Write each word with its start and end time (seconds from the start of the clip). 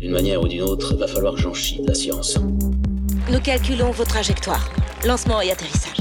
D'une 0.00 0.12
manière 0.12 0.40
ou 0.40 0.48
d'une 0.48 0.62
autre, 0.62 0.96
va 0.96 1.06
falloir 1.06 1.34
que 1.34 1.40
j'en 1.42 1.52
chie 1.52 1.82
de 1.82 1.88
la 1.88 1.94
science. 1.94 2.38
Nous 3.30 3.40
calculons 3.40 3.90
vos 3.90 4.04
trajectoires. 4.04 4.72
Lancement 5.04 5.42
et 5.42 5.50
atterrissage. 5.50 5.98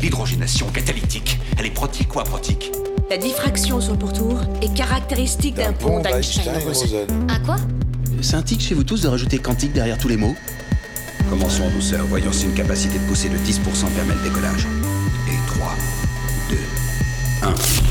L'hydrogénation 0.00 0.66
catalytique, 0.68 1.38
elle 1.58 1.66
est 1.66 1.74
protique 1.74 2.16
ou 2.16 2.20
aprotique 2.20 2.72
La 3.10 3.18
diffraction 3.18 3.78
sur 3.78 3.92
le 3.92 3.98
pourtour 3.98 4.40
est 4.62 4.72
caractéristique 4.74 5.56
d'un 5.56 5.74
pont 5.74 6.00
d'Einstein-Rosen. 6.00 7.06
Un 7.28 7.38
quoi? 7.40 7.56
C'est 8.22 8.36
un 8.36 8.42
tic 8.42 8.62
chez 8.62 8.74
vous 8.74 8.84
tous 8.84 9.02
de 9.02 9.08
rajouter 9.08 9.36
quantique 9.36 9.74
derrière 9.74 9.98
tous 9.98 10.08
les 10.08 10.16
mots? 10.16 10.34
Commençons 11.28 11.64
en 11.64 11.70
douceur, 11.70 12.06
voyons 12.06 12.32
si 12.32 12.46
une 12.46 12.54
capacité 12.54 12.98
de 12.98 13.04
poussée 13.04 13.28
de 13.28 13.36
10% 13.36 13.60
permet 13.94 14.14
le 14.14 14.30
décollage. 14.30 14.66
Et 15.28 15.36
3, 15.46 15.74
2, 16.48 16.56
1. 17.42 17.85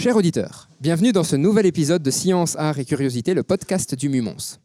Chers 0.00 0.16
auditeurs, 0.16 0.70
bienvenue 0.80 1.12
dans 1.12 1.24
ce 1.24 1.36
nouvel 1.36 1.66
épisode 1.66 2.02
de 2.02 2.10
Science, 2.10 2.56
Art 2.56 2.78
et 2.78 2.86
Curiosité, 2.86 3.34
le 3.34 3.42
podcast 3.42 3.94
du 3.94 4.08
Mumons. 4.08 4.56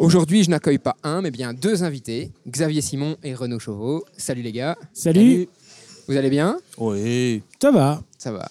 Aujourd'hui, 0.00 0.42
je 0.42 0.50
n'accueille 0.50 0.80
pas 0.80 0.96
un, 1.04 1.22
mais 1.22 1.30
bien 1.30 1.54
deux 1.54 1.84
invités, 1.84 2.32
Xavier 2.48 2.80
Simon 2.80 3.16
et 3.22 3.32
Renaud 3.32 3.60
Chauveau. 3.60 4.04
Salut 4.16 4.42
les 4.42 4.50
gars. 4.50 4.76
Salut. 4.92 5.48
Vous 6.08 6.16
allez 6.16 6.30
bien? 6.30 6.58
Oui. 6.78 7.44
Ça 7.62 7.70
va. 7.70 8.02
Ça 8.18 8.32
va. 8.32 8.48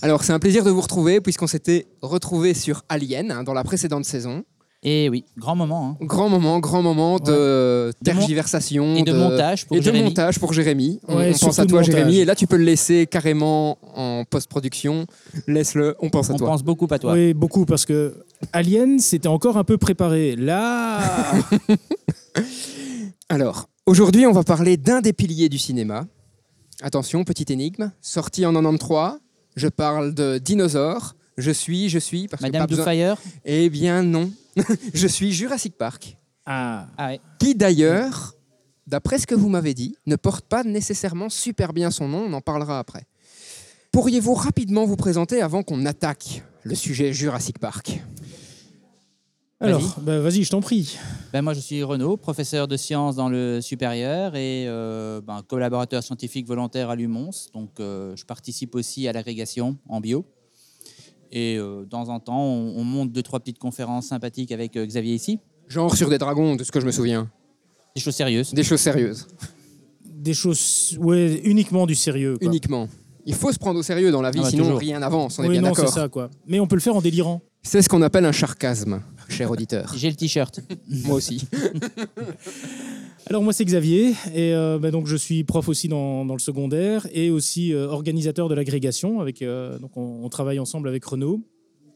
Alors, 0.00 0.24
c'est 0.24 0.32
un 0.32 0.38
plaisir 0.38 0.64
de 0.64 0.70
vous 0.70 0.80
retrouver, 0.80 1.20
puisqu'on 1.20 1.46
s'était 1.46 1.86
retrouvés 2.00 2.54
sur 2.54 2.82
Alien 2.88 3.30
hein, 3.30 3.42
dans 3.44 3.52
la 3.52 3.62
précédente 3.62 4.06
saison. 4.06 4.44
Et 4.84 5.08
oui, 5.08 5.24
grand 5.36 5.56
moment. 5.56 5.96
hein. 6.00 6.04
Grand 6.06 6.28
moment, 6.28 6.60
grand 6.60 6.82
moment 6.82 7.18
de 7.18 7.24
De 7.32 7.92
tergiversation. 8.04 8.94
Et 8.94 9.02
de 9.02 9.12
montage 9.12 9.66
pour 9.66 9.76
et 9.76 9.80
de 9.80 9.84
Jérémy. 9.84 10.04
montage 10.04 10.38
pour 10.38 10.52
Jérémy. 10.52 11.00
On, 11.08 11.16
Ouais, 11.16 11.32
on 11.34 11.38
pense 11.46 11.58
à 11.58 11.64
de 11.64 11.68
toi. 11.70 11.82
Jérémy. 11.82 12.18
Et 12.18 12.24
là, 12.24 12.36
tu 12.36 12.46
peux 12.46 12.56
le 12.56 12.62
laisser 12.64 13.06
carrément 13.08 13.78
en 13.96 14.24
post-production. 14.24 15.06
Laisse-le, 15.48 15.96
on 16.00 16.10
pense 16.10 16.30
à 16.30 16.34
On 16.34 16.36
toi. 16.36 16.48
pense 16.50 16.62
beaucoup 16.62 16.86
à 16.90 16.98
toi. 17.00 17.14
Oui, 17.14 17.34
beaucoup, 17.34 17.64
parce 17.66 17.84
que 17.86 18.14
Alien, 18.52 19.00
c'était 19.00 19.26
encore 19.26 19.56
un 19.56 19.64
peu 19.64 19.78
préparé. 19.78 20.36
Là, 20.36 21.00
Alors, 23.28 23.68
aujourd'hui, 23.86 24.26
on 24.26 24.32
va 24.32 24.42
parler 24.44 24.76
d'un 24.76 25.00
des 25.00 25.12
piliers 25.12 25.48
du 25.48 25.58
cinéma. 25.58 26.06
Attention, 26.82 27.24
petite 27.24 27.50
énigme. 27.50 27.90
Sorti 28.00 28.46
en 28.46 28.52
93, 28.52 29.18
je 29.56 29.68
parle 29.68 30.14
de 30.14 30.38
dinosaures. 30.38 31.14
Je 31.38 31.50
suis, 31.52 31.88
je 31.88 31.98
suis, 32.00 32.26
parce 32.28 32.40
que 32.42 32.46
Madame 32.46 32.62
pas 32.62 32.66
besoin- 32.66 32.84
Eh 33.44 33.70
bien 33.70 34.02
non. 34.02 34.30
je 34.94 35.06
suis 35.06 35.32
Jurassic 35.32 35.78
Park. 35.78 36.16
ah, 36.44 36.86
Ah 36.98 37.06
ouais. 37.08 37.20
Qui 37.38 37.54
d'ailleurs, 37.54 38.34
d'après 38.86 39.18
ce 39.18 39.26
que 39.26 39.34
vous 39.36 39.48
m'avez 39.48 39.72
dit, 39.72 39.96
ne 40.06 40.16
porte 40.16 40.44
pas 40.46 40.64
nécessairement 40.64 41.28
super 41.30 41.72
bien 41.72 41.90
son 41.92 42.08
nom. 42.08 42.24
On 42.28 42.32
en 42.32 42.40
parlera 42.40 42.78
après. 42.80 43.04
Pourriez-vous 43.92 44.34
rapidement 44.34 44.84
vous 44.84 44.96
présenter 44.96 45.40
avant 45.40 45.62
qu'on 45.62 45.86
attaque 45.86 46.42
le 46.64 46.74
sujet 46.74 47.12
Jurassic 47.12 47.58
Park? 47.58 48.00
Alors, 49.60 49.96
bah, 50.02 50.20
vas-y, 50.20 50.44
je 50.44 50.50
t'en 50.50 50.60
prie. 50.60 50.96
Ben, 51.32 51.42
moi, 51.42 51.52
je 51.52 51.58
suis 51.60 51.82
Renaud, 51.82 52.16
professeur 52.16 52.68
de 52.68 52.76
sciences 52.76 53.16
dans 53.16 53.28
le 53.28 53.60
supérieur 53.60 54.36
et 54.36 54.66
euh, 54.68 55.20
ben, 55.20 55.42
collaborateur 55.48 56.02
scientifique 56.02 56.46
volontaire 56.46 56.90
à 56.90 56.96
l'UMONS. 56.96 57.50
Donc, 57.54 57.70
euh, 57.80 58.14
je 58.14 58.24
participe 58.24 58.76
aussi 58.76 59.08
à 59.08 59.12
l'agrégation 59.12 59.76
en 59.88 60.00
bio. 60.00 60.24
Et 61.30 61.56
euh, 61.58 61.80
de 61.84 61.88
temps 61.88 62.08
en 62.08 62.20
temps, 62.20 62.42
on, 62.42 62.74
on 62.76 62.84
monte 62.84 63.12
deux, 63.12 63.22
trois 63.22 63.40
petites 63.40 63.58
conférences 63.58 64.06
sympathiques 64.06 64.52
avec 64.52 64.76
euh, 64.76 64.86
Xavier 64.86 65.14
ici. 65.14 65.38
Genre 65.68 65.94
sur 65.94 66.08
des 66.08 66.18
dragons, 66.18 66.56
de 66.56 66.64
ce 66.64 66.72
que 66.72 66.80
je 66.80 66.86
me 66.86 66.90
souviens. 66.90 67.30
Des 67.94 68.00
choses 68.00 68.14
sérieuses. 68.14 68.54
Des 68.54 68.62
choses 68.62 68.80
sérieuses, 68.80 69.26
Des 70.04 70.34
choses, 70.34 70.96
ouais, 71.00 71.40
uniquement 71.44 71.86
du 71.86 71.94
sérieux. 71.94 72.38
quoi. 72.38 72.46
uniquement. 72.48 72.88
Il 73.26 73.34
faut 73.34 73.52
se 73.52 73.58
prendre 73.58 73.78
au 73.78 73.82
sérieux 73.82 74.10
dans 74.10 74.22
la 74.22 74.30
vie, 74.30 74.38
Ah 74.40 74.44
bah, 74.44 74.50
sinon 74.50 74.64
toujours. 74.64 74.78
rien 74.78 74.98
n'avance. 75.00 75.38
On 75.38 75.42
est 75.44 75.48
Oui, 75.48 75.52
bien 75.58 75.62
non, 75.68 75.74
c'est 75.74 75.82
d'accord. 75.82 75.94
ça, 75.94 76.08
quoi. 76.08 76.30
Mais 76.46 76.60
on 76.60 76.66
peut 76.66 76.76
le 76.76 76.80
faire 76.80 76.96
en 76.96 77.02
délirant. 77.02 77.42
C'est 77.62 77.82
ce 77.82 77.88
qu'on 77.88 78.00
appelle 78.00 78.24
un 78.24 78.32
charcasme, 78.32 79.02
cher 79.28 79.50
auditeur. 79.50 79.92
J'ai 79.96 80.10
le 80.10 80.16
t-shirt. 80.16 80.60
Moi 80.88 81.16
aussi. 81.16 81.46
Alors, 83.26 83.42
moi, 83.42 83.52
c'est 83.52 83.64
Xavier, 83.64 84.14
et 84.34 84.54
euh, 84.54 84.78
bah, 84.78 84.90
donc 84.90 85.06
je 85.06 85.16
suis 85.16 85.44
prof 85.44 85.68
aussi 85.68 85.88
dans, 85.88 86.24
dans 86.24 86.34
le 86.34 86.40
secondaire 86.40 87.06
et 87.12 87.30
aussi 87.30 87.74
euh, 87.74 87.86
organisateur 87.86 88.48
de 88.48 88.54
l'agrégation. 88.54 89.20
Avec, 89.20 89.42
euh, 89.42 89.78
donc, 89.78 89.96
on, 89.96 90.20
on 90.24 90.28
travaille 90.30 90.58
ensemble 90.58 90.88
avec 90.88 91.04
Renaud. 91.04 91.42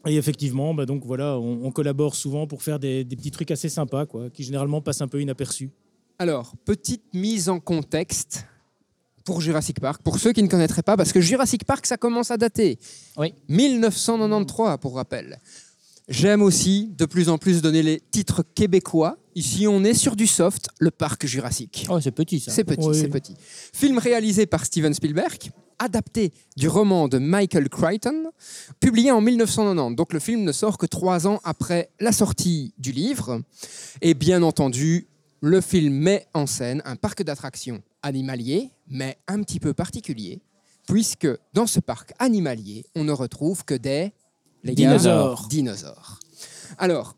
Et 0.07 0.17
effectivement, 0.17 0.75
bah, 0.75 0.85
donc 0.85 1.07
voilà, 1.07 1.39
on, 1.39 1.65
on 1.65 1.71
collabore 1.71 2.17
souvent 2.17 2.47
pour 2.47 2.63
faire 2.63 2.79
des, 2.79 3.05
des 3.05 3.17
petits 3.17 3.31
trucs 3.31 3.51
assez 3.51 3.69
sympas, 3.69 4.05
quoi, 4.05 4.29
qui 4.31 4.43
généralement 4.43 4.83
passent 4.83 5.01
un 5.01 5.09
peu 5.09 5.23
inaperçus. 5.23 5.71
Alors, 6.19 6.55
petite 6.65 7.15
mise 7.15 7.49
en 7.49 7.61
contexte 7.61 8.45
pour 9.25 9.41
Jurassic 9.41 9.81
Park, 9.81 10.03
pour 10.03 10.19
ceux 10.19 10.33
qui 10.33 10.43
ne 10.43 10.49
connaîtraient 10.49 10.83
pas, 10.83 10.97
parce 10.97 11.13
que 11.13 11.21
Jurassic 11.21 11.65
Park, 11.65 11.87
ça 11.87 11.97
commence 11.97 12.31
à 12.31 12.37
dater. 12.37 12.79
Oui. 13.17 13.33
1993, 13.49 14.79
pour 14.81 14.97
rappel. 14.97 15.39
J'aime 16.13 16.43
aussi 16.43 16.93
de 16.99 17.07
plus 17.07 17.31
en 17.31 17.39
plus 17.39 17.63
donner 17.63 17.83
les 17.83 17.99
titres 18.11 18.43
québécois. 18.55 19.17
Ici, 19.35 19.67
on 19.67 19.83
est 19.83 19.95
sur 19.95 20.15
du 20.15 20.27
soft, 20.27 20.69
le 20.79 20.91
parc 20.91 21.25
Jurassique. 21.27 21.87
Oh, 21.89 22.01
c'est 22.03 22.11
petit 22.11 22.39
ça. 22.39 22.53
C'est 22.53 22.65
petit, 22.65 22.87
Oui. 22.87 22.95
c'est 23.01 23.09
petit. 23.09 23.35
Film 23.73 23.97
réalisé 23.97 24.45
par 24.45 24.67
Steven 24.67 24.93
Spielberg, 24.93 25.51
adapté 25.79 26.35
du 26.55 26.69
roman 26.69 27.09
de 27.09 27.17
Michael 27.17 27.71
Crichton, 27.71 28.31
publié 28.79 29.11
en 29.11 29.23
1990. 29.23 29.97
Donc 29.97 30.13
le 30.13 30.21
film 30.21 30.45
ne 30.45 30.53
sort 30.53 30.77
que 30.77 30.85
trois 30.85 31.27
ans 31.27 31.41
après 31.45 31.89
la 31.99 32.13
sortie 32.13 32.75
du 32.77 32.93
livre. 32.93 33.41
Et 34.03 34.13
bien 34.13 34.43
entendu, 34.43 35.07
le 35.41 35.63
film 35.63 35.95
met 35.95 36.27
en 36.35 36.47
scène 36.47 36.83
un 36.85 36.97
parc 36.97 37.23
d'attractions 37.23 37.83
animalier, 38.03 38.69
mais 38.87 39.17
un 39.29 39.43
petit 39.43 39.61
peu 39.61 39.73
particulier, 39.73 40.43
puisque 40.87 41.29
dans 41.55 41.67
ce 41.67 41.81
parc 41.81 42.13
animalier, 42.19 42.85
on 42.95 43.05
ne 43.05 43.13
retrouve 43.13 43.65
que 43.65 43.75
des 43.75 44.13
les 44.65 44.75
Dinosaures. 44.75 45.47
dinosaures. 45.49 46.19
Alors, 46.79 47.17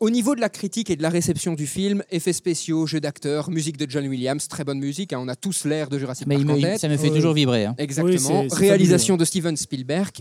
au 0.00 0.10
niveau 0.10 0.34
de 0.34 0.40
la 0.40 0.48
critique 0.48 0.90
et 0.90 0.96
de 0.96 1.02
la 1.02 1.08
réception 1.08 1.54
du 1.54 1.66
film, 1.66 2.02
effets 2.10 2.32
spéciaux, 2.32 2.86
jeux 2.86 3.00
d'acteurs, 3.00 3.50
musique 3.50 3.76
de 3.78 3.86
John 3.90 4.06
Williams, 4.06 4.46
très 4.48 4.62
bonne 4.64 4.78
musique, 4.78 5.12
hein, 5.12 5.18
on 5.20 5.28
a 5.28 5.36
tous 5.36 5.64
l'air 5.64 5.88
de 5.88 5.98
Jurassic 5.98 6.26
Mais 6.26 6.36
Park 6.36 6.46
il 6.48 6.52
me- 6.52 6.58
en 6.58 6.60
tête. 6.60 6.80
ça 6.80 6.88
me 6.88 6.96
fait 6.96 7.08
Oui. 7.08 7.16
toujours 7.16 7.32
vibrer. 7.34 7.64
hein. 7.66 7.74
Exactement. 7.78 8.40
Oui, 8.42 8.48
c'est- 8.50 8.54
c'est 8.56 8.60
Réalisation 8.60 9.16
de 9.16 9.24
Steven 9.24 9.56
Spielberg, 9.56 10.12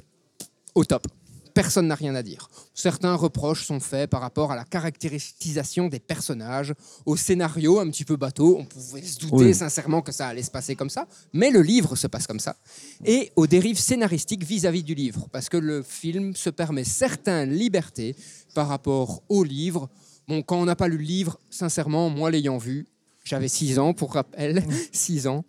au 0.76 0.86
top. 0.86 1.08
Personne 1.56 1.88
n'a 1.88 1.96
rien 1.96 2.14
à 2.16 2.22
dire. 2.22 2.50
Certains 2.74 3.16
reproches 3.16 3.66
sont 3.66 3.80
faits 3.80 4.10
par 4.10 4.20
rapport 4.22 4.52
à 4.52 4.56
la 4.58 4.66
caractérisation 4.66 5.88
des 5.88 6.00
personnages, 6.02 6.74
au 7.06 7.16
scénario 7.16 7.80
un 7.80 7.90
petit 7.90 8.04
peu 8.06 8.18
bateau. 8.18 8.58
On 8.60 8.66
pouvait 8.66 9.02
se 9.02 9.18
douter 9.20 9.36
Oui. 9.46 9.56
sincèrement 9.56 10.02
que 10.02 10.12
ça 10.12 10.28
allait 10.28 10.44
se 10.44 10.52
passer 10.52 10.76
comme 10.76 10.90
ça, 10.90 11.08
mais 11.32 11.52
le 11.52 11.62
livre 11.62 11.96
se 11.96 12.08
passe 12.08 12.28
comme 12.28 12.42
ça. 12.42 12.58
Et 13.06 13.32
aux 13.38 13.48
dérives 13.48 13.80
scénaristiques 13.80 14.44
vis-à-vis 14.44 14.84
du 14.84 14.96
livre, 14.96 15.28
parce 15.32 15.48
que 15.50 15.56
le 15.58 15.82
film 15.82 16.36
se 16.36 16.50
permet 16.50 16.84
certaines 16.84 17.52
libertés 17.54 18.16
par 18.54 18.68
rapport 18.68 19.24
au 19.30 19.44
livre. 19.46 19.90
Bon, 20.28 20.42
quand 20.42 20.58
on 20.62 20.66
n'a 20.66 20.76
pas 20.76 20.90
lu 20.90 20.98
le 20.98 21.04
livre, 21.04 21.40
sincèrement, 21.50 22.10
moi 22.10 22.32
l'ayant 22.32 22.58
vu, 22.58 22.86
j'avais 23.24 23.48
6 23.48 23.80
ans 23.80 23.94
pour 23.94 24.14
rappel, 24.14 24.62
6 24.92 25.28
ans, 25.28 25.46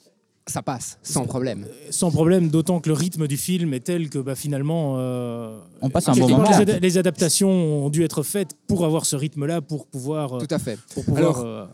ça 0.47 0.62
passe 0.62 0.99
sans 1.03 1.25
problème. 1.27 1.67
Sans 1.91 2.11
problème, 2.11 2.49
d'autant 2.51 2.81
que 2.81 2.89
le 2.89 2.95
rythme 2.95 3.27
du 3.27 3.37
film 3.37 3.75
est 3.75 3.81
tel 3.81 4.09
que 4.09 4.19
bah, 4.19 4.34
finalement. 4.34 4.95
euh, 4.99 5.59
On 5.83 5.91
passe 5.91 6.09
un 6.09 6.12
bon 6.15 6.29
moment. 6.29 6.49
Les, 6.49 6.55
ada- 6.55 6.79
les 6.79 6.99
adaptations 6.99 7.51
ont 7.51 7.91
dû 7.91 8.05
être 8.05 8.23
faites 8.23 8.57
pour 8.69 8.84
avoir 8.84 9.07
ce 9.07 9.17
rythme-là, 9.17 9.61
pour 9.61 9.87
pouvoir. 9.87 10.34
euh, 10.34 10.39
Tout 10.39 10.55
à 10.55 10.59
fait. 10.59 10.79
pour 10.95 11.05
pouvoir 11.05 11.39
Alors, 11.39 11.45
euh, 11.45 11.67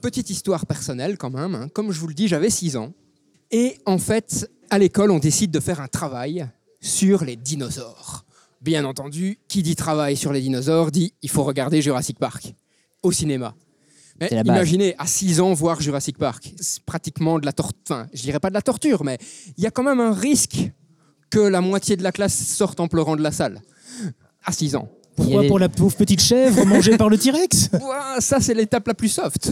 Petite 0.00 0.28
histoire 0.30 0.66
personnelle 0.66 1.16
quand 1.16 1.30
même. 1.30 1.54
hein. 1.54 1.68
Comme 1.72 1.90
je 1.92 1.98
vous 2.00 2.08
le 2.08 2.14
dis, 2.14 2.28
j'avais 2.28 2.50
6 2.50 2.76
ans. 2.76 2.92
Et 3.50 3.78
en 3.86 3.98
fait, 3.98 4.50
à 4.70 4.78
l'école, 4.78 5.10
on 5.10 5.18
décide 5.18 5.50
de 5.50 5.60
faire 5.60 5.80
un 5.80 5.88
travail 5.88 6.46
sur 6.80 7.24
les 7.24 7.36
dinosaures. 7.36 8.24
Bien 8.60 8.84
entendu, 8.86 9.38
qui 9.48 9.62
dit 9.62 9.76
travail 9.76 10.16
sur 10.16 10.32
les 10.32 10.40
dinosaures 10.40 10.90
dit 10.90 11.12
il 11.22 11.28
faut 11.30 11.42
regarder 11.44 11.82
Jurassic 11.82 12.18
Park 12.18 12.54
au 13.02 13.12
cinéma. 13.12 13.54
Mais 14.20 14.28
C'est 14.28 14.36
la 14.36 14.44
base. 14.44 14.56
imaginez, 14.56 14.94
à 14.98 15.06
6 15.06 15.40
ans, 15.40 15.52
voir 15.52 15.80
Jurassic 15.80 16.18
Park. 16.18 16.52
C'est 16.60 16.82
pratiquement 16.84 17.38
de 17.38 17.46
la 17.46 17.52
torture. 17.52 17.78
Enfin, 17.88 18.06
je 18.12 18.22
dirais 18.22 18.40
pas 18.40 18.48
de 18.48 18.54
la 18.54 18.62
torture, 18.62 19.04
mais 19.04 19.18
il 19.56 19.64
y 19.64 19.66
a 19.66 19.70
quand 19.70 19.82
même 19.82 20.00
un 20.00 20.12
risque 20.12 20.70
que 21.30 21.40
la 21.40 21.60
moitié 21.60 21.96
de 21.96 22.02
la 22.02 22.12
classe 22.12 22.34
sorte 22.34 22.78
en 22.80 22.86
pleurant 22.88 23.16
de 23.16 23.22
la 23.22 23.32
salle. 23.32 23.60
À 24.44 24.52
6 24.52 24.76
ans. 24.76 24.88
Pourquoi 25.16 25.44
pour 25.44 25.58
la 25.58 25.68
pauvre 25.68 25.94
petite 25.94 26.20
chèvre 26.20 26.64
mangée 26.64 26.96
par 26.96 27.08
le 27.08 27.16
T-Rex? 27.16 27.70
Ça, 28.18 28.40
c'est 28.40 28.54
l'étape 28.54 28.86
la 28.86 28.94
plus 28.94 29.08
soft. 29.08 29.50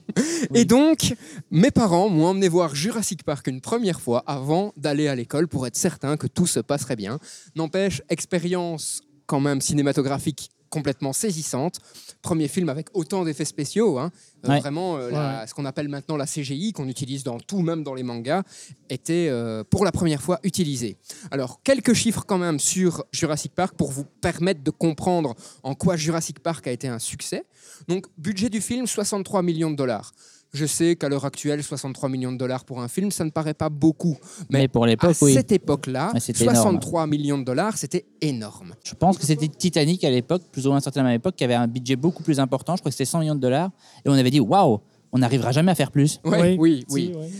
Et 0.54 0.64
donc, 0.64 1.14
mes 1.50 1.70
parents 1.70 2.08
m'ont 2.08 2.26
emmené 2.26 2.48
voir 2.48 2.74
Jurassic 2.74 3.22
Park 3.22 3.46
une 3.46 3.60
première 3.60 4.00
fois 4.00 4.24
avant 4.26 4.72
d'aller 4.76 5.06
à 5.06 5.14
l'école 5.14 5.46
pour 5.46 5.66
être 5.66 5.76
certain 5.76 6.16
que 6.16 6.26
tout 6.26 6.46
se 6.46 6.58
passerait 6.60 6.96
bien. 6.96 7.18
N'empêche, 7.54 8.02
expérience 8.08 9.00
quand 9.26 9.40
même 9.40 9.60
cinématographique 9.60 10.50
complètement 10.76 11.12
saisissante. 11.12 11.80
Premier 12.22 12.48
film 12.48 12.68
avec 12.68 12.88
autant 12.94 13.24
d'effets 13.24 13.44
spéciaux. 13.44 13.98
hein. 13.98 14.10
Euh, 14.44 14.48
Ouais. 14.48 14.60
Vraiment, 14.60 14.96
euh, 14.96 15.10
la- 15.10 15.46
ce 15.46 15.54
qu'on 15.54 15.64
appelle 15.64 15.88
maintenant 15.88 16.16
la 16.16 16.26
CGI, 16.26 16.72
qu'on 16.72 16.88
utilise 16.88 17.24
dans 17.24 17.38
tout, 17.40 17.62
même 17.62 17.82
dans 17.82 17.94
les 17.94 18.02
mangas, 18.04 18.42
était 18.90 19.28
euh, 19.30 19.64
pour 19.64 19.84
la 19.84 19.90
première 19.92 20.22
fois 20.22 20.38
utilisé. 20.44 20.96
Alors, 21.30 21.60
quelques 21.64 21.94
chiffres 21.94 22.24
quand 22.26 22.38
même 22.38 22.60
sur 22.60 23.04
Jurassic 23.12 23.52
Park 23.54 23.74
pour 23.76 23.90
vous 23.90 24.04
permettre 24.20 24.62
de 24.62 24.70
comprendre 24.70 25.34
en 25.62 25.74
quoi 25.74 25.96
Jurassic 25.96 26.38
Park 26.40 26.66
a 26.66 26.70
été 26.72 26.86
un 26.88 26.98
succès. 27.00 27.44
Donc, 27.88 28.06
budget 28.18 28.48
du 28.50 28.60
film, 28.60 28.86
63 28.86 29.42
millions 29.42 29.70
de 29.70 29.76
dollars. 29.76 30.12
Je 30.56 30.64
sais 30.66 30.96
qu'à 30.96 31.08
l'heure 31.08 31.24
actuelle, 31.26 31.62
63 31.62 32.08
millions 32.08 32.32
de 32.32 32.38
dollars 32.38 32.64
pour 32.64 32.80
un 32.80 32.88
film, 32.88 33.10
ça 33.10 33.24
ne 33.24 33.30
paraît 33.30 33.54
pas 33.54 33.68
beaucoup. 33.68 34.16
Mais, 34.48 34.68
pour 34.68 34.84
À 34.84 34.86
l'époque, 34.86 35.16
oui. 35.20 35.34
cette 35.34 35.52
époque-là, 35.52 36.12
Ouais, 36.14 36.20
c'était 36.20 36.44
énorme. 36.44 36.56
63 36.56 37.06
millions 37.06 37.38
de 37.38 37.44
dollars, 37.44 37.76
c'était 37.76 38.06
énorme. 38.22 38.74
Je 38.82 38.94
pense 38.94 39.18
que 39.18 39.26
c'était 39.26 39.48
Titanic 39.48 40.02
à 40.04 40.10
l'époque, 40.10 40.42
plus 40.50 40.66
ou 40.66 40.70
moins 40.70 40.80
certain 40.80 41.04
à 41.04 41.10
l'époque, 41.12 41.36
qui 41.36 41.44
avait 41.44 41.54
un 41.54 41.66
budget 41.66 41.96
beaucoup 41.96 42.22
plus 42.22 42.40
important. 42.40 42.74
Je 42.76 42.80
crois 42.80 42.90
que 42.90 42.94
c'était 42.94 43.04
100 43.04 43.20
millions 43.20 43.34
de 43.34 43.40
dollars. 43.40 43.70
Et 44.04 44.08
on 44.08 44.14
avait 44.14 44.30
dit, 44.30 44.40
waouh, 44.40 44.80
on 45.12 45.18
n'arrivera 45.18 45.52
jamais 45.52 45.72
à 45.72 45.74
faire 45.74 45.90
plus. 45.90 46.20
Ouais, 46.24 46.56
oui, 46.58 46.84
oui. 46.90 47.12
ouais. 47.14 47.30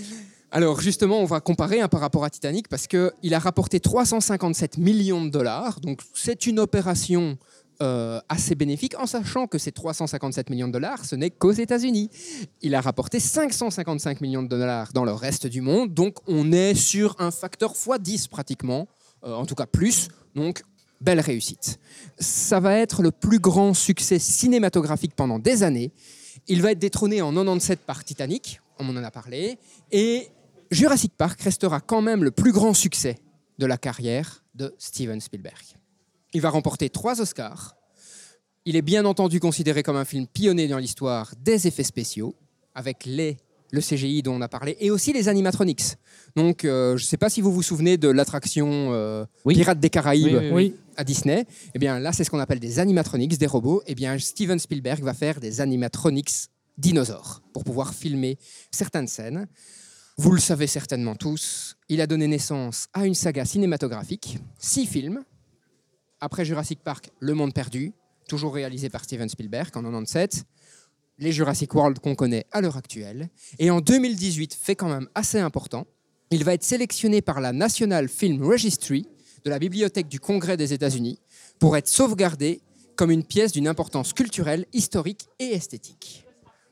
Alors 0.50 0.80
justement, 0.80 1.18
on 1.18 1.24
va 1.24 1.40
comparer 1.40 1.80
hein, 1.80 1.88
par 1.88 2.00
rapport 2.00 2.24
à 2.24 2.30
Titanic 2.30 2.68
parce 2.68 2.86
qu'il 2.86 3.34
a 3.34 3.38
rapporté 3.38 3.80
357 3.80 4.78
millions 4.78 5.24
de 5.24 5.30
dollars. 5.30 5.80
Donc 5.80 6.00
c'est 6.14 6.46
une 6.46 6.58
opération 6.60 7.36
euh, 7.82 8.20
assez 8.28 8.54
bénéfique 8.54 8.98
en 8.98 9.06
sachant 9.06 9.46
que 9.46 9.58
ces 9.58 9.72
357 9.72 10.50
millions 10.50 10.68
de 10.68 10.72
dollars, 10.72 11.04
ce 11.04 11.14
n'est 11.14 11.30
qu'aux 11.30 11.52
États-Unis. 11.52 12.10
Il 12.62 12.74
a 12.74 12.80
rapporté 12.80 13.20
555 13.20 14.20
millions 14.20 14.42
de 14.42 14.48
dollars 14.48 14.92
dans 14.92 15.04
le 15.04 15.12
reste 15.12 15.46
du 15.46 15.60
monde. 15.60 15.92
Donc 15.92 16.16
on 16.26 16.52
est 16.52 16.74
sur 16.74 17.16
un 17.18 17.30
facteur 17.30 17.74
x10 17.74 18.28
pratiquement, 18.28 18.88
euh, 19.24 19.34
en 19.34 19.46
tout 19.46 19.54
cas 19.54 19.66
plus. 19.66 20.08
Donc 20.34 20.62
belle 21.00 21.20
réussite. 21.20 21.78
Ça 22.18 22.60
va 22.60 22.74
être 22.76 23.02
le 23.02 23.10
plus 23.10 23.38
grand 23.38 23.74
succès 23.74 24.18
cinématographique 24.18 25.14
pendant 25.14 25.38
des 25.38 25.62
années. 25.62 25.92
Il 26.48 26.62
va 26.62 26.72
être 26.72 26.78
détrôné 26.78 27.22
en 27.22 27.32
97 27.32 27.80
par 27.80 28.04
Titanic, 28.04 28.60
on 28.78 28.88
en 28.96 29.02
a 29.02 29.10
parlé, 29.10 29.58
et 29.90 30.28
Jurassic 30.70 31.12
Park 31.16 31.40
restera 31.40 31.80
quand 31.80 32.02
même 32.02 32.24
le 32.24 32.30
plus 32.30 32.52
grand 32.52 32.74
succès 32.74 33.18
de 33.58 33.66
la 33.66 33.78
carrière 33.78 34.44
de 34.54 34.74
Steven 34.78 35.20
Spielberg. 35.20 35.76
Il 36.34 36.40
va 36.40 36.50
remporter 36.50 36.90
trois 36.90 37.20
Oscars. 37.20 37.76
Il 38.64 38.76
est 38.76 38.82
bien 38.82 39.04
entendu 39.04 39.38
considéré 39.40 39.82
comme 39.82 39.96
un 39.96 40.04
film 40.04 40.26
pionnier 40.26 40.66
dans 40.68 40.78
l'histoire 40.78 41.32
des 41.40 41.66
effets 41.66 41.84
spéciaux, 41.84 42.34
avec 42.74 43.04
les, 43.04 43.36
le 43.70 43.80
CGI 43.80 44.22
dont 44.22 44.34
on 44.34 44.40
a 44.40 44.48
parlé, 44.48 44.76
et 44.80 44.90
aussi 44.90 45.12
les 45.12 45.28
animatronics. 45.28 45.94
Donc, 46.34 46.64
euh, 46.64 46.96
je 46.96 47.04
ne 47.04 47.06
sais 47.06 47.16
pas 47.16 47.30
si 47.30 47.40
vous 47.40 47.52
vous 47.52 47.62
souvenez 47.62 47.96
de 47.96 48.08
l'attraction 48.08 48.92
euh, 48.92 49.24
Oui. 49.44 49.54
Pirates 49.54 49.78
des 49.78 49.88
Caraïbes 49.90 50.26
Oui, 50.26 50.46
oui, 50.46 50.52
Oui. 50.52 50.74
à 50.96 51.04
Disney. 51.04 51.46
Eh 51.74 51.78
bien, 51.78 52.00
là, 52.00 52.12
c'est 52.12 52.24
ce 52.24 52.30
qu'on 52.30 52.40
appelle 52.40 52.58
des 52.60 52.80
animatronics, 52.80 53.38
des 53.38 53.46
robots. 53.46 53.82
Eh 53.86 53.94
bien, 53.94 54.18
Steven 54.18 54.58
Spielberg 54.58 55.02
va 55.02 55.14
faire 55.14 55.38
des 55.38 55.60
animatronics 55.60 56.48
dinosaures 56.76 57.40
pour 57.52 57.62
pouvoir 57.64 57.94
filmer 57.94 58.36
certaines 58.72 59.08
scènes. 59.08 59.46
Vous 60.18 60.32
le 60.32 60.40
savez 60.40 60.66
certainement 60.66 61.14
tous, 61.14 61.76
il 61.88 62.00
a 62.00 62.06
donné 62.06 62.26
naissance 62.26 62.88
à 62.94 63.06
une 63.06 63.14
saga 63.14 63.44
cinématographique, 63.44 64.38
six 64.58 64.86
films. 64.86 65.22
Après 66.20 66.44
Jurassic 66.44 66.80
Park, 66.82 67.10
Le 67.20 67.34
Monde 67.34 67.52
Perdu, 67.52 67.92
toujours 68.28 68.54
réalisé 68.54 68.88
par 68.88 69.04
Steven 69.04 69.28
Spielberg 69.28 69.68
en 69.76 69.82
97. 69.82 70.44
Les 71.18 71.32
Jurassic 71.32 71.74
World 71.74 71.98
qu'on 72.00 72.14
connaît 72.14 72.44
à 72.52 72.60
l'heure 72.60 72.76
actuelle. 72.76 73.30
Et 73.58 73.70
en 73.70 73.80
2018, 73.80 74.54
fait 74.54 74.74
quand 74.76 74.88
même 74.88 75.08
assez 75.14 75.38
important, 75.38 75.86
il 76.30 76.44
va 76.44 76.52
être 76.54 76.64
sélectionné 76.64 77.22
par 77.22 77.40
la 77.40 77.52
National 77.52 78.08
Film 78.08 78.42
Registry 78.42 79.06
de 79.44 79.50
la 79.50 79.58
Bibliothèque 79.58 80.08
du 80.08 80.20
Congrès 80.20 80.56
des 80.56 80.72
États-Unis 80.72 81.18
pour 81.58 81.76
être 81.76 81.88
sauvegardé 81.88 82.60
comme 82.96 83.10
une 83.10 83.24
pièce 83.24 83.52
d'une 83.52 83.68
importance 83.68 84.12
culturelle, 84.12 84.66
historique 84.72 85.28
et 85.38 85.52
esthétique. 85.54 86.24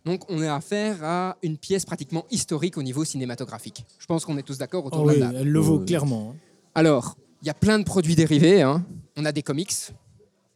Donc 0.04 0.30
on 0.30 0.42
a 0.42 0.54
affaire 0.54 1.02
à 1.02 1.36
une 1.42 1.56
pièce 1.56 1.84
pratiquement 1.86 2.26
historique 2.30 2.76
au 2.76 2.82
niveau 2.82 3.04
cinématographique. 3.04 3.86
Je 3.98 4.06
pense 4.06 4.24
qu'on 4.26 4.36
est 4.36 4.42
tous 4.42 4.58
d'accord 4.58 4.84
autour 4.84 5.02
Oh 5.02 5.06
de 5.08 5.14
oui, 5.14 5.20
la 5.20 5.26
table. 5.26 5.38
elle 5.40 5.48
le 5.50 5.60
vaut 5.60 5.78
clairement. 5.80 6.32
hein. 6.34 6.38
Alors, 6.74 7.16
il 7.44 7.46
y 7.46 7.50
a 7.50 7.54
plein 7.54 7.78
de 7.78 7.84
produits 7.84 8.16
dérivés. 8.16 8.62
hein. 8.62 8.82
On 9.18 9.24
a 9.26 9.32
des 9.32 9.42
comics, 9.42 9.70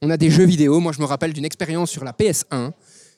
on 0.01 0.09
a 0.09 0.17
des 0.17 0.31
jeux 0.31 0.47
vidéo. 0.47 0.81
Moi, 0.81 0.93
je 0.93 1.01
me 1.01 1.05
rappelle 1.05 1.35
d'une 1.35 1.45
expérience 1.45 1.91
sur 1.91 2.03
la 2.03 2.13
PS1, 2.13 2.71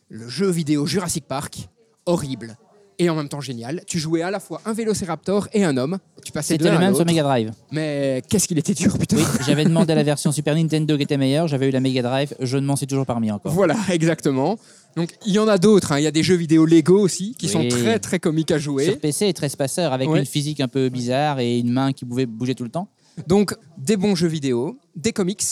le 0.08 0.28
jeu 0.28 0.50
vidéo 0.50 0.86
Jurassic 0.86 1.24
Park, 1.28 1.68
horrible 2.04 2.56
et 2.98 3.08
en 3.08 3.14
même 3.14 3.28
temps 3.28 3.40
génial. 3.40 3.82
Tu 3.86 3.98
jouais 4.00 4.22
à 4.22 4.30
la 4.32 4.40
fois 4.40 4.60
un 4.66 4.72
vélociraptor 4.74 5.48
et 5.54 5.64
un 5.64 5.76
homme. 5.76 5.98
Tu 6.24 6.32
passais 6.32 6.58
de 6.58 6.62
C'était 6.64 6.74
le 6.74 6.80
même 6.80 6.94
sur. 6.94 7.06
Mega 7.06 7.22
Drive. 7.22 7.52
Mais 7.70 8.22
qu'est-ce 8.28 8.46
qu'il 8.48 8.58
était 8.58 8.74
dur, 8.74 8.98
putain. 8.98 9.16
Oui, 9.16 9.22
j'avais 9.46 9.64
demandé 9.64 9.94
la 9.94 10.02
version 10.02 10.32
Super 10.32 10.54
Nintendo 10.56 10.96
qui 10.96 11.04
était 11.04 11.16
meilleure, 11.16 11.46
j'avais 11.48 11.68
eu 11.68 11.70
la 11.70 11.80
Mega 11.80 12.02
Drive, 12.02 12.34
je 12.40 12.56
ne 12.58 12.66
m'en 12.66 12.74
suis 12.76 12.88
toujours 12.88 13.06
parmi 13.06 13.30
encore. 13.30 13.52
Voilà, 13.52 13.76
exactement. 13.90 14.58
Donc, 14.96 15.10
il 15.24 15.32
y 15.32 15.38
en 15.38 15.46
a 15.48 15.56
d'autres. 15.56 15.92
hein. 15.92 15.98
Il 16.00 16.02
y 16.02 16.06
a 16.08 16.10
des 16.10 16.24
jeux 16.24 16.34
vidéo 16.34 16.66
Lego 16.66 16.98
aussi 17.00 17.34
qui 17.38 17.48
sont 17.48 17.66
très, 17.68 17.98
très 18.00 18.18
comiques 18.18 18.50
à 18.50 18.58
jouer. 18.58 18.84
Sur 18.86 18.98
PC 18.98 19.28
et 19.28 19.32
13 19.32 19.54
passeurs 19.56 19.92
avec 19.94 20.08
une 20.10 20.26
physique 20.26 20.60
un 20.60 20.68
peu 20.68 20.88
bizarre 20.90 21.38
et 21.38 21.58
une 21.58 21.70
main 21.72 21.92
qui 21.92 22.04
pouvait 22.04 22.26
bouger 22.26 22.54
tout 22.54 22.64
le 22.64 22.70
temps. 22.70 22.88
Donc, 23.26 23.54
des 23.78 23.96
bons 23.96 24.14
jeux 24.14 24.28
vidéo, 24.28 24.78
des 24.96 25.12
comics, 25.12 25.42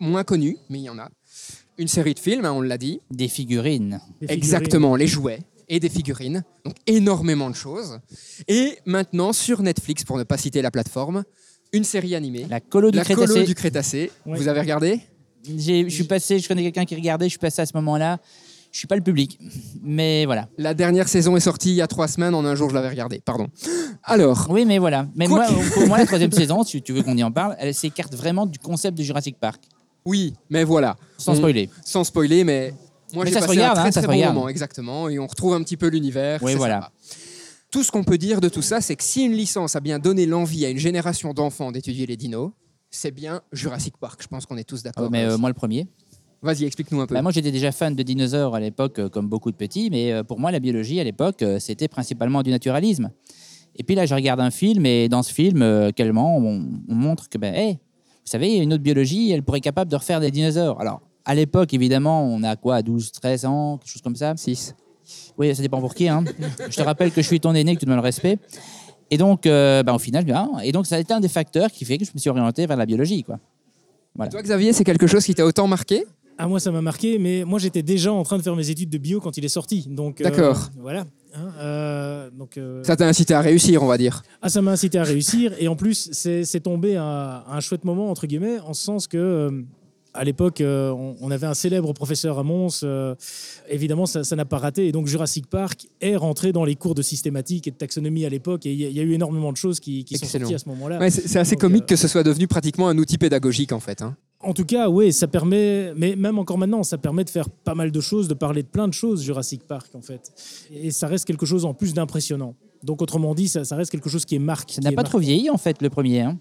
moins 0.00 0.24
connus, 0.24 0.56
mais 0.68 0.78
il 0.78 0.84
y 0.84 0.90
en 0.90 0.98
a. 0.98 1.08
Une 1.78 1.88
série 1.88 2.14
de 2.14 2.18
films, 2.20 2.44
hein, 2.44 2.52
on 2.52 2.60
l'a 2.60 2.78
dit. 2.78 3.00
Des 3.10 3.28
figurines. 3.28 4.00
Exactement, 4.28 4.94
les 4.96 5.06
jouets 5.06 5.40
et 5.68 5.80
des 5.80 5.88
figurines. 5.88 6.44
Donc, 6.64 6.74
énormément 6.86 7.48
de 7.50 7.54
choses. 7.56 7.98
Et 8.48 8.78
maintenant, 8.86 9.32
sur 9.32 9.62
Netflix, 9.62 10.04
pour 10.04 10.18
ne 10.18 10.22
pas 10.24 10.36
citer 10.36 10.62
la 10.62 10.70
plateforme, 10.70 11.24
une 11.72 11.84
série 11.84 12.14
animée. 12.14 12.46
La 12.48 12.60
colo 12.60 12.90
du 12.90 12.98
La 12.98 13.04
Crétacé. 13.04 13.26
Colo 13.32 13.44
du 13.46 13.54
Crétacé. 13.54 14.10
Ouais. 14.26 14.38
Vous 14.38 14.46
avez 14.48 14.60
regardé? 14.60 15.00
J'ai- 15.56 15.84
Je 15.88 15.94
suis 15.94 16.04
passé, 16.04 16.38
je 16.38 16.46
connais 16.48 16.62
quelqu'un 16.62 16.84
qui 16.84 16.94
regardait, 16.94 17.26
je 17.26 17.30
suis 17.30 17.38
passé 17.38 17.62
à 17.62 17.66
ce 17.66 17.72
moment-là. 17.74 18.18
Je 18.74 18.78
suis 18.80 18.88
pas 18.88 18.96
le 18.96 19.02
public, 19.02 19.38
mais 19.84 20.24
voilà. 20.24 20.48
La 20.58 20.74
dernière 20.74 21.06
saison 21.08 21.36
est 21.36 21.40
sortie 21.40 21.68
il 21.70 21.76
y 21.76 21.80
a 21.80 21.86
trois 21.86 22.08
semaines. 22.08 22.34
En 22.34 22.44
un 22.44 22.56
jour, 22.56 22.70
je 22.70 22.74
l'avais 22.74 22.88
regardée. 22.88 23.20
Pardon. 23.24 23.46
Alors, 24.02 24.48
Oui, 24.50 24.64
mais 24.64 24.78
voilà. 24.78 25.06
Mais 25.14 25.28
moi, 25.28 25.46
que- 25.46 25.74
pour 25.74 25.86
moi, 25.86 25.96
la 25.98 26.06
troisième 26.06 26.32
saison, 26.42 26.64
si 26.64 26.82
tu 26.82 26.92
veux 26.92 27.04
qu'on 27.04 27.16
y 27.16 27.22
en 27.22 27.30
parle, 27.30 27.54
elle 27.60 27.72
s'écarte 27.72 28.16
vraiment 28.16 28.46
du 28.46 28.58
concept 28.58 28.98
de 28.98 29.04
Jurassic 29.04 29.38
Park, 29.38 29.62
oui, 30.04 30.34
mais 30.50 30.64
voilà. 30.64 30.96
sans 31.18 31.34
On- 31.34 31.36
spoiler. 31.36 31.70
Sans 31.84 32.02
spoiler, 32.02 32.42
mais 32.42 32.74
moi 33.14 33.24
j'ai 33.24 33.30
passé 33.34 33.46
regarde, 33.46 33.78
un 33.78 33.82
très 33.82 33.88
hein, 33.90 34.02
très 34.02 34.06
bon 34.08 34.12
regarde. 34.12 34.34
moment, 34.34 34.48
exactement, 34.48 35.08
et 35.08 35.20
on 35.20 35.26
retrouve 35.28 35.54
un 35.54 35.62
petit 35.62 35.76
peu 35.76 35.86
l'univers. 35.86 36.42
Oui, 36.42 36.56
voilà. 36.56 36.74
sympa. 36.74 36.92
Tout 37.70 37.84
ce 37.84 37.92
qu'on 37.92 38.02
peut 38.02 38.18
dire 38.18 38.40
de 38.40 38.48
tout 38.48 38.60
ça, 38.62 38.80
c'est 38.80 38.96
que 38.96 39.04
si 39.04 39.22
une 39.24 39.34
licence 39.34 39.76
a 39.76 39.80
bien 39.80 40.00
donné 40.00 40.26
l'envie 40.26 40.66
à 40.66 40.68
une 40.70 40.78
génération 40.78 41.32
d'enfants 41.32 41.70
d'étudier 41.70 42.06
les 42.06 42.16
dinos, 42.16 42.50
c'est 42.90 43.10
bien 43.12 43.40
Jurassic 43.52 43.96
Park. 43.98 44.20
Je 44.22 44.28
pense 44.28 44.46
qu'on 44.46 44.56
est 44.56 44.64
tous 44.68 44.82
d'accord. 44.82 45.04
Oh, 45.06 45.10
mais 45.10 45.24
euh, 45.24 45.38
moi, 45.38 45.48
le 45.50 45.54
premier. 45.54 45.88
Vas-y, 46.44 46.64
explique-nous 46.64 47.00
un 47.00 47.06
peu. 47.06 47.14
Bah, 47.14 47.22
moi, 47.22 47.32
j'étais 47.32 47.50
déjà 47.50 47.72
fan 47.72 47.94
de 47.94 48.02
dinosaures 48.02 48.54
à 48.54 48.60
l'époque, 48.60 48.98
euh, 48.98 49.08
comme 49.08 49.28
beaucoup 49.28 49.50
de 49.50 49.56
petits, 49.56 49.88
mais 49.90 50.12
euh, 50.12 50.22
pour 50.22 50.38
moi, 50.38 50.52
la 50.52 50.60
biologie 50.60 51.00
à 51.00 51.04
l'époque, 51.04 51.42
euh, 51.42 51.58
c'était 51.58 51.88
principalement 51.88 52.42
du 52.42 52.50
naturalisme. 52.50 53.10
Et 53.76 53.82
puis 53.82 53.94
là, 53.94 54.06
je 54.06 54.14
regarde 54.14 54.40
un 54.40 54.50
film, 54.50 54.86
et 54.86 55.08
dans 55.08 55.22
ce 55.22 55.32
film, 55.32 55.62
euh, 55.62 55.90
on, 55.98 56.68
on 56.88 56.94
montre 56.94 57.28
que, 57.28 57.38
ben, 57.38 57.54
hey, 57.54 57.72
vous 57.72 58.30
savez, 58.30 58.48
il 58.48 58.56
y 58.56 58.60
a 58.60 58.62
une 58.62 58.72
autre 58.72 58.82
biologie, 58.82 59.30
elle 59.30 59.42
pourrait 59.42 59.58
être 59.58 59.64
capable 59.64 59.90
de 59.90 59.96
refaire 59.96 60.20
des 60.20 60.30
dinosaures. 60.30 60.80
Alors, 60.80 61.00
à 61.24 61.34
l'époque, 61.34 61.74
évidemment, 61.74 62.24
on 62.24 62.42
a 62.42 62.56
quoi, 62.56 62.82
12, 62.82 63.12
13 63.12 63.44
ans, 63.46 63.78
quelque 63.78 63.90
chose 63.90 64.02
comme 64.02 64.16
ça? 64.16 64.34
6. 64.36 64.74
Oui, 65.36 65.54
ça 65.54 65.62
dépend 65.62 65.80
pour 65.80 65.94
qui. 65.94 66.08
Hein. 66.08 66.24
je 66.70 66.76
te 66.76 66.82
rappelle 66.82 67.10
que 67.10 67.20
je 67.20 67.26
suis 67.26 67.40
ton 67.40 67.54
aîné, 67.54 67.74
que 67.74 67.80
tu 67.80 67.86
me 67.86 67.94
le 67.94 68.00
respect. 68.00 68.38
Et 69.10 69.18
donc, 69.18 69.46
euh, 69.46 69.82
ben, 69.82 69.94
au 69.94 69.98
final, 69.98 70.24
bien, 70.24 70.50
et 70.62 70.72
donc, 70.72 70.86
ça 70.86 70.96
a 70.96 70.98
été 70.98 71.12
un 71.12 71.20
des 71.20 71.28
facteurs 71.28 71.70
qui 71.70 71.84
fait 71.84 71.98
que 71.98 72.04
je 72.04 72.12
me 72.14 72.18
suis 72.18 72.30
orienté 72.30 72.66
vers 72.66 72.76
la 72.76 72.86
biologie, 72.86 73.22
quoi. 73.22 73.38
Voilà. 74.14 74.30
Toi, 74.30 74.42
Xavier, 74.42 74.72
c'est 74.72 74.84
quelque 74.84 75.06
chose 75.06 75.24
qui 75.24 75.34
t'a 75.34 75.44
autant 75.44 75.66
marqué? 75.66 76.04
Ah, 76.36 76.48
moi, 76.48 76.58
ça 76.58 76.72
m'a 76.72 76.82
marqué, 76.82 77.18
mais 77.18 77.44
moi, 77.44 77.58
j'étais 77.58 77.82
déjà 77.82 78.12
en 78.12 78.22
train 78.24 78.38
de 78.38 78.42
faire 78.42 78.56
mes 78.56 78.68
études 78.68 78.90
de 78.90 78.98
bio 78.98 79.20
quand 79.20 79.36
il 79.36 79.44
est 79.44 79.48
sorti. 79.48 79.86
Donc, 79.88 80.20
euh, 80.20 80.24
D'accord. 80.24 80.70
voilà. 80.80 81.04
Hein, 81.36 81.52
euh, 81.60 82.30
donc, 82.30 82.58
euh, 82.58 82.82
Ça 82.84 82.96
t'a 82.96 83.06
incité 83.06 83.34
à 83.34 83.40
réussir, 83.40 83.82
on 83.82 83.86
va 83.86 83.98
dire. 83.98 84.22
Ah, 84.42 84.48
ça 84.48 84.60
m'a 84.62 84.72
incité 84.72 84.98
à 84.98 85.04
réussir. 85.04 85.52
Et 85.60 85.68
en 85.68 85.76
plus, 85.76 86.10
c'est 86.12 86.60
tombé 86.60 86.96
à, 86.96 87.44
à 87.46 87.56
un 87.56 87.60
chouette 87.60 87.84
moment, 87.84 88.10
entre 88.10 88.26
guillemets, 88.26 88.58
en 88.60 88.74
ce 88.74 88.82
sens 88.82 89.06
que, 89.06 89.64
à 90.12 90.22
l'époque, 90.24 90.60
euh, 90.60 90.90
on, 91.20 91.30
avait 91.32 91.46
un 91.46 91.54
célèbre 91.54 91.92
professeur 91.92 92.38
à 92.38 92.42
Mons. 92.44 92.80
euh, 92.84 93.14
évidemment, 93.68 94.06
ça 94.06 94.36
n'a 94.36 94.44
pas 94.44 94.58
raté. 94.58 94.86
Et 94.88 94.92
donc, 94.92 95.06
Jurassic 95.06 95.46
Park 95.48 95.86
est 96.00 96.16
rentré 96.16 96.52
dans 96.52 96.64
les 96.64 96.74
cours 96.76 96.94
de 96.96 97.02
systématique 97.02 97.66
et 97.68 97.70
de 97.72 97.76
taxonomie 97.76 98.24
à 98.24 98.28
l'époque. 98.28 98.66
Et 98.66 98.72
il 98.72 98.80
y, 98.80 98.84
a- 98.86 98.88
il 98.88 98.96
y 98.96 99.00
a 99.00 99.02
eu 99.04 99.12
énormément 99.12 99.50
de 99.52 99.56
choses 99.56 99.78
qui, 99.80 100.04
qui 100.04 100.18
sont 100.18 100.26
sorties 100.26 100.54
à 100.54 100.58
ce 100.58 100.68
moment-là. 100.68 100.98
Ouais, 100.98 101.10
c'est 101.10 101.26
c'est 101.28 101.38
assez 101.38 101.54
Donc, 101.56 101.60
comique 101.62 101.82
euh, 101.84 101.86
que 101.86 101.96
ce 101.96 102.06
soit 102.08 102.22
devenu 102.24 102.46
pratiquement 102.48 102.88
un 102.88 102.98
outil 102.98 103.18
pédagogique, 103.18 103.72
en 103.72 103.80
fait. 103.80 104.02
hein. 104.02 104.16
En 104.44 104.52
tout 104.52 104.64
cas, 104.64 104.88
oui, 104.88 105.12
ça 105.12 105.26
permet, 105.26 105.92
mais 105.96 106.16
même 106.16 106.38
encore 106.38 106.58
maintenant, 106.58 106.82
ça 106.82 106.98
permet 106.98 107.24
de 107.24 107.30
faire 107.30 107.48
pas 107.48 107.74
mal 107.74 107.90
de 107.90 108.00
choses, 108.00 108.28
de 108.28 108.34
parler 108.34 108.62
de 108.62 108.68
plein 108.68 108.88
de 108.88 108.92
choses, 108.92 109.22
Jurassic 109.22 109.66
Park, 109.66 109.94
en 109.94 110.02
fait. 110.02 110.32
Et 110.72 110.90
ça 110.90 111.06
reste 111.06 111.24
quelque 111.24 111.46
chose 111.46 111.64
en 111.64 111.74
plus 111.74 111.94
d'impressionnant. 111.94 112.54
Donc, 112.82 113.00
autrement 113.00 113.34
dit, 113.34 113.48
ça, 113.48 113.64
ça 113.64 113.76
reste 113.76 113.90
quelque 113.90 114.10
chose 114.10 114.24
qui 114.24 114.34
est 114.34 114.40
marqué. 114.40 114.74
Ça 114.74 114.82
n'a 114.82 114.92
pas 114.92 115.02
trop 115.02 115.18
vieilli, 115.18 115.48
en 115.48 115.56
fait, 115.56 115.80
le 115.80 115.88
premier. 115.88 116.20
Hein. 116.20 116.38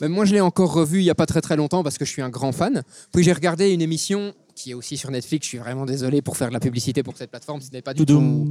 Ben, 0.00 0.08
moi, 0.08 0.24
je 0.24 0.34
l'ai 0.34 0.40
encore 0.40 0.72
revu 0.72 1.00
il 1.00 1.04
n'y 1.04 1.10
a 1.10 1.14
pas 1.14 1.26
très 1.26 1.40
très 1.40 1.56
longtemps 1.56 1.82
parce 1.82 1.98
que 1.98 2.04
je 2.04 2.10
suis 2.10 2.22
un 2.22 2.28
grand 2.28 2.52
fan. 2.52 2.82
Puis 3.12 3.22
j'ai 3.22 3.32
regardé 3.32 3.70
une 3.70 3.82
émission 3.82 4.34
qui 4.56 4.70
est 4.72 4.74
aussi 4.74 4.96
sur 4.96 5.10
Netflix. 5.10 5.44
Je 5.44 5.50
suis 5.50 5.58
vraiment 5.58 5.84
désolé 5.86 6.22
pour 6.22 6.36
faire 6.36 6.48
de 6.48 6.54
la 6.54 6.60
publicité 6.60 7.02
pour 7.02 7.16
cette 7.16 7.30
plateforme. 7.30 7.60
Ce 7.60 7.70
n'est 7.72 7.82
pas 7.82 7.94
du 7.94 8.04
tout. 8.04 8.48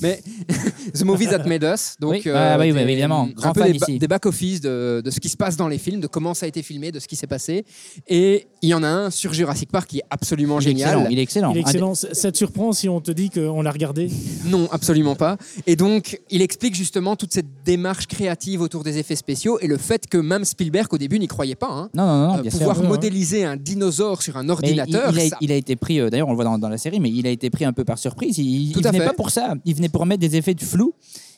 Mais 0.00 0.22
The 0.94 1.02
Movie 1.04 1.26
That 1.26 1.44
Made 1.44 1.64
Us. 1.64 1.96
Donc, 2.00 2.12
Oui, 2.24 2.30
ah 2.34 2.56
oui, 2.58 2.72
oui, 2.72 2.78
évidemment. 2.80 3.28
Grand 3.34 3.50
un 3.50 3.52
peu 3.52 3.62
fan 3.62 3.72
des, 3.72 3.76
ici. 3.78 3.98
des 3.98 4.08
back-office 4.08 4.60
de, 4.60 5.02
de 5.04 5.10
ce 5.10 5.20
qui 5.20 5.28
se 5.28 5.36
passe 5.36 5.56
dans 5.56 5.68
les 5.68 5.78
films, 5.78 6.00
de 6.00 6.06
comment 6.06 6.32
ça 6.34 6.46
a 6.46 6.48
été 6.48 6.62
filmé, 6.62 6.92
de 6.92 7.00
ce 7.00 7.08
qui 7.08 7.16
s'est 7.16 7.26
passé. 7.26 7.64
Et 8.06 8.46
il 8.62 8.68
y 8.70 8.74
en 8.74 8.82
a 8.82 8.88
un 8.88 9.10
sur 9.10 9.34
Jurassic 9.34 9.70
Park 9.70 9.88
qui 9.90 9.98
est 9.98 10.04
absolument 10.10 10.60
Il 10.60 10.64
est 10.68 10.70
génial. 10.70 10.88
excellent. 10.90 11.08
Il 11.10 11.18
est 11.18 11.22
excellent. 11.22 11.50
Il 11.52 11.58
est 11.58 11.60
Un 11.60 11.64
des- 11.64 11.70
excellent. 11.70 11.94
Ça 11.94 12.14
ça 12.14 12.32
te 12.32 12.36
surprend 12.38 12.72
si 12.72 12.88
on 12.88 13.00
te 13.00 13.10
dit 13.10 13.30
qu'on 13.30 13.62
l'a 13.62 13.70
regardé 13.72 14.10
Non, 14.44 14.68
absolument 14.70 15.16
pas. 15.16 15.36
Et 15.66 15.76
donc, 15.76 16.20
il 16.30 16.42
explique 16.42 16.74
justement 16.74 17.16
toute 17.16 17.32
cette 17.32 17.46
démarche 17.64 18.06
créative 18.06 18.60
autour 18.60 18.84
des 18.84 18.98
effets 18.98 19.16
spéciaux 19.16 19.58
et 19.60 19.66
le 19.66 19.76
fait 19.76 20.06
que 20.06 20.18
même 20.18 20.44
Spielberg, 20.44 20.92
au 20.92 20.98
début, 20.98 21.18
n'y 21.18 21.26
croyait 21.28 21.54
pas. 21.54 21.68
hein. 21.70 21.90
Non, 21.94 22.06
non, 22.06 22.28
non, 22.28 22.38
Euh, 22.38 22.42
bien 22.42 22.50
pouvoir 22.50 22.76
sûr. 22.76 22.84
Ouais, 22.84 22.90
ouais. 22.90 22.94
modéliser 22.96 23.44
un 23.44 23.56
dinosaure 23.56 24.22
sur 24.22 24.36
un 24.36 24.42
Mais 24.42 24.46
il, 24.46 24.50
ordinateur, 24.52 25.12
il 25.12 25.18
a, 25.20 25.28
ça 25.28 25.36
il 25.40 25.47
il 25.48 25.52
a 25.52 25.56
été 25.56 25.76
pris, 25.76 25.98
euh, 26.00 26.10
d'ailleurs 26.10 26.28
on 26.28 26.32
le 26.32 26.36
voit 26.36 26.44
dans, 26.44 26.58
dans 26.58 26.68
la 26.68 26.78
série, 26.78 27.00
mais 27.00 27.10
il 27.10 27.26
a 27.26 27.30
été 27.30 27.48
pris 27.50 27.64
un 27.64 27.72
peu 27.72 27.84
par 27.84 27.98
surprise. 27.98 28.36
Il, 28.38 28.72
Tout 28.72 28.80
il 28.80 28.86
à 28.86 28.90
venait 28.90 29.00
fait. 29.04 29.10
pas 29.10 29.14
pour 29.14 29.30
ça. 29.30 29.54
Il 29.64 29.74
venait 29.74 29.88
pour 29.88 30.04
mettre 30.06 30.20
des 30.20 30.36
effets 30.36 30.54
de 30.54 30.62
flou. 30.62 30.92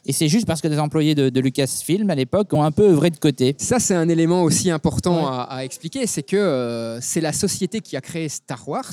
Et 0.07 0.13
c'est 0.13 0.29
juste 0.29 0.47
parce 0.47 0.61
que 0.63 0.69
des 0.69 0.79
employés 0.79 1.15
de, 1.15 1.29
de 1.29 1.41
Lucasfilm 1.41 2.09
à 2.11 2.15
l'époque 2.15 2.53
ont 2.55 2.63
un 2.63 2.73
peu 2.73 2.85
œuvré 2.89 3.11
de 3.11 3.19
côté. 3.19 3.55
Ça, 3.59 3.79
c'est 3.79 3.95
un 3.95 4.09
élément 4.09 4.43
aussi 4.43 4.71
important 4.71 5.17
Ouais. 5.25 5.29
à, 5.31 5.43
à 5.43 5.65
expliquer, 5.65 6.07
c'est 6.07 6.23
que 6.23 6.37
euh, 6.37 7.01
c'est 7.03 7.21
la 7.21 7.33
société 7.35 7.81
qui 7.81 7.97
a 7.97 8.01
créé 8.01 8.29
Star 8.31 8.67
Wars. 8.69 8.91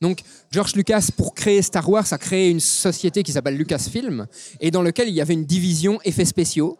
Donc, 0.00 0.20
George 0.50 0.74
Lucas, 0.76 1.08
pour 1.16 1.34
créer 1.34 1.62
Star 1.62 1.88
Wars, 1.88 2.06
a 2.10 2.18
créé 2.18 2.50
une 2.50 2.60
société 2.60 3.22
qui 3.22 3.32
s'appelle 3.32 3.56
Lucasfilm, 3.56 4.26
et 4.60 4.70
dans 4.70 4.82
laquelle 4.82 5.08
il 5.08 5.14
y 5.14 5.20
avait 5.20 5.34
une 5.34 5.44
division 5.46 5.98
effets 6.04 6.24
spéciaux. 6.24 6.76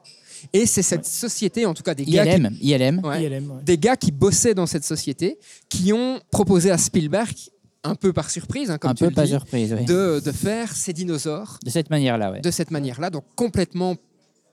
Et 0.52 0.66
c'est 0.66 0.82
cette 0.82 1.06
société, 1.06 1.66
en 1.66 1.74
tout 1.74 1.82
cas 1.82 1.94
des 1.94 2.04
gars, 2.04 2.24
qui, 2.24 2.30
ILM, 2.32 2.56
ILM. 2.60 3.00
Ouais. 3.04 3.24
ILM, 3.24 3.50
ouais. 3.50 3.62
des 3.64 3.78
gars 3.78 3.96
qui 3.96 4.12
bossaient 4.12 4.54
dans 4.54 4.66
cette 4.66 4.84
société, 4.84 5.38
qui 5.68 5.92
ont 5.92 6.20
proposé 6.30 6.70
à 6.70 6.78
Spielberg, 6.78 7.34
un 7.82 7.94
peu 7.94 8.12
par 8.12 8.30
surprise, 8.30 8.70
hein, 8.70 8.78
comme 8.78 8.92
un 8.92 8.94
tu 8.94 9.04
peu 9.04 9.10
le 9.10 9.14
pas 9.14 9.24
dis, 9.24 9.30
surprise, 9.30 9.74
oui. 9.78 9.84
de, 9.84 10.20
de 10.24 10.32
faire 10.32 10.74
ces 10.74 10.92
dinosaures 10.92 11.58
De 11.64 11.70
cette 11.70 11.90
manière-là, 11.90 12.32
ouais. 12.32 12.40
de 12.40 12.50
cette 12.50 12.70
manière-là, 12.70 13.10
donc 13.10 13.24
complètement 13.36 13.96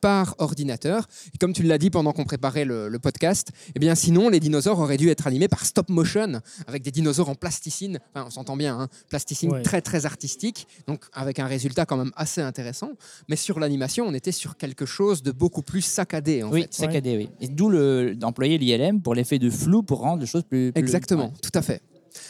par 0.02 0.36
ordinateur. 0.40 1.08
Et 1.34 1.38
comme 1.38 1.54
tu 1.54 1.64
l'as 1.64 1.78
dit 1.78 1.90
pendant 1.90 2.12
qu'on 2.12 2.26
préparait 2.26 2.66
le, 2.66 2.90
le 2.90 3.00
podcast, 3.00 3.52
eh 3.76 3.80
bien 3.80 3.96
sinon 3.96 4.30
les 4.30 4.40
dinosaures 4.40 4.80
auraient 4.80 4.98
dû 4.98 5.10
être 5.10 5.28
animés 5.28 5.48
par 5.48 5.66
stop 5.66 5.90
motion 5.90 6.42
avec 6.68 6.82
des 6.82 6.92
dinosaures 6.92 7.30
en 7.30 7.36
plasticine. 7.36 8.00
Enfin, 8.14 8.26
on 8.28 8.30
s'entend 8.32 8.58
bien, 8.58 8.78
hein, 8.80 8.88
plasticine 9.10 9.52
Ouais. 9.52 9.62
très 9.62 9.82
très 9.82 10.06
artistique, 10.06 10.68
donc 10.88 11.04
avec 11.14 11.40
un 11.40 11.46
résultat 11.46 11.86
quand 11.86 11.98
même 11.98 12.12
assez 12.16 12.42
intéressant. 12.42 12.92
Mais 13.30 13.36
sur 13.36 13.60
l'animation, 13.60 14.06
on 14.08 14.14
était 14.14 14.32
sur 14.32 14.58
quelque 14.58 14.86
chose 14.86 15.24
de 15.24 15.32
beaucoup 15.32 15.62
plus 15.62 15.82
saccadé 15.82 16.44
en 16.44 16.52
Oui, 16.52 16.64
fait. 16.64 16.74
saccadé, 16.74 17.30
oui. 17.40 17.48
D'où 17.50 17.72
d'employer 18.16 18.58
l'ILM 18.58 19.02
pour 19.02 19.14
l'effet 19.16 19.40
de 19.40 19.50
flou 19.50 19.84
pour 19.84 20.00
rendre 20.00 20.22
les 20.22 20.28
choses 20.28 20.44
plus. 20.44 20.72
plus- 20.72 20.80
Exactement, 20.82 21.26
ouais. 21.28 21.34
tout 21.42 21.52
à 21.54 21.62
fait. 21.62 21.82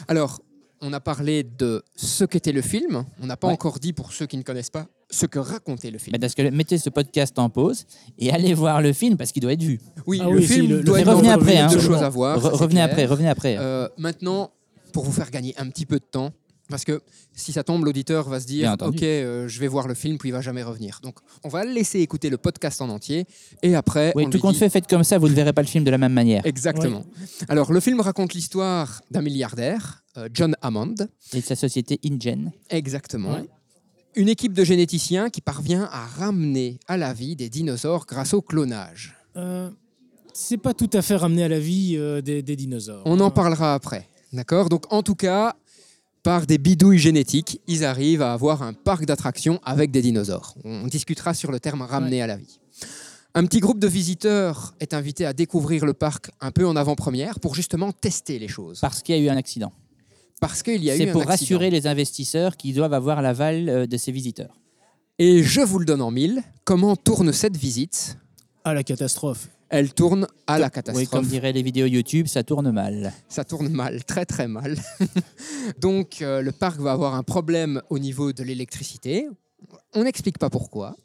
Alors, 0.08 0.42
on 0.82 0.94
a 0.94 1.00
parlé 1.00 1.44
de 1.44 1.84
ce 1.96 2.24
qu'était 2.26 2.52
le 2.52 2.62
film. 2.62 3.06
On 3.22 3.26
n'a 3.28 3.38
pas 3.38 3.48
Ouais. 3.48 3.54
encore 3.54 3.80
dit 3.80 3.94
pour 3.94 4.12
ceux 4.14 4.26
qui 4.26 4.38
ne 4.38 4.44
connaissent 4.44 4.70
pas 4.70 4.88
ce 5.10 5.26
que 5.26 5.40
racontait 5.40 5.92
le 5.92 5.98
film. 5.98 6.18
Parce 6.20 6.34
que 6.36 6.42
mettez 6.50 6.78
ce 6.78 6.90
podcast 6.90 7.38
en 7.40 7.50
pause 7.50 7.86
et 8.18 8.32
allez 8.32 8.54
voir 8.54 8.82
le 8.82 8.94
film 8.94 9.18
parce 9.18 9.32
qu'il 9.32 9.42
doit 9.42 9.54
être 9.54 9.62
vu. 9.64 9.80
Oui, 10.08 10.20
Ah 10.22 10.30
le 10.30 10.38
oui, 10.38 10.44
film 10.48 10.68
le- 10.70 10.78
le 10.78 10.84
doit 10.84 11.00
être 11.02 11.12
revenez 11.12 11.32
après, 11.32 11.58
hein. 11.58 11.68
de 11.74 11.80
choses 11.80 12.02
à 12.04 12.10
voir. 12.10 12.40
Re- 12.40 12.50
revenez 12.52 12.76
clair. 12.76 12.86
après, 12.86 13.06
revenez 13.06 13.30
après. 13.30 13.56
Euh, 13.60 13.88
maintenant, 13.98 14.52
pour 14.94 15.04
vous 15.06 15.12
faire 15.12 15.30
gagner 15.32 15.54
un 15.58 15.70
petit 15.70 15.86
peu 15.86 16.00
de 16.00 16.06
temps, 16.06 16.32
parce 16.70 16.86
que 16.86 17.02
si 17.36 17.52
ça 17.52 17.64
tombe, 17.66 17.84
l'auditeur 17.84 18.30
va 18.30 18.40
se 18.40 18.46
dire. 18.48 18.74
Ok, 18.82 19.04
euh, 19.04 19.46
je 19.50 19.60
vais 19.60 19.68
voir 19.68 19.90
le 19.90 19.94
film, 19.94 20.18
puis 20.18 20.30
il 20.30 20.32
va 20.32 20.40
jamais 20.40 20.64
revenir. 20.64 21.00
Donc, 21.04 21.16
on 21.44 21.50
va 21.50 21.66
le 21.66 21.72
laisser 21.74 22.00
écouter 22.00 22.30
le 22.30 22.38
podcast 22.38 22.82
en 22.82 22.88
entier, 22.90 23.26
et 23.62 23.76
après. 23.76 24.14
oui, 24.16 24.24
on 24.26 24.30
tout 24.30 24.40
compte 24.40 24.54
dit- 24.54 24.60
fait, 24.60 24.70
faites 24.70 24.88
comme 24.88 25.04
ça, 25.04 25.18
vous 25.18 25.28
ne 25.28 25.34
verrez 25.34 25.52
pas 25.52 25.62
le 25.62 25.68
film 25.68 25.84
de 25.84 25.92
la 25.92 25.98
même 25.98 26.14
manière. 26.14 26.46
Exactement. 26.46 27.04
Alors, 27.50 27.74
le 27.74 27.80
film 27.82 28.00
raconte 28.00 28.34
l'histoire 28.34 29.02
d'un 29.12 29.22
milliardaire, 29.22 30.01
John 30.34 30.56
Hammond. 30.62 30.96
Et 31.34 31.42
de 31.42 31.46
sa 31.46 31.56
société 31.56 32.00
InGen. 32.06 32.52
Exactement. 32.70 33.34
Ouais. 33.34 33.46
Une 34.16 34.28
équipe 34.30 34.54
de 34.54 34.64
généticiens 34.64 35.30
qui 35.30 35.40
parvient 35.42 35.88
à 35.92 36.06
ramener 36.06 36.80
à 36.88 36.98
la 36.98 37.14
vie 37.14 37.36
des 37.36 37.50
dinosaures 37.50 38.06
grâce 38.06 38.34
au 38.34 38.42
clonage. 38.42 39.16
Euh, 39.38 39.70
c'est 40.34 40.58
pas 40.58 40.74
tout 40.74 40.90
à 40.94 41.02
fait 41.02 41.16
ramené 41.16 41.44
à 41.44 41.48
la 41.48 41.60
vie 41.60 41.96
euh, 41.98 42.22
des, 42.22 42.42
des 42.42 42.56
dinosaures. 42.58 43.04
On 43.06 43.20
en 43.22 43.28
Euh, 43.28 43.30
parlera 43.30 43.74
après. 43.74 44.08
D'accord? 44.34 44.68
Donc, 44.70 44.92
en 44.92 45.02
tout 45.02 45.16
cas, 45.16 45.56
par 46.24 46.46
des 46.46 46.58
bidouilles 46.58 47.00
génétiques, 47.00 47.62
ils 47.68 47.86
arrivent 47.86 48.22
à 48.22 48.34
avoir 48.34 48.64
un 48.64 48.74
parc 48.74 49.06
d'attractions 49.06 49.60
avec 49.64 49.92
des 49.92 50.02
dinosaures. 50.02 50.56
On 50.66 50.88
discutera 50.88 51.34
sur 51.34 51.52
le 51.52 51.60
terme 51.62 51.82
ramener 51.82 52.22
à 52.22 52.28
la 52.28 52.36
vie. 52.36 52.60
Un 53.34 53.46
petit 53.46 53.62
groupe 53.62 53.80
de 53.80 53.88
visiteurs 53.88 54.74
est 54.82 54.94
invité 54.94 55.26
à 55.26 55.32
découvrir 55.32 55.86
le 55.86 55.94
parc 55.94 56.32
un 56.42 56.52
peu 56.52 56.68
en 56.68 56.76
avant-première 56.76 57.40
pour 57.40 57.56
justement 57.56 57.94
tester 57.94 58.40
les 58.40 58.50
choses. 58.50 58.80
Parce 58.82 59.02
qu'il 59.02 59.16
y 59.16 59.18
a 59.18 59.22
eu 59.22 59.30
un 59.30 59.38
accident. 59.38 59.72
Parce 60.42 60.62
qu'il 60.64 60.84
y 60.84 60.90
a 60.92 60.96
eu 60.96 60.98
C'est 60.98 61.10
un 61.10 61.14
pour 61.14 61.22
accident. 61.22 61.32
rassurer 61.32 61.70
les 61.70 61.88
investisseurs 61.88 62.58
qui 62.58 62.74
doivent 62.74 62.94
avoir 62.94 63.22
l'aval 63.22 63.70
euh, 63.70 63.86
de 63.88 63.96
ces 63.96 64.12
visiteurs. 64.12 64.60
Et 65.20 65.44
je 65.44 65.62
vous 65.62 65.80
le 65.80 65.86
donne 65.86 66.02
en 66.02 66.12
mille. 66.12 66.42
Comment 66.66 66.96
tourne 66.98 67.32
cette 67.32 67.56
visite? 67.56 68.18
À 68.66 68.74
la 68.74 68.84
catastrophe. 68.84 69.48
Elle 69.70 69.94
tourne 69.94 70.28
à 70.48 70.60
la 70.60 70.66
Oui, 70.66 70.72
catastrophe. 70.72 71.10
comme 71.10 71.26
diraient 71.28 71.54
les 71.54 71.62
vidéos 71.64 71.86
YouTube, 71.86 72.28
ça 72.28 72.44
tourne 72.44 72.72
mal. 72.72 73.14
ça 73.30 73.46
tourne 73.46 73.70
mal, 73.70 74.04
très 74.04 74.26
très 74.26 74.48
mal. 74.50 74.78
Donc 75.80 76.22
euh, 76.22 76.42
le 76.42 76.52
parc 76.52 76.80
va 76.82 76.92
avoir 76.92 77.16
un 77.16 77.24
problème 77.24 77.82
au 77.90 77.98
niveau 78.00 78.34
de 78.34 78.44
l'électricité. 78.44 79.30
On 79.94 80.04
n'explique 80.04 80.40
pas 80.40 80.50
pourquoi. 80.50 80.98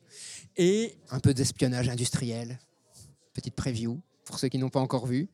Et 0.57 0.97
un 1.11 1.21
peu 1.21 1.33
d'espionnage 1.35 1.89
industriel. 1.89 2.59
Petite 3.35 3.55
preview 3.55 4.01
pour 4.27 4.39
ceux 4.39 4.49
qui 4.49 4.59
n'ont 4.59 4.69
pas 4.69 4.81
encore 4.81 5.07
vu. 5.07 5.29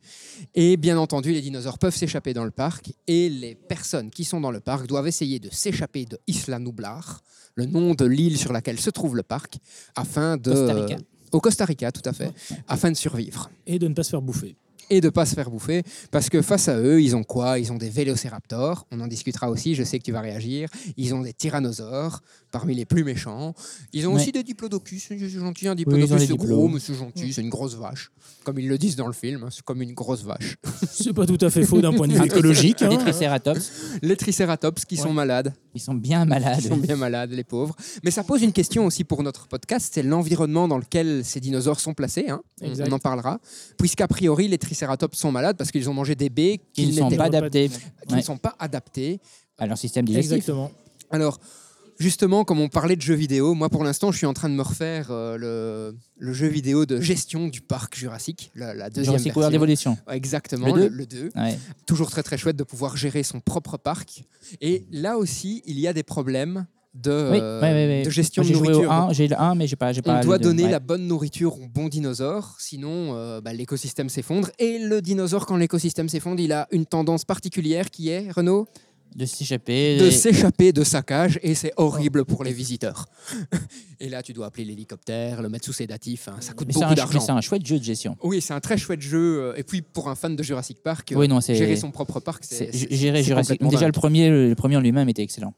Et 0.55 0.77
bien 0.77 0.97
entendu, 0.97 1.33
les 1.33 1.41
dinosaures 1.41 1.79
peuvent 1.79 1.95
s'échapper 1.95 2.33
dans 2.33 2.45
le 2.45 2.51
parc 2.51 2.93
et 3.07 3.27
les 3.27 3.55
personnes 3.55 4.09
qui 4.09 4.23
sont 4.23 4.39
dans 4.39 4.51
le 4.51 4.61
parc 4.61 4.87
doivent 4.87 5.07
essayer 5.07 5.39
de 5.39 5.49
s'échapper 5.51 6.05
de 6.05 6.17
Isla 6.27 6.59
Nublar, 6.59 7.21
le 7.55 7.65
nom 7.65 7.93
de 7.93 8.05
l'île 8.05 8.37
sur 8.37 8.53
laquelle 8.53 8.79
se 8.79 8.89
trouve 8.89 9.15
le 9.15 9.23
parc, 9.23 9.57
afin 9.95 10.37
de... 10.37 10.51
Costa 10.51 10.73
Rica. 10.73 10.97
au 11.31 11.39
Costa 11.41 11.65
Rica, 11.65 11.91
tout 11.91 12.07
à 12.07 12.13
fait, 12.13 12.31
afin 12.67 12.91
de 12.91 12.95
survivre 12.95 13.49
Et 13.67 13.79
de 13.79 13.87
ne 13.87 13.93
pas 13.93 14.03
se 14.03 14.11
faire 14.11 14.21
bouffer. 14.21 14.55
et 14.89 15.01
de 15.01 15.09
pas 15.09 15.25
se 15.25 15.33
faire 15.33 15.49
bouffer 15.49 15.81
parce 16.11 16.29
que 16.29 16.41
face 16.41 16.67
à 16.67 16.77
eux, 16.79 17.01
ils 17.01 17.15
ont 17.15 17.23
quoi? 17.23 17.57
Ils 17.57 17.71
ont 17.71 17.77
des 17.77 17.89
vélociraptors, 17.89 18.85
on 18.91 18.99
en 18.99 19.07
discutera 19.07 19.49
aussi, 19.49 19.75
je 19.75 19.83
sais 19.83 19.97
que 19.97 20.03
tu 20.03 20.11
vas 20.11 20.21
réagir. 20.21 20.69
Ils 20.97 21.13
ont 21.15 21.21
des 21.21 21.33
tyrannosaures 21.33 22.21
parmi 22.53 22.75
les 22.75 22.85
plus 22.85 23.03
méchants. 23.03 23.53
Ils 23.93 24.07
ont 24.07 24.13
Ouais. 24.13 24.21
aussi 24.21 24.31
des 24.31 24.43
diplodocus, 24.43 25.05
c'est 25.09 25.17
gentil, 25.27 25.67
un 25.67 25.75
diplodocus 25.75 26.17
les 26.19 26.27
c'est 26.27 26.37
gros, 26.37 26.67
mais 26.69 26.79
c'est 26.79 26.93
gentil, 26.93 27.33
c'est 27.33 27.41
une 27.41 27.49
grosse 27.49 27.75
vache. 27.75 28.11
Comme 28.45 28.59
ils 28.59 28.67
le 28.69 28.77
disent 28.77 28.95
dans 28.95 29.07
le 29.07 29.13
film, 29.13 29.43
hein, 29.43 29.49
c'est 29.51 29.63
comme 29.63 29.81
une 29.81 29.93
grosse 29.93 30.23
vache. 30.23 30.55
C'est 30.91 31.13
pas 31.13 31.25
tout 31.25 31.37
à 31.41 31.49
fait 31.49 31.63
faux 31.65 31.81
d'un 31.81 31.91
point 31.93 32.07
de 32.07 32.13
vue 32.13 32.25
écologique. 32.25 32.81
Les 32.81 32.87
hein. 32.87 32.97
Triceratops, 32.97 33.71
Les 34.03 34.15
tricératops 34.15 34.85
qui 34.85 34.95
sont 34.97 35.11
malades, 35.13 35.51
ils 35.73 35.81
sont 35.81 35.95
bien 35.95 36.25
malades. 36.25 36.59
ils 36.61 36.67
sont 36.67 36.77
bien 36.77 36.95
malades, 36.95 37.31
les 37.31 37.43
pauvres. 37.43 37.75
Mais 38.03 38.11
ça 38.11 38.23
pose 38.23 38.43
une 38.43 38.53
question 38.53 38.85
aussi 38.85 39.03
pour 39.03 39.23
notre 39.23 39.47
podcast, 39.47 39.91
c'est 39.93 40.03
l'environnement 40.03 40.67
dans 40.67 40.77
lequel 40.77 41.25
ces 41.25 41.39
dinosaures 41.39 41.79
sont 41.79 41.93
placés. 41.95 42.29
hein. 42.29 42.41
On- 42.61 42.91
en 42.93 42.99
parlera. 42.99 43.39
Puisqu'a 43.79 44.07
priori, 44.07 44.47
les 44.47 44.59
tricératops 44.59 45.17
sont 45.17 45.31
malades 45.31 45.57
parce 45.57 45.71
qu'ils 45.71 45.89
ont 45.89 45.93
mangé 45.93 46.13
des 46.15 46.29
baies 46.29 46.59
Qui 46.73 46.83
qu'ils 46.85 46.95
ne 46.95 46.99
sont 46.99 47.09
pas 47.09 47.25
adaptés 47.25 47.69
qui 47.69 48.13
Ouais. 48.13 48.17
ne 48.17 48.21
sont 48.21 48.37
pas 48.37 48.55
adaptés. 48.59 49.19
à 49.57 49.65
leur 49.67 49.77
système 49.77 50.05
digestif. 50.05 50.33
Exactement. 50.33 50.71
Alors, 51.11 51.39
justement, 52.03 52.43
comme 52.43 52.59
on 52.59 52.67
parlait 52.69 52.95
de 52.95 53.01
jeux 53.01 53.15
vidéo, 53.15 53.53
moi 53.53 53.69
pour 53.69 53.83
l'instant, 53.83 54.11
je 54.11 54.17
suis 54.17 54.25
en 54.27 54.33
train 54.33 54.49
de 54.49 54.53
me 54.55 54.61
refaire 54.61 55.07
euh, 55.09 55.37
le, 55.37 55.95
le 56.17 56.33
jeu 56.33 56.47
vidéo 56.47 56.85
de 56.85 56.99
gestion 56.99 57.47
du 57.47 57.61
parc 57.61 57.97
Jurassique, 57.97 58.51
la, 58.55 58.73
la 58.73 58.89
deuxième 58.89 59.05
Jurassic 59.05 59.25
version. 59.27 59.39
World 59.41 59.55
Evolution. 59.55 59.97
Ouais, 60.07 60.17
Exactement, 60.17 60.67
Le 60.67 60.73
deux 60.73 60.89
le 60.89 61.05
2. 61.05 61.29
Ouais. 61.35 61.57
Toujours 61.87 62.11
très 62.11 62.21
très 62.23 62.37
chouette 62.37 62.55
de 62.57 62.63
pouvoir 62.63 62.97
gérer 62.97 63.23
son 63.23 63.39
propre 63.39 63.77
parc. 63.77 64.23
Et 64.61 64.85
là 64.91 65.17
aussi, 65.17 65.63
il 65.65 65.79
y 65.79 65.87
a 65.87 65.93
des 65.93 66.03
problèmes 66.03 66.65
de, 66.93 67.29
Oui, 67.31 67.39
euh, 67.41 68.03
de 68.05 68.09
gestion 68.11 68.43
de 68.43 68.49
nourriture. 68.49 68.87
au 68.89 68.91
1, 68.91 69.13
j'ai 69.13 69.27
le 69.27 69.39
1, 69.41 69.55
mais 69.55 69.65
j'ai 69.65 69.75
pas, 69.75 69.91
pas 69.93 70.19
On 70.19 70.23
doit 70.23 70.37
donner 70.37 70.65
Ouais. 70.65 70.71
la 70.71 70.79
bonne 70.79 71.07
nourriture 71.07 71.55
aux 71.59 71.67
bons 71.67 71.87
dinosaures, 71.89 72.55
sinon 72.59 73.15
euh, 73.15 73.41
bah, 73.41 73.51
l'écosystème 73.53 74.09
s'effondre. 74.09 74.49
Et 74.59 74.77
le 74.77 75.01
dinosaure, 75.01 75.45
quand 75.47 75.57
l'écosystème 75.57 76.07
s'effondre, 76.09 76.39
il 76.39 76.51
a 76.51 76.67
une 76.71 76.85
tendance 76.85 77.25
particulière 77.25 77.89
qui 77.89 78.09
est, 78.09 78.29
Renaud, 78.29 78.67
de 79.15 79.25
s'échapper. 79.25 79.97
de 79.97 80.05
et- 80.07 80.11
s'échapper 80.11 80.71
de 80.73 80.83
sa 80.83 81.01
cage 81.01 81.39
et 81.43 81.55
c'est 81.55 81.73
horrible 81.77 82.25
pour 82.25 82.43
les 82.43 82.53
visiteurs. 82.53 83.05
et 83.99 84.09
là, 84.09 84.21
tu 84.23 84.33
dois 84.33 84.47
appeler 84.47 84.65
l'hélicoptère, 84.65 85.41
le 85.41 85.49
mettre 85.49 85.65
sous 85.65 85.73
sédatif, 85.73 86.27
hein, 86.27 86.37
ça 86.39 86.53
coûte 86.53 86.67
Mais 86.67 86.73
beaucoup 86.73 86.95
d'argent. 86.95 87.19
c'est 87.19 87.31
un 87.31 87.41
chouette 87.41 87.65
jeu 87.65 87.79
de 87.79 87.83
gestion. 87.83 88.17
Oui, 88.23 88.41
c'est 88.41 88.53
un 88.53 88.59
très 88.59 88.77
chouette 88.77 89.01
jeu. 89.01 89.39
euh, 89.41 89.53
Et 89.55 89.63
puis 89.63 89.81
pour 89.81 90.09
un 90.09 90.15
fan 90.15 90.35
de 90.35 90.43
Jurassic 90.43 90.81
Park, 90.83 91.11
euh, 91.11 91.15
Oui, 91.15 91.27
non, 91.27 91.41
c'est- 91.41 91.55
gérer 91.55 91.75
son 91.75 91.91
propre 91.91 92.19
parc, 92.19 92.43
c'est 92.45 92.71
Gérer 92.91 93.23
Jurassic. 93.23 93.61
Déjà, 93.61 93.77
dingue. 93.79 93.87
le 93.87 93.91
premier, 93.91 94.29
le 94.29 94.55
premier 94.55 94.77
en 94.77 94.81
lui-même 94.81 95.09
était 95.09 95.23
excellent. 95.23 95.53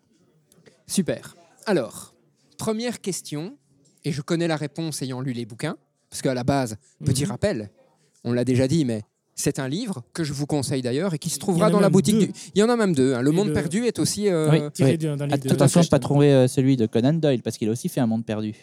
Super. 0.88 1.36
Alors, 1.66 2.14
première 2.58 3.02
question, 3.02 3.58
et 4.04 4.12
je 4.12 4.22
connais 4.22 4.48
la 4.48 4.56
réponse 4.58 5.02
ayant 5.02 5.22
lu 5.22 5.34
les 5.34 5.46
bouquins, 5.46 5.78
parce 6.10 6.22
qu'à 6.22 6.34
la 6.34 6.44
base, 6.44 6.78
petit 7.04 7.24
Mhm. 7.24 7.30
rappel, 7.32 7.70
on 8.24 8.32
l'a 8.34 8.46
déjà 8.46 8.68
dit, 8.68 8.86
mais 8.86 9.02
c'est 9.36 9.60
un 9.60 9.68
livre 9.68 10.04
que 10.14 10.24
je 10.24 10.34
vous 10.34 10.46
conseille 10.46 10.82
d'ailleurs 10.82 11.14
et 11.14 11.20
qui 11.20 11.30
se 11.30 11.40
trouvera 11.40 11.70
dans 11.70 11.80
la 11.82 11.90
boutique 11.90 12.18
du. 12.18 12.32
Il 12.56 12.60
y 12.60 12.64
en 12.64 12.70
a 12.70 12.76
même 12.76 12.96
deux. 12.96 13.14
hein. 13.14 13.22
Le 13.22 13.32
Et 13.32 13.36
Monde 13.36 13.50
le- 13.50 13.54
perdu 13.54 13.86
est 13.86 14.00
aussi. 14.00 14.28
euh, 14.30 14.50
Oui. 14.50 14.60
Tiré 14.74 14.98
d'un 14.98 15.18
d'un 15.18 15.28
livre 15.28 15.38
de- 15.40 15.52
Attention 15.52 15.82
de 15.82 15.86
de 15.86 15.90
pas 15.90 16.00
trouver 16.00 16.32
euh, 16.34 16.48
celui 16.48 16.78
de 16.78 16.86
Conan 16.86 17.14
Doyle, 17.14 17.42
parce 17.42 17.58
qu'il 17.58 17.68
a 17.68 17.72
aussi 17.72 17.90
fait 17.90 18.00
un 18.00 18.08
monde 18.08 18.26
perdu. 18.26 18.54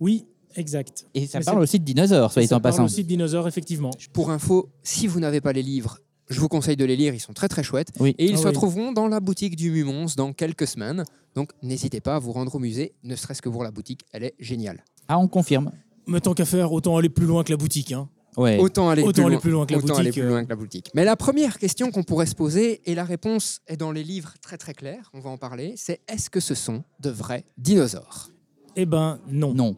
Oui, 0.00 0.26
exact. 0.56 1.06
Et 1.14 1.26
ça 1.26 1.38
Mais 1.38 1.44
parle 1.44 1.60
aussi 1.60 1.78
de 1.80 1.84
dinosaures, 1.84 2.30
soyez 2.32 2.46
Ça 2.48 2.56
en 2.56 2.60
parle 2.60 2.74
passant. 2.74 2.84
aussi 2.84 3.02
de 3.04 3.08
dinosaures, 3.08 3.48
effectivement. 3.48 3.90
Pour 4.12 4.30
info, 4.30 4.68
si 4.82 5.06
vous 5.06 5.18
n'avez 5.20 5.40
pas 5.40 5.52
les 5.52 5.62
livres, 5.62 5.98
je 6.28 6.40
vous 6.40 6.48
conseille 6.48 6.76
de 6.76 6.84
les 6.84 6.96
lire. 6.96 7.14
Ils 7.14 7.20
sont 7.20 7.32
très 7.32 7.48
très 7.48 7.62
chouettes. 7.62 7.88
Oui. 7.98 8.14
Et 8.18 8.26
ils 8.26 8.34
Ah 8.34 8.36
se 8.36 8.42
oui. 8.42 8.48
retrouveront 8.48 8.92
dans 8.92 9.08
la 9.08 9.20
boutique 9.20 9.56
du 9.56 9.70
Mumons 9.70 10.06
dans 10.16 10.32
quelques 10.34 10.66
semaines. 10.66 11.04
Donc 11.34 11.52
n'hésitez 11.62 12.00
pas 12.02 12.16
à 12.16 12.18
vous 12.18 12.32
rendre 12.32 12.54
au 12.54 12.58
musée, 12.58 12.92
ne 13.02 13.16
serait-ce 13.16 13.40
que 13.40 13.48
pour 13.48 13.64
la 13.64 13.70
boutique. 13.70 14.02
Elle 14.12 14.24
est 14.24 14.34
géniale. 14.38 14.84
Ah, 15.08 15.18
on 15.18 15.26
confirme. 15.28 15.70
Mais 16.06 16.20
tant 16.20 16.34
qu'à 16.34 16.44
faire, 16.44 16.70
autant 16.72 16.96
aller 16.98 17.08
plus 17.08 17.26
loin 17.26 17.44
que 17.44 17.50
la 17.50 17.56
boutique. 17.56 17.92
Hein. 17.92 18.08
Ouais. 18.36 18.58
Autant 18.58 18.88
aller, 18.88 19.02
Autant 19.02 19.12
plus, 19.14 19.22
aller 19.22 19.30
loin, 19.32 19.40
plus 19.40 19.50
loin 19.50 19.66
que 19.66 19.72
la 19.72 19.78
autant 19.78 19.86
boutique, 19.88 20.00
aller 20.00 20.12
plus 20.12 20.22
loin 20.28 20.44
que 20.44 20.48
la 20.50 20.56
boutique. 20.56 20.90
Mais 20.94 21.04
la 21.04 21.16
première 21.16 21.58
question 21.58 21.90
qu'on 21.90 22.04
pourrait 22.04 22.26
se 22.26 22.34
poser, 22.36 22.80
et 22.86 22.94
la 22.94 23.04
réponse 23.04 23.60
est 23.66 23.76
dans 23.76 23.90
les 23.90 24.04
livres 24.04 24.34
très 24.42 24.56
très 24.58 24.74
claire, 24.74 25.10
on 25.14 25.20
va 25.20 25.30
en 25.30 25.38
parler, 25.38 25.74
c'est 25.76 26.00
est-ce 26.08 26.30
que 26.30 26.38
ce 26.40 26.54
sont 26.54 26.84
de 27.00 27.10
vrais 27.10 27.44
dinosaures? 27.56 28.28
Eh 28.76 28.86
ben 28.86 29.18
non. 29.30 29.54
Non. 29.54 29.74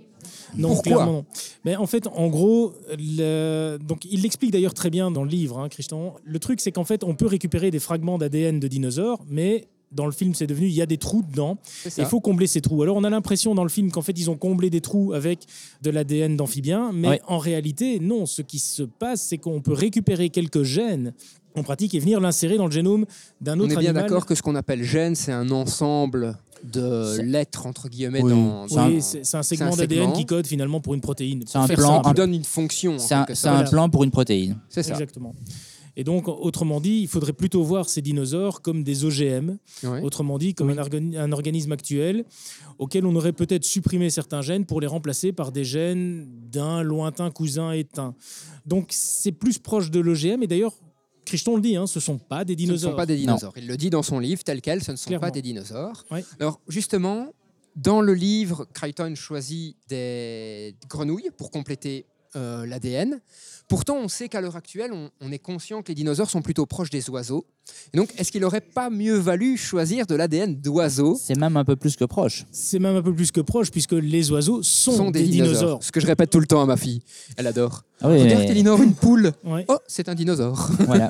Non, 0.57 0.69
Pourquoi? 0.69 0.83
clairement 0.83 1.12
non. 1.12 1.25
Mais 1.64 1.76
en 1.76 1.87
fait, 1.87 2.07
en 2.09 2.28
gros, 2.28 2.75
le- 2.99 3.78
donc 3.78 4.04
il 4.04 4.23
l'explique 4.23 4.50
d'ailleurs 4.50 4.75
très 4.75 4.90
bien 4.90 5.11
dans 5.11 5.25
le 5.25 5.30
livre, 5.30 5.59
hein, 5.59 5.69
Christian. 5.71 6.16
Le 6.23 6.38
truc, 6.38 6.61
c'est 6.61 6.73
qu'en 6.73 6.85
fait, 6.85 7.02
on 7.04 7.14
peut 7.14 7.26
récupérer 7.26 7.71
des 7.71 7.78
fragments 7.78 8.19
d'ADN 8.19 8.61
de 8.61 8.69
dinosaures, 8.69 9.25
mais 9.28 9.66
dans 9.92 10.06
le 10.06 10.12
film, 10.12 10.35
c'est 10.35 10.47
devenu 10.47 10.66
il 10.68 10.73
y 10.75 10.82
a 10.82 10.87
des 10.87 10.99
trous 10.99 11.23
dedans. 11.28 11.59
Il 11.99 12.04
faut 12.04 12.20
combler 12.20 12.47
ces 12.47 12.61
trous. 12.61 12.82
Alors, 12.82 12.97
on 12.97 13.04
a 13.04 13.11
l'impression 13.11 13.54
dans 13.54 13.64
le 13.64 13.68
film 13.70 13.90
qu'en 13.90 14.02
fait, 14.02 14.18
ils 14.18 14.30
ont 14.30 14.37
comblé 14.37 14.70
des 14.70 14.80
trous 14.80 15.12
avec 15.12 15.40
de 15.82 15.90
l'ADN 15.90 16.37
d'amphibien, 16.37 16.92
mais 16.92 17.09
Ouais. 17.09 17.20
en 17.26 17.38
réalité, 17.38 17.99
non. 18.00 18.26
Ce 18.26 18.42
qui 18.42 18.59
se 18.59 18.82
passe, 18.85 19.23
c'est 19.23 19.38
qu'on 19.38 19.61
peut 19.61 19.73
récupérer 19.73 20.30
quelques 20.30 20.62
gènes 20.62 21.12
en 21.56 21.62
pratique 21.64 21.94
et 21.94 21.99
venir 21.99 22.20
l'insérer 22.20 22.56
dans 22.56 22.66
le 22.66 22.70
génome 22.73 23.04
d'un 23.40 23.59
On 23.59 23.64
autre 23.64 23.73
est 23.73 23.76
bien 23.78 23.90
animal. 23.90 24.02
d'accord 24.09 24.26
que 24.26 24.37
ce 24.37 24.42
qu'on 24.42 24.54
appelle 24.54 24.85
gène, 24.85 25.16
c'est 25.16 25.32
un 25.32 25.50
ensemble 25.50 26.37
de 26.62 27.20
lettres, 27.23 27.66
entre 27.66 27.88
guillemets, 27.88 28.23
Oui. 28.23 28.30
dans, 28.30 28.68
C'est 28.68 28.76
un- 28.78 28.88
Oui, 28.88 29.00
c'est 29.02 29.35
un 29.37 29.42
segment 29.42 29.75
d'ADN 29.75 30.12
qui 30.12 30.26
code 30.26 30.47
finalement 30.47 30.80
pour 30.80 30.94
une 30.94 31.00
protéine. 31.00 31.42
C'est 31.47 31.56
un 31.59 31.66
plan- 31.66 32.02
qui 32.02 32.12
donne 32.12 32.35
une 32.35 32.44
fonction. 32.44 32.99
C'est 32.99 33.14
un, 33.14 33.64
plan 33.64 33.88
pour 33.88 34.04
une 34.04 34.11
protéine. 34.11 34.59
C'est 34.68 34.82
ça. 34.82 34.92
Exactement. 34.92 35.35
Et 35.97 36.04
donc, 36.04 36.28
autrement 36.28 36.80
dit, 36.80 37.00
il 37.00 37.09
faudrait 37.09 37.32
plutôt 37.32 37.62
voir 37.62 37.88
ces 37.88 38.00
dinosaures 38.02 38.62
comme 38.62 38.85
des 38.85 39.04
OGM, 39.04 39.59
Ouais. 39.82 40.00
autrement 40.02 40.38
dit, 40.38 40.54
comme 40.54 40.70
un, 40.70 40.76
organi- 40.76 41.16
un 41.18 41.32
organisme 41.32 41.73
actuel 41.73 42.25
auquel 42.78 43.04
on 43.06 43.14
aurait 43.16 43.32
peut-être 43.32 43.64
supprimé 43.64 44.09
certains 44.11 44.40
gènes 44.42 44.66
pour 44.66 44.80
les 44.80 44.87
remplacer 44.87 45.32
par 45.32 45.50
des 45.52 45.64
gènes 45.64 46.26
d'un 46.50 46.82
lointain 46.82 47.30
cousin 47.30 47.73
éteint. 47.73 48.14
Donc, 48.66 48.88
c'est 48.90 49.32
plus 49.32 49.59
proche 49.59 49.90
de 49.90 50.00
l'OGM. 50.00 50.42
Et 50.42 50.47
d'ailleurs, 50.47 50.75
Crichton 51.25 51.56
le 51.56 51.62
dit, 51.62 51.76
hein, 51.76 51.87
ce 51.87 51.99
ne 51.99 52.02
sont 52.02 52.18
pas 52.18 52.44
des 52.44 52.54
Ce 52.54 52.59
ne 52.61 52.66
dinosaures. 52.66 52.90
sont 52.92 52.97
pas 52.97 53.06
des 53.06 53.16
dinosaures. 53.16 53.52
Il 53.56 53.66
le 53.66 53.76
dit 53.76 53.90
dans 53.90 54.02
son 54.02 54.18
livre 54.18 54.42
tel 54.44 54.61
quel, 54.61 54.82
ce 54.82 54.92
ne 54.92 54.97
sont 54.97 55.09
Clairement. 55.09 55.26
pas 55.26 55.30
des 55.30 55.42
dinosaures. 55.42 56.04
Ouais. 56.11 56.25
Alors 56.40 56.61
justement, 56.68 57.32
dans 57.76 58.00
le 58.00 58.14
livre, 58.14 58.66
Crichton 58.75 59.14
choisit 59.14 59.76
des 59.88 60.75
grenouilles 60.88 61.30
pour 61.37 61.50
compléter 61.50 62.06
euh, 62.37 62.64
l'ADN. 62.66 63.20
Pourtant, 63.70 63.98
on 64.02 64.08
sait 64.08 64.28
qu'à 64.28 64.40
l'heure 64.40 64.56
actuelle, 64.56 64.90
on, 64.92 65.10
on 65.20 65.30
est 65.30 65.38
conscient 65.38 65.80
que 65.80 65.88
les 65.88 65.94
dinosaures 65.94 66.28
sont 66.28 66.42
plutôt 66.42 66.66
proches 66.66 66.90
des 66.90 67.08
oiseaux. 67.08 67.46
Et 67.94 67.98
donc, 67.98 68.08
est-ce 68.18 68.32
qu'il 68.32 68.40
n'aurait 68.40 68.60
pas 68.60 68.90
mieux 68.90 69.14
valu 69.14 69.56
choisir 69.56 70.06
de 70.08 70.16
l'ADN 70.16 70.56
d'oiseaux 70.56 71.16
C'est 71.22 71.38
même 71.38 71.56
un 71.56 71.64
peu 71.64 71.76
plus 71.76 71.94
que 71.94 72.04
proche. 72.04 72.46
C'est 72.50 72.80
même 72.80 72.96
un 72.96 73.02
peu 73.02 73.14
plus 73.14 73.30
que 73.30 73.40
proche, 73.40 73.70
puisque 73.70 73.92
les 73.92 74.32
oiseaux 74.32 74.64
sont, 74.64 74.90
sont 74.96 75.10
des, 75.12 75.22
dinosaures. 75.22 75.78
Ce 75.84 75.92
que 75.92 76.00
je 76.00 76.06
répète 76.08 76.30
tout 76.30 76.40
le 76.40 76.46
temps 76.46 76.60
à 76.60 76.66
ma 76.66 76.76
fille. 76.76 77.00
Elle 77.36 77.46
adore. 77.46 77.84
Ah 78.00 78.08
oui, 78.10 78.20
Regarde, 78.22 78.40
mais- 78.42 78.50
Elinor, 78.50 78.82
une 78.82 78.94
poule. 78.94 79.30
Ouais. 79.44 79.64
Oh, 79.68 79.78
c'est 79.86 80.08
un 80.08 80.16
dinosaure. 80.16 80.68
voilà. 80.86 81.06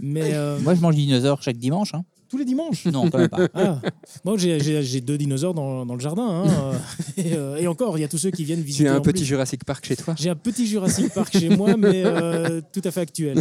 Mais 0.00 0.30
euh, 0.32 0.58
Moi, 0.60 0.74
je 0.74 0.80
mange 0.80 0.94
des 0.96 1.02
dinosaures 1.02 1.42
chaque 1.42 1.58
dimanche. 1.58 1.92
hein. 1.94 2.04
tous 2.30 2.38
les 2.38 2.44
dimanches? 2.46 2.86
Non, 2.86 3.10
quand 3.10 3.18
même 3.18 3.28
pas. 3.28 3.48
Ah. 3.54 3.80
Moi, 4.24 4.36
j'ai- 4.38 5.00
deux 5.02 5.18
dinosaures 5.18 5.52
dans, 5.54 5.84
dans 5.84 5.94
le 5.94 6.00
jardin. 6.00 6.26
hein, 6.26 6.44
euh, 6.48 6.72
et, 7.22 7.34
euh, 7.34 7.56
et 7.56 7.66
encore, 7.66 7.98
il 7.98 8.02
y 8.02 8.04
a 8.04 8.08
tous 8.08 8.18
ceux 8.18 8.30
qui 8.30 8.44
viennent 8.44 8.60
visiter. 8.62 8.84
tu 8.84 8.90
as 8.90 8.94
un 8.94 9.00
petit 9.00 9.20
plus. 9.20 9.24
Jurassic 9.26 9.64
Park 9.64 9.84
chez 9.84 9.96
toi 9.96 10.14
J'ai 10.18 10.30
un 10.30 10.36
petit 10.36 10.66
Jurassic 10.66 11.12
Park 11.12 11.36
chez 11.36 11.48
moi, 11.50 11.76
mais 11.76 11.97
euh, 12.04 12.60
tout 12.72 12.80
à 12.84 12.90
fait 12.90 13.00
actuel. 13.00 13.38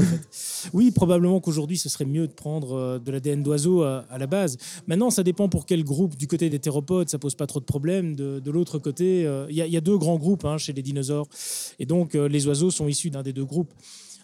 Oui, 0.74 0.92
probablement 0.92 1.40
qu'aujourd'hui, 1.40 1.78
ce 1.78 1.90
serait 1.90 2.06
mieux 2.06 2.28
de 2.28 2.34
prendre 2.34 2.74
euh, 2.74 3.00
de 3.00 3.12
l'ADN 3.12 3.44
d'oiseau 3.44 3.84
à, 3.84 4.06
à 4.10 4.18
la 4.18 4.28
base. 4.28 4.58
Maintenant, 4.88 5.10
ça 5.10 5.24
dépend 5.24 5.50
pour 5.50 5.66
quel 5.66 5.84
groupe. 5.84 6.16
Du 6.16 6.28
côté 6.28 6.50
des 6.50 6.60
théropodes, 6.60 7.10
ça 7.10 7.20
pose 7.20 7.36
pas 7.36 7.48
trop 7.48 7.60
de 7.60 7.66
problèmes. 7.66 8.16
De, 8.16 8.52
l'autre 8.52 8.80
côté, 8.80 9.26
euh, 9.26 9.46
il 9.50 9.56
y, 9.56 9.78
a- 9.78 9.82
deux 9.82 9.98
grands 9.98 10.18
groupes 10.18 10.46
hein, 10.46 10.58
chez 10.58 10.74
les 10.74 10.82
dinosaures. 10.82 11.28
Et 11.80 11.86
donc, 11.86 12.16
euh, 12.16 12.28
les 12.28 12.48
oiseaux 12.48 12.72
sont 12.72 12.88
issus 12.88 13.10
d'un 13.10 13.24
des 13.24 13.34
deux 13.34 13.46
groupes. 13.46 13.72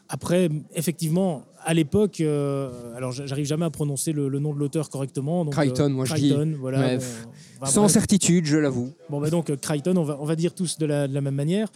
Après, 0.10 0.50
effectivement, 0.75 1.43
à 1.65 1.74
l'époque, 1.74 2.19
euh, 2.19 2.69
alors 2.95 3.13
j'arrive 3.13 3.45
jamais 3.45 3.65
à 3.65 3.69
prononcer 3.69 4.12
le, 4.12 4.27
le 4.27 4.39
nom 4.39 4.53
de 4.53 4.60
l'auteur 4.60 4.89
correctement. 4.89 5.45
Donc, 5.45 5.53
Crichton, 5.53 5.89
moi, 5.89 6.05
je 6.05 6.13
dis. 6.15 6.22
Crichton, 6.29 6.55
voilà. 6.60 7.00
Sans 7.65 7.81
bref. 7.83 7.93
certitude, 7.93 8.45
je 8.45 8.57
l'avoue. 8.57 8.91
Bon, 9.10 9.22
bah 9.22 9.29
donc, 9.29 9.50
euh, 9.50 9.55
Crichton, 9.55 9.95
on 9.95 10.03
va, 10.03 10.17
on 10.19 10.25
va 10.25 10.36
dire 10.36 10.53
tous 10.53 10.77
de 10.77 10.86
la, 10.86 11.07
de 11.07 11.13
la 11.13 11.22
même 11.22 11.36
manière. 11.36 11.69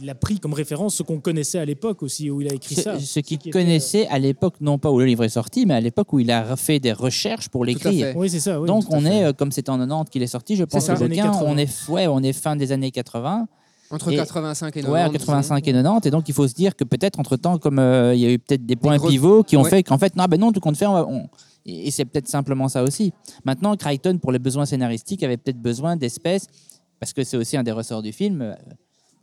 Il 0.00 0.08
a 0.08 0.14
pris 0.14 0.38
comme 0.38 0.54
référence 0.54 0.94
ce 0.94 1.02
qu'on 1.02 1.18
connaissait 1.18 1.58
à 1.58 1.64
l'époque 1.64 2.02
aussi, 2.04 2.30
où 2.30 2.40
il 2.40 2.48
a 2.48 2.54
écrit 2.54 2.76
ça. 2.76 2.98
Ce, 3.00 3.18
qu'il 3.20 3.38
qui 3.38 3.48
était, 3.48 3.50
connaissait 3.50 4.06
à 4.06 4.20
l'époque, 4.20 4.54
non 4.60 4.78
pas 4.78 4.90
où 4.92 5.00
le 5.00 5.04
livre 5.06 5.24
est 5.24 5.28
sorti, 5.28 5.66
mais 5.66 5.74
à 5.74 5.80
l'époque 5.80 6.12
où 6.12 6.20
il 6.20 6.30
a 6.30 6.54
fait 6.56 6.78
des 6.78 6.92
recherches 6.92 7.48
pour 7.48 7.64
l'écrire. 7.64 8.06
euh, 8.08 8.12
Oui, 8.16 8.30
c'est 8.30 8.40
ça. 8.40 8.60
oui, 8.60 8.68
Donc 8.68 8.84
on 8.90 9.04
est, 9.04 9.24
euh, 9.24 9.32
comme 9.32 9.50
c'est 9.50 9.68
en 9.68 9.78
90 9.78 10.08
qu'il 10.10 10.22
est 10.22 10.28
sorti, 10.28 10.54
je 10.54 10.64
pense, 10.64 10.86
ça. 10.86 10.94
le 10.94 11.08
bouquin, 11.08 11.24
80. 11.32 11.42
on 11.46 11.58
est, 11.58 11.88
ouais, 11.88 12.06
on 12.06 12.22
est 12.22 12.32
fin 12.32 12.54
des 12.54 12.70
années 12.70 12.92
80. 12.92 13.48
Entre 13.92 14.10
Et- 14.12 14.16
85 14.16 14.68
et 14.76 14.80
90. 14.82 14.90
Ouais, 14.92 15.12
85 15.12 15.68
et 15.68 15.72
90. 15.72 16.06
Et 16.08 16.10
donc, 16.10 16.28
il 16.28 16.34
faut 16.34 16.48
se 16.48 16.54
dire 16.54 16.74
que 16.74 16.84
peut-être, 16.84 17.20
entre-temps, 17.20 17.58
comme 17.58 17.78
euh, 17.78 18.14
il 18.14 18.20
y 18.20 18.26
a 18.26 18.30
eu 18.32 18.38
peut-être 18.38 18.64
des 18.66 18.74
points 18.76 18.96
gros- 18.96 19.08
pivots 19.08 19.42
qui 19.44 19.56
ont 19.56 19.62
Ouais. 19.62 19.70
fait 19.70 19.82
qu'en 19.82 19.98
fait, 19.98 20.16
non, 20.16 20.24
ben 20.24 20.40
non, 20.40 20.50
tout 20.52 20.60
compte 20.60 20.76
fait, 20.76 20.86
on 20.86 20.94
va- 20.94 21.06
on- 21.06 21.28
Et, 21.64 21.86
et 21.86 21.90
c'est 21.92 22.04
peut-être 22.04 22.26
simplement 22.26 22.66
ça 22.68 22.82
aussi. 22.82 23.12
Maintenant, 23.44 23.76
Crichton, 23.76 24.18
pour 24.20 24.32
les 24.32 24.40
besoins 24.40 24.66
scénaristiques, 24.66 25.22
avait 25.22 25.36
peut-être 25.36 25.60
besoin 25.62 25.94
d'espèces, 25.96 26.48
parce 26.98 27.12
que 27.12 27.22
c'est 27.22 27.36
aussi 27.36 27.56
un 27.56 27.62
des 27.62 27.70
ressorts 27.70 28.02
du 28.02 28.10
film, 28.12 28.42
euh, 28.42 28.54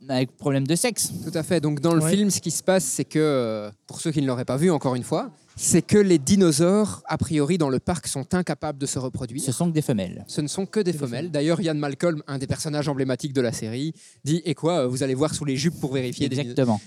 avec 0.08 0.34
problème 0.38 0.66
de 0.66 0.74
sexe. 0.74 1.12
Tout 1.22 1.36
à 1.36 1.42
fait. 1.42 1.60
Donc 1.60 1.80
dans 1.80 1.92
le 1.92 2.02
Ouais. 2.02 2.10
film, 2.10 2.30
ce 2.30 2.40
qui 2.40 2.50
se 2.50 2.62
passe, 2.62 2.84
c'est 2.84 3.04
que, 3.04 3.18
euh, 3.18 3.70
pour 3.86 4.00
ceux 4.00 4.10
qui 4.10 4.22
ne 4.22 4.26
l'auraient 4.26 4.46
pas 4.46 4.56
vu 4.56 4.70
encore 4.70 4.94
une 4.94 5.02
fois, 5.02 5.30
c'est 5.62 5.82
que 5.82 5.98
les 5.98 6.18
dinosaures, 6.18 7.02
a 7.04 7.18
priori, 7.18 7.58
dans 7.58 7.68
le 7.68 7.80
parc, 7.80 8.06
sont 8.06 8.34
incapables 8.34 8.78
de 8.78 8.86
se 8.86 8.98
reproduire. 8.98 9.42
Ce 9.42 9.52
sont 9.52 9.68
que 9.68 9.74
des 9.74 9.82
femelles. 9.82 10.24
Ce 10.26 10.40
ne 10.40 10.46
sont 10.48 10.64
que 10.64 10.80
des 10.80 10.94
femelles. 10.94 11.30
D'ailleurs, 11.30 11.60
Ian 11.60 11.74
Malcolm, 11.74 12.22
un 12.26 12.38
des 12.38 12.46
personnages 12.46 12.88
emblématiques 12.88 13.34
de 13.34 13.42
la 13.42 13.52
série, 13.52 13.92
dit 14.24 14.40
Et 14.46 14.54
quoi, 14.54 14.86
vous 14.86 15.02
allez 15.02 15.14
voir 15.14 15.34
sous 15.34 15.44
les 15.44 15.58
jupes 15.58 15.78
pour 15.78 15.92
vérifier. 15.92 16.30
des 16.30 16.40
Exactement. 16.40 16.80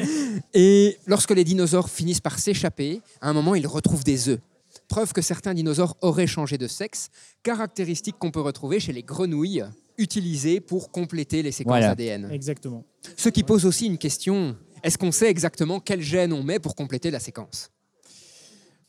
Et 0.54 0.96
lorsque 1.06 1.32
les 1.32 1.44
dinosaures 1.44 1.90
finissent 1.90 2.22
par 2.22 2.38
s'échapper, 2.38 3.02
à 3.20 3.28
un 3.28 3.34
moment, 3.34 3.54
ils 3.54 3.66
retrouvent 3.66 4.04
des 4.04 4.30
œufs. 4.30 4.40
Preuve 4.88 5.12
que 5.12 5.20
certains 5.20 5.52
dinosaures 5.52 5.94
auraient 6.00 6.26
changé 6.26 6.56
de 6.56 6.66
sexe, 6.66 7.10
caractéristique 7.42 8.16
qu'on 8.18 8.30
peut 8.30 8.40
retrouver 8.40 8.80
chez 8.80 8.94
les 8.94 9.02
grenouilles 9.02 9.64
utilisées 9.98 10.60
pour 10.60 10.90
compléter 10.90 11.42
les 11.42 11.52
séquences 11.52 11.72
Voilà. 11.72 11.90
ADN. 11.90 12.30
Exactement. 12.32 12.84
Ce 13.18 13.28
qui 13.28 13.42
pose 13.42 13.66
aussi 13.66 13.84
une 13.84 13.98
question 13.98 14.56
est-ce 14.82 14.98
qu'on 14.98 15.12
sait 15.12 15.30
exactement 15.30 15.80
quel 15.80 16.02
gène 16.02 16.32
on 16.34 16.42
met 16.42 16.58
pour 16.58 16.74
compléter 16.74 17.10
la 17.10 17.18
séquence? 17.18 17.70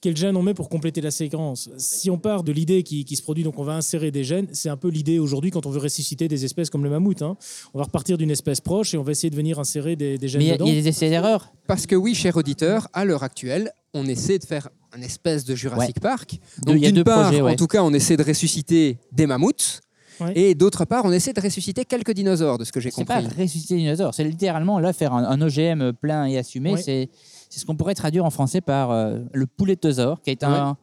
Quel 0.05 0.15
gène 0.15 0.37
on 0.37 0.43
met 0.43 0.53
pour 0.53 0.69
compléter 0.69 1.01
la 1.01 1.09
séquence 1.09 1.67
Si 1.79 2.11
on 2.11 2.19
part 2.19 2.43
de 2.43 2.51
l'idée 2.51 2.83
qui, 2.83 3.05
qui 3.05 3.15
se 3.15 3.23
produit, 3.23 3.43
donc 3.43 3.57
on 3.57 3.63
va 3.63 3.73
insérer 3.73 4.11
des 4.11 4.23
gènes, 4.23 4.45
c'est 4.51 4.69
un 4.69 4.77
peu 4.77 4.89
l'idée 4.89 5.17
aujourd'hui 5.17 5.49
quand 5.49 5.65
on 5.65 5.71
veut 5.71 5.79
ressusciter 5.79 6.27
des 6.27 6.45
espèces 6.45 6.69
comme 6.69 6.83
le 6.83 6.91
mammouth. 6.91 7.23
hein. 7.23 7.37
On 7.73 7.79
va 7.79 7.85
repartir 7.85 8.15
d'une 8.19 8.29
espèce 8.29 8.61
proche 8.61 8.93
et 8.93 8.97
on 8.99 9.03
va 9.03 9.13
essayer 9.13 9.31
de 9.31 9.35
venir 9.35 9.57
insérer 9.57 9.95
des, 9.95 10.19
des 10.19 10.27
gènes 10.27 10.41
Mais 10.41 10.45
il 10.45 10.49
y 10.49 10.51
a- 10.51 10.57
dedans. 10.57 10.65
il 10.67 10.75
y 10.75 10.77
a 10.77 10.81
des 10.83 10.87
essais 10.89 11.09
d'erreur. 11.09 11.51
Parce 11.65 11.87
que 11.87 11.95
oui, 11.95 12.13
cher 12.13 12.37
auditeur, 12.37 12.87
à 12.93 13.03
l'heure 13.03 13.23
actuelle, 13.23 13.71
on 13.95 14.05
essaie 14.05 14.37
de 14.37 14.45
faire 14.45 14.69
un 14.95 15.01
espèce 15.01 15.43
de 15.43 15.55
Jurassic 15.55 15.99
Park. 15.99 16.39
Donc 16.63 16.77
d'une 16.77 17.03
part, 17.03 17.29
projets, 17.29 17.41
ouais. 17.41 17.53
en 17.53 17.55
tout 17.55 17.65
cas, 17.65 17.81
on 17.81 17.91
essaie 17.91 18.15
de 18.15 18.23
ressusciter 18.23 18.99
des 19.11 19.25
mammouths. 19.25 19.81
Ouais. 20.21 20.31
Et 20.37 20.53
d'autre 20.55 20.85
part, 20.85 21.03
on 21.05 21.11
essaie 21.11 21.33
de 21.33 21.41
ressusciter 21.41 21.83
quelques 21.83 22.11
dinosaures, 22.13 22.59
de 22.59 22.63
ce 22.63 22.71
que 22.71 22.79
j'ai 22.79 22.91
C'est 22.91 23.03
pas 23.05 23.21
compris. 23.23 23.41
ressusciter 23.41 23.73
les 23.73 23.81
dinosaures, 23.81 24.13
c'est 24.13 24.23
littéralement 24.23 24.79
là 24.79 24.93
faire 24.93 25.13
un, 25.13 25.25
un 25.25 25.41
OGM 25.41 25.91
plein 25.93 26.25
et 26.25 26.37
assumé. 26.37 26.73
Ouais. 26.73 26.81
C'est 26.81 27.09
c'est 27.55 27.61
ce 27.61 27.65
qu'on 27.65 27.77
pourrait 27.77 27.95
traduire 27.95 28.25
en 28.25 28.29
français 28.29 28.59
par 28.59 28.91
euh, 28.91 29.19
le 29.31 29.47
poulettosaure, 29.47 30.21
qui 30.21 30.29
est 30.29 30.43
un, 30.43 30.75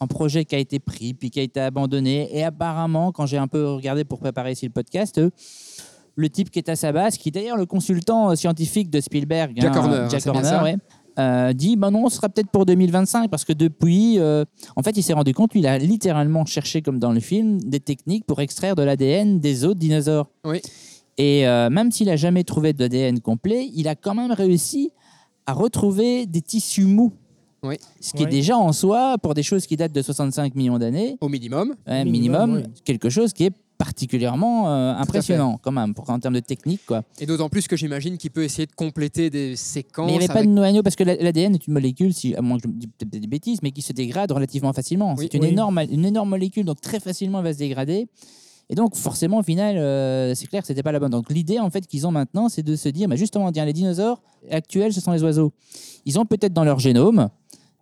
un 0.00 0.06
projet 0.06 0.44
qui 0.44 0.54
a 0.54 0.58
été 0.58 0.78
pris 0.78 1.14
puis 1.14 1.30
qui 1.30 1.40
a 1.40 1.42
été 1.42 1.60
abandonné. 1.60 2.28
Et 2.36 2.44
apparemment, 2.44 3.10
quand 3.10 3.24
j'ai 3.24 3.38
un 3.38 3.48
peu 3.48 3.66
regardé 3.70 4.04
pour 4.04 4.18
préparer 4.18 4.52
ici 4.52 4.66
le 4.66 4.72
podcast, 4.72 5.16
euh, 5.16 5.30
le 6.16 6.28
type 6.28 6.50
qui 6.50 6.58
est 6.58 6.68
à 6.68 6.76
sa 6.76 6.92
base, 6.92 7.16
qui 7.16 7.30
est 7.30 7.32
d'ailleurs 7.32 7.56
le 7.56 7.64
consultant 7.64 8.30
euh, 8.30 8.34
scientifique 8.34 8.90
de 8.90 9.00
Spielberg, 9.00 9.54
Jack 9.56 9.74
hein, 9.74 9.78
Horner, 9.78 10.06
Jack 10.10 10.26
Horner, 10.26 10.58
ouais, 10.62 10.76
euh, 11.18 11.54
dit 11.54 11.76
bah 11.76 11.90
non, 11.90 12.10
ce 12.10 12.16
sera 12.16 12.28
peut-être 12.28 12.50
pour 12.50 12.66
2025 12.66 13.30
parce 13.30 13.46
que 13.46 13.54
depuis, 13.54 14.18
euh, 14.18 14.44
en 14.76 14.82
fait, 14.82 14.94
il 14.98 15.02
s'est 15.02 15.14
rendu 15.14 15.32
compte, 15.32 15.52
il 15.54 15.66
a 15.66 15.78
littéralement 15.78 16.44
cherché, 16.44 16.82
comme 16.82 16.98
dans 16.98 17.12
le 17.12 17.20
film, 17.20 17.62
des 17.62 17.80
techniques 17.80 18.26
pour 18.26 18.42
extraire 18.42 18.74
de 18.74 18.82
l'ADN 18.82 19.40
des 19.40 19.64
autres 19.64 19.80
dinosaures. 19.80 20.28
Oui. 20.44 20.60
Et 21.18 21.46
euh, 21.46 21.68
même 21.68 21.92
s'il 21.92 22.08
a 22.08 22.16
jamais 22.16 22.44
trouvé 22.44 22.72
d'ADN 22.72 23.20
complet, 23.20 23.68
il 23.74 23.88
a 23.88 23.94
quand 23.94 24.14
même 24.14 24.32
réussi 24.32 24.90
à 25.50 25.52
retrouver 25.52 26.26
des 26.26 26.40
tissus 26.42 26.84
mous. 26.84 27.12
Oui. 27.62 27.76
Ce 28.00 28.14
qui 28.14 28.22
est 28.22 28.26
déjà 28.26 28.56
en 28.56 28.72
soi, 28.72 29.18
pour 29.18 29.34
des 29.34 29.42
choses 29.42 29.66
qui 29.66 29.76
datent 29.76 29.92
de 29.92 30.00
65 30.00 30.54
millions 30.54 30.78
d'années, 30.78 31.16
Au 31.20 31.28
minimum. 31.28 31.74
ouais, 31.86 32.04
Minimum, 32.04 32.50
minimum, 32.50 32.62
oui. 32.74 32.82
quelque 32.84 33.10
chose 33.10 33.32
qui 33.34 33.44
est 33.44 33.52
particulièrement 33.76 34.70
euh, 34.70 34.94
impressionnant 34.94 35.58
quand 35.62 35.72
même 35.72 35.92
pour, 35.94 36.08
en 36.10 36.18
termes 36.20 36.34
de 36.34 36.40
technique. 36.40 36.80
Quoi. 36.86 37.02
Et 37.18 37.26
d'autant 37.26 37.48
plus 37.48 37.66
que 37.66 37.76
j'imagine 37.76 38.16
qu'il 38.18 38.30
peut 38.30 38.44
essayer 38.44 38.66
de 38.66 38.72
compléter 38.72 39.28
des 39.30 39.56
séquences. 39.56 40.06
Mais 40.06 40.12
il 40.14 40.18
n'y 40.18 40.24
avait 40.24 40.32
pas 40.32 40.42
de 40.42 40.48
noyau 40.48 40.82
parce 40.82 40.96
que 40.96 41.04
la- 41.04 41.16
l'ADN 41.16 41.54
est 41.54 41.66
une 41.66 41.72
molécule, 41.74 42.14
si, 42.14 42.34
à 42.34 42.40
moins 42.42 42.58
que 42.58 42.64
je 42.68 42.72
dise 42.72 42.88
des 43.20 43.26
bêtises, 43.26 43.58
mais 43.62 43.72
qui 43.72 43.82
se 43.82 43.92
dégrade 43.92 44.30
relativement 44.32 44.72
facilement. 44.72 45.14
Oui. 45.18 45.28
c'est 45.30 45.36
une, 45.36 45.44
Oui. 45.44 45.50
énorme, 45.50 45.80
une 45.90 46.04
énorme 46.04 46.28
molécule, 46.30 46.64
donc 46.64 46.80
très 46.80 47.00
facilement 47.00 47.38
elle 47.38 47.44
va 47.44 47.52
se 47.52 47.58
dégrader. 47.58 48.08
Et 48.70 48.74
donc 48.74 48.94
forcément, 48.94 49.40
au 49.40 49.42
final, 49.42 49.76
euh, 49.76 50.34
c'est 50.34 50.46
clair 50.46 50.62
que 50.62 50.66
c'était 50.66 50.82
pas 50.82 50.92
la 50.92 51.00
bonne. 51.00 51.10
Donc 51.10 51.30
l'idée 51.30 51.58
en 51.58 51.68
fait 51.68 51.86
qu'ils 51.86 52.06
ont 52.06 52.12
maintenant, 52.12 52.48
c'est 52.48 52.62
de 52.62 52.76
se 52.76 52.88
dire, 52.88 53.14
justement, 53.16 53.50
tiens, 53.52 53.66
les 53.66 53.72
dinosaures 53.72 54.22
actuels, 54.50 54.94
ce 54.94 55.00
sont 55.00 55.12
les 55.12 55.22
oiseaux. 55.22 55.52
Ils 56.06 56.18
ont 56.18 56.24
peut-être 56.24 56.52
dans 56.52 56.64
leur 56.64 56.78
génome 56.78 57.28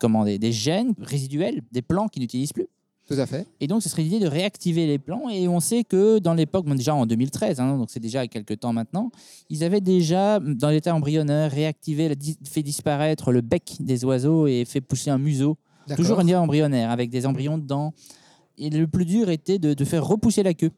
comment, 0.00 0.24
des, 0.24 0.38
des 0.38 0.50
gènes 0.50 0.94
résiduels, 1.00 1.60
des 1.70 1.82
plans 1.82 2.08
qu'ils 2.08 2.22
n'utilisent 2.22 2.52
plus. 2.52 2.68
Tout 3.08 3.14
à 3.14 3.24
fait. 3.24 3.46
Et 3.60 3.66
donc, 3.66 3.82
ce 3.82 3.88
serait 3.88 4.02
l'idée 4.02 4.20
de 4.20 4.26
réactiver 4.26 4.86
les 4.86 4.98
plans. 4.98 5.30
Et 5.30 5.48
on 5.48 5.60
sait 5.60 5.82
que 5.82 6.18
dans 6.18 6.34
l'époque, 6.34 6.66
déjà 6.76 6.94
en 6.94 7.06
2013, 7.06 7.58
hein, 7.58 7.78
donc 7.78 7.88
c'est 7.90 8.00
déjà 8.00 8.26
quelques 8.26 8.60
temps 8.60 8.74
maintenant, 8.74 9.10
ils 9.48 9.64
avaient 9.64 9.80
déjà, 9.80 10.40
dans 10.40 10.68
l'état 10.68 10.94
embryonnaire, 10.94 11.50
réactivé, 11.50 12.14
fait 12.44 12.62
disparaître 12.62 13.32
le 13.32 13.40
bec 13.40 13.76
des 13.80 14.04
oiseaux 14.04 14.46
et 14.46 14.66
fait 14.66 14.82
pousser 14.82 15.10
un 15.10 15.16
museau. 15.18 15.56
Toujours 15.96 16.20
un 16.20 16.26
état 16.26 16.40
embryonnaire, 16.40 16.90
avec 16.90 17.08
des 17.08 17.24
embryons 17.24 17.56
dedans. 17.56 17.94
Et 18.58 18.70
le 18.70 18.86
plus 18.86 19.04
dur 19.04 19.28
était 19.30 19.58
de, 19.58 19.74
de 19.74 19.84
faire 19.84 20.04
repousser 20.04 20.42
la 20.42 20.54
queue. 20.54 20.70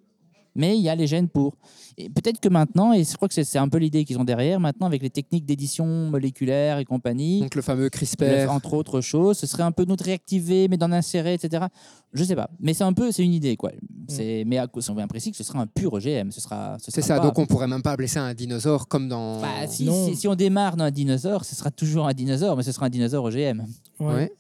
Mais 0.56 0.76
il 0.76 0.82
y 0.82 0.88
a 0.88 0.96
les 0.96 1.06
gènes 1.06 1.28
pour. 1.28 1.54
Et 1.96 2.10
peut-être 2.10 2.40
que 2.40 2.48
maintenant, 2.48 2.92
et 2.92 3.04
je 3.04 3.14
crois 3.14 3.28
que 3.28 3.34
c'est 3.34 3.44
c'est 3.44 3.58
un 3.58 3.68
peu 3.68 3.78
l'idée 3.78 4.04
qu'ils 4.04 4.18
ont 4.18 4.24
derrière, 4.24 4.58
maintenant 4.58 4.88
avec 4.88 5.00
les 5.00 5.08
techniques 5.08 5.46
d'édition 5.46 5.86
moléculaire 6.10 6.78
et 6.78 6.84
compagnie, 6.84 7.38
Donc 7.40 7.54
le 7.54 7.62
fameux 7.62 7.88
CRISPR. 7.88 8.50
entre 8.50 8.74
autres 8.74 9.00
choses, 9.00 9.38
ce 9.38 9.46
serait 9.46 9.62
un 9.62 9.70
peu 9.70 9.84
de 9.84 9.90
nous 9.90 9.96
réactiver, 10.02 10.66
mais 10.66 10.76
d'en 10.76 10.90
insérer, 10.90 11.34
etc. 11.34 11.66
Je 12.12 12.24
sais 12.24 12.34
pas. 12.34 12.50
Mais 12.58 12.74
c'est 12.74 12.82
un 12.82 12.92
peu, 12.92 13.12
c'est 13.12 13.22
une 13.22 13.32
idée, 13.32 13.56
quoi. 13.56 13.70
C'est, 14.08 14.42
mais 14.44 14.58
à, 14.58 14.66
si 14.80 14.90
on 14.90 14.94
veut 14.94 15.02
un 15.02 15.06
précis 15.06 15.30
que 15.30 15.36
ce 15.36 15.44
sera 15.44 15.60
un 15.60 15.68
pur 15.68 15.92
OGM. 15.92 16.32
Ce 16.32 16.40
sera, 16.40 16.76
ce 16.80 16.90
C'est 16.90 17.00
sera 17.00 17.14
ça, 17.14 17.20
pas- 17.20 17.26
donc 17.28 17.38
on 17.38 17.46
pourrait 17.46 17.68
même 17.68 17.82
pas 17.82 17.96
ça 18.08 18.22
un 18.24 18.34
dinosaure 18.34 18.88
comme 18.88 19.06
dans. 19.08 19.40
Bah, 19.40 19.68
si, 19.68 19.84
Non. 19.84 20.08
si, 20.08 20.16
si 20.16 20.26
on 20.26 20.34
démarre 20.34 20.76
dans 20.76 20.84
un 20.84 20.90
dinosaure, 20.90 21.44
ce 21.44 21.54
sera 21.54 21.70
toujours 21.70 22.08
un 22.08 22.12
dinosaure, 22.12 22.56
mais 22.56 22.64
ce 22.64 22.72
sera 22.72 22.86
un 22.86 22.90
dinosaure 22.90 23.24
OGM. 23.24 23.64
Ouais. 24.00 24.14
Ouais. 24.14 24.32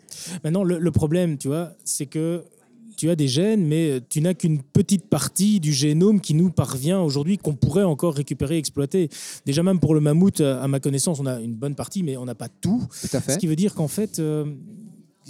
Maintenant, 0.42 0.64
le, 0.64 0.80
le 0.80 0.90
problème, 0.90 1.38
tu 1.38 1.46
vois, 1.46 1.70
c'est 1.84 2.06
que 2.06 2.44
tu 3.00 3.08
as 3.08 3.16
des 3.16 3.28
gènes, 3.28 3.66
mais 3.66 4.02
tu 4.10 4.20
n'as 4.20 4.34
qu'une 4.34 4.60
petite 4.60 5.08
partie 5.08 5.58
du 5.58 5.72
génome 5.72 6.20
qui 6.20 6.34
nous 6.34 6.50
parvient 6.50 7.00
aujourd'hui, 7.00 7.38
qu'on 7.38 7.54
pourrait 7.54 7.82
encore 7.82 8.12
récupérer, 8.12 8.58
exploiter. 8.58 9.08
Déjà, 9.46 9.62
même 9.62 9.80
pour 9.80 9.94
le 9.94 10.00
mammouth, 10.00 10.42
à 10.42 10.68
ma 10.68 10.80
connaissance, 10.80 11.18
on 11.18 11.24
a 11.24 11.40
une 11.40 11.54
bonne 11.54 11.74
partie, 11.74 12.02
mais 12.02 12.18
on 12.18 12.26
n'a 12.26 12.34
pas 12.34 12.50
tout. 12.50 12.82
Tout 13.00 13.16
à 13.16 13.20
Ce 13.20 13.24
fait. 13.24 13.38
qui 13.38 13.46
veut 13.46 13.56
dire 13.56 13.74
qu'en 13.74 13.88
fait, 13.88 14.18
euh, 14.18 14.44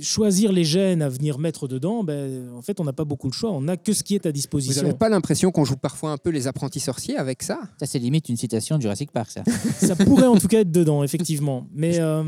choisir 0.03 0.51
les 0.51 0.65
gènes 0.65 1.01
à 1.01 1.09
venir 1.09 1.39
mettre 1.39 1.69
dedans, 1.69 2.03
ben, 2.03 2.51
en 2.57 2.61
fait, 2.61 2.81
on 2.81 2.85
n'a 2.85 2.93
pas 2.93 3.05
beaucoup 3.05 3.29
de 3.29 3.35
choix. 3.35 3.53
On 3.53 3.61
n'a 3.61 3.77
que 3.77 3.93
ce 3.93 4.03
qui 4.03 4.17
est 4.17 4.27
à 4.27 4.31
Vous 4.31 4.33
disposition. 4.33 4.83
n'avez 4.83 4.95
pas 4.99 5.09
l'impression 5.09 5.53
qu'on 5.53 5.65
joue 5.65 5.77
parfois 5.77 6.11
un 6.11 6.19
peu 6.19 6.31
les 6.31 6.49
apprentis 6.49 6.81
sorciers 6.81 7.17
avec 7.19 7.45
ça? 7.45 7.61
Ça, 7.79 7.87
c'est 7.87 8.01
limite 8.01 8.29
une 8.29 8.37
citation 8.37 8.79
de 8.79 8.83
Jurassic 8.83 9.13
Park, 9.13 9.31
ça. 9.31 9.45
Ça 9.79 9.95
pourrait 9.95 10.27
en 10.27 10.39
tout 10.39 10.49
cas 10.49 10.59
être 10.63 10.73
dedans, 10.73 11.05
effectivement. 11.05 11.69
Mais 11.73 12.01
euh, 12.01 12.25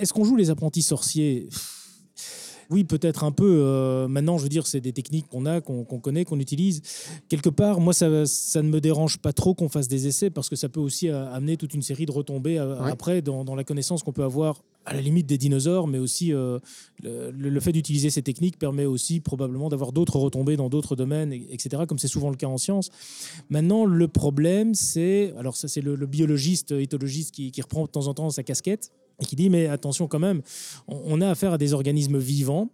est-ce 0.00 0.12
qu'on 0.12 0.24
joue 0.24 0.34
les 0.34 0.50
apprentis 0.50 0.82
sorciers? 0.82 1.48
Oui, 2.70 2.84
peut-être 2.84 3.24
un 3.24 3.32
peu. 3.32 3.60
euh, 3.62 4.08
maintenant, 4.08 4.38
je 4.38 4.42
veux 4.42 4.48
dire, 4.48 4.66
c'est 4.66 4.80
des 4.80 4.92
techniques 4.92 5.28
qu'on 5.28 5.46
a, 5.46 5.60
qu'on 5.60 5.84
connaît, 5.84 6.24
qu'on 6.24 6.40
utilise. 6.40 6.82
Quelque 7.28 7.48
part, 7.50 7.80
moi, 7.80 7.92
ça, 7.92 8.26
ça 8.26 8.62
ne 8.62 8.68
me 8.68 8.80
dérange 8.80 9.18
pas 9.18 9.32
trop 9.32 9.54
qu'on 9.54 9.68
fasse 9.68 9.88
des 9.88 10.06
essais 10.06 10.30
parce 10.30 10.48
que 10.48 10.56
ça 10.56 10.68
peut 10.68 10.80
aussi 10.80 11.08
euh, 11.08 11.30
amener 11.32 11.56
toute 11.56 11.74
une 11.74 11.82
série 11.82 12.06
de 12.06 12.12
retombées 12.12 12.58
euh, 12.58 12.82
Ouais. 12.82 12.90
après 12.90 13.22
dans, 13.22 13.44
dans 13.44 13.54
la 13.54 13.64
connaissance 13.64 14.02
qu'on 14.02 14.12
peut 14.12 14.24
avoir 14.24 14.62
à 14.84 14.94
la 14.94 15.00
limite 15.00 15.26
des 15.26 15.36
dinosaures, 15.38 15.88
mais 15.88 15.98
aussi 15.98 16.32
euh, 16.32 16.58
le, 17.02 17.30
le 17.32 17.60
fait 17.60 17.72
d'utiliser 17.72 18.08
ces 18.10 18.22
techniques 18.22 18.56
permet 18.56 18.84
aussi 18.84 19.18
probablement 19.18 19.68
d'avoir 19.68 19.90
d'autres 19.92 20.16
retombées 20.18 20.56
dans 20.56 20.68
d'autres 20.68 20.94
domaines, 20.94 21.32
et- 21.32 21.46
etc., 21.50 21.82
comme 21.88 21.98
c'est 21.98 22.06
souvent 22.06 22.30
le 22.30 22.36
cas 22.36 22.46
en 22.46 22.56
sciences. 22.58 22.90
Maintenant, 23.50 23.84
le 23.84 24.06
problème, 24.06 24.74
c'est, 24.74 25.34
alors 25.38 25.56
ça 25.56 25.66
c'est 25.66 25.80
le, 25.80 25.96
le 25.96 26.06
biologiste, 26.06 26.70
éthologiste 26.72 27.34
qui, 27.34 27.50
qui 27.50 27.62
reprend 27.62 27.82
de 27.84 27.90
temps 27.90 28.06
en 28.06 28.14
temps 28.14 28.30
sa 28.30 28.42
casquette 28.44 28.90
et 29.20 29.24
qui 29.24 29.36
dit, 29.36 29.50
mais 29.50 29.66
attention 29.66 30.08
quand 30.08 30.18
même, 30.18 30.42
on, 30.88 31.00
on 31.04 31.20
a 31.20 31.30
affaire 31.30 31.52
à 31.52 31.58
des 31.58 31.72
organismes 31.72 32.18
vivants. 32.18 32.68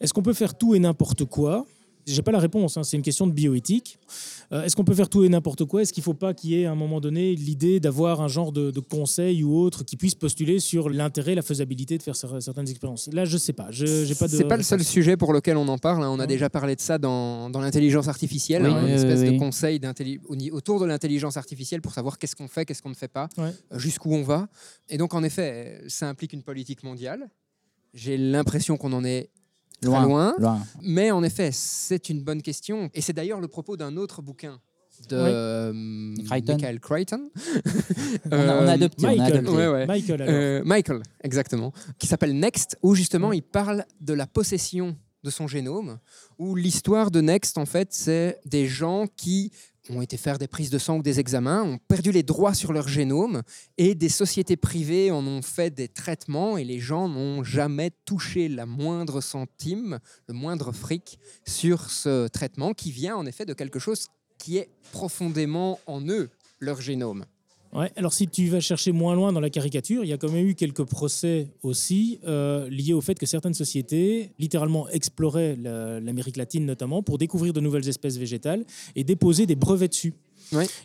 Est-ce 0.00 0.12
qu'on 0.12 0.22
peut 0.22 0.34
faire 0.34 0.56
tout 0.56 0.74
et 0.74 0.78
n'importe 0.78 1.24
quoi? 1.24 1.66
J'ai 2.06 2.22
pas 2.22 2.32
la 2.32 2.38
réponse, 2.38 2.76
hein, 2.76 2.82
c'est 2.82 2.96
une 2.96 3.02
question 3.02 3.26
de 3.26 3.32
bioéthique. 3.32 3.98
Euh, 4.52 4.62
Est-ce 4.64 4.74
qu'on 4.74 4.84
peut 4.84 4.94
faire 4.94 5.08
tout 5.08 5.22
et 5.24 5.28
n'importe 5.28 5.64
quoi? 5.64 5.82
Est-ce 5.82 5.92
qu'il 5.92 6.00
ne 6.00 6.04
faut 6.04 6.14
pas 6.14 6.34
qu'il 6.34 6.50
y 6.50 6.60
ait 6.60 6.66
à 6.66 6.72
un 6.72 6.74
moment 6.74 7.00
donné 7.00 7.34
l'idée 7.36 7.78
d'avoir 7.80 8.20
un 8.20 8.28
genre 8.28 8.50
de, 8.52 8.70
de 8.70 8.80
conseil 8.80 9.44
ou 9.44 9.56
autre 9.56 9.84
qui 9.84 9.96
puisse 9.96 10.14
postuler 10.14 10.58
sur 10.58 10.88
l'intérêt, 10.90 11.34
la 11.34 11.42
faisabilité 11.42 11.98
de 11.98 12.02
faire 12.02 12.14
cer- 12.14 12.40
certaines 12.40 12.68
expériences? 12.68 13.08
Là, 13.12 13.24
je 13.24 13.36
sais 13.38 13.52
pas. 13.52 13.68
Je 13.70 14.04
j'ai 14.04 14.14
pas 14.14 14.26
de. 14.26 14.36
C'est 14.36 14.44
pas 14.44 14.56
le 14.56 14.62
seul 14.62 14.82
sujet 14.82 15.16
pour 15.16 15.32
lequel 15.32 15.56
on 15.56 15.68
en 15.68 15.78
parle. 15.78 16.02
hein. 16.02 16.08
On 16.10 16.18
a 16.18 16.22
Ouais. 16.22 16.26
déjà 16.26 16.50
parlé 16.50 16.74
de 16.76 16.80
ça 16.80 16.98
dans, 16.98 17.48
dans 17.50 17.60
l'intelligence 17.60 18.08
artificielle, 18.08 18.62
Oui, 18.64 18.70
hein, 18.72 18.86
une 18.86 18.92
espèce 18.94 19.20
oui, 19.20 19.34
de 19.34 19.38
conseil 19.38 19.80
autour 20.52 20.80
de 20.80 20.86
l'intelligence 20.86 21.36
artificielle 21.36 21.80
pour 21.80 21.92
savoir 21.92 22.18
qu'est-ce 22.18 22.34
qu'on 22.34 22.48
fait, 22.48 22.64
qu'est-ce 22.64 22.82
qu'on 22.82 22.88
ne 22.90 22.94
fait 22.94 23.08
pas, 23.08 23.28
Ouais. 23.38 23.52
euh, 23.72 23.78
jusqu'où 23.78 24.12
on 24.14 24.22
va. 24.22 24.48
Et 24.88 24.98
donc, 24.98 25.14
en 25.14 25.22
effet, 25.22 25.80
ça 25.88 26.08
implique 26.08 26.32
une 26.32 26.42
politique 26.42 26.82
mondiale. 26.82 27.28
J'ai 27.94 28.16
l'impression 28.16 28.76
qu'on 28.76 28.92
en 28.92 29.04
est 29.04 29.30
Loin. 29.82 30.04
loin. 30.04 30.34
Loin. 30.38 30.60
Mais 30.82 31.10
en 31.10 31.22
effet, 31.22 31.50
c'est 31.52 32.08
une 32.08 32.22
bonne 32.22 32.42
question. 32.42 32.90
Et 32.94 33.00
c'est 33.00 33.12
d'ailleurs 33.12 33.40
le 33.40 33.48
propos 33.48 33.76
d'un 33.76 33.96
autre 33.96 34.22
bouquin 34.22 34.60
de 35.08 35.16
euh, 35.16 36.14
Crichton. 36.26 36.52
Michael 36.54 36.80
Crichton. 36.80 37.30
On 38.30 38.36
a, 38.36 38.62
on 38.62 38.66
a 38.68 38.72
adopté. 38.72 39.06
on 39.06 39.08
a 39.08 39.16
Michael. 39.16 39.38
adopté. 39.38 39.56
Ouais, 39.56 39.68
ouais. 39.68 39.86
Michael, 39.86 40.22
alors. 40.22 40.34
Euh, 40.34 40.62
Michael, 40.64 41.02
exactement, 41.22 41.72
qui 41.98 42.06
s'appelle 42.06 42.38
Next, 42.38 42.76
où 42.82 42.94
justement 42.94 43.32
il 43.32 43.42
parle 43.42 43.84
de 44.00 44.12
la 44.12 44.26
possession 44.26 44.96
de 45.22 45.30
son 45.30 45.46
génome, 45.46 45.98
où 46.38 46.54
l'histoire 46.54 47.10
de 47.10 47.20
Next, 47.20 47.58
en 47.58 47.66
fait, 47.66 47.88
c'est 47.92 48.40
des 48.46 48.66
gens 48.66 49.06
qui 49.16 49.52
ont 49.90 50.02
été 50.02 50.16
faire 50.16 50.38
des 50.38 50.46
prises 50.46 50.70
de 50.70 50.78
sang 50.78 50.98
ou 50.98 51.02
des 51.02 51.20
examens, 51.20 51.62
ont 51.62 51.78
perdu 51.78 52.12
les 52.12 52.22
droits 52.22 52.54
sur 52.54 52.72
leur 52.72 52.88
génome, 52.88 53.42
et 53.78 53.94
des 53.94 54.08
sociétés 54.08 54.56
privées 54.56 55.10
en 55.10 55.26
ont 55.26 55.42
fait 55.42 55.70
des 55.70 55.88
traitements, 55.88 56.56
et 56.56 56.64
les 56.64 56.78
gens 56.78 57.08
n'ont 57.08 57.44
jamais 57.44 57.90
touché 58.04 58.48
la 58.48 58.66
moindre 58.66 59.20
centime, 59.20 59.98
le 60.26 60.34
moindre 60.34 60.72
fric 60.72 61.18
sur 61.46 61.90
ce 61.90 62.28
traitement, 62.28 62.72
qui 62.72 62.90
vient 62.90 63.16
en 63.16 63.26
effet 63.26 63.46
de 63.46 63.54
quelque 63.54 63.78
chose 63.78 64.08
qui 64.38 64.56
est 64.56 64.70
profondément 64.92 65.78
en 65.86 66.00
eux, 66.08 66.30
leur 66.60 66.80
génome. 66.80 67.24
Alors 67.94 68.12
si 68.12 68.26
tu 68.26 68.46
vas 68.48 68.58
chercher 68.60 68.90
moins 68.90 69.14
loin 69.14 69.32
dans 69.32 69.38
la 69.40 69.48
caricature, 69.50 70.02
il 70.02 70.08
y 70.08 70.12
a 70.12 70.18
quand 70.18 70.30
même 70.32 70.46
eu 70.48 70.54
quelques 70.56 70.82
procès 70.84 71.48
aussi 71.62 72.18
euh, 72.26 72.68
liés 72.68 72.94
au 72.94 73.00
fait 73.00 73.16
que 73.16 73.26
certaines 73.26 73.54
sociétés 73.54 74.32
littéralement 74.40 74.88
exploraient 74.88 75.56
la- 75.56 76.00
l'Amérique 76.00 76.36
latine 76.36 76.66
notamment 76.66 77.02
pour 77.04 77.16
découvrir 77.16 77.52
de 77.52 77.60
nouvelles 77.60 77.88
espèces 77.88 78.16
végétales 78.16 78.64
et 78.96 79.04
déposer 79.04 79.46
des 79.46 79.54
brevets 79.54 79.88
dessus. 79.88 80.14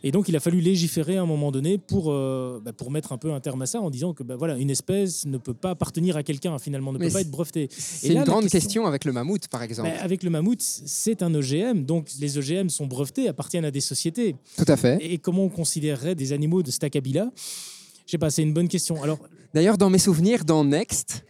Et 0.04 0.12
donc 0.12 0.30
il 0.30 0.36
a 0.36 0.40
fallu 0.40 0.60
légiférer 0.60 1.18
à 1.18 1.22
un 1.22 1.26
moment 1.26 1.52
donné 1.52 1.78
pour, 1.78 2.12
euh, 2.12 2.62
bah, 2.64 2.74
pour 2.74 2.92
mettre 2.92 3.12
un 3.12 3.18
peu 3.18 3.32
un 3.34 3.40
terme 3.40 3.62
à 3.62 3.66
ça 3.66 3.80
en 3.82 3.90
disant 3.90 4.14
que 4.14 4.24
bah, 4.24 4.36
voilà, 4.36 4.58
une 4.58 4.70
espèce 4.70 5.26
ne 5.26 5.38
peut 5.38 5.54
pas 5.54 5.72
appartenir 5.72 6.18
à 6.18 6.24
quelqu'un 6.24 6.58
finalement, 6.60 6.92
ne 6.94 6.98
Mais 6.98 7.08
peut 7.08 7.14
pas 7.14 7.22
être 7.22 7.32
brevetée. 7.32 7.68
C'est 7.72 8.10
une 8.14 8.24
grande 8.24 8.44
question- 8.44 8.60
question 8.60 8.86
avec 8.86 9.06
le 9.06 9.12
mammouth, 9.12 9.48
par 9.48 9.64
exemple. 9.64 9.90
Bah, 9.90 9.96
avec 10.02 10.24
le 10.24 10.30
mammouth, 10.30 10.62
c'est 10.62 11.22
un 11.24 11.34
OGM, 11.34 11.84
donc 11.86 12.10
les 12.20 12.38
OGM 12.38 12.70
sont 12.70 12.86
brevetés, 12.88 13.28
appartiennent 13.28 13.66
à 13.66 13.72
des 13.72 13.82
sociétés. 13.82 14.36
Tout 14.58 14.66
à 14.68 14.78
fait. 14.78 14.98
Et 15.02 15.18
comment 15.18 15.44
on 15.44 15.50
considérerait 15.50 16.16
des 16.16 16.32
animaux 16.34 16.64
de 16.64 16.72
Stacabila 16.72 17.32
Je 17.36 18.12
sais 18.12 18.18
pas, 18.18 18.30
c'est 18.30 18.44
une 18.44 18.54
bonne 18.54 18.68
question. 18.68 19.02
Alors, 19.04 19.20
D'ailleurs, 19.54 19.78
dans 19.78 19.90
mes 19.90 20.00
souvenirs, 20.00 20.44
dans 20.44 20.66
Next, 20.66 21.24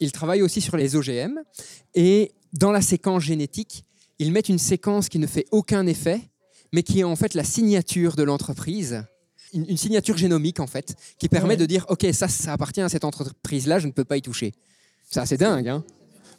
ils 0.00 0.12
travaillent 0.12 0.42
aussi 0.42 0.60
sur 0.60 0.76
les 0.76 0.96
OGM. 0.96 1.38
Et 1.94 2.32
dans 2.52 2.72
la 2.72 2.82
séquence 2.82 3.22
génétique, 3.22 3.84
ils 4.18 4.32
mettent 4.32 4.50
une 4.50 4.58
séquence 4.58 5.08
qui 5.08 5.18
ne 5.18 5.26
fait 5.26 5.46
aucun 5.50 5.86
effet, 5.86 6.20
mais 6.72 6.82
qui 6.82 7.00
est 7.00 7.04
en 7.04 7.16
fait 7.16 7.34
la 7.34 7.44
signature 7.44 8.16
de 8.16 8.22
l'entreprise. 8.22 9.04
Une, 9.52 9.76
signature 9.76 10.16
génomique, 10.16 10.60
en 10.60 10.68
fait, 10.68 10.94
qui 11.18 11.28
permet 11.28 11.54
Ouais. 11.54 11.56
de 11.56 11.66
dire 11.66 11.84
OK, 11.88 12.06
ça, 12.12 12.28
ça 12.28 12.52
appartient 12.52 12.80
à 12.80 12.88
cette 12.88 13.04
entreprise-là, 13.04 13.80
je 13.80 13.88
ne 13.88 13.92
peux 13.92 14.04
pas 14.04 14.16
y 14.16 14.22
toucher. 14.22 14.52
C'est 15.10 15.18
assez 15.18 15.36
dingue, 15.36 15.68
hein 15.68 15.84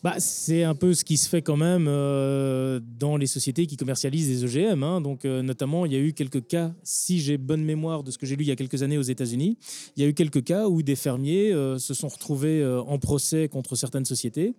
Bah, 0.04 0.16
c'est 0.18 0.64
un 0.64 0.74
peu 0.74 0.96
ce 0.96 1.04
qui 1.06 1.16
se 1.16 1.30
fait 1.30 1.44
quand 1.44 1.58
même 1.58 1.86
euh, 1.88 2.80
dans 3.00 3.18
les 3.18 3.28
sociétés 3.28 3.68
qui 3.68 3.78
commercialisent 3.78 4.28
des 4.30 4.44
OGM. 4.44 4.82
hein. 4.82 5.00
Donc, 5.00 5.26
euh, 5.26 5.44
notamment, 5.44 5.86
il 5.86 5.94
y 5.94 5.96
a 5.96 6.00
eu 6.00 6.14
quelques 6.14 6.48
cas, 6.48 6.72
si 6.84 7.20
j'ai 7.20 7.38
bonne 7.38 7.64
mémoire 7.64 8.02
de 8.04 8.10
ce 8.10 8.18
que 8.18 8.26
j'ai 8.26 8.36
lu 8.36 8.44
il 8.44 8.48
y 8.48 8.52
a 8.52 8.56
quelques 8.56 8.82
années 8.82 8.98
aux 8.98 9.04
États-Unis, 9.04 9.60
il 9.96 10.02
y 10.02 10.06
a 10.06 10.10
eu 10.10 10.14
quelques 10.16 10.44
cas 10.44 10.68
où 10.68 10.82
des 10.82 10.96
fermiers 10.96 11.54
euh, 11.54 11.78
se 11.78 11.94
sont 11.94 12.08
retrouvés 12.08 12.66
en 12.88 12.98
procès 12.98 13.48
contre 13.48 13.76
certaines 13.76 14.06
sociétés 14.06 14.56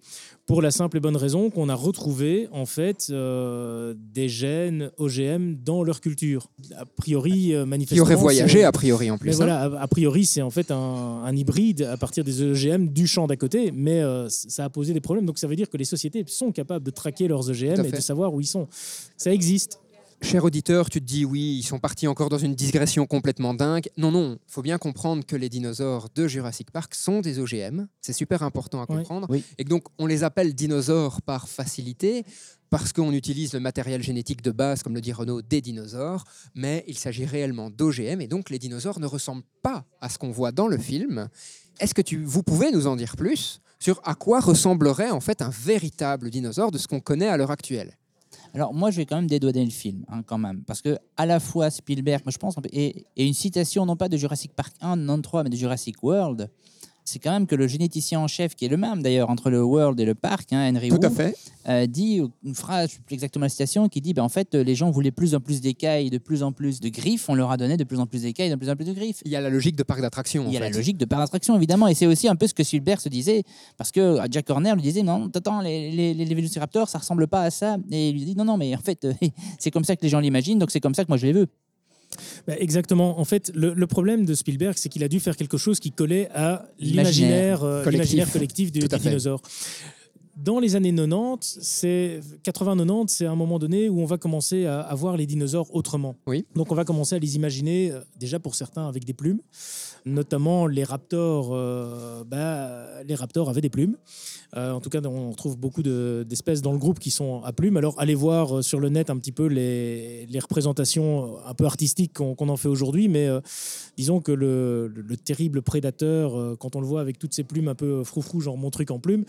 pour 0.47 0.63
la 0.63 0.71
simple 0.71 0.99
et 0.99 1.01
bonne 1.01 1.17
raison 1.17 1.51
qu'on 1.51 1.69
a 1.69 1.75
retrouvé 1.75 2.49
en 2.53 2.67
fait 2.67 3.11
des 3.11 4.29
gènes 4.29 4.91
OGM 4.99 5.57
dans 5.65 5.83
leur 5.83 6.01
culture. 6.01 6.49
A 6.77 6.85
priori, 6.87 7.55
euh, 7.55 7.65
Qui 7.65 7.69
manifestement. 7.71 8.03
aurait 8.05 8.15
voyagé, 8.15 8.65
a 8.65 8.73
priori, 8.73 9.11
en 9.11 9.19
plus. 9.19 9.29
mais 9.31 9.35
hein. 9.35 9.37
voilà, 9.39 9.61
a, 9.63 9.83
a 9.83 9.89
priori, 9.89 10.25
c'est 10.25 10.43
en 10.43 10.51
fait 10.51 10.71
un, 10.71 10.77
un 10.77 11.37
hybride 11.37 11.83
à 11.83 11.97
partir 11.97 12.23
des 12.25 12.43
OGM 12.43 12.89
du 12.89 13.07
champ 13.07 13.27
d'à 13.27 13.37
côté, 13.37 13.73
mais 13.73 14.03
ça 14.29 14.65
a 14.65 14.71
posé 14.71 14.93
des 14.95 15.01
problèmes. 15.01 15.27
Donc 15.27 15.32
ça 15.39 15.47
veut 15.47 15.57
dire 15.57 15.69
que 15.69 15.77
les 15.77 15.85
sociétés 15.85 16.25
sont 16.27 16.53
capables 16.53 16.85
de 16.85 16.91
traquer 16.91 17.29
leurs 17.29 17.49
OGM 17.49 17.85
et 17.85 17.91
de 17.93 18.01
savoir 18.01 18.33
où 18.33 18.41
ils 18.41 18.47
sont. 18.47 18.69
Ça 19.17 19.33
existe. 19.33 19.79
Cher 20.23 20.45
auditeur, 20.45 20.89
tu 20.89 21.01
te 21.01 21.05
dis 21.05 21.25
oui, 21.25 21.59
ils 21.59 21.65
sont 21.65 21.81
partis 21.81 22.07
encore 22.07 22.29
dans 22.29 22.39
une 22.39 22.55
digression 22.55 23.07
complètement 23.07 23.55
dingue. 23.55 23.89
Non, 23.97 24.13
non, 24.13 24.39
il 24.41 24.53
faut 24.53 24.63
bien 24.63 24.79
comprendre 24.79 25.27
que 25.27 25.35
les 25.35 25.49
dinosaures 25.49 26.09
de 26.15 26.29
Jurassic 26.29 26.71
Park 26.71 26.95
sont 26.95 27.21
des 27.21 27.41
OGM. 27.41 27.87
C'est 28.01 28.13
super 28.13 28.45
important 28.45 28.81
à 28.81 28.87
comprendre. 28.87 29.27
Oui. 29.29 29.43
Et 29.59 29.65
donc, 29.65 29.85
on 29.99 30.07
les 30.07 30.23
appelle 30.23 30.55
dinosaures 30.55 31.21
par 31.23 31.49
facilité 31.49 32.25
parce 32.71 32.93
qu'on 32.93 33.13
utilise 33.13 33.53
le 33.53 33.61
matériel 33.61 34.03
génétique 34.03 34.43
de 34.43 34.53
base, 34.53 34.83
comme 34.83 34.95
le 34.95 35.01
dit 35.01 35.13
Renaud, 35.13 35.43
des 35.43 35.61
dinosaures, 35.61 36.25
mais 36.55 36.85
il 36.87 36.97
s'agit 36.97 37.27
réellement 37.27 37.69
d'OGM 37.69 38.21
et 38.21 38.29
donc 38.29 38.49
les 38.49 38.59
dinosaures 38.59 39.01
ne 39.01 39.07
ressemblent 39.07 39.45
pas 39.63 39.85
à 40.01 40.09
ce 40.09 40.19
qu'on 40.19 40.31
voit 40.31 40.53
dans 40.53 40.69
le 40.69 40.79
film. 40.79 41.29
Est-ce 41.81 41.95
que 41.95 42.01
tu, 42.01 42.25
vous 42.25 42.43
pouvez 42.43 42.71
nous 42.71 42.87
en 42.87 42.97
dire 42.97 43.17
plus? 43.17 43.61
Sur 43.83 44.01
à 44.05 44.15
quoi 44.15 44.39
ressemblerait 44.39 45.11
en 45.11 45.19
fait 45.19 45.43
un 45.43 45.51
véritable 45.51 46.31
dinosaure 46.31 46.71
de 46.71 46.79
ce 46.79 46.87
qu'on 46.87 47.01
connaît 47.01 47.27
à 47.27 47.37
l'heure 47.37 47.51
actuelle. 47.51 47.99
Alors 48.55 48.73
moi, 48.73 48.93
je 48.93 48.99
vais 48.99 49.07
quand 49.07 49.17
même 49.17 49.27
dédouaner 49.27 49.65
le 49.65 49.73
film, 49.73 50.05
hein, 50.09 50.23
quand 50.25 50.39
même, 50.39 50.63
parce 50.63 50.81
que 50.81 50.99
à 51.17 51.27
la 51.27 51.41
fois 51.41 51.69
Spielberg, 51.69 52.23
moi 52.25 52.31
je 52.31 52.39
pense, 52.39 52.55
et, 52.71 53.05
et 53.17 53.27
une 53.27 53.35
citation 53.35 53.85
non 53.85 53.97
pas 53.97 54.09
de 54.09 54.17
Jurassic 54.17 54.53
Park 54.55 54.73
1, 54.81 54.95
non 54.97 55.21
3, 55.21 55.43
mais 55.43 55.51
de 55.51 55.57
Jurassic 55.57 56.01
World, 56.01 56.49
c'est 57.05 57.19
quand 57.19 57.33
même 57.33 57.47
que 57.47 57.55
le 57.55 57.67
généticien 57.67 58.21
en 58.21 58.29
chef, 58.29 58.55
qui 58.55 58.65
est 58.65 58.69
le 58.69 58.77
même 58.77 59.03
d'ailleurs 59.03 59.31
entre 59.31 59.51
le 59.51 59.63
World 59.63 59.99
et 60.01 60.05
le 60.05 60.15
parc, 60.15 60.53
hein, 60.53 60.73
Henry 60.75 60.89
Tout 60.89 60.97
Wu, 60.97 61.07
à 61.07 61.11
fait. 61.11 61.37
euh, 61.69 61.87
dit 61.87 62.21
une 62.45 62.55
phrase, 62.55 62.91
je 62.91 62.95
sais 62.95 63.01
plus 63.05 63.15
exactement 63.15 63.45
la 63.45 63.49
citation, 63.49 63.89
qui 63.89 64.01
dit 64.01 64.15
ben, 64.15 64.23
en 64.23 64.29
fait, 64.29 64.55
les 64.55 64.75
gens 64.75 64.91
voulaient 64.91 65.11
plus 65.11 65.35
en 65.35 65.41
plus 65.41 65.61
d'écailles, 65.61 66.11
de 66.11 66.19
plus 66.19 66.43
en 66.43 66.53
plus 66.53 66.81
de 66.81 66.89
griffes, 66.89 67.29
on 67.29 67.35
leur 67.35 67.51
a 67.51 67.57
donné 67.57 67.77
de 67.77 67.85
plus 67.85 67.99
en 68.01 68.07
plus 68.07 68.23
d'écailles, 68.23 68.51
de 68.51 68.55
plus 68.57 68.71
en 68.71 68.77
plus 68.77 68.85
de 68.85 68.93
griffes. 68.93 69.23
Il 69.25 69.31
y 69.33 69.37
a 69.37 69.41
la 69.41 69.51
logique 69.51 69.77
de 69.77 69.83
parc 69.83 70.01
d'attraction. 70.01 70.45
Il 70.47 70.53
y 70.53 70.57
a 70.57 70.61
la 70.61 70.71
logique 70.71 70.97
de 70.99 71.05
par 71.05 71.19
d'attraction, 71.19 71.57
évidemment, 71.57 71.89
et 71.89 71.95
c'est 71.95 72.07
aussi 72.07 72.29
un 72.29 72.37
peu 72.37 72.47
ce 72.47 72.55
que 72.55 72.63
Spielberg 72.63 73.01
se 73.01 73.09
disait, 73.09 73.43
parce 73.77 73.91
que 73.91 74.01
euh, 74.01 74.27
Jack 74.31 74.49
Horner 74.51 74.73
lui 74.75 74.83
disait 74.83 75.03
non, 75.03 75.31
attends, 75.35 75.61
les, 75.61 75.91
les, 75.91 76.15
les 76.15 76.35
Vélociraptors, 76.35 76.89
ça 76.89 76.99
ressemble 76.99 77.27
pas 77.27 77.43
à 77.43 77.51
ça, 77.51 77.77
et 77.91 78.11
il 78.11 78.13
lui 78.15 78.25
dit 78.25 78.37
non, 78.37 78.45
non, 78.45 78.57
mais 78.57 78.75
en 78.77 78.81
fait, 78.81 79.05
euh, 79.05 79.13
c'est 79.59 79.71
comme 79.71 79.85
ça 79.85 79.97
que 79.97 80.03
les 80.03 80.09
gens 80.09 80.21
l'imaginent, 80.21 80.59
donc 80.59 80.71
c'est 80.71 80.81
comme 80.81 80.95
ça 80.95 81.05
que 81.05 81.09
moi 81.09 81.17
je 81.17 81.27
les 81.27 81.33
veux. 81.33 81.47
Bah, 82.47 82.55
exactement. 82.59 83.19
En 83.21 83.25
fait, 83.25 83.53
le, 83.55 83.73
le 83.75 83.87
problème 83.87 84.25
de 84.25 84.35
Spielberg, 84.35 84.75
c'est 84.77 84.89
qu'il 84.89 85.05
a 85.05 85.09
dû 85.09 85.21
faire 85.21 85.37
quelque 85.37 85.57
chose 85.57 85.79
qui 85.81 85.93
collait 85.93 86.29
à 86.35 86.67
L'imaginaire 86.81 87.63
euh, 87.63 87.85
collectif. 87.85 88.33
collectif 88.33 88.73
dinosaure. 88.73 89.41
Dans 90.37 90.59
les 90.61 90.77
années 90.77 90.95
90, 90.95 91.59
c'est 91.61 92.21
80-90, 92.45 93.09
c'est 93.09 93.27
un 93.27 93.35
moment 93.37 93.59
donné 93.59 93.91
où 93.91 94.01
on 94.01 94.07
va 94.07 94.17
commencer 94.17 94.65
à, 94.65 94.81
à 94.81 94.95
voir 94.95 95.17
les 95.19 95.27
dinosaures 95.27 95.75
autrement. 95.75 96.17
Oui. 96.27 96.47
Donc 96.55 96.73
on 96.73 96.75
va 96.75 96.85
commencer 96.87 97.15
à 97.17 97.19
les 97.19 97.37
imaginer, 97.37 97.91
euh, 97.93 98.01
déjà 98.19 98.39
pour 98.39 98.55
certains 98.55 98.89
avec 98.89 99.05
des 99.05 99.13
plumes, 99.13 99.41
notamment 100.07 100.67
les 100.67 100.85
raptors. 100.85 101.51
euh, 101.53 102.25
bah, 102.25 103.03
les 103.07 103.15
raptors 103.15 103.51
avaient 103.51 103.61
des 103.61 103.69
plumes. 103.69 103.97
Euh, 104.57 104.73
en 104.73 104.81
tout 104.81 104.89
cas, 104.91 105.01
on 105.05 105.31
retrouve 105.33 105.57
beaucoup 105.59 105.83
de- 105.83 106.25
d'espèces 106.29 106.63
dans 106.63 106.73
le 106.73 106.79
groupe 106.79 106.99
qui 106.99 107.11
sont 107.11 107.43
à 107.43 107.53
plumes. 107.53 107.77
Alors, 107.77 107.95
allez 108.01 108.15
voir 108.15 108.65
sur 108.65 108.81
le 108.81 108.89
net 108.89 109.11
un 109.11 109.19
petit 109.19 109.33
peu 109.33 109.47
les, 109.47 110.25
les 110.27 110.39
représentations 110.39 111.37
un 111.47 111.55
peu 111.55 111.65
artistiques 111.67 112.13
qu'on 112.15 112.49
en 112.49 112.57
fait 112.57 112.69
aujourd'hui, 112.69 113.09
mais 113.09 113.27
euh, 113.27 113.41
disons 113.99 114.21
que 114.21 114.33
le, 114.33 114.89
le- 114.89 115.03
le 115.03 115.17
terrible 115.17 115.61
prédateur, 115.63 116.57
quand 116.59 116.75
on 116.75 116.81
le 116.81 116.87
voit 116.87 117.01
avec 117.03 117.19
toutes 117.19 117.35
ces 117.35 117.45
plumes 117.45 117.69
un 117.69 117.75
peu 117.75 118.03
froufrou, 118.03 118.41
genre 118.41 118.57
mon 118.57 118.71
truc 118.71 118.91
en 118.91 118.99
plume, 118.99 119.25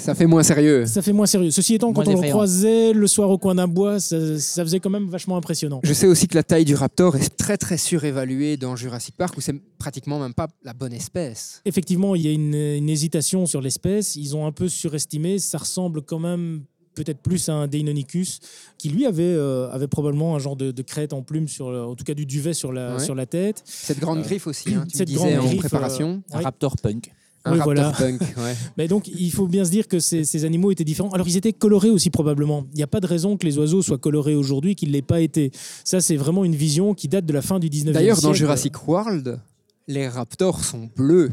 Ça 0.00 0.14
fait 0.14 0.26
moins 0.26 0.42
sérieux. 0.42 0.86
ça 0.86 1.02
fait 1.02 1.12
moins 1.12 1.26
sérieux. 1.26 1.50
Ceci 1.50 1.74
étant, 1.74 1.92
quand 1.92 2.04
Moins 2.04 2.14
on 2.16 2.20
le 2.22 2.28
croisait 2.28 2.92
le 2.92 3.06
soir 3.06 3.30
au 3.30 3.38
coin 3.38 3.54
d'un 3.54 3.68
bois, 3.68 4.00
ça, 4.00 4.38
ça 4.38 4.64
faisait 4.64 4.80
quand 4.80 4.90
même 4.90 5.08
vachement 5.08 5.36
impressionnant. 5.36 5.80
Je 5.84 5.92
sais 5.92 6.06
aussi 6.06 6.26
que 6.26 6.34
la 6.36 6.42
taille 6.42 6.64
du 6.64 6.74
raptor 6.74 7.16
est 7.16 7.36
très 7.36 7.56
très 7.56 7.76
surévaluée 7.76 8.56
dans 8.56 8.76
Jurassic 8.76 9.14
Park 9.16 9.36
où 9.36 9.40
c'est 9.40 9.54
pratiquement 9.78 10.18
même 10.18 10.34
pas 10.34 10.48
la 10.64 10.72
bonne 10.72 10.92
espèce. 10.92 11.60
Effectivement, 11.64 12.14
il 12.14 12.22
y 12.22 12.28
a 12.28 12.32
une, 12.32 12.54
une 12.54 12.88
hésitation 12.88 13.46
sur 13.46 13.60
l'espèce. 13.60 14.16
Ils 14.16 14.34
ont 14.36 14.46
un 14.46 14.52
peu 14.52 14.68
surestimé. 14.68 15.38
Ça 15.38 15.58
ressemble 15.58 16.02
quand 16.02 16.18
même 16.18 16.62
peut-être 16.94 17.20
plus 17.22 17.48
à 17.48 17.54
un 17.54 17.68
Deinonychus, 17.68 18.40
qui 18.76 18.88
lui 18.88 19.06
avait, 19.06 19.22
euh, 19.22 19.70
avait 19.70 19.86
probablement 19.86 20.34
un 20.34 20.38
genre 20.40 20.56
de, 20.56 20.70
de 20.72 20.82
crête 20.82 21.12
en 21.12 21.22
plume, 21.22 21.46
sur, 21.46 21.66
en 21.68 21.94
tout 21.94 22.04
cas 22.04 22.14
du 22.14 22.26
duvet 22.26 22.52
sur 22.52 22.72
la, 22.72 22.96
Ouais. 22.96 23.04
sur 23.04 23.14
la 23.14 23.26
tête. 23.26 23.62
Cette 23.64 24.00
grande 24.00 24.18
Euh, 24.18 24.22
griffe 24.22 24.46
aussi, 24.48 24.74
hein, 24.74 24.84
tu 24.88 24.96
me 24.96 24.98
cette 24.98 25.08
disais 25.08 25.18
grande 25.20 25.44
en 25.44 25.46
griffe, 25.46 25.60
préparation. 25.60 26.22
euh, 26.34 26.36
Un 26.38 26.40
raptor 26.40 26.74
punk. 26.82 27.12
Un 27.44 27.52
Oui, 27.52 27.58
raptor 27.58 27.74
voilà. 27.74 27.92
punk, 27.92 28.20
ouais. 28.36 28.54
Mais 28.76 28.86
donc, 28.86 29.08
il 29.08 29.30
faut 29.32 29.46
bien 29.46 29.64
se 29.64 29.70
dire 29.70 29.88
que 29.88 29.98
ces, 29.98 30.24
ces 30.24 30.44
animaux 30.44 30.70
étaient 30.72 30.84
différents. 30.84 31.10
Alors, 31.10 31.26
ils 31.26 31.36
étaient 31.38 31.54
colorés 31.54 31.88
aussi, 31.88 32.10
probablement. 32.10 32.66
Il 32.72 32.76
n'y 32.76 32.82
a 32.82 32.86
pas 32.86 33.00
de 33.00 33.06
raison 33.06 33.36
que 33.38 33.46
les 33.46 33.56
oiseaux 33.58 33.80
soient 33.80 33.96
colorés 33.98 34.34
aujourd'hui 34.34 34.74
qu'ils 34.74 34.88
ne 34.88 34.92
l'aient 34.94 35.00
pas 35.02 35.20
été. 35.20 35.50
Ça, 35.84 36.00
c'est 36.02 36.16
vraiment 36.16 36.44
une 36.44 36.54
vision 36.54 36.92
qui 36.92 37.08
date 37.08 37.24
de 37.24 37.32
la 37.32 37.40
fin 37.42 37.58
du 37.58 37.68
19e 37.68 37.72
siècle. 37.82 37.92
D'ailleurs, 37.92 38.20
dans 38.20 38.34
Jurassic 38.34 38.86
World, 38.86 39.40
les 39.88 40.06
raptors 40.06 40.62
sont 40.64 40.90
bleus. 40.94 41.32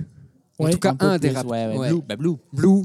En 0.60 0.66
Ouais, 0.66 0.72
tout 0.72 0.80
cas, 0.80 0.96
Un 1.00 1.18
des 1.20 1.30
raptors. 1.30 1.52
ouais, 1.52 1.68
ouais, 1.68 1.78
ouais. 1.78 1.90
Blue, 1.92 2.02
bah, 2.08 2.16
Blue. 2.16 2.36
Blue, 2.54 2.84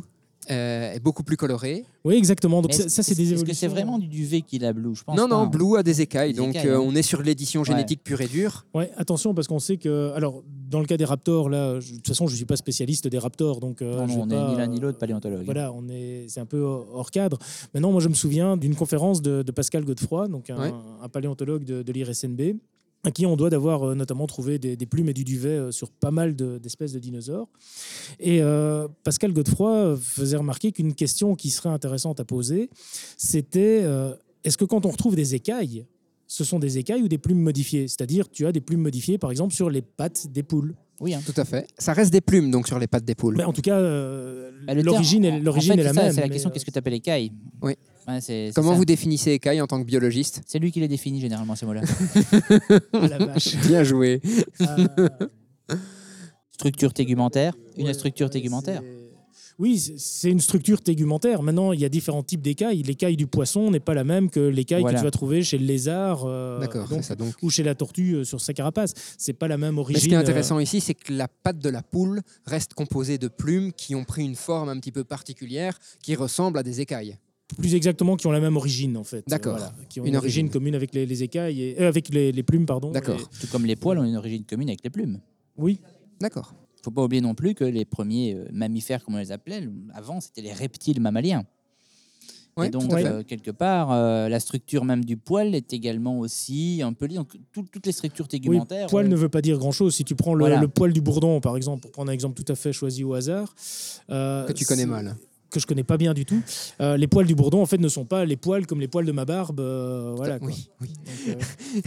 euh, 0.51 0.93
est 0.93 1.01
beaucoup 1.01 1.23
plus 1.23 1.37
coloré. 1.37 1.85
Oui, 2.05 2.15
exactement. 2.17 2.63
Donc, 2.63 2.73
ça, 2.73 2.89
ça, 2.89 3.03
c'est 3.03 3.15
des 3.15 3.33
Est-ce 3.33 3.45
que 3.45 3.53
c'est 3.55 3.69
vraiment 3.69 3.99
du 3.99 4.09
duvet 4.09 4.41
qu'il 4.41 4.65
a 4.65 4.73
Blue? 4.73 4.95
Je 4.97 5.05
pense 5.05 5.17
Non, 5.17 5.29
non, 5.29 5.37
pas, 5.37 5.43
hein. 5.43 5.47
Blue 5.47 5.77
a 5.79 5.83
des 5.83 6.01
écailles. 6.01 6.33
Des 6.33 6.39
donc, 6.39 6.51
écailles, 6.51 6.69
euh, 6.69 6.79
hein. 6.79 6.85
on 6.85 6.95
est 6.97 7.03
sur 7.03 7.23
l'édition 7.23 7.63
génétique 7.65 8.03
pure 8.03 8.21
et 8.21 8.27
dure. 8.27 8.67
Ouais, 8.75 8.91
attention 8.97 9.35
parce 9.35 9.47
qu'on 9.47 9.61
sait 9.61 9.77
que, 9.77 10.13
alors, 10.15 10.43
dans 10.69 10.81
le 10.81 10.87
cas 10.87 10.97
des 10.97 11.05
raptors, 11.05 11.49
là, 11.49 11.79
je- 11.81 11.91
de 11.93 11.97
toute 11.97 12.09
façon, 12.09 12.27
je 12.27 12.35
suis 12.35 12.45
pas 12.45 12.57
spécialiste 12.57 13.07
des 13.07 13.19
raptors, 13.19 13.61
donc 13.61 13.83
euh, 13.83 13.95
Non, 13.97 14.09
je 14.09 14.15
non, 14.15 14.23
on 14.23 14.31
est 14.31 14.35
pas, 14.35 14.51
ni 14.51 14.57
l'un 14.57 14.67
ni 14.67 14.81
l'autre 14.81 14.99
paléontologue. 14.99 15.45
Voilà, 15.45 15.73
on 15.73 15.89
est, 15.89 16.27
c'est 16.29 16.41
un 16.41 16.47
peu 16.47 16.61
hors 16.61 17.11
cadre. 17.11 17.39
Maintenant, 17.75 17.93
moi, 17.93 18.01
je 18.01 18.09
me 18.09 18.15
souviens 18.15 18.57
d'une 18.57 18.75
conférence 18.75 19.23
de, 19.23 19.43
de 19.43 19.53
Pascal 19.53 19.85
Godefroy, 19.85 20.29
donc 20.29 20.51
un, 20.51 20.59
Ouais. 20.59 20.73
un 21.03 21.09
paléontologue 21.09 21.65
de, 21.65 21.83
de 21.83 21.93
l'IRSNB, 21.93 22.57
à 23.05 23.11
qui 23.11 23.27
on 23.27 23.37
doit 23.37 23.51
d'avoir 23.51 23.83
euh, 23.91 23.95
notamment 23.95 24.27
trouvé 24.27 24.59
des, 24.59 24.77
des 24.77 24.87
plumes 24.87 25.09
et 25.09 25.13
du 25.15 25.25
duvet 25.25 25.49
euh, 25.51 25.71
sur 25.73 25.91
pas 25.91 26.11
mal 26.13 26.37
de- 26.37 26.59
d'espèces 26.59 26.93
de 26.93 26.99
dinosaures. 27.01 27.49
Et 28.21 28.41
euh, 28.43 28.87
Pascal 29.05 29.33
Godefroy 29.33 29.97
faisait 30.01 30.37
remarquer 30.37 30.71
qu'une 30.73 30.95
question 30.95 31.35
qui 31.35 31.51
serait 31.51 31.69
intéressante 31.71 32.21
à 32.21 32.25
poser, 32.25 32.71
c'était 33.17 33.81
euh, 33.83 34.15
est-ce 34.45 34.57
que 34.57 34.65
quand 34.65 34.87
on 34.87 34.91
retrouve 34.91 35.17
des 35.17 35.35
écailles, 35.35 35.85
ce 36.27 36.45
sont 36.45 36.59
des 36.59 36.79
écailles 36.79 37.03
ou 37.03 37.09
des 37.09 37.19
plumes 37.19 37.41
modifiées? 37.41 37.89
C'est-à-dire, 37.89 38.29
tu 38.31 38.47
as 38.47 38.53
des 38.53 38.61
plumes 38.61 38.81
modifiées, 38.83 39.19
par 39.19 39.31
exemple, 39.31 39.53
sur 39.55 39.69
les 39.69 39.83
pattes 39.83 40.29
des 40.33 40.43
poules. 40.43 40.75
Oui, 41.01 41.15
hein. 41.15 41.21
Tout 41.27 41.35
à 41.41 41.45
fait. 41.45 41.67
Ça 41.79 41.93
reste 41.95 42.13
des 42.13 42.21
plumes 42.21 42.51
donc 42.53 42.69
sur 42.69 42.79
les 42.79 42.87
pattes 42.87 43.05
des 43.05 43.17
poules. 43.17 43.35
Mais 43.37 43.43
en 43.45 43.53
tout 43.53 43.61
cas, 43.63 43.77
euh, 43.79 44.51
Bah, 44.67 44.75
l'origine 44.75 45.25
est, 45.25 45.33
en- 45.33 45.39
l'origine 45.41 45.73
en 45.73 45.75
fait, 45.75 45.81
est 45.81 45.85
la 45.85 45.93
ça, 45.95 46.03
même. 46.05 46.13
C'est 46.13 46.21
la 46.21 46.29
question 46.29 46.49
euh, 46.49 46.53
qu'est-ce 46.53 46.65
que 46.65 46.71
tu 46.71 46.79
appelles 46.79 46.95
écailles 46.95 47.33
Oui. 47.61 47.75
Ouais, 48.09 48.21
c'est- 48.21 48.49
c'est 48.49 48.53
Comment 48.55 48.71
ça. 48.73 48.77
vous 48.77 48.85
définissez 48.85 49.31
écailles 49.33 49.61
en 49.61 49.67
tant 49.67 49.81
que 49.81 49.87
biologiste? 49.87 50.43
C'est 50.47 50.59
lui 50.59 50.73
qui 50.73 50.81
les 50.81 50.89
définit 50.89 51.21
généralement 51.21 51.55
ces 51.55 51.67
mots-là. 51.67 51.83
Ah, 52.93 53.09
la 53.09 53.19
vache. 53.19 53.57
Bien 53.67 53.85
joué. 53.85 54.21
Euh, 54.61 55.09
structure 56.51 56.93
tégumentaire, 56.93 57.55
une 57.77 57.87
Ouais, 57.87 57.95
structure 57.95 58.27
ouais, 58.27 58.31
tégumentaire. 58.33 58.81
c'est- 58.83 58.99
Oui, 59.59 59.79
c'est- 59.79 59.99
c'est 59.99 60.31
une 60.31 60.41
structure 60.41 60.81
tégumentaire. 60.81 61.43
Maintenant, 61.43 61.73
il 61.73 61.81
y 61.81 61.85
a 61.85 61.89
différents 61.89 62.23
types 62.23 62.41
d'écailles. 62.41 62.83
L'écaille 62.83 63.17
du 63.17 63.27
poisson 63.27 63.71
n'est 63.71 63.81
pas 63.81 63.95
la 63.95 64.03
même 64.03 64.31
que 64.31 64.41
l'écaille 64.41 64.81
Voilà. 64.81 64.97
que 64.97 65.01
tu 65.03 65.05
vas 65.05 65.11
trouver 65.11 65.43
chez 65.45 65.59
le 65.59 65.67
lézard 65.67 66.25
euh, 66.25 66.59
D'accord, 66.59 66.89
donc- 66.89 67.03
c'est 67.03 67.09
ça 67.09 67.15
donc. 67.15 67.35
ou 67.43 67.51
chez 67.51 67.63
la 67.63 67.75
tortue 67.75 68.15
euh, 68.17 68.25
sur 68.25 68.41
sa 68.41 68.55
carapace. 68.55 68.95
C'est 69.19 69.35
pas 69.35 69.49
la 69.49 69.59
même 69.59 69.75
Mais 69.75 69.81
origine. 69.81 70.01
ce 70.03 70.09
qui 70.09 70.15
est 70.15 70.17
euh, 70.17 70.21
intéressant 70.21 70.59
ici, 70.59 70.81
c'est 70.81 70.95
que 70.95 71.13
la 71.13 71.29
patte 71.29 71.59
de 71.59 71.69
la 71.69 71.83
poule 71.83 72.23
reste 72.47 72.75
composée 72.75 73.19
de 73.19 73.29
plumes 73.29 73.73
qui 73.73 73.95
ont 73.95 74.05
pris 74.05 74.25
une 74.25 74.35
forme 74.37 74.69
un 74.71 74.81
petit 74.81 74.91
peu 74.91 75.05
particulière 75.05 75.79
qui 76.03 76.15
ressemble 76.17 76.59
à 76.59 76.63
des 76.63 76.81
écailles. 76.81 77.17
Plus 77.57 77.75
exactement 77.75 78.17
qui 78.17 78.27
ont 78.27 78.33
la 78.33 78.41
même 78.41 78.57
origine 78.57 78.97
en 78.97 79.05
fait. 79.05 79.25
D'accord. 79.29 79.55
Euh, 79.55 79.59
voilà, 79.59 79.75
qui 79.89 80.01
ont 80.01 80.05
Une 80.05 80.11
une, 80.11 80.17
origine 80.17 80.47
origine. 80.47 80.51
commune 80.51 80.75
avec 80.75 80.95
les, 80.95 81.07
les 81.07 81.23
écailles 81.23 81.61
et 81.63 81.81
euh, 81.81 81.89
avec 81.89 82.09
les, 82.09 82.33
les 82.33 82.43
plumes 82.43 82.67
pardon. 82.67 82.91
D'accord. 82.91 83.19
Et- 83.21 83.41
Tout 83.41 83.47
comme 83.51 83.67
les 83.67 83.77
poils 83.77 83.99
ont 83.99 84.05
une 84.05 84.17
origine 84.17 84.45
commune 84.45 84.69
avec 84.69 84.83
les 84.85 84.91
plumes. 84.91 85.21
oui. 85.57 85.79
D'accord. 86.21 86.55
faut 86.85 86.91
pas 86.93 87.03
oublier 87.03 87.21
non 87.21 87.35
plus 87.35 87.55
que 87.55 87.65
les 87.65 87.85
premiers 87.85 88.35
euh, 88.35 88.45
mammifères, 88.53 89.05
comme 89.05 89.15
on 89.17 89.19
les 89.19 89.33
appelait, 89.33 89.69
avant, 89.93 90.21
c'était 90.21 90.41
les 90.43 90.53
reptiles 90.53 91.01
mammaliens. 91.01 91.45
Ouais, 92.57 92.67
et 92.67 92.71
donc, 92.71 92.93
euh, 92.93 93.23
quelque 93.25 93.51
part, 93.51 93.91
euh, 93.93 94.29
la 94.29 94.39
structure 94.39 94.85
même 94.85 95.05
du 95.05 95.17
poil 95.17 95.55
est 95.55 95.73
également 95.73 96.19
aussi 96.19 96.81
un 96.85 96.93
peu 96.93 97.07
liée. 97.07 97.17
Donc, 97.17 97.33
tout- 97.51 97.65
toutes 97.73 97.87
les 97.87 97.93
structures 97.93 98.27
Oui, 98.27 98.29
tégumentaires. 98.29 98.87
poil 98.89 99.09
ne 99.09 99.17
veut 99.17 99.31
pas 99.31 99.41
dire 99.41 99.57
grand-chose. 99.59 99.95
Si 99.95 100.05
tu 100.05 100.15
prends 100.15 100.35
le, 100.35 100.41
Voilà. 100.45 100.61
le 100.61 100.69
poil 100.69 100.93
du 100.93 101.01
bourdon, 101.01 101.41
par 101.41 101.57
exemple, 101.57 101.81
pour 101.81 101.91
prendre 101.93 102.11
un 102.11 102.15
exemple 102.15 102.41
tout 102.41 102.53
à 102.53 102.55
fait 102.55 102.73
choisi 102.75 103.05
au 103.05 103.15
hasard, 103.15 103.55
euh, 104.11 104.45
Que 104.47 104.53
tu 104.53 104.65
connais 104.67 104.85
mal. 104.87 105.17
Que 105.53 105.61
je 105.61 105.67
connais 105.67 105.85
pas 105.85 105.97
bien 105.97 106.15
du 106.15 106.25
tout. 106.25 106.41
Euh, 106.81 106.97
les 106.97 107.07
poils 107.07 107.27
du 107.27 107.35
bourdon, 107.35 107.63
en 107.63 107.67
fait, 107.67 107.79
ne 107.79 107.89
sont 107.89 108.05
pas 108.05 108.25
les 108.25 108.37
poils 108.37 108.67
comme 108.67 108.81
les 108.81 108.89
poils 108.89 109.07
de 109.07 109.13
ma 109.13 109.25
barbe. 109.25 109.61
euh, 109.61 110.13
voilà. 110.17 110.39
quoi. 110.39 110.49
Oui, 110.49 110.69
oui. 110.81 110.89
Donc, 111.29 111.37
euh, 111.37 111.83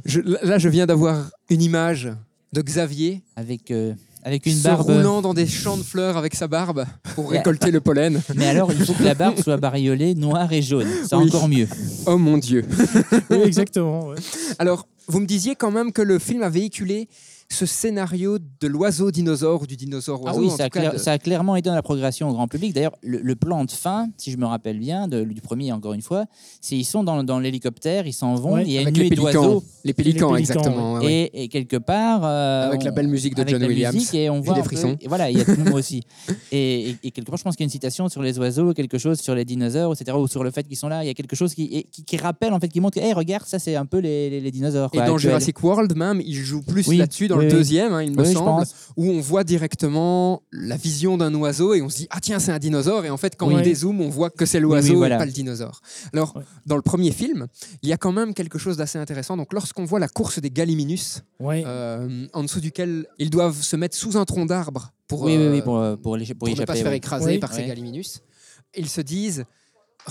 Je- 0.04 0.20
là, 0.20 0.58
je 0.58 0.68
viens 0.68 0.86
d'avoir 0.86 1.30
une 1.48 1.62
image 1.62 2.10
de 2.52 2.62
Xavier 2.62 3.22
avec, 3.36 3.70
euh, 3.70 3.94
avec 4.24 4.44
une 4.46 4.54
se 4.56 4.64
barbe. 4.64 4.88
roulant 4.90 5.22
dans 5.22 5.34
des 5.34 5.46
champs 5.46 5.76
de 5.76 5.82
fleurs 5.82 6.16
avec 6.16 6.34
sa 6.34 6.48
barbe 6.48 6.84
pour 7.14 7.30
récolter 7.30 7.70
le 7.70 7.80
pollen. 7.80 8.20
Mais 8.34 8.46
alors, 8.46 8.72
il 8.72 8.84
faut 8.84 8.92
que 8.94 9.04
la 9.04 9.14
barbe 9.14 9.38
soit 9.40 9.56
bariolée 9.56 10.14
noire 10.14 10.52
et 10.52 10.62
jaune. 10.62 10.88
C'est 11.08 11.14
Oui. 11.16 11.26
encore 11.28 11.48
mieux. 11.48 11.68
Oh 12.06 12.18
mon 12.18 12.38
Dieu. 12.38 12.64
oui, 13.30 13.38
exactement. 13.44 14.08
ouais. 14.08 14.16
Alors, 14.58 14.86
vous 15.06 15.20
me 15.20 15.26
disiez 15.26 15.54
quand 15.54 15.70
même 15.70 15.92
que 15.92 16.02
le 16.02 16.18
film 16.18 16.42
a 16.42 16.48
véhiculé 16.48 17.08
ce 17.52 17.66
scénario 17.66 18.38
de 18.38 18.66
l'oiseau 18.68 19.10
dinosaure 19.10 19.62
ou 19.62 19.66
du 19.66 19.76
dinosaure 19.76 20.20
Ah 20.24 20.30
oiseau. 20.30 20.40
oui, 20.40 20.46
en 20.52 20.56
ça 20.56 20.64
a, 20.64 20.68
tout 20.68 20.74
cas 20.74 20.80
clair- 20.80 20.92
de- 20.92 20.98
ça 20.98 21.12
a 21.12 21.18
clairement 21.18 21.56
été 21.56 21.68
dans 21.68 21.74
la 21.74 21.82
progression 21.82 22.28
au 22.30 22.32
grand 22.32 22.46
public. 22.46 22.72
D'ailleurs, 22.72 22.94
le, 23.02 23.18
le 23.18 23.34
plan 23.34 23.64
de 23.64 23.70
fin, 23.72 24.08
si 24.16 24.30
je 24.30 24.36
me 24.36 24.46
rappelle 24.46 24.78
bien, 24.78 25.08
de- 25.08 25.24
du 25.24 25.40
premier 25.40 25.72
encore 25.72 25.92
une 25.92 26.00
fois, 26.00 26.26
c'est 26.60 26.76
ils 26.76 26.84
sont 26.84 27.02
dans, 27.02 27.24
dans 27.24 27.40
l'hélicoptère, 27.40 28.06
ils 28.06 28.12
s'en 28.12 28.36
vont, 28.36 28.52
Ouais, 28.54 28.62
il 28.64 28.72
y 28.72 28.78
a 28.78 28.82
une 28.82 28.86
avec 28.86 28.96
nuée 28.98 29.08
pélicans. 29.08 29.32
d'oiseaux. 29.32 29.64
Les 29.84 29.92
pélicans, 29.92 30.36
exactement. 30.36 30.94
ouais. 30.94 31.30
Et, 31.34 31.42
et 31.44 31.48
quelque 31.48 31.76
part. 31.76 32.20
euh, 32.24 32.68
Avec 32.68 32.84
la 32.84 32.92
belle 32.92 33.08
musique 33.08 33.34
de 33.34 33.40
avec 33.42 33.52
John 33.52 33.62
la 33.62 33.66
Williams. 33.68 33.94
musique 33.94 34.14
et 34.14 34.30
on 34.30 34.40
voit 34.40 34.54
des 34.54 34.60
peu- 34.60 34.66
frissons. 34.66 34.96
et 35.00 35.08
voilà, 35.08 35.28
il 35.30 35.38
y 35.38 35.40
a 35.40 35.44
tout 35.44 35.56
moi 35.60 35.74
aussi. 35.80 36.02
Et, 36.52 36.90
et- 36.90 36.96
et 37.02 37.10
quelque 37.10 37.28
part, 37.30 37.36
je 37.38 37.42
pense 37.42 37.56
qu'il 37.56 37.64
y 37.64 37.66
a 37.66 37.68
une 37.68 37.70
citation 37.70 38.08
sur 38.08 38.22
les 38.22 38.38
oiseaux, 38.38 38.72
quelque 38.74 38.98
chose 38.98 39.18
sur 39.20 39.34
les 39.34 39.44
dinosaures, 39.44 39.92
etc., 39.92 40.16
ou 40.16 40.28
sur 40.28 40.44
le 40.44 40.50
fait 40.52 40.62
qu'ils 40.62 40.76
sont 40.76 40.88
là. 40.88 41.02
Il 41.02 41.08
y 41.08 41.10
a 41.10 41.14
quelque 41.14 41.34
chose 41.34 41.52
qui, 41.54 41.64
et- 41.64 41.82
qui, 41.90 42.04
qui 42.04 42.16
rappelle, 42.16 42.52
en 42.52 42.60
fait, 42.60 42.68
qui 42.68 42.78
montre 42.80 43.00
que, 43.00 43.04
hey, 43.04 43.12
regarde, 43.12 43.44
ça, 43.46 43.58
c'est 43.58 43.74
un 43.74 43.86
peu 43.86 43.98
les, 43.98 44.30
les- 44.30 44.40
les 44.40 44.50
dinosaures. 44.52 44.90
Et 44.92 44.98
dans. 44.98 45.18
Jurassic 45.18 45.62
World 45.64 45.96
même, 45.96 46.22
il 46.24 46.34
joue 46.34 46.62
plus 46.62 46.86
Oui, 46.86 46.96
là-dessus 46.98 47.26
dans 47.28 47.36
oui, 47.38 47.39
le 47.40 47.50
deuxième, 47.50 47.92
hein, 47.92 48.02
il 48.02 48.12
me 48.16 48.22
Oui, 48.22 48.32
semble, 48.32 48.64
où 48.96 49.10
on 49.10 49.20
voit 49.20 49.44
directement 49.44 50.42
la 50.52 50.76
vision 50.76 51.16
d'un 51.16 51.34
oiseau 51.34 51.74
et 51.74 51.82
on 51.82 51.88
se 51.88 51.96
dit 51.98 52.06
ah 52.10 52.18
tiens 52.20 52.38
c'est 52.38 52.52
un 52.52 52.58
dinosaure 52.58 53.04
et 53.04 53.10
en 53.10 53.16
fait 53.16 53.36
quand 53.36 53.48
Oui. 53.48 53.54
on 53.56 53.60
dézoome 53.60 54.00
on 54.00 54.08
voit 54.08 54.30
que 54.30 54.46
c'est 54.46 54.60
l'oiseau 54.60 54.92
oui, 54.92 54.96
voilà. 54.98 55.16
et 55.16 55.18
pas 55.18 55.24
le 55.26 55.32
dinosaure. 55.32 55.80
Alors 56.12 56.34
dans 56.66 56.76
le 56.76 56.82
premier 56.82 57.12
film, 57.12 57.46
il 57.82 57.88
y 57.88 57.92
a 57.92 57.96
quand 57.96 58.12
même 58.12 58.34
quelque 58.34 58.58
chose 58.58 58.76
d'assez 58.76 58.98
intéressant. 58.98 59.36
Donc 59.36 59.52
lorsqu'on 59.52 59.84
voit 59.84 60.00
la 60.00 60.08
course 60.08 60.38
des 60.40 60.50
Galliminus, 60.50 61.22
Ouais. 61.40 61.62
euh, 61.66 62.26
en 62.32 62.42
dessous 62.42 62.60
duquel 62.60 63.06
ils 63.18 63.30
doivent 63.30 63.60
se 63.62 63.76
mettre 63.76 63.96
sous 63.96 64.16
un 64.16 64.24
tronc 64.24 64.46
d'arbre 64.46 64.92
pour, 65.08 65.26
euh, 65.28 65.60
pour, 65.62 65.78
euh, 65.78 65.96
pour, 65.96 66.16
ne 66.16 66.64
pas 66.64 66.76
se 66.76 66.82
faire 66.82 66.92
écraser 66.92 67.38
par 67.38 67.52
ces 67.52 67.62
Ouais. 67.62 67.68
Galliminus, 67.68 68.20
ils 68.76 68.88
se 68.88 69.00
disent 69.00 69.44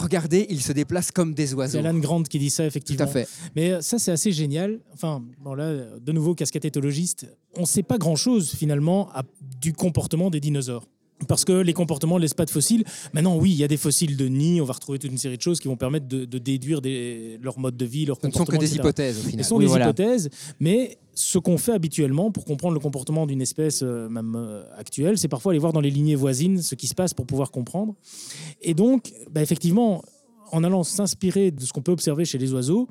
regardez, 0.02 0.46
ils 0.50 0.62
se 0.62 0.72
déplacent 0.72 1.12
comme 1.12 1.34
des 1.34 1.54
oiseaux. 1.54 1.80
C'est 1.80 1.86
Alan 1.86 1.98
Grant 2.00 2.24
qui 2.24 2.40
dit 2.40 2.50
ça, 2.50 2.64
Tout 2.64 2.68
effectivement. 2.68 3.04
à 3.06 3.08
fait. 3.08 3.28
Mais 3.56 3.72
euh, 3.72 3.82
ça, 3.82 4.00
c'est 4.00 4.12
assez 4.12 4.32
génial. 4.32 4.80
Enfin, 4.94 5.24
bon, 5.44 5.54
là, 5.54 5.74
de 6.00 6.12
nouveau, 6.12 6.36
casquette 6.36 6.66
éthologiste. 6.66 7.28
On 7.58 7.62
ne 7.62 7.66
sait 7.66 7.84
pas 7.84 7.98
grand-chose, 7.98 8.52
finalement, 8.56 9.10
à- 9.14 9.24
du 9.60 9.74
comportement 9.74 10.30
des 10.30 10.40
dinosaures. 10.40 10.86
Parce 11.28 11.44
que 11.44 11.52
les 11.52 11.74
comportements 11.74 12.16
ne 12.16 12.22
laissent 12.22 12.34
pas 12.34 12.46
de 12.46 12.50
fossiles. 12.50 12.84
Maintenant, 13.14 13.36
oui, 13.38 13.52
il 13.52 13.58
y 13.58 13.64
a 13.64 13.68
des 13.68 13.76
fossiles 13.78 14.16
de 14.16 14.28
nid. 14.28 14.62
On 14.62 14.66
va 14.66 14.74
retrouver 14.74 15.00
toute 15.00 15.12
une 15.12 15.18
série 15.18 15.36
de 15.38 15.42
choses 15.42 15.60
qui 15.60 15.68
vont 15.68 15.76
permettre 15.76 16.08
de, 16.08 16.24
de 16.26 16.38
déduire 16.38 16.82
des- 16.82 17.38
leur 17.42 17.60
mode 17.60 17.76
de 17.76 17.86
vie, 17.86 18.06
leur 18.06 18.18
Ce 18.22 18.26
ne 18.28 18.32
sont 18.32 18.40
que 18.40 18.46
comportement. 18.46 18.60
des 18.62 18.66
etc. 18.68 18.80
hypothèses 18.80 19.20
au 19.20 19.24
Ce 19.24 19.28
final. 19.28 19.46
sont 19.46 19.56
Oui, 19.58 19.66
des 19.66 19.68
voilà. 19.70 19.86
hypothèses, 19.86 20.30
mais 20.62 20.98
ce 21.14 21.38
qu'on 21.38 21.58
fait 21.58 21.74
habituellement 21.74 22.32
pour 22.32 22.46
comprendre 22.46 22.74
le 22.74 22.80
comportement 22.80 23.28
d'une 23.28 23.42
espèce 23.42 23.82
euh, 23.84 24.08
même 24.08 24.36
euh, 24.38 24.64
actuelle, 24.78 25.18
c'est 25.18 25.28
parfois 25.28 25.52
aller 25.52 25.60
voir 25.60 25.74
dans 25.74 25.82
les 25.82 25.92
lignées 25.92 26.16
voisines 26.16 26.62
ce 26.62 26.76
qui 26.76 26.88
se 26.88 26.96
passe 26.96 27.14
pour 27.14 27.26
pouvoir 27.26 27.52
comprendre. 27.52 27.96
Et 28.62 28.74
donc, 28.74 29.12
bah, 29.30 29.42
effectivement, 29.42 30.02
en 30.54 30.64
allant 30.64 30.84
s'inspirer 30.84 31.52
de 31.52 31.62
ce 31.66 31.74
qu'on 31.74 31.82
peut 31.82 31.92
observer 31.92 32.24
chez 32.24 32.38
les 32.38 32.54
oiseaux, 32.54 32.88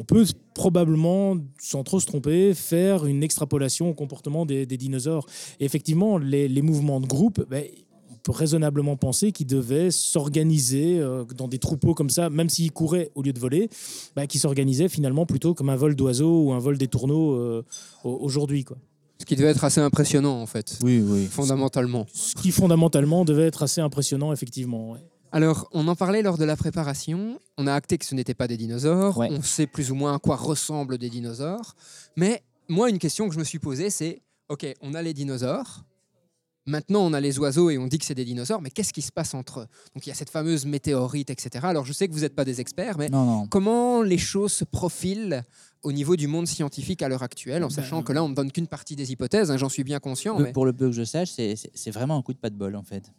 on 0.00 0.04
peut 0.04 0.24
probablement, 0.54 1.36
sans 1.60 1.82
trop 1.84 2.00
se 2.00 2.06
tromper, 2.06 2.54
faire 2.54 3.04
une 3.06 3.22
extrapolation 3.22 3.90
au 3.90 3.94
comportement 3.94 4.46
des, 4.46 4.64
des 4.66 4.76
dinosaures. 4.76 5.26
Et 5.60 5.64
effectivement, 5.64 6.16
les, 6.16 6.48
les 6.48 6.62
mouvements 6.62 7.00
de 7.00 7.06
groupe, 7.06 7.44
ben, 7.50 7.64
on 8.10 8.14
peut 8.22 8.32
raisonnablement 8.32 8.96
penser 8.96 9.32
qu'ils 9.32 9.46
devaient 9.46 9.90
s'organiser 9.90 10.98
euh, 11.00 11.24
dans 11.36 11.48
des 11.48 11.58
troupeaux 11.58 11.94
comme 11.94 12.10
ça, 12.10 12.30
même 12.30 12.48
s'ils 12.48 12.72
couraient 12.72 13.10
au 13.14 13.22
lieu 13.22 13.32
de 13.32 13.38
voler, 13.40 13.68
ben, 14.16 14.26
qu'ils 14.26 14.40
s'organisaient 14.40 14.88
finalement 14.88 15.26
plutôt 15.26 15.54
comme 15.54 15.70
un 15.70 15.76
vol 15.76 15.94
d'oiseaux 15.96 16.44
ou 16.44 16.52
un 16.52 16.58
vol 16.58 16.76
des 16.78 16.88
tourneaux 16.88 17.32
euh, 17.34 17.64
au- 18.04 18.18
aujourd'hui. 18.20 18.64
Quoi. 18.64 18.76
Ce 19.18 19.24
qui 19.26 19.36
devait 19.36 19.48
être 19.48 19.64
assez 19.64 19.80
impressionnant 19.80 20.40
en 20.40 20.46
fait, 20.46 20.78
Oui, 20.82 21.02
oui. 21.06 21.26
fondamentalement. 21.26 22.06
Ce 22.12 22.34
qui 22.34 22.50
fondamentalement 22.52 23.24
devait 23.24 23.46
être 23.46 23.62
assez 23.62 23.80
impressionnant, 23.80 24.32
effectivement. 24.32 24.92
ouais. 24.92 25.00
Alors, 25.32 25.68
on 25.72 25.86
en 25.88 25.94
parlait 25.96 26.22
lors 26.22 26.38
de 26.38 26.44
la 26.44 26.56
préparation. 26.56 27.38
On 27.56 27.66
a 27.66 27.74
acté 27.74 27.98
que 27.98 28.04
ce 28.04 28.14
n'étaient 28.14 28.34
pas 28.34 28.48
des 28.48 28.56
dinosaures. 28.56 29.16
Ouais. 29.18 29.28
On 29.30 29.42
sait 29.42 29.66
plus 29.66 29.90
ou 29.90 29.94
moins 29.94 30.14
à 30.14 30.18
quoi 30.18 30.36
ressemblent 30.36 30.98
des 30.98 31.10
dinosaures. 31.10 31.74
Mais 32.16 32.42
moi, 32.68 32.90
une 32.90 32.98
question 32.98 33.28
que 33.28 33.34
je 33.34 33.38
me 33.38 33.44
suis 33.44 33.58
posée, 33.58 33.90
c'est 33.90 34.22
OK, 34.48 34.66
on 34.82 34.94
a 34.94 35.02
les 35.02 35.14
dinosaures. 35.14 35.84
Maintenant, 36.66 37.00
on 37.00 37.12
a 37.14 37.20
les 37.20 37.38
oiseaux 37.38 37.70
et 37.70 37.78
on 37.78 37.86
dit 37.86 37.98
que 37.98 38.04
c'est 38.04 38.14
des 38.14 38.24
dinosaures, 38.24 38.60
mais 38.60 38.70
qu'est-ce 38.70 38.92
qui 38.92 39.00
se 39.02 39.10
passe 39.10 39.32
entre 39.34 39.60
eux? 39.60 39.66
Donc, 39.94 40.06
il 40.06 40.10
y 40.10 40.12
a 40.12 40.14
cette 40.14 40.28
fameuse 40.30 40.66
météorite, 40.66 41.30
etc. 41.30 41.64
Alors, 41.66 41.84
je 41.86 41.92
sais 41.92 42.06
que 42.06 42.12
vous 42.12 42.20
n'êtes 42.20 42.34
pas 42.34 42.44
des 42.44 42.60
experts, 42.60 42.98
mais 42.98 43.08
Non, 43.08 43.24
non. 43.24 43.46
comment 43.46 44.02
les 44.02 44.18
choses 44.18 44.52
se 44.52 44.64
profilent 44.64 45.42
au 45.82 45.90
niveau 45.90 46.16
du 46.16 46.26
monde 46.26 46.46
scientifique 46.46 47.00
à 47.02 47.08
l'heure 47.08 47.22
actuelle, 47.22 47.64
en 47.64 47.68
Ben, 47.68 47.74
sachant 47.74 48.02
que 48.02 48.12
là, 48.12 48.22
on 48.22 48.28
ne 48.28 48.34
donne 48.34 48.52
qu'une 48.52 48.66
partie 48.68 48.94
des 48.94 49.10
hypothèses, 49.10 49.50
hein, 49.50 49.56
j'en 49.56 49.70
suis 49.70 49.84
bien 49.84 50.00
conscient. 50.00 50.38
Mais- 50.38 50.52
Pour 50.52 50.66
le 50.66 50.72
peu 50.74 50.86
que 50.86 50.92
je 50.92 51.04
sache, 51.04 51.30
c'est 51.30 51.90
vraiment 51.90 52.18
un 52.18 52.22
coup 52.22 52.34
de 52.34 52.38
pas 52.38 52.50
de 52.50 52.56
bol 52.56 52.76
en 52.76 52.82
fait. 52.84 53.10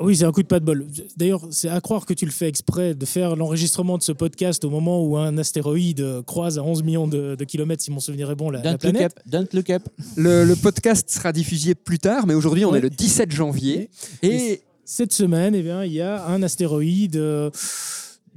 Oui, 0.00 0.16
c'est 0.16 0.24
un 0.24 0.32
coup 0.32 0.42
de 0.42 0.48
pas 0.48 0.58
de 0.58 0.64
bol. 0.64 0.86
D'ailleurs, 1.16 1.42
c'est 1.50 1.68
à 1.68 1.80
croire 1.80 2.04
que 2.04 2.14
tu 2.14 2.24
le 2.26 2.32
fais 2.32 2.48
exprès 2.48 2.94
de 2.94 3.06
faire 3.06 3.36
l'enregistrement 3.36 3.96
de 3.96 4.02
ce 4.02 4.10
podcast 4.10 4.64
au 4.64 4.70
moment 4.70 5.04
où 5.04 5.16
un 5.16 5.38
astéroïde 5.38 6.00
euh, 6.00 6.20
croise 6.20 6.58
à 6.58 6.64
11 6.64 6.82
millions 6.82 7.06
de, 7.06 7.36
de 7.36 7.44
kilomètres, 7.44 7.82
si 7.82 7.92
mon 7.92 8.00
souvenir 8.00 8.28
est 8.30 8.34
bon, 8.34 8.50
la, 8.50 8.58
la 8.60 8.64
Don't 8.64 8.72
look 8.72 8.80
planète. 8.80 9.12
up. 9.16 9.22
Don't 9.24 9.46
look 9.52 9.70
up. 9.70 9.82
Le, 10.16 10.44
le 10.44 10.56
podcast 10.56 11.08
sera 11.10 11.32
diffusé 11.32 11.76
plus 11.76 12.00
tard, 12.00 12.26
mais 12.26 12.34
aujourd'hui, 12.34 12.64
on 12.64 12.72
Ouais. 12.72 12.78
est 12.78 12.82
le 12.82 12.90
17 12.90 13.30
janvier. 13.30 13.88
Et 14.22 14.62
Cette 14.84 15.12
semaine, 15.12 15.54
eh 15.54 15.62
bien, 15.62 15.84
il 15.84 15.92
y 15.92 16.00
a 16.00 16.26
un 16.26 16.42
astéroïde 16.42 17.16
euh, 17.16 17.50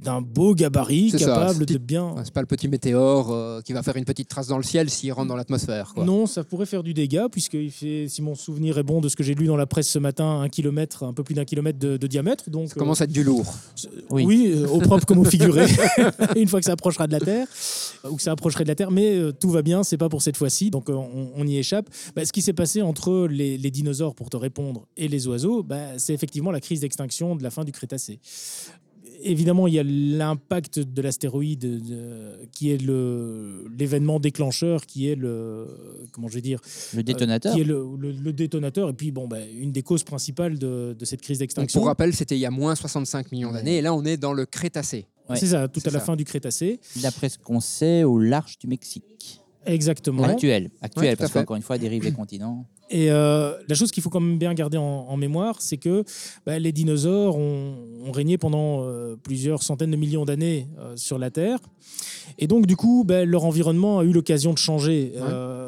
d'un 0.02 0.20
beau 0.20 0.54
gabarit 0.54 1.10
C'est 1.10 1.18
ça, 1.18 1.26
capable 1.26 1.58
c'est- 1.66 1.72
de 1.74 1.78
bien. 1.78 2.14
C'est 2.24 2.32
pas 2.32 2.40
le 2.40 2.46
petit 2.46 2.68
météore 2.68 3.32
euh, 3.32 3.60
qui 3.62 3.72
va 3.72 3.82
faire 3.82 3.96
une 3.96 4.04
petite 4.04 4.28
trace 4.28 4.46
dans 4.46 4.56
le 4.56 4.62
ciel 4.62 4.88
s'il 4.90 5.12
rentre 5.12 5.28
dans 5.28 5.36
l'atmosphère. 5.36 5.92
quoi. 5.94 6.04
Non, 6.04 6.26
ça 6.26 6.44
pourrait 6.44 6.66
faire 6.66 6.82
du 6.82 6.94
dégât, 6.94 7.28
puisqu'il 7.28 7.70
fait, 7.70 8.06
si 8.08 8.22
mon 8.22 8.34
souvenir 8.34 8.78
est 8.78 8.82
bon 8.82 9.00
de 9.00 9.08
ce 9.08 9.16
que 9.16 9.22
j'ai 9.24 9.34
lu 9.34 9.46
dans 9.46 9.56
la 9.56 9.66
presse 9.66 9.88
ce 9.88 9.98
matin, 9.98 10.40
un 10.40 10.48
kilomètre, 10.48 11.02
un 11.04 11.12
peu 11.12 11.24
plus 11.24 11.34
d'un 11.34 11.44
kilomètre 11.44 11.78
de, 11.78 11.96
de 11.96 12.06
diamètre. 12.06 12.48
Donc, 12.50 12.68
Ça 12.68 12.74
commence 12.76 13.00
à 13.00 13.04
être 13.04 13.12
du 13.12 13.24
lourd. 13.24 13.46
euh, 13.84 13.88
Oui. 14.10 14.24
oui, 14.24 14.52
euh, 14.54 14.68
au 14.68 14.78
propre 14.78 15.04
comme 15.04 15.18
au 15.18 15.24
figuré, 15.24 15.66
une 16.36 16.48
fois 16.48 16.60
que 16.60 16.66
ça 16.66 16.72
approchera 16.72 17.06
de 17.06 17.12
la 17.12 17.20
Terre, 17.20 17.46
euh, 18.04 18.10
ou 18.10 18.16
que 18.16 18.22
ça 18.22 18.32
approcherait 18.32 18.64
de 18.64 18.68
la 18.68 18.74
Terre, 18.76 18.90
mais 18.90 19.16
euh, 19.16 19.32
tout 19.32 19.50
va 19.50 19.62
bien, 19.62 19.82
c'est 19.82 19.98
pas 19.98 20.08
pour 20.08 20.22
cette 20.22 20.36
fois-ci, 20.36 20.70
donc 20.70 20.88
euh, 20.90 20.94
on, 20.94 21.30
on 21.36 21.46
y 21.46 21.56
échappe. 21.56 21.88
Bah, 22.14 22.24
ce 22.24 22.32
qui 22.32 22.42
s'est 22.42 22.52
passé 22.52 22.82
entre 22.82 23.26
les, 23.28 23.58
les 23.58 23.70
dinosaures, 23.70 24.14
pour 24.14 24.30
te 24.30 24.36
répondre, 24.36 24.86
et 24.96 25.08
les 25.08 25.26
oiseaux, 25.26 25.62
bah, 25.62 25.98
c'est 25.98 26.14
effectivement 26.14 26.50
la 26.52 26.60
crise 26.60 26.80
d'extinction 26.80 27.34
de 27.36 27.42
la 27.42 27.50
fin 27.50 27.64
du 27.64 27.72
Crétacé. 27.72 28.20
Évidemment, 29.22 29.66
il 29.66 29.74
y 29.74 29.78
a 29.78 29.82
l'impact 29.84 30.78
de 30.78 31.02
l'astéroïde 31.02 31.64
euh, 31.90 32.36
qui 32.52 32.70
est 32.70 32.80
le- 32.80 33.66
l'événement 33.76 34.20
déclencheur, 34.20 34.86
qui 34.86 35.08
est 35.08 35.14
le 35.16 35.66
comment 36.12 36.28
je 36.28 36.34
vais 36.34 36.40
dire, 36.40 36.60
Le 36.94 37.02
détonateur. 37.02 37.52
Euh, 37.52 37.54
qui 37.56 37.60
est 37.62 37.64
le, 37.64 37.84
le- 37.98 38.12
le 38.12 38.32
détonateur, 38.32 38.88
et 38.90 38.92
puis 38.92 39.10
bon, 39.10 39.26
bah, 39.26 39.38
une 39.60 39.72
des 39.72 39.82
causes 39.82 40.04
principales 40.04 40.58
de, 40.58 40.94
de 40.98 41.04
cette 41.04 41.20
crise 41.20 41.38
Donc, 41.38 41.44
d'extinction. 41.46 41.80
pour 41.80 41.86
rappel, 41.88 42.14
c'était 42.14 42.36
il 42.36 42.40
y 42.40 42.46
a 42.46 42.50
moins 42.50 42.74
65 42.74 43.32
millions 43.32 43.52
d'années, 43.52 43.78
et 43.78 43.82
là, 43.82 43.92
on 43.94 44.04
est 44.04 44.16
dans 44.16 44.32
le 44.32 44.46
Crétacé. 44.46 45.06
Ouais. 45.28 45.36
C'est 45.36 45.46
ça, 45.48 45.68
tout 45.68 45.80
C'est 45.80 45.88
à 45.88 45.92
la 45.92 46.00
fin 46.00 46.16
du 46.16 46.24
Crétacé. 46.24 46.80
D'après 47.02 47.28
ce 47.28 47.38
qu'on 47.38 47.60
sait, 47.60 48.04
au 48.04 48.18
large 48.18 48.58
du 48.58 48.66
Mexique. 48.68 49.40
Exactement. 49.66 50.22
Actuel. 50.22 50.70
Actuel, 50.80 51.04
Ouais, 51.10 51.16
parce 51.16 51.32
qu'encore 51.32 51.56
une 51.56 51.62
fois, 51.62 51.76
dérive 51.76 52.02
des 52.02 52.12
continents. 52.12 52.64
Et 52.90 53.10
euh, 53.10 53.52
la 53.68 53.74
chose 53.74 53.90
qu'il 53.90 54.02
faut 54.02 54.08
quand 54.10 54.20
même 54.20 54.38
bien 54.38 54.54
garder 54.54 54.78
en, 54.78 54.82
en 55.08 55.16
mémoire, 55.16 55.56
c'est 55.60 55.76
que 55.76 56.04
bah, 56.46 56.58
les 56.58 56.72
dinosaures 56.72 57.36
ont, 57.36 57.74
ont 58.06 58.12
régné 58.12 58.38
pendant 58.38 58.82
euh, 58.82 59.14
plusieurs 59.22 59.62
centaines 59.62 59.90
de 59.90 59.96
millions 59.96 60.24
d'années 60.24 60.68
euh, 60.78 60.94
sur 60.96 61.18
la 61.18 61.30
Terre. 61.30 61.58
Et 62.38 62.46
donc, 62.46 62.66
du 62.66 62.76
coup, 62.76 63.04
bah, 63.06 63.24
leur 63.24 63.44
environnement 63.44 63.98
a 63.98 64.04
eu 64.04 64.12
l'occasion 64.12 64.52
de 64.52 64.58
changer. 64.58 65.12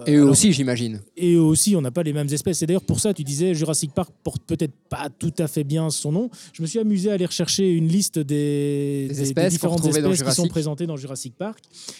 Et 0.06 0.14
eux 0.14 0.20
alors- 0.20 0.30
aussi, 0.30 0.52
j'imagine. 0.52 1.00
Et 1.16 1.34
eux 1.34 1.40
aussi, 1.40 1.74
on 1.76 1.80
n'a 1.80 1.90
pas 1.90 2.02
les 2.02 2.12
mêmes 2.12 2.28
espèces. 2.32 2.62
Et 2.62 2.66
d'ailleurs, 2.66 2.84
pour 2.84 3.00
ça, 3.00 3.12
tu 3.12 3.24
disais, 3.24 3.54
Jurassic 3.54 3.92
Park 3.92 4.10
porte 4.22 4.42
peut-être 4.46 4.72
pas 4.88 5.08
tout 5.18 5.32
à 5.38 5.48
fait 5.48 5.64
bien 5.64 5.90
son 5.90 6.12
nom. 6.12 6.30
Je 6.52 6.62
me 6.62 6.66
suis 6.66 6.78
amusé 6.78 7.10
à 7.10 7.14
aller 7.14 7.26
rechercher 7.26 7.70
une 7.70 7.88
liste 7.88 8.18
des, 8.18 8.24
Des 8.24 9.08
des- 9.08 9.14
des 9.14 9.22
espèces 9.22 9.52
différentes 9.52 9.80
espèces 9.84 9.96
qui 9.96 10.08
sont 10.10 10.14
Jurassic. 10.14 10.50
présentées 10.50 10.86
dans 10.86 10.96
Jurassic 10.96 11.34
Park. 11.36 11.58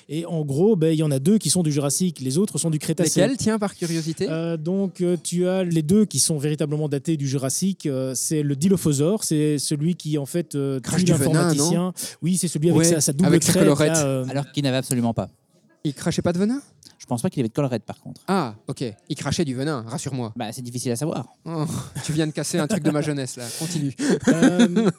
Et 0.09 0.25
en 0.27 0.45
gros, 0.45 0.77
ben, 0.77 0.93
il 0.93 0.99
y 0.99 1.03
en 1.03 1.11
a 1.11 1.19
deux 1.19 1.39
qui 1.39 1.51
sont 1.51 1.63
du 1.63 1.73
Jurassique, 1.73 2.21
les 2.21 2.39
autres 2.39 2.59
sont 2.59 2.71
du 2.71 2.79
Crétacé. 2.79 3.21
Lesquels, 3.21 3.37
tiens, 3.37 3.59
par 3.59 3.75
curiosité? 3.75 4.27
Donc, 4.59 5.03
tu 5.17 5.47
as 5.49 5.65
les 5.65 5.83
deux 5.83 6.05
qui 6.05 6.19
sont 6.21 6.39
véritablement 6.39 6.89
datés 6.89 7.17
du 7.17 7.29
Jurassique. 7.29 7.87
Euh, 7.87 8.13
c'est 8.15 8.43
le 8.43 8.57
Dilophosaure, 8.57 9.25
c'est 9.25 9.59
celui 9.59 9.95
qui, 9.95 10.19
en 10.19 10.27
fait, 10.27 10.55
euh, 10.55 10.81
Crache 10.81 11.05
du 11.05 11.13
venin, 11.13 11.25
l'informaticien. 11.49 11.93
Oui, 12.23 12.37
c'est 12.37 12.49
celui 12.49 12.69
avec 12.71 12.79
Ouais, 12.81 12.85
sa, 12.85 13.01
sa 13.01 13.13
double 13.13 13.27
avec 13.27 13.43
sa 13.43 13.53
crête. 13.53 13.89
là, 13.89 14.05
euh, 14.07 14.27
Alors 14.29 14.51
qu'il 14.53 14.63
n'avait 14.65 14.77
absolument 14.79 15.15
pas. 15.15 15.29
Il 15.85 15.95
crachait 15.95 16.21
pas 16.23 16.33
de 16.33 16.39
venin? 16.39 16.61
Je 16.99 17.07
pense 17.07 17.23
pas 17.23 17.31
qu'il 17.31 17.41
avait 17.41 17.49
de 17.49 17.55
collerette 17.55 17.85
par 17.85 17.99
contre. 18.01 18.21
Ah, 18.29 18.55
ok. 18.69 18.85
Il 19.09 19.17
crachait 19.17 19.45
du 19.45 19.55
venin, 19.55 19.83
rassure-moi. 19.87 20.33
Bah, 20.37 20.53
c'est 20.53 20.61
difficile 20.63 20.93
à 20.93 20.97
savoir. 20.97 21.27
Oh, 21.47 21.65
tu 22.05 22.13
viens 22.13 22.27
de 22.27 22.33
casser 22.33 22.59
un 22.59 22.67
truc 22.67 22.83
de 22.85 22.91
ma 22.91 23.01
jeunesse, 23.01 23.37
là. 23.37 23.45
Continue. 23.59 23.95
euh, 24.29 24.91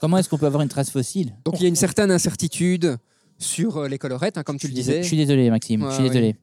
Comment 0.00 0.16
est-ce 0.18 0.28
qu'on 0.28 0.38
peut 0.38 0.46
avoir 0.46 0.62
une 0.62 0.68
trace 0.70 0.90
fossile? 0.90 1.34
Donc, 1.44 1.60
il 1.60 1.62
y 1.62 1.66
a 1.66 1.68
une 1.68 1.76
certaine 1.76 2.10
incertitude 2.10 2.96
sur 3.38 3.86
les 3.86 3.98
colorettes, 3.98 4.38
hein, 4.38 4.42
comme 4.42 4.58
tu 4.58 4.66
le 4.66 4.72
disais, 4.72 5.02
Je 5.02 5.06
suis 5.08 5.16
désolé, 5.16 5.48
Maxime. 5.50 5.86
je 5.90 5.94
suis 5.94 6.04
désolé. 6.04 6.36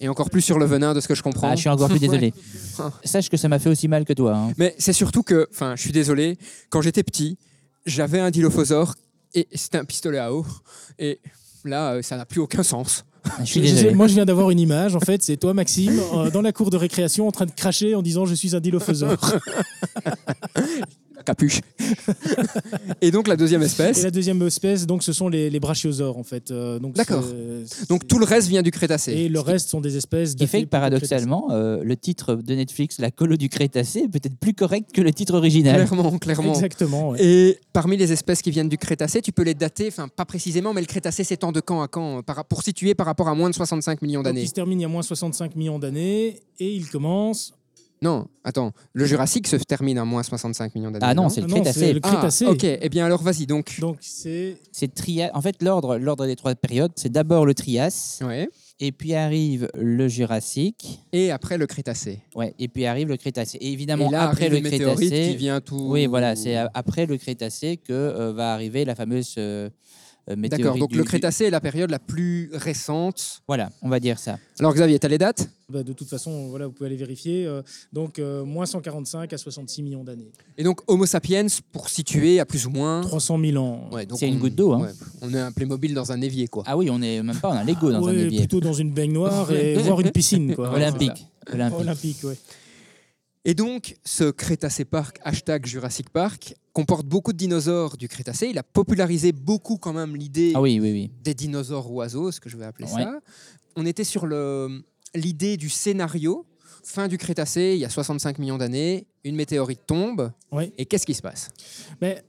Et 0.00 0.08
encore 0.08 0.30
plus 0.30 0.40
sur 0.42 0.58
le 0.58 0.64
venin, 0.66 0.94
de 0.94 1.00
ce 1.00 1.08
que 1.08 1.14
je 1.14 1.22
comprends. 1.22 1.48
Ah, 1.50 1.54
je 1.54 1.60
suis 1.60 1.68
encore 1.68 1.88
plus 1.88 1.98
désolé. 1.98 2.32
Sache 3.04 3.28
que 3.28 3.36
ça 3.36 3.48
m'a 3.48 3.58
fait 3.58 3.68
aussi 3.70 3.88
mal 3.88 4.04
que 4.04 4.12
toi. 4.12 4.36
hein. 4.36 4.52
Mais 4.58 4.74
c'est 4.78 4.92
surtout 4.92 5.22
que, 5.22 5.48
enfin, 5.52 5.74
je 5.76 5.82
suis 5.82 5.92
désolé, 5.92 6.38
quand 6.70 6.80
j'étais 6.82 7.02
petit, 7.02 7.36
j'avais 7.86 8.20
un 8.20 8.30
dilophosaure 8.30 8.94
et 9.34 9.46
c'était 9.54 9.78
un 9.78 9.84
pistolet 9.84 10.18
à 10.18 10.32
eau. 10.32 10.46
Et 10.98 11.20
là, 11.64 11.92
euh, 11.94 12.02
ça 12.02 12.16
n'a 12.16 12.24
plus 12.26 12.40
aucun 12.40 12.62
sens. 12.62 13.04
Je 13.40 13.44
suis 13.44 13.66
je- 13.66 13.74
désolé. 13.74 13.94
moi, 13.94 14.06
je 14.06 14.14
viens 14.14 14.24
d'avoir 14.24 14.50
une 14.50 14.60
image. 14.60 14.94
En 14.96 15.00
fait, 15.00 15.22
c'est 15.22 15.36
toi, 15.36 15.52
Maxime, 15.54 16.00
euh, 16.14 16.30
dans 16.30 16.42
la 16.42 16.52
cour 16.52 16.70
de 16.70 16.76
récréation, 16.76 17.26
en 17.28 17.32
train 17.32 17.46
de 17.46 17.50
cracher 17.52 17.94
en 17.94 18.02
disant 18.02 18.24
Je 18.26 18.34
suis 18.34 18.54
un 18.56 18.60
Dilophosaure. 18.60 19.16
Capuche. 21.28 21.60
et 23.00 23.10
donc, 23.10 23.28
la 23.28 23.36
deuxième 23.36 23.62
Et 23.62 23.66
espèce. 23.66 24.02
la 24.02 24.10
deuxième 24.10 24.40
espèce, 24.46 24.86
donc, 24.86 25.02
ce 25.02 25.12
sont 25.12 25.28
les, 25.28 25.50
les 25.50 25.60
brachiosaures, 25.60 26.16
en 26.16 26.22
fait. 26.22 26.50
Euh, 26.50 26.78
donc, 26.78 26.94
D'accord. 26.94 27.22
c'est- 27.66 27.88
Donc, 27.88 28.06
tout 28.08 28.18
le 28.18 28.24
reste 28.24 28.48
vient 28.48 28.62
du 28.62 28.70
Crétacé. 28.70 29.12
Et 29.12 29.28
le 29.28 29.40
reste 29.40 29.68
sont 29.68 29.80
des 29.80 29.96
espèces. 29.96 30.30
Ce 30.32 30.36
qui 30.36 30.46
fait 30.46 30.62
que 30.64 30.68
paradoxalement, 30.68 31.48
euh, 31.50 31.82
le 31.84 31.96
titre 31.96 32.34
de 32.34 32.54
Netflix, 32.54 32.98
La 32.98 33.10
colo 33.10 33.36
du 33.36 33.48
Crétacé, 33.48 34.00
est 34.00 34.08
peut-être 34.08 34.36
plus 34.38 34.54
correct 34.54 34.90
que 34.92 35.02
le 35.02 35.12
titre 35.12 35.34
original. 35.34 35.74
Clairement, 35.86 36.18
clairement. 36.18 36.54
Exactement. 36.54 37.10
ouais. 37.10 37.18
Et 37.24 37.58
parmi 37.72 37.96
les 37.96 38.10
espèces 38.12 38.40
qui 38.42 38.50
viennent 38.50 38.68
du 38.68 38.78
Crétacé, 38.78 39.20
tu 39.20 39.32
peux 39.32 39.42
les 39.42 39.54
dater, 39.54 39.88
enfin 39.88 40.08
pas 40.08 40.24
précisément, 40.24 40.72
mais 40.72 40.80
le 40.80 40.86
Crétacé 40.86 41.24
s'étend 41.24 41.52
de 41.52 41.60
quand 41.60 41.82
à 41.82 41.88
quand, 41.88 42.18
euh, 42.18 42.22
par- 42.22 42.44
pour 42.46 42.62
situer 42.62 42.94
par 42.94 43.06
rapport 43.06 43.28
à 43.28 43.34
moins 43.34 43.50
de 43.50 43.54
65 43.54 44.00
millions 44.02 44.20
Donc, 44.20 44.24
d'années. 44.32 44.42
il 44.42 44.48
se 44.48 44.54
termine 44.54 44.78
il 44.80 44.82
y 44.82 44.86
a 44.86 44.88
moins 44.88 45.02
65 45.02 45.56
millions 45.56 45.78
d'années 45.78 46.40
et 46.58 46.72
il 46.74 46.88
commence. 46.88 47.52
Non, 48.00 48.26
attends, 48.44 48.72
le 48.92 49.04
Jurassique 49.06 49.46
se 49.48 49.56
termine 49.56 49.98
à 49.98 50.04
moins 50.04 50.22
65 50.22 50.74
millions 50.74 50.90
d'années. 50.90 51.04
Ah 51.08 51.14
non, 51.14 51.28
c'est 51.28 51.40
Ah 51.40 51.44
le 51.44 51.48
non, 51.50 51.56
Crétacé. 51.56 51.80
c'est 51.80 51.92
le 51.92 52.00
Ah, 52.02 52.08
Crétacé. 52.12 52.46
ok, 52.46 52.64
eh 52.64 52.88
bien 52.88 53.04
alors 53.06 53.22
vas-y 53.22 53.46
donc. 53.46 53.78
Donc 53.80 53.96
c'est 54.00 54.56
C'est 54.72 54.94
Tria... 54.94 55.30
En 55.34 55.40
fait, 55.40 55.62
l'ordre, 55.62 55.96
l'ordre 55.98 56.26
des 56.26 56.36
trois 56.36 56.54
périodes, 56.54 56.92
c'est 56.96 57.10
d'abord 57.10 57.44
le 57.44 57.54
Trias, 57.54 58.20
Ouais. 58.24 58.48
et 58.80 58.92
puis 58.92 59.14
arrive 59.14 59.68
le 59.74 60.06
Jurassique, 60.08 61.00
Et 61.12 61.30
après 61.32 61.58
le 61.58 61.66
Crétacé. 61.66 62.20
ouais, 62.36 62.54
et 62.58 62.68
puis 62.68 62.86
arrive 62.86 63.08
le 63.08 63.16
Crétacé. 63.16 63.58
Et 63.58 63.72
évidemment, 63.72 64.08
Et 64.08 64.12
là 64.12 64.28
après 64.28 64.46
arrive 64.46 64.62
le 64.62 64.70
météorite 64.70 65.10
Crétacé, 65.10 65.30
qui 65.32 65.36
vient 65.36 65.60
tout. 65.60 65.88
oui, 65.90 66.06
voilà, 66.06 66.36
c'est 66.36 66.54
a- 66.56 66.70
après 66.74 67.06
le 67.06 67.16
Crétacé 67.16 67.76
que 67.78 67.92
euh, 67.92 68.32
va 68.32 68.52
arriver 68.54 68.84
la 68.84 68.94
fameuse 68.94 69.34
euh, 69.38 69.68
euh, 69.68 69.70
D'accord, 70.36 70.58
météorites 70.58 70.80
donc 70.80 70.90
du- 70.90 70.96
le 70.98 71.02
du- 71.02 71.08
Crétacé 71.08 71.44
est 71.44 71.50
la 71.50 71.60
période 71.60 71.90
la 71.90 71.98
plus 71.98 72.50
récente. 72.52 73.40
Voilà, 73.46 73.70
on 73.82 73.88
va 73.88 73.98
dire 74.00 74.18
ça. 74.18 74.38
Alors 74.58 74.74
Xavier, 74.74 74.98
t'as 74.98 75.08
les 75.08 75.18
dates 75.18 75.48
Bah, 75.70 75.82
de 75.82 75.92
toute 75.92 76.08
façon, 76.08 76.48
voilà, 76.48 76.66
vous 76.66 76.72
pouvez 76.72 76.86
aller 76.88 76.96
vérifier. 76.96 77.46
euh, 77.46 77.62
donc, 77.92 78.18
euh, 78.18 78.44
moins 78.44 78.66
145 78.66 79.32
à 79.32 79.38
66 79.38 79.82
millions 79.82 80.04
d'années. 80.04 80.30
Et 80.56 80.64
donc 80.64 80.80
Homo 80.86 81.06
sapiens, 81.06 81.46
pour 81.72 81.88
situer 81.88 82.40
à 82.40 82.44
plus 82.46 82.66
ou 82.66 82.70
moins... 82.70 83.00
300 83.02 83.38
000 83.38 83.62
ans. 83.62 83.88
Ouais, 83.92 84.06
donc 84.06 84.18
C'est 84.18 84.28
une 84.28 84.38
goutte 84.38 84.54
d'eau, 84.54 84.72
hein. 84.72 84.80
ouais, 84.82 84.90
on 85.22 85.32
est 85.34 85.38
un 85.40 85.52
Playmobil 85.52 85.94
dans 85.94 86.10
un 86.12 86.20
évier, 86.20 86.48
quoi. 86.48 86.62
Ah 86.66 86.76
oui, 86.76 86.88
on 86.90 87.00
est 87.02 87.22
même 87.22 87.36
pas, 87.36 87.48
on 87.50 87.52
a 87.52 87.60
un 87.60 87.64
Lego 87.64 87.90
dans 87.92 87.98
un 88.06 88.12
Ouais, 88.12 88.18
évier. 88.18 88.38
plutôt 88.40 88.60
dans 88.60 88.72
une 88.72 88.92
baignoire 88.92 89.50
et 89.52 89.74
voire 89.82 90.00
une 90.00 90.10
piscine. 90.10 90.54
Quoi. 90.54 90.72
Olympique. 90.74 91.26
Olympique. 91.52 91.78
Olympique, 91.80 92.24
ouais. 92.24 92.36
Et 93.48 93.54
donc, 93.54 93.96
ce 94.04 94.30
Crétacé 94.30 94.84
Park, 94.84 95.18
hashtag 95.24 95.64
Jurassic 95.64 96.10
Park, 96.10 96.54
comporte 96.74 97.06
beaucoup 97.06 97.32
de 97.32 97.38
dinosaures 97.38 97.96
du 97.96 98.06
Crétacé. 98.06 98.48
Il 98.50 98.58
a 98.58 98.62
popularisé 98.62 99.32
beaucoup 99.32 99.78
quand 99.78 99.94
même 99.94 100.14
l'idée 100.16 100.52
Ah 100.54 100.60
oui, 100.60 100.78
oui, 100.78 100.92
oui. 100.92 101.10
des 101.24 101.32
dinosaures 101.32 101.90
oiseaux, 101.90 102.30
ce 102.30 102.40
que 102.40 102.50
je 102.50 102.58
vais 102.58 102.66
appeler 102.66 102.84
Ouais. 102.92 103.04
ça. 103.04 103.20
On 103.74 103.86
était 103.86 104.04
sur 104.04 104.26
l'idée 105.14 105.56
du 105.56 105.70
scénario. 105.70 106.44
Fin 106.84 107.08
du 107.08 107.16
Crétacé, 107.16 107.72
il 107.74 107.80
y 107.80 107.86
a 107.86 107.88
65 107.88 108.38
millions 108.38 108.58
d'années, 108.58 109.06
une 109.24 109.34
météorite 109.34 109.80
tombe. 109.86 110.30
Ouais. 110.52 110.70
Et 110.76 110.84
qu'est-ce 110.84 111.06
qui 111.06 111.14
se 111.14 111.22
passe? 111.22 111.48
Mais 112.02 112.22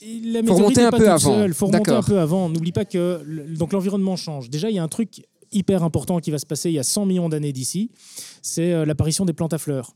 la 0.00 0.38
Faut 0.40 0.54
météorite 0.54 0.56
remonter 0.56 0.82
un 0.84 0.90
pas 0.90 0.96
peu 0.96 1.18
seule. 1.18 1.52
faut 1.52 1.66
remonter 1.66 1.90
un 1.90 2.02
peu 2.02 2.18
avant. 2.18 2.48
N'oublie 2.48 2.72
pas 2.72 2.86
que 2.86 3.22
donc 3.58 3.74
l'environnement 3.74 4.16
change. 4.16 4.48
Déjà, 4.48 4.70
il 4.70 4.76
y 4.76 4.78
a 4.78 4.82
un 4.82 4.88
truc 4.88 5.22
hyper 5.52 5.82
important 5.82 6.18
qui 6.20 6.30
va 6.30 6.38
se 6.38 6.46
passer 6.46 6.70
il 6.70 6.74
y 6.74 6.78
a 6.78 6.82
100 6.82 7.04
millions 7.04 7.28
d'années 7.28 7.52
d'ici. 7.52 7.90
C'est 8.40 8.72
euh, 8.72 8.86
l'apparition 8.86 9.26
des 9.26 9.32
plantes 9.34 9.52
à 9.52 9.58
fleurs. 9.58 9.92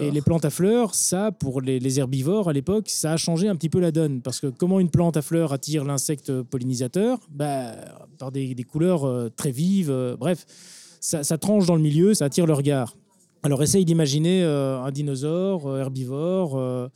Et 0.00 0.10
les 0.10 0.22
plantes 0.22 0.44
à 0.44 0.50
fleurs, 0.50 0.94
ça, 0.94 1.32
pour 1.32 1.60
les, 1.60 1.98
herbivores 1.98 2.48
à 2.48 2.52
l'époque, 2.52 2.88
ça 2.88 3.12
a 3.12 3.16
changé 3.16 3.48
un 3.48 3.56
petit 3.56 3.68
peu 3.68 3.80
la 3.80 3.92
donne. 3.92 4.20
Parce 4.20 4.40
que 4.40 4.46
comment 4.46 4.80
une 4.80 4.90
plante 4.90 5.16
à 5.16 5.22
fleurs 5.22 5.52
attire 5.52 5.84
l'insecte 5.84 6.42
pollinisateur? 6.42 7.18
Bah, 7.30 7.74
Par 8.18 8.32
des, 8.32 8.54
couleurs 8.64 9.06
euh, 9.06 9.28
très 9.34 9.50
vives. 9.50 9.90
euh, 9.90 10.16
bref, 10.16 10.46
ça, 11.00 11.38
tranche 11.38 11.66
dans 11.66 11.76
le 11.76 11.82
milieu, 11.82 12.14
ça 12.14 12.26
attire 12.26 12.46
le 12.46 12.52
regard. 12.52 12.96
Alors 13.42 13.62
essaye 13.62 13.84
d'imaginer 13.84 14.44
euh, 14.44 14.80
un 14.80 14.92
dinosaure 14.92 15.76
herbivore 15.76 16.90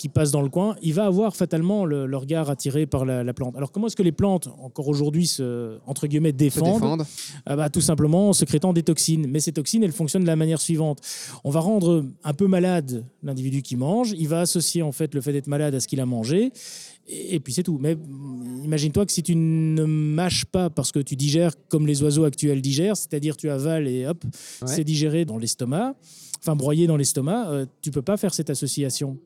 qui 0.00 0.08
passe 0.08 0.30
dans 0.30 0.40
le 0.42 0.48
coin. 0.48 0.76
Il 0.82 0.94
va 0.94 1.04
avoir 1.06 1.36
fatalement 1.36 1.84
le, 1.84 2.06
le 2.06 2.16
regard 2.16 2.48
attiré 2.50 2.86
par 2.86 3.04
la, 3.04 3.22
la 3.22 3.34
plante. 3.34 3.54
Alors 3.56 3.70
comment 3.70 3.86
est-ce 3.86 3.96
que 3.96 4.02
les 4.02 4.12
plantes, 4.12 4.48
encore 4.62 4.88
aujourd'hui, 4.88 5.26
se, 5.26 5.78
entre 5.86 6.06
guillemets, 6.06 6.30
Se 6.30 6.34
défendent 6.36 7.04
ah 7.46 7.56
bah, 7.56 7.68
tout 7.68 7.80
simplement 7.80 8.30
en 8.30 8.32
sécrétant 8.32 8.72
des 8.72 8.82
toxines. 8.82 9.26
Mais 9.28 9.40
ces 9.40 9.52
toxines, 9.52 9.82
elles 9.84 9.92
fonctionnent 9.92 10.22
de 10.22 10.26
la 10.26 10.36
manière 10.36 10.60
suivante. 10.60 11.00
On 11.44 11.50
va 11.50 11.60
rendre 11.60 12.04
un 12.24 12.32
peu 12.32 12.46
malade 12.46 13.04
l'individu 13.22 13.62
qui 13.62 13.76
mange. 13.76 14.12
Il 14.18 14.28
va 14.28 14.40
associer 14.40 14.82
en 14.82 14.92
fait 14.92 15.14
le 15.14 15.20
fait 15.20 15.32
d'être 15.32 15.46
malade 15.48 15.74
à 15.74 15.80
ce 15.80 15.86
qu'il 15.88 16.00
a 16.00 16.06
mangé. 16.06 16.50
Et, 17.08 17.34
et 17.36 17.40
puis 17.40 17.52
c'est 17.52 17.62
tout. 17.62 17.78
Mais 17.80 17.94
mm, 17.94 18.64
imagine-toi 18.64 19.04
que 19.06 19.12
si 19.12 19.22
tu 19.22 19.34
ne 19.36 19.84
mâches 19.84 20.44
pas 20.46 20.70
parce 20.70 20.92
que 20.92 21.00
tu 21.00 21.14
digères 21.16 21.52
comme 21.68 21.86
les 21.86 22.02
oiseaux 22.02 22.24
actuels 22.24 22.62
digèrent, 22.62 22.96
c'est-à-dire 22.96 23.36
tu 23.36 23.50
avales 23.50 23.86
et 23.86 24.06
hop, 24.06 24.24
Ouais. 24.24 24.68
c'est 24.68 24.84
digéré 24.84 25.24
dans 25.24 25.38
l'estomac. 25.38 25.94
Enfin, 26.42 26.56
broyé 26.56 26.86
dans 26.86 26.96
l'estomac, 26.96 27.50
euh, 27.50 27.66
tu 27.82 27.90
peux 27.90 28.02
pas 28.02 28.16
faire 28.16 28.32
cette 28.32 28.48
association. 28.48 29.18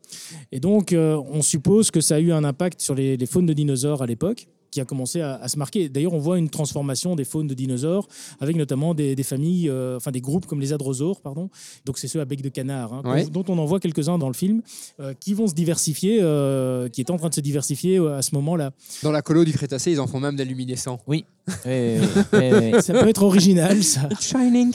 Et 0.51 0.59
donc, 0.59 0.93
euh, 0.93 1.21
on 1.31 1.43
suppose 1.43 1.91
que 1.91 2.01
ça 2.01 2.17
a 2.17 2.19
eu 2.19 2.33
un 2.33 2.43
impact 2.43 2.81
sur 2.81 2.95
les, 2.95 3.17
les 3.17 3.27
faunes 3.27 3.47
de 3.47 3.53
dinosaures 3.53 4.03
à 4.03 4.07
l'époque, 4.07 4.49
qui 4.75 4.81
a 4.81 4.85
commencé 4.85 5.21
à, 5.21 5.37
à 5.37 5.47
se 5.47 5.57
marquer. 5.57 5.89
D'ailleurs, 5.89 6.15
on 6.15 6.19
voit 6.19 6.37
une 6.37 6.51
transformation 6.51 7.15
des 7.15 7.23
faunes 7.25 7.47
de 7.47 7.55
dinosaures, 7.55 8.09
avec 8.41 8.57
notamment 8.57 8.93
des, 8.93 9.15
des 9.15 9.23
familles, 9.23 9.69
euh, 9.71 9.97
enfin 9.99 10.11
des 10.11 10.21
groupes 10.21 10.47
comme 10.47 10.61
les 10.61 10.73
adrosaures, 10.73 11.21
pardon. 11.21 11.49
Donc, 11.85 11.97
c'est 11.97 12.09
ceux 12.09 12.21
à 12.21 12.25
bec 12.25 12.43
de 12.43 12.49
canard, 12.49 12.93
hein, 12.93 13.03
Ouais. 13.05 13.25
dont 13.27 13.45
on 13.47 13.57
en 13.59 13.67
voit 13.67 13.79
quelques-uns 13.79 14.19
dans 14.19 14.27
le 14.27 14.35
film, 14.35 14.63
euh, 14.99 15.15
qui 15.21 15.33
vont 15.33 15.47
se 15.47 15.55
diversifier, 15.55 16.19
euh, 16.23 16.89
qui 16.89 17.01
est 17.01 17.11
en 17.11 17.19
train 17.19 17.29
de 17.29 17.35
se 17.35 17.41
diversifier 17.41 17.99
à 17.99 18.21
ce 18.21 18.35
moment-là. 18.35 18.73
Dans 19.05 19.13
la 19.13 19.23
colo 19.23 19.45
du 19.45 19.53
Crétacé, 19.53 19.93
ils 19.93 20.01
en 20.01 20.09
font 20.09 20.19
même 20.19 20.35
des 20.35 20.45
luminescents. 20.45 20.99
Oui, 21.07 21.25
oui, 21.49 21.55
oui, 21.67 21.99
oui, 22.33 22.39
oui, 22.53 22.71
oui. 22.75 22.83
Ça 22.83 22.95
peut 22.95 23.09
être 23.09 23.23
original, 23.23 23.81
ça. 23.85 24.09
Shining. 24.21 24.73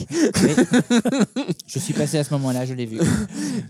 Je 1.66 1.78
suis 1.78 1.92
passé 1.92 2.16
à 2.16 2.24
ce 2.24 2.32
moment-là, 2.34 2.64
je 2.64 2.72
l'ai 2.72 2.86
vu. 2.86 2.98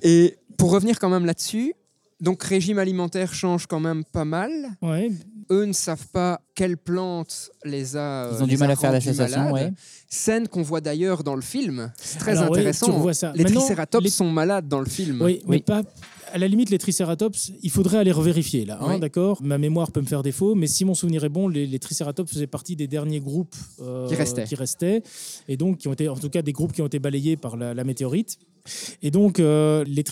Et 0.03 0.37
pour 0.57 0.71
revenir 0.71 1.01
quand 1.01 1.09
même 1.09 1.27
là-dessus, 1.27 1.75
donc 2.21 2.43
régime 2.43 2.79
alimentaire 2.79 3.33
change 3.33 3.67
quand 3.67 3.81
même 3.81 4.05
pas 4.05 4.27
mal. 4.27 4.51
Ouais. 4.83 5.11
Eux 5.51 5.65
ne 5.65 5.73
savent 5.73 6.07
pas 6.13 6.41
quelle 6.55 6.77
plante 6.77 7.51
les 7.65 7.97
a. 7.97 8.27
euh, 8.27 8.33
Ils 8.37 8.43
ont 8.43 8.47
du 8.47 8.53
les 8.53 8.57
mal 8.59 8.71
à 8.71 8.77
faire 8.77 8.93
la 8.93 9.01
malades. 9.01 9.53
ouais. 9.53 9.73
Scène 10.09 10.47
qu'on 10.49 10.63
voit 10.63 10.81
d'ailleurs 10.81 11.25
dans 11.25 11.35
le 11.35 11.43
film. 11.43 11.93
C'est 11.97 12.19
très 12.19 12.37
Alors, 12.39 12.53
intéressant. 12.53 13.13
ça. 13.13 13.33
Les 13.35 13.43
Maintenant, 13.45 13.61
tricératops 13.61 14.05
les- 14.05 14.11
sont 14.11 14.31
malades 14.31 14.69
dans 14.69 14.81
le 14.81 14.87
film. 14.87 15.21
Oui, 15.23 15.43
mais 15.49 15.61
pas. 15.61 15.83
À 16.33 16.39
la 16.39 16.47
limite, 16.47 16.71
les 16.71 16.79
Triceratops, 16.79 17.51
il 17.61 17.71
faudrait 17.73 17.99
aller 17.99 18.13
revérifier 18.13 18.65
là, 18.65 18.79
hein, 18.81 18.87
Oui. 18.95 19.01
d'accord? 19.01 19.43
Ma 19.43 19.59
mémoire 19.59 19.91
peut 19.91 20.01
me 20.01 20.07
faire 20.07 20.23
défaut, 20.23 20.55
mais 20.55 20.69
si 20.69 20.85
mon 20.85 20.95
souvenir 20.95 21.25
est 21.25 21.29
bon, 21.29 21.49
les, 21.49 21.67
les 21.67 21.79
Triceratops 21.81 22.31
faisaient 22.33 22.47
partie 22.47 22.77
des 22.77 22.87
derniers 22.87 23.19
groupes 23.19 23.57
euh, 23.81 24.07
Qui 24.07 24.15
restaient. 24.15 24.45
qui 24.45 24.55
restaient, 24.55 25.03
et 25.49 25.57
donc 25.57 25.79
qui 25.79 25.89
ont 25.89 25.93
été, 25.93 26.09
en 26.09 26.17
tout 26.17 26.31
cas, 26.31 26.43
des 26.43 26.53
groupes 26.53 26.73
qui 26.73 26.83
ont 26.83 26.87
été 26.87 27.01
balayés 27.01 27.37
par 27.37 27.57
la, 27.57 27.75
la 27.75 27.83
météorite. 27.83 28.39
Et 29.03 29.11
donc, 29.11 29.41
euh, 29.41 29.85
les 29.87 30.05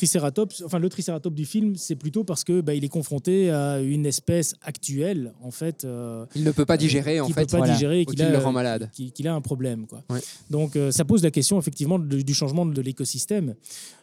enfin 0.64 0.78
le 0.78 0.88
Triceratops 0.88 1.34
du 1.34 1.44
film, 1.44 1.76
c'est 1.76 1.96
plutôt 1.96 2.24
parce 2.24 2.44
que 2.44 2.60
bah, 2.60 2.74
il 2.74 2.84
est 2.84 2.88
confronté 2.88 3.50
à 3.50 3.80
une 3.80 4.06
espèce 4.06 4.54
actuelle, 4.62 5.32
en 5.42 5.50
fait, 5.50 5.84
euh, 5.84 6.24
Il 6.34 6.44
ne 6.44 6.50
peut 6.50 6.64
pas 6.66 6.76
digérer 6.76 7.20
en 7.20 7.28
fait. 7.28 7.42
peut 7.42 7.46
pas 7.46 7.58
voilà. 7.58 7.72
digérer 7.74 8.04
qu'il 8.04 8.22
a, 8.22 8.30
le 8.30 8.38
rend 8.38 8.52
malade. 8.52 8.90
qu'il 8.92 9.12
qu'il 9.12 9.26
a 9.28 9.34
un 9.34 9.40
problème. 9.40 9.86
Quoi. 9.86 10.02
Ouais. 10.10 10.20
Donc 10.50 10.76
euh, 10.76 10.90
ça 10.90 11.04
pose 11.04 11.22
la 11.22 11.30
question 11.30 11.58
effectivement 11.58 11.98
du 11.98 12.34
changement 12.34 12.64
de 12.66 12.80
l'écosystème. 12.80 13.54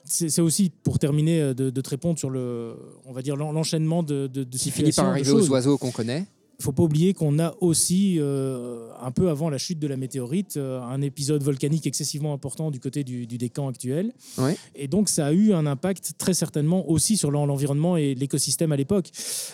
C'est 0.04 0.30
c'est 0.30 0.42
aussi 0.42 0.72
pour 0.84 1.00
terminer 1.00 1.42
euh, 1.42 1.54
de, 1.54 1.70
de 1.70 1.82
te 1.82 1.90
répondre 1.90 2.20
sur 2.20 2.30
le, 2.30 2.76
on 3.06 3.14
va 3.14 3.22
dire 3.22 3.36
l'en- 3.36 3.52
l'enchaînement 3.52 4.04
de, 4.04 4.28
de, 4.28 4.44
de 4.44 4.58
Qui 4.58 4.72
finit 4.72 4.92
situations, 4.92 5.04
par 5.04 5.12
arriver 5.12 5.32
aux 5.32 5.50
oiseaux 5.50 5.78
qu'on 5.78 5.92
connaît. 5.92 6.26
Il 6.58 6.64
faut 6.64 6.72
pas 6.72 6.84
oublier 6.84 7.14
qu'on 7.14 7.38
a 7.40 7.54
aussi, 7.60 8.16
euh, 8.18 8.90
un 9.02 9.12
peu 9.12 9.30
avant 9.30 9.50
la 9.50 9.58
chute 9.58 9.78
de 9.80 9.88
la 9.88 9.98
météorite, 9.98 10.56
euh, 10.58 10.82
un 10.82 11.02
épisode 11.02 11.44
volcanique 11.44 11.86
excessivement 11.86 12.34
important 12.34 12.72
du 12.72 12.80
côté 12.80 13.04
du, 13.04 13.28
du 13.28 13.38
décan 13.38 13.68
actuel. 13.68 14.14
Ouais. 14.38 14.56
Et 14.74 14.88
donc, 14.88 15.10
ça 15.10 15.26
a 15.28 15.34
eu 15.34 15.52
un 15.54 15.66
impact 15.66 16.14
très 16.18 16.34
certainement 16.34 16.90
aussi 16.90 17.18
sur 17.18 17.30
l'en- 17.30 17.46
l'environnement 17.46 17.98
et 17.98 18.16
l'écosystème 18.16 18.72
à 18.72 18.78
l'époque. 18.78 19.12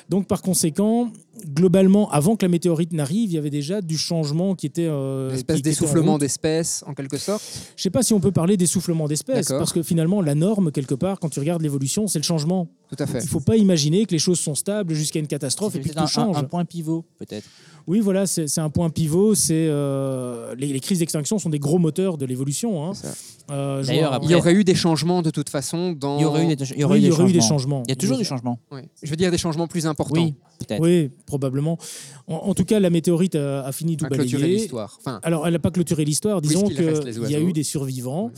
Donc, 0.10 0.28
par 0.28 0.41
conséquent, 0.43 1.12
globalement, 1.45 2.09
avant 2.11 2.35
que 2.35 2.45
la 2.45 2.49
météorite 2.49 2.93
n'arrive, 2.93 3.31
il 3.31 3.35
y 3.35 3.37
avait 3.37 3.49
déjà 3.49 3.81
du 3.81 3.97
changement 3.97 4.55
qui 4.55 4.65
était... 4.65 4.87
Euh, 4.87 5.29
Une 5.29 5.35
espèce 5.35 5.61
d'essoufflement 5.61 6.17
d'espèces 6.17 6.83
en 6.87 6.93
quelque 6.93 7.17
sorte. 7.17 7.43
Je 7.75 7.83
sais 7.83 7.89
pas 7.89 8.03
si 8.03 8.13
on 8.13 8.19
peut 8.19 8.31
parler 8.31 8.57
d'essoufflement 8.57 9.07
d'espèces, 9.07 9.47
parce 9.47 9.73
que 9.73 9.83
finalement, 9.83 10.21
la 10.21 10.35
norme, 10.35 10.71
quelque 10.71 10.95
part, 10.95 11.19
quand 11.19 11.29
tu 11.29 11.39
regardes 11.39 11.61
l'évolution, 11.61 12.07
c'est 12.07 12.19
le 12.19 12.23
changement. 12.23 12.67
Tout 12.89 13.01
à 13.01 13.07
fait. 13.07 13.19
Il 13.23 13.29
faut 13.29 13.39
pas 13.39 13.55
imaginer 13.55 14.05
que 14.05 14.11
les 14.11 14.19
choses 14.19 14.39
sont 14.39 14.55
stables 14.55 14.93
jusqu'à 14.93 15.19
une 15.19 15.27
catastrophe 15.27 15.75
et 15.75 15.79
puis 15.79 15.91
que 15.91 15.97
un, 15.97 16.03
tout 16.03 16.09
change. 16.09 16.37
un 16.37 16.43
point 16.43 16.65
pivot, 16.65 17.05
peut-être. 17.17 17.47
Oui, 17.88 17.99
voilà, 17.99 18.25
c'est 18.27 18.59
un 18.59 18.69
point 18.69 18.89
pivot. 18.89 19.36
C'est 19.36 19.67
euh, 19.69 20.53
les, 20.55 20.67
les 20.67 20.79
crises 20.79 20.99
d'extinction 20.99 21.39
sont 21.39 21.49
des 21.49 21.59
gros 21.59 21.79
moteurs 21.79 22.17
de 22.17 22.25
l'évolution. 22.25 22.86
hein. 22.86 22.93
Euh, 23.49 23.84
D'ailleurs, 23.84 24.19
Il 24.23 24.29
y 24.32 24.36
aurait 24.36 24.53
eu 24.53 24.63
des 24.63 24.75
changements 24.75 25.21
de 25.21 25.29
toute 25.29 25.49
façon 25.49 25.91
dans. 25.91 26.17
Il 26.17 26.21
y 26.21 26.25
aurait 26.25 26.45
eu 26.51 26.55
des, 26.55 26.63
il 26.71 26.71
y 26.71 26.75
oui, 26.79 26.84
aurait 26.84 26.97
eu 26.97 27.01
il 27.01 27.05
y 27.05 27.07
des 27.09 27.13
aurait 27.13 27.29
eu 27.29 27.34
des 27.34 27.39
changements. 27.41 27.57
changements. 27.57 27.84
Il 27.88 27.89
y 27.89 27.93
a 27.93 27.95
toujours 27.95 28.17
du 28.17 28.23
changement. 28.25 28.59
Ouais. 28.71 28.88
Je 29.03 29.09
veux 29.09 29.15
dire 29.15 29.32
des 29.32 29.38
changements 29.38 29.67
plus 29.67 29.86
importants. 29.88 30.21
Oui, 30.21 30.36
peut-être. 30.59 30.82
Oui, 30.82 31.09
probablement. 31.25 31.77
En, 32.27 32.36
en 32.36 32.53
tout 32.53 32.65
cas, 32.65 32.79
la 32.79 32.89
météorite 32.89 33.36
a, 33.36 33.65
a 33.65 33.71
fini 33.71 33.97
clôturer 33.97 34.25
balayer. 34.41 34.57
l'histoire. 34.57 34.97
Enfin, 34.99 35.19
Alors, 35.23 35.45
elle 35.47 35.53
n'a 35.53 35.59
pas 35.59 35.71
clôturé 35.71 36.05
l'histoire. 36.05 36.39
Disons 36.41 36.63
qu'il 36.67 37.29
y 37.29 37.36
a 37.36 37.39
eu 37.41 37.51
des 37.53 37.63
survivants. 37.63 38.32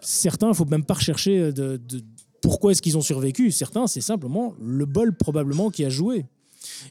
Certains, 0.00 0.46
il 0.46 0.50
ne 0.50 0.54
faut 0.54 0.64
même 0.64 0.84
pas 0.84 0.94
rechercher 0.94 1.52
de, 1.52 1.76
de- 1.76 2.00
pourquoi 2.40 2.70
est-ce 2.72 2.80
qu'ils 2.82 2.96
ont 2.96 3.00
survécu. 3.02 3.50
Certains, 3.50 3.86
c'est 3.88 4.00
simplement 4.00 4.54
le 4.60 4.86
bol 4.86 5.16
probablement 5.16 5.70
qui 5.70 5.84
a 5.84 5.88
joué. 5.88 6.24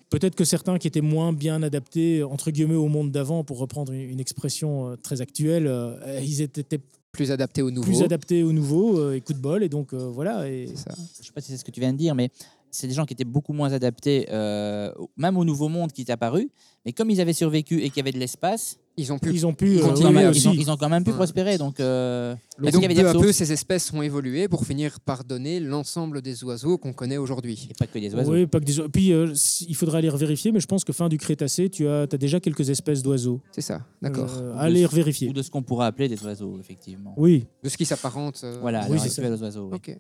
Peut-être 0.10 0.36
que 0.36 0.46
certains 0.46 0.78
qui 0.78 0.88
étaient 0.88 1.02
moins 1.02 1.34
bien 1.34 1.64
adaptés, 1.64 2.24
entre 2.24 2.52
guillemets, 2.52 2.76
au 2.76 2.88
monde 2.88 3.12
d'avant, 3.12 3.44
pour 3.44 3.58
reprendre 3.60 3.92
une 3.92 4.20
expression 4.20 4.90
euh, 4.90 4.96
très 4.96 5.22
actuelle, 5.22 5.68
euh, 5.68 6.20
ils 6.24 6.42
étaient 6.42 6.80
plus 7.18 7.32
adapté 7.32 7.62
au 7.62 7.72
nouveau. 7.72 7.88
plus 7.88 8.04
adaptés 8.04 8.44
au 8.44 8.52
nouveau, 8.52 9.00
euh, 9.00 9.16
et 9.16 9.22
coup 9.22 9.34
de 9.34 9.40
bol, 9.40 9.64
et 9.64 9.70
donc 9.70 9.94
euh, 9.94 9.98
voilà. 9.98 10.48
Et... 10.48 10.68
Ça. 10.76 10.94
Je 11.20 11.26
sais 11.26 11.34
pas 11.34 11.42
si 11.42 11.52
c'est 11.52 11.58
ce 11.58 11.66
que 11.66 11.72
tu 11.72 11.80
viens 11.80 11.92
de 11.92 11.98
dire, 11.98 12.16
mais 12.16 12.30
c'est 12.72 12.88
des 12.88 12.94
gens 12.94 13.06
qui 13.06 13.14
étaient 13.14 13.26
beaucoup 13.26 13.54
moins 13.54 13.74
adaptés, 13.74 14.28
euh, 14.32 14.92
même 15.18 15.38
au 15.38 15.44
nouveau 15.44 15.68
monde 15.68 15.92
qui 15.92 16.02
est 16.02 16.12
apparu. 16.12 16.50
Mais 16.86 16.94
comme 16.94 17.10
ils 17.10 17.20
avaient 17.20 17.34
survécu 17.34 17.82
et 17.82 17.90
qu'il 17.90 17.98
y 17.98 18.00
avait 18.02 18.12
de 18.12 18.20
l'espace, 18.20 18.78
Ils 19.00 19.14
ont 19.14 19.20
pu. 19.20 19.32
Ils 19.32 19.46
ont 19.46 19.54
pu 19.54 19.76
ils, 19.76 19.80
euh, 19.80 19.94
oui, 19.96 20.12
même, 20.12 20.30
aussi. 20.32 20.42
ils, 20.42 20.48
ont, 20.48 20.54
ils 20.54 20.72
ont 20.72 20.76
quand 20.78 20.90
même 20.90 21.04
pu 21.04 21.12
Ouais. 21.12 21.16
prospérer. 21.18 21.60
Donc, 21.60 21.80
euh, 21.80 22.34
Et 22.64 22.72
donc 22.72 22.82
qu'il 22.82 22.82
y 22.82 22.86
avait 22.86 22.96
peu 22.96 23.02
des 23.04 23.18
à 23.18 23.22
peu, 23.22 23.32
ces 23.32 23.52
espèces 23.52 23.94
ont 23.94 24.02
évolué 24.02 24.48
pour 24.48 24.66
finir 24.66 25.00
par 25.00 25.24
donner 25.24 25.60
l'ensemble 25.60 26.22
des 26.24 26.44
oiseaux 26.44 26.80
qu'on 26.80 26.94
connaît 26.94 27.18
aujourd'hui. 27.18 27.68
Et 27.70 27.74
pas 27.76 27.86
que 27.86 28.00
des 28.00 28.14
oiseaux. 28.16 28.32
Oui, 28.34 28.48
pas 28.48 28.60
que 28.60 28.66
des 28.66 28.80
oiseaux. 28.80 28.90
Puis 28.90 29.14
euh, 29.14 29.32
il 29.68 29.76
faudrait 29.76 30.00
aller 30.00 30.10
revérifier, 30.10 30.52
mais 30.52 30.60
je 30.60 30.66
pense 30.66 30.84
que 30.84 30.94
fin 30.94 31.10
du 31.10 31.18
Crétacé, 31.20 31.70
tu 31.70 31.88
as, 31.88 32.02
as 32.12 32.18
déjà 32.18 32.40
quelques 32.40 32.70
espèces 32.72 33.04
d'oiseaux. 33.04 33.40
C'est 33.52 33.62
ça, 33.62 33.86
d'accord. 34.02 34.36
Euh, 34.42 34.56
allez 34.58 34.84
revérifier. 34.86 35.30
Ou 35.30 35.34
de 35.34 35.44
ce 35.44 35.52
qu'on 35.52 35.62
pourrait 35.62 35.86
appeler 35.86 36.08
des 36.10 36.24
oiseaux, 36.24 36.58
effectivement. 36.60 37.14
Oui, 37.18 37.46
De 37.64 37.70
ce 37.70 37.78
qui 37.78 37.86
s'apparente. 37.86 38.42
euh, 38.44 38.58
Voilà, 38.62 38.88
Oui, 38.90 38.98
c'est 39.00 39.24
aux 39.30 39.42
oiseaux. 39.44 39.70
oui. 39.72 39.76
Ok. 39.78 39.96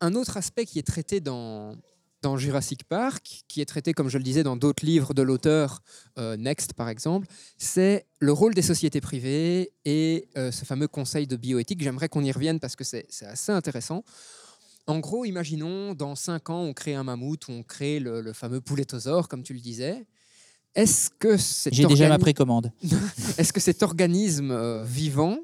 Un 0.00 0.14
autre 0.14 0.36
aspect 0.36 0.66
qui 0.66 0.78
est 0.80 0.86
traité 0.86 1.20
dans, 1.20 1.74
dans 2.26 2.36
Jurassic 2.36 2.82
Park, 2.82 3.44
qui 3.46 3.60
est 3.60 3.66
traité, 3.66 3.92
comme 3.92 4.08
je 4.08 4.18
le 4.18 4.24
disais, 4.24 4.42
dans 4.42 4.56
d'autres 4.56 4.84
livres 4.84 5.14
de 5.14 5.22
l'auteur, 5.22 5.80
euh, 6.18 6.36
Next 6.36 6.72
par 6.72 6.88
exemple, 6.88 7.28
c'est 7.56 8.04
le 8.18 8.32
rôle 8.32 8.52
des 8.52 8.62
sociétés 8.62 9.00
privées 9.00 9.70
et 9.84 10.26
euh, 10.36 10.50
ce 10.50 10.64
fameux 10.64 10.88
conseil 10.88 11.28
de 11.28 11.36
bioéthique. 11.36 11.80
J'aimerais 11.80 12.08
qu'on 12.08 12.24
y 12.24 12.32
revienne 12.32 12.58
parce 12.58 12.74
que 12.74 12.82
c'est 12.82 13.06
assez 13.22 13.52
intéressant. 13.52 14.02
En 14.88 14.98
gros, 14.98 15.24
imaginons, 15.24 15.94
dans 15.94 16.16
5 16.16 16.50
ans, 16.50 16.62
on 16.62 16.72
crée 16.72 16.96
un 16.96 17.04
mammouth 17.04 17.46
ou 17.46 17.52
on 17.52 17.62
crée 17.62 18.00
le, 18.00 18.20
le 18.20 18.32
fameux 18.32 18.60
poulettosaure, 18.60 19.28
comme 19.28 19.44
tu 19.44 19.54
le 19.54 19.60
disais. 19.60 20.04
Est-ce 20.74 21.10
que 21.10 21.36
cet 21.36 21.74
J'ai 21.74 21.86
déjà 21.86 22.08
ma 22.08 22.18
précommande. 22.18 22.72
Est-ce 23.38 23.52
que 23.52 23.60
cet 23.60 23.84
organisme 23.84 24.50
euh, 24.50 24.82
vivant 24.82 25.38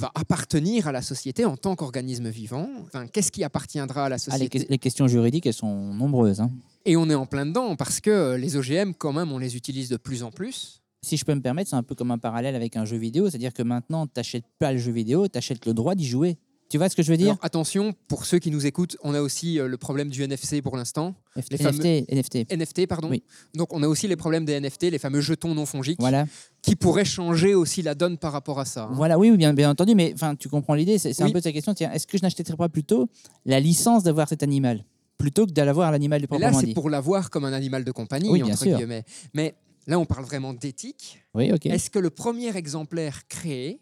va 0.00 0.10
appartenir 0.14 0.88
à 0.88 0.92
la 0.92 1.02
société 1.02 1.44
en 1.44 1.56
tant 1.56 1.76
qu'organisme 1.76 2.28
vivant 2.28 2.68
Enfin, 2.86 3.06
qu'est-ce 3.06 3.30
qui 3.30 3.44
appartiendra 3.44 4.06
à 4.06 4.08
la 4.08 4.16
Ah, 4.16 4.18
les, 4.38 4.46
société 4.46 4.64
que- 4.64 4.70
les 4.70 4.78
questions 4.78 5.06
juridiques, 5.06 5.46
elles 5.46 5.52
sont 5.54 5.94
nombreuses. 5.94 6.40
hein. 6.40 6.50
Et 6.86 6.96
on 6.96 7.08
est 7.10 7.14
en 7.14 7.26
plein 7.26 7.46
dedans 7.46 7.76
parce 7.76 8.00
que 8.00 8.10
euh, 8.10 8.36
les 8.38 8.56
OGM, 8.56 8.92
quand 8.94 9.12
même, 9.12 9.30
on 9.32 9.38
les 9.38 9.56
utilise 9.56 9.88
de 9.88 9.96
plus 9.96 10.22
en 10.22 10.30
plus. 10.30 10.80
Si 11.02 11.16
je 11.16 11.24
peux 11.24 11.34
me 11.34 11.40
permettre, 11.40 11.70
c'est 11.70 11.76
un 11.76 11.82
peu 11.82 11.94
comme 11.94 12.10
un 12.10 12.18
parallèle 12.18 12.54
avec 12.56 12.76
un 12.76 12.84
jeu 12.84 12.96
vidéo, 12.96 13.30
c'est-à-dire 13.30 13.52
que 13.54 13.62
maintenant, 13.62 14.06
tu 14.06 14.12
n'achètes 14.16 14.44
pas 14.58 14.72
le 14.72 14.78
jeu 14.78 14.92
vidéo, 14.92 15.28
tu 15.28 15.38
achètes 15.38 15.64
le 15.66 15.72
droit 15.74 15.94
d'y 15.94 16.06
jouer. 16.06 16.36
Tu 16.70 16.78
vois 16.78 16.88
ce 16.88 16.94
que 16.94 17.02
je 17.02 17.10
veux 17.10 17.16
dire? 17.16 17.30
Alors, 17.32 17.38
attention, 17.42 17.94
pour 18.06 18.24
ceux 18.24 18.38
qui 18.38 18.50
nous 18.52 18.64
écoutent, 18.64 18.96
on 19.02 19.12
a 19.12 19.20
aussi 19.20 19.58
euh, 19.58 19.66
le 19.66 19.76
problème 19.76 20.08
du 20.08 20.22
NFC 20.22 20.62
pour 20.62 20.76
l'instant. 20.76 21.16
les 21.50 21.58
NFT, 21.58 22.08
NFT. 22.12 22.52
NFT, 22.52 22.86
pardon. 22.86 23.08
Oui. 23.10 23.24
Donc, 23.56 23.72
on 23.74 23.82
a 23.82 23.88
aussi 23.88 24.06
les 24.06 24.14
problèmes 24.14 24.44
des 24.44 24.58
NFT, 24.60 24.84
les 24.84 24.98
fameux 25.00 25.20
jetons 25.20 25.52
non 25.54 25.66
fongiques, 25.66 25.98
Voilà. 26.00 26.26
qui 26.62 26.76
pourraient 26.76 27.04
changer 27.04 27.54
aussi 27.54 27.82
la 27.82 27.96
donne 27.96 28.18
par 28.18 28.30
rapport 28.32 28.60
à 28.60 28.64
ça. 28.64 28.84
hein. 28.84 28.90
Voilà, 28.92 29.18
oui, 29.18 29.36
bien, 29.36 29.52
bien 29.52 29.68
entendu, 29.70 29.96
mais 29.96 30.14
tu 30.38 30.48
comprends 30.48 30.74
l'idée. 30.74 30.96
C'est 30.98 31.18
Oui. 31.20 31.30
un 31.30 31.32
peu 31.32 31.40
sa 31.40 31.50
question. 31.50 31.74
Est-ce 31.74 32.06
que 32.06 32.16
je 32.16 32.22
n'achèterais 32.22 32.56
pas 32.56 32.68
plutôt 32.68 33.08
la 33.44 33.58
licence 33.58 34.04
d'avoir 34.04 34.28
cet 34.28 34.42
animal 34.44 34.84
plutôt 35.18 35.46
que 35.46 35.50
d'aller 35.52 35.72
voir 35.72 35.90
l'animal 35.92 36.22
de 36.22 36.28
Mais 36.30 36.38
là, 36.38 36.46
proprement 36.50 36.68
c'est 36.68 36.72
pour 36.74 36.88
l'avoir 36.88 37.28
comme 37.30 37.44
un 37.44 37.52
animal 37.52 37.84
de 37.84 37.90
compagnie, 37.92 38.30
Oui, 38.30 38.42
bien 38.42 38.54
entre 38.54 38.62
sûr. 38.62 38.76
guillemets. 38.78 39.04
Mais 39.34 39.54
là, 39.88 39.98
on 39.98 40.06
parle 40.06 40.24
vraiment 40.24 40.54
d'éthique. 40.54 41.18
Oui, 41.34 41.50
ok. 41.52 41.66
Est-ce 41.66 41.90
que 41.90 41.98
le 41.98 42.08
premier 42.10 42.56
exemplaire 42.56 43.26
créé 43.28 43.80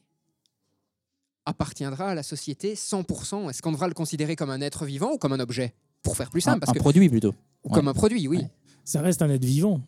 appartiendra 1.49 2.11
à 2.11 2.15
la 2.15 2.23
société 2.23 2.75
100% 2.75 3.49
Est-ce 3.51 3.63
qu'on 3.63 3.73
devra 3.73 3.89
le 3.89 3.95
considérer 3.95 4.37
comme 4.37 4.51
un 4.51 4.61
être 4.61 4.85
vivant 4.85 5.13
ou 5.15 5.19
comme 5.19 5.33
un 5.33 5.41
objet? 5.41 5.75
Pour 6.03 6.17
faire 6.17 6.31
plus 6.31 6.47
Un, 6.47 6.53
simple, 6.53 6.61
parce 6.61 6.71
un 6.71 6.75
que, 6.75 6.79
produit 6.79 7.09
plutôt. 7.09 7.35
ou 7.65 7.71
comme 7.71 7.89
un 7.89 7.95
produit, 7.95 8.29
oui. 8.29 8.39
Ouais. 8.39 8.51
Ça 8.85 9.01
reste 9.01 9.21
un 9.23 9.31
être 9.31 9.45
vivant. 9.45 9.81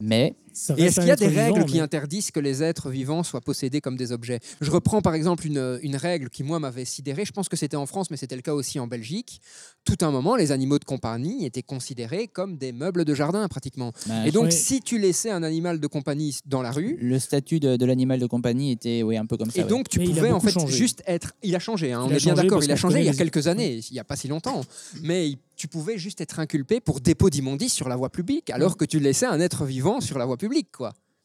Mais 0.00 0.34
Ça 0.56 0.74
Et 0.78 0.82
est-ce 0.84 1.00
qu'il 1.00 1.08
y 1.08 1.10
a 1.10 1.16
des 1.16 1.26
vivant, 1.28 1.52
règles 1.52 1.64
qui 1.66 1.74
mais- 1.74 1.80
interdisent 1.80 2.30
que 2.30 2.38
les 2.38 2.62
êtres 2.62 2.88
vivants 2.88 3.24
soient 3.24 3.40
possédés 3.40 3.80
comme 3.80 3.96
des 3.96 4.12
objets? 4.12 4.38
Je 4.60 4.70
reprends 4.70 5.02
par 5.02 5.14
exemple 5.14 5.46
une, 5.46 5.80
une 5.82 5.96
règle 5.96 6.30
qui, 6.30 6.44
moi, 6.44 6.60
m'avait 6.60 6.84
sidéré. 6.84 7.24
Je 7.24 7.32
pense 7.32 7.48
que 7.48 7.56
c'était 7.56 7.76
en 7.76 7.86
France, 7.86 8.10
mais 8.10 8.16
c'était 8.16 8.36
le 8.36 8.42
cas 8.42 8.54
aussi 8.54 8.78
en 8.78 8.86
Belgique. 8.86 9.40
Tout 9.84 9.98
un 10.02 10.12
moment, 10.12 10.36
les 10.36 10.52
animaux 10.52 10.78
de 10.78 10.84
compagnie 10.84 11.44
étaient 11.44 11.62
considérés 11.62 12.28
comme 12.28 12.56
des 12.56 12.72
meubles 12.72 13.04
de 13.04 13.14
jardin, 13.14 13.46
pratiquement. 13.48 13.92
bah, 14.06 14.26
Et 14.26 14.30
donc, 14.30 14.52
si 14.52 14.80
tu 14.80 14.98
laissais 14.98 15.30
un 15.30 15.42
animal 15.42 15.80
de 15.80 15.86
compagnie 15.88 16.38
dans 16.46 16.62
la 16.62 16.70
rue, 16.70 16.96
le 17.00 17.18
statut 17.18 17.58
de, 17.58 17.76
de 17.76 17.84
l'animal 17.84 18.20
de 18.20 18.26
compagnie 18.26 18.70
était 18.70 19.02
oui, 19.02 19.16
un 19.16 19.26
peu 19.26 19.36
comme 19.36 19.50
ça. 19.50 19.58
et 19.60 19.64
ouais. 19.64 19.68
donc 19.68 19.88
tu 19.88 19.98
Mais 19.98 20.06
pouvais 20.06 20.30
en 20.30 20.38
fait 20.40 20.52
changé. 20.52 20.76
juste 20.76 21.02
être. 21.06 21.32
Il 21.42 21.56
a 21.56 21.58
changé, 21.58 21.92
hein, 21.92 22.02
on 22.06 22.10
est 22.10 22.16
bien 22.22 22.34
d'accord. 22.34 22.62
Il 22.62 22.70
a 22.70 22.76
changé 22.76 23.00
il 23.00 23.06
y 23.06 23.08
a 23.08 23.12
quelques 23.14 23.48
années, 23.48 23.80
il 23.90 23.92
n'y 23.92 23.98
a 23.98 24.04
pas 24.04 24.14
si 24.16 24.28
longtemps. 24.28 24.60
Mais 25.02 25.30
il- 25.30 25.38
tu 25.56 25.68
pouvais 25.68 25.98
juste 25.98 26.20
être 26.20 26.40
inculpé 26.40 26.80
pour 26.80 26.98
dépôt 27.00 27.30
d'immondice 27.30 27.72
sur 27.72 27.88
la 27.88 27.94
voie 27.94 28.10
publique, 28.10 28.50
alors 28.50 28.76
que 28.76 28.84
tu 28.84 28.98
laissais 28.98 29.24
un 29.26 29.38
être 29.38 29.64
vivant 29.64 30.00
sur 30.00 30.18
la 30.18 30.24
voie 30.26 30.36
publique, 30.36 30.43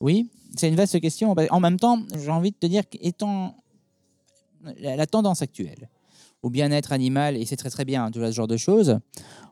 Oui, 0.01 0.29
c'est 0.55 0.69
une 0.69 0.75
vaste 0.75 0.99
question. 0.99 1.35
En 1.49 1.59
même 1.59 1.79
temps, 1.79 2.01
j'ai 2.15 2.31
envie 2.31 2.51
de 2.51 2.55
te 2.55 2.65
dire 2.65 2.87
qu'étant 2.87 3.55
la, 4.79 5.05
tendance 5.07 5.41
actuelle 5.41 5.89
au 6.41 6.49
bien-être 6.49 6.93
animal, 6.93 7.35
et 7.35 7.45
c'est 7.45 7.57
très 7.57 7.69
très 7.69 7.83
bien, 7.83 8.09
tu 8.11 8.19
vois, 8.19 8.31
ce 8.31 8.35
genre 8.35 8.47
de 8.47 8.57
choses, 8.57 8.99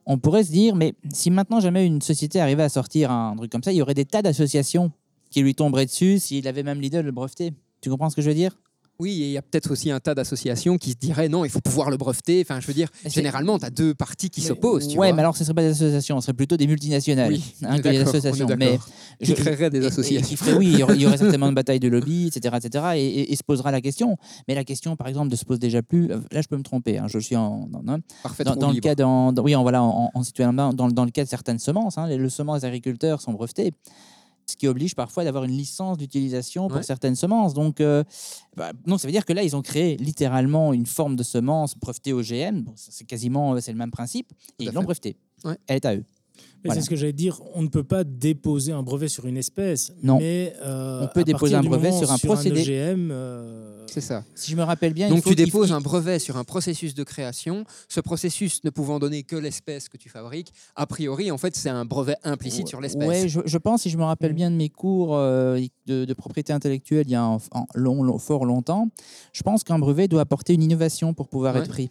on 0.05 0.17
pourrait 0.17 0.45
se 0.45 0.51
dire, 0.51 0.75
mais 0.75 0.93
si 1.11 1.29
maintenant 1.29 1.59
jamais 1.59 1.85
une 1.85 2.01
société 2.01 2.39
arrivait 2.39 2.63
à 2.63 2.69
sortir 2.69 3.11
un 3.11 3.35
truc 3.35 3.51
comme 3.51 3.63
ça, 3.63 3.73
il 3.73 3.75
y 3.75 3.81
aurait 3.81 3.93
des 3.93 4.05
tas 4.05 4.21
d'associations 4.21 4.91
qui 5.29 5.41
lui 5.41 5.53
tomberaient 5.53 5.85
dessus 5.85 6.19
s'il 6.19 6.47
avait 6.47 6.63
même 6.63 6.79
l'idée 6.79 6.97
de 6.97 7.03
le 7.03 7.11
breveter. 7.11 7.51
Tu 7.81 7.89
comprends 7.89 8.09
ce 8.09 8.15
que 8.15 8.21
je 8.21 8.29
veux 8.29 8.35
dire? 8.35 8.57
Oui, 8.99 9.21
et 9.21 9.25
il 9.27 9.31
y 9.31 9.37
a 9.37 9.43
peut-être 9.43 9.71
aussi 9.71 9.91
un 9.91 9.99
tas 9.99 10.15
d'associations 10.15 10.77
qui 10.79 10.91
se 10.91 10.95
diraient 10.95 11.29
non, 11.29 11.45
il 11.45 11.51
faut 11.51 11.61
pouvoir 11.61 11.91
le 11.91 11.97
breveter. 11.97 12.41
Enfin, 12.41 12.59
je 12.59 12.65
veux 12.65 12.73
dire, 12.73 12.89
généralement, 13.05 13.59
tu 13.59 13.65
as 13.65 13.69
deux 13.69 13.93
parties 13.93 14.29
qui 14.31 14.41
s'opposent. 14.41 14.93
Vois, 14.95 15.13
mais 15.13 15.19
alors 15.19 15.35
ce 15.35 15.43
ne 15.43 15.45
serait 15.45 15.53
pas 15.53 15.61
des 15.61 15.69
associations, 15.69 16.19
ce 16.19 16.25
serait 16.25 16.33
plutôt 16.33 16.57
des 16.57 16.65
multinationales 16.65 17.31
Oui, 17.31 17.43
hein, 17.63 17.77
que 17.79 17.89
des 17.89 17.99
associations. 17.99 18.47
Mais 18.57 18.79
qui 19.23 19.33
créeraient 19.35 19.69
des 19.69 19.79
et- 19.79 19.83
et- 19.83 19.85
associations. 19.87 20.57
oui, 20.57 20.69
il 20.73 20.79
y 20.79 20.83
aurait, 20.83 20.95
il 20.95 21.01
y 21.01 21.05
aurait 21.05 21.17
certainement 21.17 21.49
une 21.49 21.53
bataille 21.55 21.79
de 21.79 21.87
lobby, 21.87 22.27
etc. 22.27 22.55
etc. 22.57 22.85
et, 22.95 23.35
se 23.35 23.43
posera 23.43 23.71
la 23.71 23.81
question. 23.81 24.17
Mais 24.47 24.55
la 24.55 24.63
question, 24.63 24.95
par 24.95 25.07
exemple, 25.07 25.29
ne 25.29 25.35
se 25.35 25.45
pose 25.45 25.59
déjà 25.59 25.83
plus. 25.83 26.07
Là, 26.07 26.41
je 26.41 26.47
peux 26.47 26.57
me 26.57 26.63
tromper. 26.63 26.97
hein, 26.97 27.05
je 27.07 27.19
suis 27.19 27.35
en. 27.35 27.67
Dans, 27.71 27.83
dans- 27.83 27.99
Parfait, 28.23 28.43
dans, 28.43 28.51
trop 28.53 28.61
dans 28.61 28.71
le 28.71 28.79
cas 28.79 28.95
dans, 28.95 29.31
oui, 29.43 29.55
en, 29.55 29.61
voilà, 29.61 29.83
en, 29.83 30.09
en 30.13 30.23
situant 30.23 30.53
dans, 30.53 30.73
dans, 30.73 30.87
dans 30.87 31.05
le 31.05 31.11
cas 31.11 31.23
de 31.23 31.29
certaines 31.29 31.59
semences, 31.59 31.97
hein, 31.99 32.07
les, 32.07 32.17
les 32.17 32.29
semences 32.29 32.63
agriculteurs 32.63 33.21
sont 33.21 33.33
brevetées, 33.33 33.73
ce 34.49 34.55
qui 34.55 34.67
oblige 34.67 34.95
parfois 34.95 35.23
d'avoir 35.25 35.43
une 35.43 35.51
licence 35.51 35.97
d'utilisation 35.97 36.67
pour 36.67 36.77
Ouais. 36.77 36.83
certaines 36.83 37.15
semences. 37.15 37.53
Donc, 37.53 37.81
euh, 37.81 38.03
bah, 38.55 38.71
non, 38.85 38.97
ça 38.97 39.07
veut 39.07 39.11
dire 39.11 39.25
que 39.25 39.33
là, 39.33 39.43
ils 39.43 39.55
ont 39.55 39.61
créé 39.61 39.97
littéralement 39.97 40.71
une 40.73 40.85
forme 40.85 41.15
de 41.17 41.23
semence 41.23 41.77
brevetée 41.77 42.13
OGM. 42.13 42.61
Bon, 42.61 42.73
c'est 42.75 43.05
quasiment 43.05 43.53
euh, 43.55 43.59
c'est 43.59 43.71
le 43.73 43.77
même 43.77 43.91
principe, 43.91 44.31
et 44.59 44.63
ils 44.65 44.71
l'ont 44.71 44.83
brevetée. 44.83 45.17
Ouais. 45.43 45.57
Elle 45.67 45.75
est 45.77 45.85
à 45.85 45.95
eux. 45.95 46.05
Voilà. 46.67 46.79
C'est 46.81 46.85
ce 46.85 46.89
que 46.89 46.95
j'allais 46.95 47.13
dire. 47.13 47.41
On 47.55 47.61
ne 47.63 47.67
peut 47.67 47.83
pas 47.83 48.03
déposer 48.03 48.71
un 48.71 48.83
brevet 48.83 49.07
sur 49.07 49.25
une 49.25 49.37
espèce. 49.37 49.91
Non. 50.03 50.19
Mais 50.19 50.53
euh, 50.63 51.01
On 51.03 51.07
peut 51.07 51.21
à 51.21 51.23
déposer 51.23 51.55
un 51.55 51.63
brevet 51.63 51.91
sur 51.91 52.11
un 52.11 52.17
procédé. 52.17 52.61
OGM, 52.61 53.09
euh, 53.11 53.85
C'est 53.87 54.01
ça. 54.01 54.23
Si 54.35 54.51
je 54.51 54.55
me 54.57 54.63
rappelle 54.63 54.93
bien, 54.93 55.07
il 55.07 55.11
Donc 55.11 55.23
faut 55.23 55.29
tu 55.29 55.35
déposes 55.35 55.69
il- 55.69 55.73
un 55.73 55.81
brevet 55.81 56.19
sur 56.19 56.37
un 56.37 56.43
processus 56.43 56.93
de 56.93 57.03
création. 57.03 57.63
Ce 57.89 57.99
processus 57.99 58.63
ne 58.63 58.69
pouvant 58.69 58.99
donner 58.99 59.23
que 59.23 59.35
l'espèce 59.35 59.89
que 59.89 59.97
tu 59.97 60.09
fabriques, 60.09 60.51
a 60.75 60.85
priori, 60.85 61.31
en 61.31 61.37
fait, 61.37 61.55
c'est 61.55 61.69
un 61.69 61.85
brevet 61.85 62.15
implicite 62.23 62.67
sur 62.67 62.81
l'espèce. 62.81 63.07
Ouais, 63.07 63.27
je, 63.27 63.39
je 63.45 63.57
pense, 63.57 63.81
si 63.83 63.89
je 63.89 63.97
me 63.97 64.03
rappelle 64.03 64.33
bien 64.33 64.51
de 64.51 64.55
mes 64.55 64.69
cours 64.69 65.15
euh, 65.15 65.59
de, 65.85 66.05
de 66.05 66.13
propriété 66.13 66.53
intellectuelle 66.53 67.05
il 67.07 67.11
y 67.11 67.15
a 67.15 67.23
un- 67.23 67.37
long, 67.75 68.03
long- 68.03 68.17
fort 68.19 68.45
longtemps, 68.45 68.89
je 69.33 69.43
pense 69.43 69.63
qu'un 69.63 69.79
brevet 69.79 70.07
doit 70.07 70.21
apporter 70.21 70.53
une 70.53 70.63
innovation 70.63 71.13
pour 71.13 71.27
pouvoir 71.29 71.55
Ouais. 71.55 71.61
être 71.61 71.69
pris. 71.69 71.89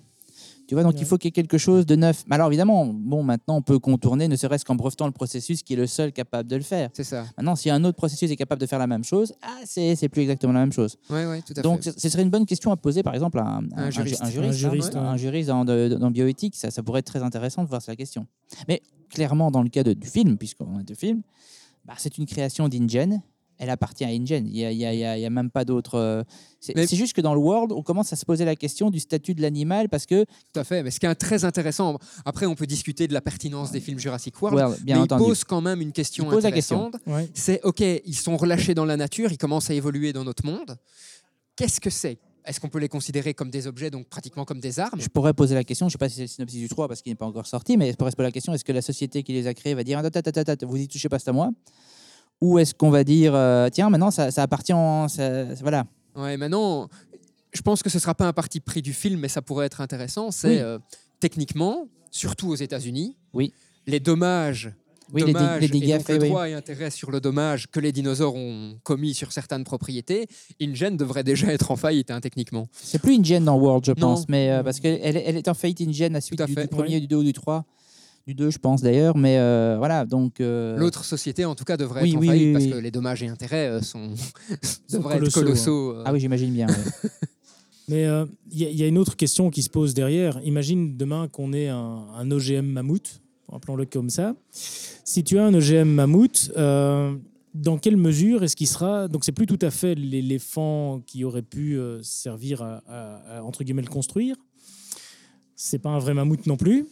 Tu 0.68 0.74
vois, 0.74 0.82
donc 0.82 0.94
Ouais. 0.94 1.00
il 1.00 1.06
faut 1.06 1.16
qu'il 1.16 1.28
y 1.28 1.30
ait 1.30 1.32
quelque 1.32 1.58
chose 1.58 1.86
de 1.86 1.94
neuf. 1.94 2.24
Mais 2.26 2.34
Alors 2.34 2.48
évidemment, 2.48 2.86
bon, 2.86 3.22
maintenant 3.22 3.56
on 3.56 3.62
peut 3.62 3.78
contourner, 3.78 4.26
ne 4.26 4.34
serait-ce 4.34 4.64
qu'en 4.64 4.74
brevetant 4.74 5.06
le 5.06 5.12
processus 5.12 5.62
qui 5.62 5.74
est 5.74 5.76
le 5.76 5.86
seul 5.86 6.12
capable 6.12 6.48
de 6.48 6.56
le 6.56 6.62
faire. 6.62 6.90
C'est 6.92 7.04
ça. 7.04 7.24
Maintenant, 7.36 7.54
si 7.54 7.70
un 7.70 7.84
autre 7.84 7.96
processus 7.96 8.30
est 8.30 8.36
capable 8.36 8.60
de 8.60 8.66
faire 8.66 8.78
la 8.80 8.86
même 8.88 9.04
chose, 9.04 9.32
ah, 9.42 9.58
c'est 9.64 9.94
c'est 9.94 10.08
plus 10.08 10.22
exactement 10.22 10.52
la 10.52 10.60
même 10.60 10.72
chose. 10.72 10.96
Oui, 11.10 11.20
oui, 11.24 11.42
tout 11.42 11.54
à 11.56 11.62
Donc, 11.62 11.82
fait. 11.82 11.92
ce 11.92 12.00
ce 12.00 12.08
serait 12.08 12.22
une 12.22 12.30
bonne 12.30 12.46
question 12.46 12.72
à 12.72 12.76
poser, 12.76 13.02
par 13.02 13.14
exemple, 13.14 13.38
à 13.38 13.44
un, 13.46 13.62
Un 13.76 13.90
juriste. 13.90 14.22
un 14.22 14.26
Un 14.26 14.30
juriste, 14.30 14.58
juriste, 14.58 14.96
hein, 14.96 15.02
ouais. 15.02 15.08
un 15.08 15.16
juriste 15.16 15.48
dans, 15.48 15.64
de- 15.64 15.96
dans 16.00 16.10
bioéthique. 16.10 16.56
Ça, 16.56 16.70
ça 16.72 16.82
pourrait 16.82 17.00
être 17.00 17.06
très 17.06 17.22
intéressant 17.22 17.62
de 17.62 17.68
voir 17.68 17.80
la 17.86 17.94
question. 17.96 18.26
Mais 18.66 18.82
clairement, 19.08 19.50
dans 19.52 19.62
le 19.62 19.68
cas 19.68 19.84
de- 19.84 19.92
du 19.92 20.08
film, 20.08 20.36
puisqu'on 20.36 20.80
est 20.80 20.84
de 20.84 20.94
film, 20.94 21.22
bah, 21.84 21.94
c'est 21.96 22.18
une 22.18 22.26
création 22.26 22.68
d'InGen. 22.68 23.22
Elle 23.59 23.70
appartient 23.70 24.04
à 24.04 24.09
InGen. 24.09 24.46
Il 24.46 24.52
n'y 24.52 24.64
a, 24.64 24.72
y 24.72 24.84
a- 24.84 24.92
il 24.92 24.98
y 25.00 25.04
a- 25.04 25.16
il 25.18 25.22
y 25.22 25.26
a 25.26 25.30
même 25.30 25.50
pas 25.50 25.64
d'autre. 25.64 25.94
euh, 25.94 26.22
C'est 26.61 26.74
Mais- 26.74 26.86
juste 26.86 27.12
que 27.14 27.20
dans 27.20 27.32
le 27.34 27.40
World, 27.40 27.72
on 27.72 27.82
commence 27.82 28.12
à 28.12 28.16
se 28.16 28.24
poser 28.24 28.44
la 28.44 28.57
question 28.57 28.90
du 28.90 28.98
statut 29.00 29.34
de 29.34 29.40
l'animal 29.42 29.88
parce 29.88 30.04
que, 30.04 30.24
Tout 30.52 30.61
à 30.61 30.64
fait. 30.64 30.82
Mais 30.82 30.90
ce 30.90 30.98
qui 31.00 31.07
est 31.07 31.14
très 31.14 31.44
intéressant, 31.44 31.98
après, 32.24 32.46
on 32.46 32.54
peut 32.54 32.66
discuter 32.66 33.07
de 33.09 33.12
la 33.14 33.20
pertinence 33.20 33.70
des 33.70 33.80
films 33.80 33.98
Jurassic 33.98 34.40
World, 34.42 34.59
World, 34.59 34.82
bien 34.84 34.96
mais 34.96 35.02
entendu, 35.02 35.22
il 35.22 35.26
pose 35.28 35.44
quand 35.44 35.61
même 35.61 35.80
une 35.80 35.92
question 35.92 36.24
pose 36.28 36.42
la 36.42 36.50
question. 36.52 36.86
intéressante. 36.88 37.07
ouais. 37.07 37.28
C'est 37.34 37.61
OK, 37.62 37.80
ils 37.80 38.16
sont 38.16 38.36
relâchés 38.36 38.74
dans 38.74 38.84
la 38.84 38.96
nature, 38.96 39.30
ils 39.32 39.38
commencent 39.38 39.70
à 39.70 39.74
évoluer 39.74 40.12
dans 40.12 40.24
notre 40.24 40.44
monde. 40.44 40.76
Qu'est-ce 41.54 41.80
que 41.80 41.90
c'est? 41.90 42.18
Est-ce 42.44 42.61
qu'on 42.61 42.68
peut 42.68 42.78
les 42.78 42.88
considérer 42.88 43.34
comme 43.34 43.50
des 43.50 43.66
objets, 43.66 43.90
donc 43.90 44.07
pratiquement 44.09 44.44
comme 44.44 44.61
des 44.61 44.78
armes? 44.78 45.00
Je 45.00 45.09
pourrais 45.09 45.34
poser 45.34 45.54
la 45.54 45.64
question, 45.64 45.86
je 45.86 45.88
ne 45.88 45.92
sais 45.92 45.98
pas 45.98 46.09
si 46.09 46.16
c'est 46.16 46.22
le 46.22 46.28
synopsis 46.28 46.61
du 46.61 46.68
3 46.68 46.86
parce 46.86 47.02
qu'il 47.02 47.11
n'est 47.11 47.16
pas 47.16 47.26
encore 47.26 47.46
sorti, 47.46 47.76
mais 47.76 47.90
je 47.90 47.96
pourrais 47.96 48.11
se 48.12 48.16
poser 48.16 48.28
la 48.28 48.32
question 48.32 48.52
est-ce 48.54 48.64
que 48.64 48.72
la 48.72 48.82
société 48.82 49.22
qui 49.24 49.32
les 49.32 49.46
a 49.46 49.54
créés 49.54 49.74
va 49.74 49.82
dire 49.82 50.00
vous 50.62 50.76
y 50.76 50.88
touchez 50.88 51.09
pas, 51.09 51.18
c'est 51.18 51.30
à 51.30 51.32
moi? 51.32 51.50
Ou 52.43 52.59
est-ce 52.59 52.74
qu'on 52.74 52.91
va 52.91 53.03
dire 53.05 53.34
euh, 53.34 53.68
Tiens, 53.70 53.89
maintenant 53.91 54.11
ça, 54.11 54.30
ça 54.30 54.43
appartient. 54.43 54.72
en- 54.72 55.09
ça- 55.09 55.45
voilà. 55.62 55.87
Ouais, 56.14 56.37
maintenant, 56.37 56.89
je 57.53 57.62
pense 57.62 57.82
que 57.82 57.91
ce 57.91 57.99
sera 57.99 58.14
pas 58.14 58.26
un 58.26 58.32
parti 58.32 58.61
pris 58.61 58.82
du 58.82 58.93
film, 58.93 59.20
mais 59.20 59.28
ça 59.28 59.43
pourrait 59.43 59.66
être 59.66 59.80
intéressant. 59.80 60.30
C'est 60.30 60.49
Oui. 60.49 60.59
euh, 60.59 60.78
techniquement, 61.20 61.89
surtout 62.11 62.49
aux 62.49 62.55
États-Unis, 62.57 63.16
Oui. 63.32 63.53
les 63.87 64.01
dommages, 64.01 64.72
Oui, 65.12 65.20
les 65.22 65.26
dé- 65.28 65.32
dommages 65.34 65.61
les 65.62 65.68
dégâts 65.68 65.82
et 65.84 65.93
donc 65.93 65.99
le 66.01 66.05
faits, 66.14 66.22
oui. 66.22 66.28
droit 66.28 66.49
et 66.49 66.55
intérêt 66.55 66.91
sur 66.91 67.11
le 67.11 67.20
dommage 67.20 67.68
que 67.70 67.80
les 67.80 67.93
dinosaures 67.93 68.34
ont 68.34 68.76
commis 68.82 69.14
sur 69.14 69.32
certaines 69.32 69.64
propriétés, 69.64 70.26
InGen 70.61 70.97
devrait 70.97 71.24
déjà 71.24 71.47
être 71.53 71.70
en 71.70 71.76
faillite 71.76 72.11
hein, 72.11 72.20
techniquement. 72.20 72.66
C'est 72.72 72.99
plus 73.01 73.14
InGen 73.18 73.45
dans 73.45 73.57
World, 73.57 73.84
je 73.87 73.93
Non. 73.93 73.97
pense, 74.14 74.28
mais 74.28 74.51
euh, 74.51 74.62
parce 74.62 74.80
qu'elle 74.80 75.01
elle, 75.03 75.37
est 75.37 75.49
en 75.49 75.55
faillite 75.55 75.80
InGen 75.80 76.14
à 76.16 76.20
suite 76.20 76.41
à 76.41 76.47
du, 76.47 76.55
du 76.55 76.66
premier, 76.68 77.01
du 77.01 77.07
2 77.07 77.16
ou 77.16 77.22
du 77.24 77.32
3. 77.32 77.64
Du 78.26 78.34
2, 78.34 78.50
je 78.50 78.58
pense 78.58 78.82
d'ailleurs, 78.82 79.16
mais 79.16 79.38
euh, 79.38 79.76
voilà, 79.78 80.04
donc. 80.04 80.40
euh, 80.40 80.76
L'autre 80.76 81.04
société, 81.04 81.44
en 81.44 81.54
tout 81.54 81.62
cas, 81.64 81.76
devrait 81.76 82.02
oui, 82.02 82.10
être 82.10 82.16
en 82.16 82.20
oui, 82.20 82.26
faillite 82.26 82.46
oui, 82.46 82.52
parce 82.54 82.64
oui. 82.64 82.70
que 82.72 82.76
les 82.78 82.90
dommages 82.90 83.22
et 83.22 83.28
intérêts 83.28 83.68
euh, 83.68 83.80
sont, 83.82 84.10
devraient 84.90 85.18
colossaux, 85.18 85.40
être 85.40 85.44
colossaux. 85.46 85.90
euh. 85.92 86.02
Ah 86.04 86.12
oui, 86.12 86.18
j'imagine 86.18 86.52
bien. 86.52 86.66
ouais. 86.66 87.10
Mais 87.88 88.04
euh, 88.04 88.26
il 88.50 88.58
y, 88.60 88.66
a- 88.66 88.70
il 88.70 88.76
y 88.76 88.82
a 88.82 88.88
une 88.88 88.98
autre 88.98 89.14
question 89.14 89.48
qui 89.50 89.62
se 89.62 89.70
pose 89.70 89.94
derrière. 89.94 90.40
Imagine 90.44 90.96
demain 90.96 91.28
qu'on 91.28 91.52
ait 91.52 91.68
un, 91.68 92.04
un 92.16 92.28
OGM 92.32 92.66
mammouth, 92.66 93.20
appelons-le 93.52 93.84
comme 93.86 94.10
ça. 94.10 94.34
Si 94.50 95.22
tu 95.22 95.38
as 95.38 95.44
un 95.44 95.54
OGM 95.54 95.84
mammouth, 95.88 96.50
euh, 96.56 97.14
dans 97.54 97.78
quelle 97.78 97.96
mesure 97.96 98.42
est-ce 98.42 98.56
qu'il 98.56 98.66
sera 98.66 99.06
Donc 99.06 99.24
c'est 99.24 99.30
plus 99.30 99.46
tout 99.46 99.58
à 99.62 99.70
fait 99.70 99.94
l'éléphant 99.94 101.00
qui 101.06 101.22
aurait 101.22 101.42
pu 101.42 101.78
servir 102.02 102.60
à, 102.62 102.82
à- 102.88 103.36
à, 103.38 103.42
entre 103.44 103.62
guillemets 103.62 103.82
le 103.82 103.88
construire. 103.88 104.34
C'est 105.54 105.78
pas 105.78 105.90
un 105.90 106.00
vrai 106.00 106.12
mammouth 106.12 106.44
non 106.48 106.56
plus. 106.56 106.86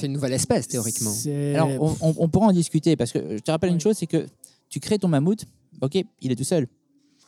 C'est 0.00 0.06
une 0.06 0.12
nouvelle 0.14 0.32
espèce, 0.32 0.66
théoriquement. 0.68 1.12
Alors, 1.54 1.68
on, 1.80 1.96
on- 2.08 2.14
on 2.18 2.28
pourra 2.28 2.46
en 2.46 2.52
discuter 2.52 2.96
parce 2.96 3.12
que 3.12 3.18
je 3.36 3.42
te 3.42 3.50
rappelle 3.50 3.70
une 3.70 3.80
chose 3.80 3.96
c'est 3.96 4.06
que 4.06 4.26
tu 4.68 4.80
crées 4.80 4.98
ton 4.98 5.08
mammouth, 5.08 5.44
ok, 5.80 6.02
il 6.22 6.32
est 6.32 6.36
tout 6.36 6.44
seul. 6.44 6.66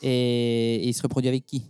Et, 0.02 0.76
et 0.76 0.88
il 0.88 0.94
se 0.94 1.02
reproduit 1.02 1.28
avec 1.28 1.46
qui? 1.46 1.62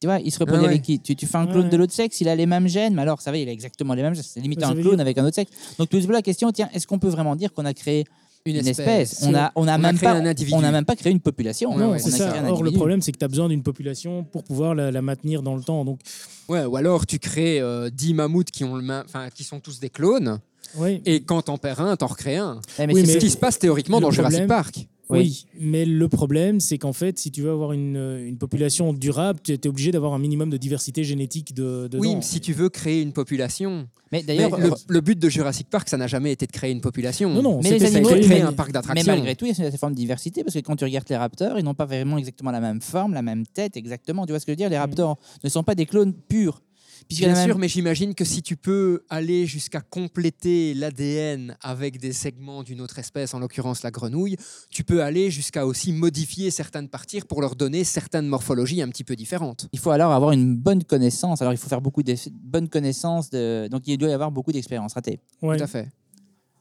Tu 0.00 0.06
vois, 0.06 0.20
il 0.20 0.30
se 0.30 0.38
reproduit 0.38 0.64
Ah 0.64 0.68
ouais. 0.68 0.74
avec 0.74 0.82
qui? 0.82 1.00
Tu, 1.00 1.16
tu 1.16 1.26
fais 1.26 1.38
un 1.38 1.46
clone 1.46 1.64
Ouais. 1.64 1.70
de 1.70 1.76
l'autre 1.76 1.92
sexe, 1.92 2.20
il 2.20 2.28
a 2.28 2.36
les 2.36 2.46
mêmes 2.46 2.68
gènes, 2.68 2.94
mais 2.94 3.02
alors 3.02 3.20
ça 3.20 3.30
va, 3.32 3.36
il 3.38 3.48
a 3.48 3.52
exactement 3.52 3.94
les 3.94 4.02
mêmes 4.02 4.14
gènes. 4.14 4.22
C'est 4.24 4.40
limite 4.40 4.62
un 4.62 4.72
clone 4.74 4.92
dire- 4.96 5.00
avec 5.00 5.18
un 5.18 5.24
autre 5.24 5.34
sexe. 5.34 5.50
Donc, 5.78 5.88
tu 5.88 5.98
te 6.00 6.04
poses 6.06 6.12
la 6.14 6.22
question 6.22 6.52
tiens, 6.52 6.68
est-ce 6.72 6.86
qu'on 6.86 6.98
peut 6.98 7.08
vraiment 7.08 7.34
dire 7.36 7.52
qu'on 7.52 7.64
a 7.64 7.74
créé 7.74 8.04
Une 8.48 8.56
une 8.56 8.66
espèce. 8.66 9.12
espèce. 9.12 9.28
On 9.28 9.34
a, 9.34 9.52
on 9.54 9.66
a 9.68 9.72
On 9.72 9.74
a 9.74 9.78
même 9.78 9.96
créé 9.96 10.08
pas, 10.08 10.14
un 10.16 10.26
individu. 10.26 10.56
on 10.56 10.64
a 10.64 10.70
même 10.70 10.84
pas 10.84 10.96
créé 10.96 11.12
une 11.12 11.20
population. 11.20 11.76
Non, 11.76 11.90
ouais, 11.92 11.96
on 11.96 11.98
c'est 11.98 12.14
a 12.14 12.16
ça. 12.18 12.28
créé 12.30 12.40
un 12.40 12.48
Or, 12.48 12.62
le 12.62 12.70
problème, 12.72 13.00
c'est 13.02 13.12
que 13.12 13.18
tu 13.18 13.24
as 13.24 13.28
besoin 13.28 13.48
d'une 13.48 13.62
population 13.62 14.24
pour 14.24 14.44
pouvoir 14.44 14.74
la, 14.74 14.90
la 14.90 15.02
maintenir 15.02 15.42
dans 15.42 15.54
le 15.56 15.62
temps. 15.62 15.84
Donc, 15.84 16.00
Ouais, 16.48 16.64
ou 16.64 16.76
alors 16.76 17.04
tu 17.06 17.18
crées 17.18 17.60
euh, 17.60 17.90
10 17.90 18.14
mammouths 18.14 18.50
qui, 18.50 18.64
ont 18.64 18.74
le 18.76 18.84
enfin, 19.04 19.28
qui 19.34 19.44
sont 19.44 19.60
tous 19.60 19.80
des 19.80 19.90
clones, 19.90 20.38
oui, 20.76 21.02
et 21.06 21.22
quand 21.22 21.42
t'en 21.42 21.58
perds 21.58 21.80
un, 21.80 21.96
t'en 21.96 22.06
recrées 22.06 22.36
un. 22.36 22.60
Eh, 22.78 22.86
mais 22.86 22.94
Oui, 22.94 23.00
c'est- 23.02 23.06
mais- 23.06 23.12
ce 23.14 23.18
qui 23.18 23.30
se 23.30 23.36
passe 23.36 23.58
théoriquement 23.58 23.98
le 23.98 24.02
dans 24.02 24.10
Jurassic 24.10 24.46
Park. 24.46 24.86
Oui. 25.10 25.46
mais 25.60 25.84
le 25.84 26.08
problème, 26.08 26.60
c'est 26.60 26.78
qu'en 26.78 26.92
fait, 26.92 27.18
si 27.18 27.30
tu 27.30 27.42
veux 27.42 27.50
avoir 27.50 27.72
une, 27.72 27.96
une 28.26 28.38
population 28.38 28.92
durable, 28.92 29.40
tu 29.42 29.52
es 29.52 29.66
obligé 29.66 29.90
d'avoir 29.90 30.12
un 30.14 30.18
minimum 30.18 30.50
de 30.50 30.56
diversité 30.56 31.04
génétique 31.04 31.54
de, 31.54 31.88
dedans. 31.88 31.98
Oui, 32.00 32.16
mais 32.16 32.22
si 32.22 32.40
tu 32.40 32.52
veux 32.52 32.68
créer 32.68 33.02
une 33.02 33.12
population. 33.12 33.88
mais 34.12 34.18
Mais 34.18 34.22
d'ailleurs, 34.22 34.58
le, 34.58 34.70
le 34.88 35.00
but 35.00 35.18
de 35.18 35.28
Jurassic 35.28 35.68
Park, 35.70 35.88
ça 35.88 35.96
n'a 35.96 36.06
jamais 36.06 36.32
été 36.32 36.46
de 36.46 36.52
créer 36.52 36.70
une 36.72 36.80
population. 36.80 37.30
Non, 37.30 37.42
non, 37.42 37.60
Mais 37.62 37.70
les 37.78 37.84
animaux- 37.96 38.08
créer 38.10 38.28
mais- 38.28 38.40
un 38.42 38.52
parc 38.52 38.68
Mais 38.68 38.72
d'attractions. 38.74 39.12
malgré 39.12 39.34
tout, 39.36 39.44
il 39.46 39.48
y 39.48 39.52
a 39.52 39.54
cette 39.54 39.76
forme 39.78 39.92
de 39.92 39.98
diversité 39.98 40.42
parce 40.44 40.54
que 40.54 40.60
quand 40.60 40.76
tu 40.76 40.84
regardes 40.84 41.08
les 41.08 41.16
raptors, 41.16 41.58
ils 41.58 41.64
n'ont 41.64 41.74
pas 41.74 41.86
vraiment 41.86 42.18
exactement 42.18 42.50
la 42.50 42.60
même 42.60 42.80
forme, 42.80 43.14
la 43.14 43.22
même 43.22 43.46
tête, 43.46 43.76
exactement. 43.76 44.26
Tu 44.26 44.32
vois 44.32 44.40
ce 44.40 44.46
que 44.46 44.52
je 44.52 44.54
veux 44.54 44.56
dire? 44.56 44.70
Les 44.70 44.78
raptors 44.78 45.18
ne 45.44 45.48
sont 45.48 45.62
pas 45.62 45.74
des 45.74 45.86
clones 45.86 46.12
purs. 46.14 46.62
Bien 47.08 47.34
sûr, 47.34 47.46
même- 47.54 47.58
mais 47.58 47.68
j'imagine 47.68 48.14
que 48.14 48.24
si 48.24 48.42
tu 48.42 48.56
peux 48.56 49.02
aller 49.08 49.46
jusqu'à 49.46 49.80
compléter 49.80 50.74
l'ADN 50.74 51.56
avec 51.62 51.98
des 51.98 52.12
segments 52.12 52.62
d'une 52.62 52.80
autre 52.80 52.98
espèce, 52.98 53.34
en 53.34 53.38
l'occurrence 53.38 53.82
la 53.82 53.90
grenouille, 53.90 54.36
tu 54.70 54.84
peux 54.84 55.02
aller 55.02 55.30
jusqu'à 55.30 55.66
aussi 55.66 55.92
modifier 55.92 56.50
certaines 56.50 56.88
parties 56.88 57.20
pour 57.20 57.40
leur 57.40 57.56
donner 57.56 57.84
certaines 57.84 58.26
morphologies 58.26 58.82
un 58.82 58.88
petit 58.88 59.04
peu 59.04 59.16
différentes. 59.16 59.68
Il 59.72 59.78
faut 59.78 59.90
alors 59.90 60.12
avoir 60.12 60.32
une 60.32 60.56
bonne 60.56 60.84
connaissance. 60.84 61.40
Alors, 61.42 61.52
il 61.52 61.56
faut 61.56 61.68
faire 61.68 61.80
beaucoup 61.80 62.02
de 62.02 62.14
bonnes 62.42 62.68
connaissances. 62.68 63.30
De... 63.30 63.68
Donc, 63.70 63.82
il 63.86 63.96
doit 63.98 64.08
y 64.08 64.12
avoir 64.12 64.30
beaucoup 64.30 64.52
d'expériences 64.52 64.94
ratées. 64.94 65.20
Ouais. 65.42 65.56
Tout 65.56 65.64
à 65.64 65.66
fait. 65.66 65.88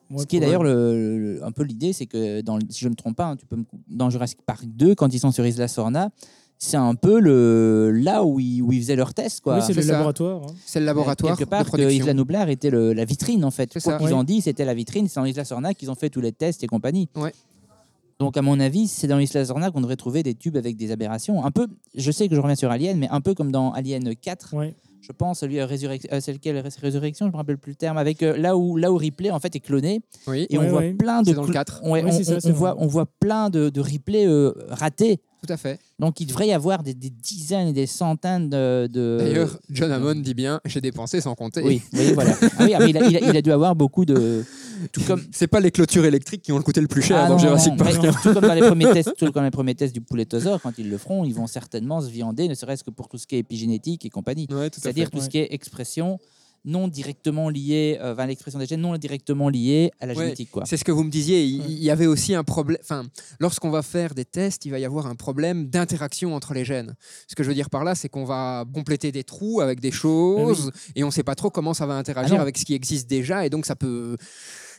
Ouais, 0.10 0.22
Ce 0.22 0.26
qui 0.26 0.38
est 0.38 0.40
d'ailleurs 0.40 0.64
le, 0.64 1.18
le- 1.36 1.44
un 1.44 1.52
peu 1.52 1.64
l'idée, 1.64 1.92
c'est 1.92 2.06
que 2.06 2.40
dans, 2.40 2.60
si 2.70 2.80
je 2.80 2.86
ne 2.86 2.92
me 2.92 2.96
trompe 2.96 3.18
pas, 3.18 3.26
hein, 3.26 3.36
tu 3.36 3.46
peux 3.46 3.58
me- 3.58 3.66
dans 3.90 4.10
Jurassic 4.10 4.40
Park 4.46 4.64
2, 4.66 4.96
quand 4.96 5.14
ils 5.14 5.20
sont 5.20 5.32
sur 5.32 5.46
Isla 5.46 5.68
Sorna, 5.68 6.12
c'est 6.60 6.78
un 6.78 6.96
peu 6.96 7.20
le, 7.20 7.92
là 7.92 8.24
où 8.24 8.40
ils, 8.40 8.62
où 8.62 8.72
ils 8.72 8.82
faisaient 8.82 8.96
leurs 8.96 9.14
tests. 9.14 9.42
Quoi. 9.42 9.58
Oui, 9.58 9.62
c'est 9.66 9.74
le 9.74 9.82
ça. 9.82 9.94
laboratoire. 9.94 10.42
hein. 10.44 10.54
C'est 10.66 10.80
le 10.80 10.86
laboratoire 10.86 11.38
Quelque 11.38 11.50
part, 11.50 11.66
de 11.66 11.70
que. 11.78 11.92
Isla 11.92 12.14
Nublar 12.14 12.50
était 12.50 12.70
le- 12.70 12.94
la 12.94 13.06
vitrine, 13.06 13.46
en 13.46 13.52
fait. 13.52 13.70
C'est 13.74 13.82
Quoi 13.84 13.94
ça. 13.94 13.98
qu'ils 14.00 14.08
Ouais. 14.08 14.14
ont 14.14 14.24
dit, 14.24 14.42
c'était 14.42 14.66
la 14.66 14.74
vitrine. 14.74 15.08
C'est 15.08 15.20
dans 15.20 15.26
Isla 15.26 15.46
Sorna 15.46 15.74
qu'ils 15.74 15.92
ont 15.92 15.96
fait 15.96 16.10
tous 16.10 16.22
les 16.22 16.32
tests 16.32 16.64
et 16.64 16.68
compagnie. 16.68 17.10
Ouais. 17.16 17.34
Donc, 18.20 18.36
à 18.36 18.42
mon 18.42 18.60
avis, 18.60 18.88
c'est 18.88 19.06
dans 19.08 19.20
Isla 19.20 19.46
Sorna 19.46 19.70
qu'on 19.70 19.82
devrait 19.82 19.96
trouver 19.96 20.24
des 20.24 20.34
tubes 20.34 20.58
avec 20.58 20.76
des 20.76 20.92
aberrations. 20.92 21.46
Un 21.46 21.52
peu, 21.52 21.68
je 21.94 22.10
sais 22.12 22.28
que 22.28 22.34
je 22.36 22.42
reviens 22.42 22.56
sur 22.56 22.72
Alien, 22.72 22.98
mais 22.98 23.08
un 23.10 23.22
peu 23.22 23.36
comme 23.36 23.52
dans 23.52 23.72
Alien 23.74 24.16
4. 24.16 24.56
Ouais. 24.56 24.74
Je 25.08 25.14
pense, 25.14 25.40
celui 25.40 25.60
à 25.62 25.66
Résurrection, 25.66 26.10
euh, 26.12 26.20
Résurrection, 26.82 27.28
je 27.28 27.32
me 27.32 27.38
rappelle 27.38 27.58
plus 27.58 27.72
le 27.72 27.76
terme, 27.78 27.98
avec 27.98 28.22
euh, 28.24 28.36
là 28.36 28.58
où 28.58 28.76
là 28.76 28.92
où 28.92 28.98
Ripley 28.98 29.32
en 29.32 29.40
fait 29.40 29.56
est 29.56 29.62
cloné 29.62 30.02
Oui, 30.28 30.46
et 30.50 30.58
on 30.58 30.68
voit 30.68 30.80
ouais. 30.82 30.94
plein 30.94 31.22
de 31.22 31.28
C'est 31.30 31.34
dans 31.34 31.44
le 31.44 31.48
cl- 31.50 31.54
4. 31.54 31.82
Ouais, 31.84 32.04
Ouais, 32.04 32.04
on, 32.06 32.12
c'est 32.12 32.24
ça, 32.26 32.38
on- 32.44 32.50
on 32.50 32.54
voit 32.54 32.76
on 32.80 32.88
voit 32.88 33.06
plein 33.20 33.50
de, 33.50 33.70
de 33.70 33.80
replays 33.82 34.28
euh, 34.28 34.52
ratés. 34.68 35.20
tout 35.46 35.54
à 35.54 35.56
fait. 35.56 35.80
Donc 35.98 36.20
il 36.20 36.26
devrait 36.26 36.48
y 36.48 36.52
avoir 36.54 36.84
des, 36.84 36.94
des 36.94 37.10
dizaines 37.10 37.70
et 37.70 37.74
des 37.74 37.86
centaines 37.88 38.50
de. 38.50 38.88
de- 38.92 39.18
D'ailleurs, 39.20 39.58
John 39.70 39.92
Hammond 39.94 40.16
dit 40.16 40.34
bien 40.34 40.60
j'ai 40.66 40.82
dépensé 40.82 41.22
sans 41.22 41.36
compter. 41.36 41.62
Oui, 41.64 41.82
oui, 41.94 42.12
voilà. 42.14 42.36
Ah 42.42 42.64
oui, 42.66 42.74
ah, 42.76 42.80
mais 42.80 42.90
il, 42.90 42.98
a, 42.98 43.08
il 43.08 43.16
a- 43.18 43.22
il 43.32 43.38
a 43.38 43.42
dû 43.42 43.52
avoir 43.52 43.76
beaucoup 43.76 44.04
de. 44.04 44.44
Tout 44.92 45.02
comme. 45.02 45.22
C'est 45.32 45.48
pas 45.48 45.60
les 45.60 45.72
clôtures 45.72 46.06
électriques 46.06 46.42
qui 46.42 46.52
ont 46.52 46.58
le 46.58 46.64
coûté 46.64 46.82
le 46.82 46.88
plus 46.88 47.02
cher 47.02 47.18
Ah 47.18 47.28
dans 47.28 47.36
non, 47.36 47.40
Jurassic 47.40 47.72
non, 47.72 47.78
Park. 47.78 47.98
mais 48.02 48.10
tout 48.12 48.34
comme 48.34 48.48
dans 48.48 48.54
les 48.54 48.62
premiers 48.68 48.92
tests, 48.92 49.16
tout 49.18 49.32
comme 49.32 49.44
les 49.44 49.52
premiers 49.52 49.76
tests 49.76 49.94
du 49.94 50.02
poulettosaure, 50.02 50.62
quand 50.62 50.74
ils 50.78 50.90
le 50.90 50.98
feront, 50.98 51.24
ils 51.24 51.34
vont 51.34 51.48
certainement 51.48 52.02
se 52.02 52.10
viander, 52.10 52.48
ne 52.48 52.56
serait-ce 52.56 52.84
que 52.84 52.92
pour 52.92 53.08
tout 53.08 53.18
ce 53.18 53.28
qui 53.28 53.36
est 53.36 53.40
épigénétique 53.40 54.06
et 54.06 54.10
compagnie. 54.10 54.48
Ouais, 54.52 54.70
C'est-à-dire 54.72 55.10
tout 55.10 55.22
ce 55.22 55.30
qui 55.30 55.38
est 55.40 55.54
expression 55.54 56.20
non 56.68 56.88
directement 56.88 57.50
liée, 57.50 57.98
euh, 58.02 58.14
enfin, 58.14 58.26
l'expression 58.26 58.60
des 58.60 58.66
gènes 58.66 58.82
non 58.82 58.96
directement 58.98 59.50
liée 59.50 59.92
à 60.00 60.06
la 60.06 60.14
Ouais, 60.14 60.26
génétique, 60.26 60.52
quoi. 60.52 60.64
C'est 60.66 60.76
ce 60.78 60.84
que 60.84 60.92
vous 60.92 61.04
me 61.04 61.10
disiez. 61.10 61.44
Il, 61.44 61.82
y 61.82 61.90
avait 61.90 62.08
aussi 62.08 62.36
un 62.36 62.44
problème. 62.44 62.78
Enfin, 62.82 63.06
lorsqu'on 63.40 63.70
va 63.70 63.82
faire 63.82 64.14
des 64.14 64.26
tests, 64.26 64.66
il 64.66 64.72
va 64.72 64.80
y 64.80 64.86
avoir 64.86 65.08
un 65.08 65.16
problème 65.16 65.70
d'interaction 65.70 66.36
entre 66.36 66.54
les 66.54 66.66
gènes. 66.66 66.96
Ce 67.28 67.36
que 67.36 67.44
je 67.44 67.48
veux 67.50 67.56
dire 67.56 67.70
par 67.70 67.84
là, 67.84 67.96
c'est 67.96 68.10
qu'on 68.10 68.26
va 68.26 68.66
compléter 68.74 69.12
des 69.12 69.24
trous 69.24 69.62
avec 69.62 69.80
des 69.80 69.92
choses 69.92 70.72
et 70.96 71.04
on 71.04 71.08
ne 71.08 71.12
sait 71.12 71.24
pas 71.24 71.36
trop 71.36 71.50
comment 71.50 71.74
ça 71.74 71.86
va 71.86 71.94
interagir 71.96 72.36
Ah 72.40 72.42
avec 72.42 72.58
ce 72.58 72.66
qui 72.66 72.74
existe 72.74 73.10
déjà. 73.10 73.46
Et 73.46 73.50
donc, 73.50 73.66
ça 73.66 73.76
peut, 73.76 74.18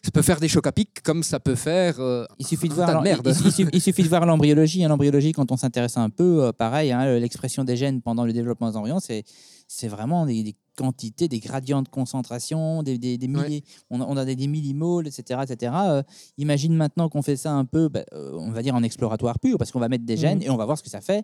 ça 0.02 0.10
peut 0.12 0.22
faire 0.22 0.40
des 0.40 0.48
chocs 0.48 0.66
à 0.66 0.72
pic 0.72 1.02
comme 1.02 1.22
ça 1.22 1.40
peut 1.40 1.54
faire. 1.54 1.98
euh, 2.00 2.24
Il 2.38 2.46
suffit 2.46 2.68
de 2.68 2.74
voir, 2.74 3.02
merde. 3.02 3.22
il, 3.26 3.30
il 3.30 3.34
suffit, 3.34 3.66
il 3.72 3.80
suffit 3.80 4.02
de 4.02 4.08
voir 4.08 4.24
l'embryologie. 4.26 4.84
hein. 4.84 4.88
L'embryologie, 4.88 5.32
quand 5.32 5.50
on 5.52 5.56
s'intéresse 5.56 5.96
un 5.96 6.10
peu, 6.10 6.44
euh, 6.44 6.52
pareil, 6.52 6.92
hein, 6.92 7.18
l'expression 7.18 7.64
des 7.64 7.76
gènes 7.76 8.00
pendant 8.02 8.24
le 8.24 8.32
développement 8.32 8.70
des 8.70 8.76
embryons, 8.76 9.00
c'est 9.00 9.24
c'est 9.70 9.88
vraiment 9.88 10.24
des, 10.24 10.42
des 10.42 10.56
quantités, 10.78 11.28
des 11.28 11.40
gradients 11.40 11.82
de 11.82 11.88
concentration, 11.88 12.82
des, 12.82 12.96
des, 12.96 13.18
des 13.18 13.26
Ouais. 13.26 13.32
milliers. 13.48 13.64
On, 13.90 14.00
a, 14.00 14.04
on 14.06 14.16
a 14.16 14.24
des, 14.24 14.46
millimoles, 14.46 15.06
etc. 15.08 15.40
etc. 15.46 15.72
Euh, 15.88 16.02
imagine 16.38 16.74
maintenant 16.74 17.10
qu'on 17.10 17.20
fait 17.20 17.36
ça 17.36 17.52
un 17.52 17.66
peu, 17.66 17.88
bah, 17.88 18.04
euh, 18.14 18.32
on 18.38 18.50
va 18.50 18.62
dire 18.62 18.74
en 18.74 18.82
exploratoire 18.82 19.38
pur, 19.38 19.58
parce 19.58 19.70
qu'on 19.70 19.80
va 19.80 19.88
mettre 19.90 20.06
des 20.06 20.16
gènes 20.16 20.38
Mhm. 20.38 20.44
et 20.44 20.50
on 20.50 20.56
va 20.56 20.64
voir 20.64 20.78
ce 20.78 20.82
que 20.82 20.88
ça 20.88 21.02
fait. 21.02 21.22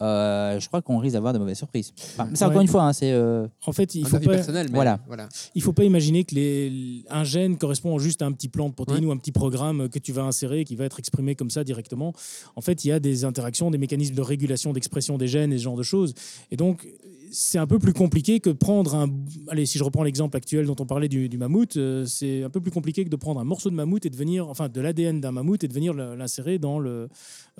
Euh, 0.00 0.58
je 0.58 0.66
crois 0.66 0.82
qu'on 0.82 0.98
risque 0.98 1.12
d'avoir 1.14 1.32
de 1.32 1.38
mauvaises 1.38 1.58
surprises. 1.58 1.92
Enfin, 1.96 2.26
mais 2.30 2.36
ça, 2.36 2.46
Ouais. 2.46 2.50
encore 2.50 2.62
une 2.62 2.66
fois, 2.68 2.82
hein, 2.82 2.92
c'est. 2.92 3.12
euh, 3.12 3.46
En 3.66 3.72
fait, 3.72 3.94
il 3.94 4.04
un 4.04 4.08
faut 4.08 4.16
avis 4.16 4.26
pas, 4.26 4.32
personnel. 4.34 4.66
mais 4.70 4.74
Voilà. 4.74 4.98
voilà. 5.06 5.28
il 5.54 5.62
faut 5.62 5.72
pas 5.72 5.84
imaginer 5.84 6.24
que 6.24 6.34
les, 6.34 7.04
un 7.08 7.22
gène 7.22 7.56
correspond 7.56 7.96
juste 8.00 8.20
à 8.22 8.26
un 8.26 8.32
petit 8.32 8.48
plan 8.48 8.68
de 8.68 8.74
protéines 8.74 9.04
ou 9.04 9.12
un 9.12 9.16
petit 9.16 9.30
programme 9.30 9.88
que 9.88 10.00
tu 10.00 10.12
vas 10.12 10.22
insérer 10.22 10.64
qui 10.64 10.74
va 10.74 10.86
être 10.86 10.98
exprimé 10.98 11.36
comme 11.36 11.50
ça 11.50 11.62
directement. 11.62 12.12
En 12.56 12.60
fait, 12.62 12.84
il 12.84 12.88
y 12.88 12.92
a 12.92 12.98
des 12.98 13.24
interactions, 13.24 13.70
des 13.70 13.78
mécanismes 13.78 14.14
de 14.16 14.22
régulation 14.22 14.72
d'expression 14.72 15.18
des 15.18 15.28
gènes 15.28 15.52
et 15.52 15.58
ce 15.58 15.62
genre 15.62 15.76
de 15.76 15.82
choses. 15.84 16.14
Et 16.50 16.56
donc, 16.56 16.88
c'est 17.30 17.58
un 17.58 17.66
peu 17.68 17.78
plus 17.78 17.92
compliqué 17.94 18.40
que 18.40 18.50
de 18.50 18.56
prendre 18.56 18.94
un. 18.96 19.08
Allez, 19.48 19.64
si 19.66 19.78
je 19.78 19.84
reprends 19.84 20.02
l'exemple 20.02 20.36
actuel 20.36 20.66
dont 20.66 20.76
on 20.80 20.84
parlait 20.84 21.08
du, 21.08 21.28
du 21.30 21.38
mammouth, 21.38 21.76
euh, 21.78 22.04
c'est 22.06 22.42
un 22.42 22.50
peu 22.50 22.60
plus 22.60 22.70
compliqué 22.72 23.04
que 23.04 23.08
de 23.08 23.16
prendre 23.16 23.40
un 23.40 23.44
morceau 23.44 23.70
de 23.70 23.74
mammouth 23.74 24.04
et 24.04 24.10
de 24.10 24.16
venir, 24.16 24.48
enfin, 24.48 24.68
de 24.68 24.80
l'ADN 24.80 25.20
d'un 25.20 25.30
mammouth 25.32 25.62
et 25.64 25.68
de 25.68 25.72
venir 25.72 25.94
l'insérer 25.94 26.58
dans 26.58 26.78
le, 26.78 27.08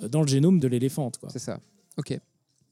dans 0.09 0.21
le 0.21 0.27
génome 0.27 0.59
de 0.59 0.67
l'éléphante. 0.67 1.19
C'est 1.29 1.39
ça. 1.39 1.59
OK. 1.97 2.17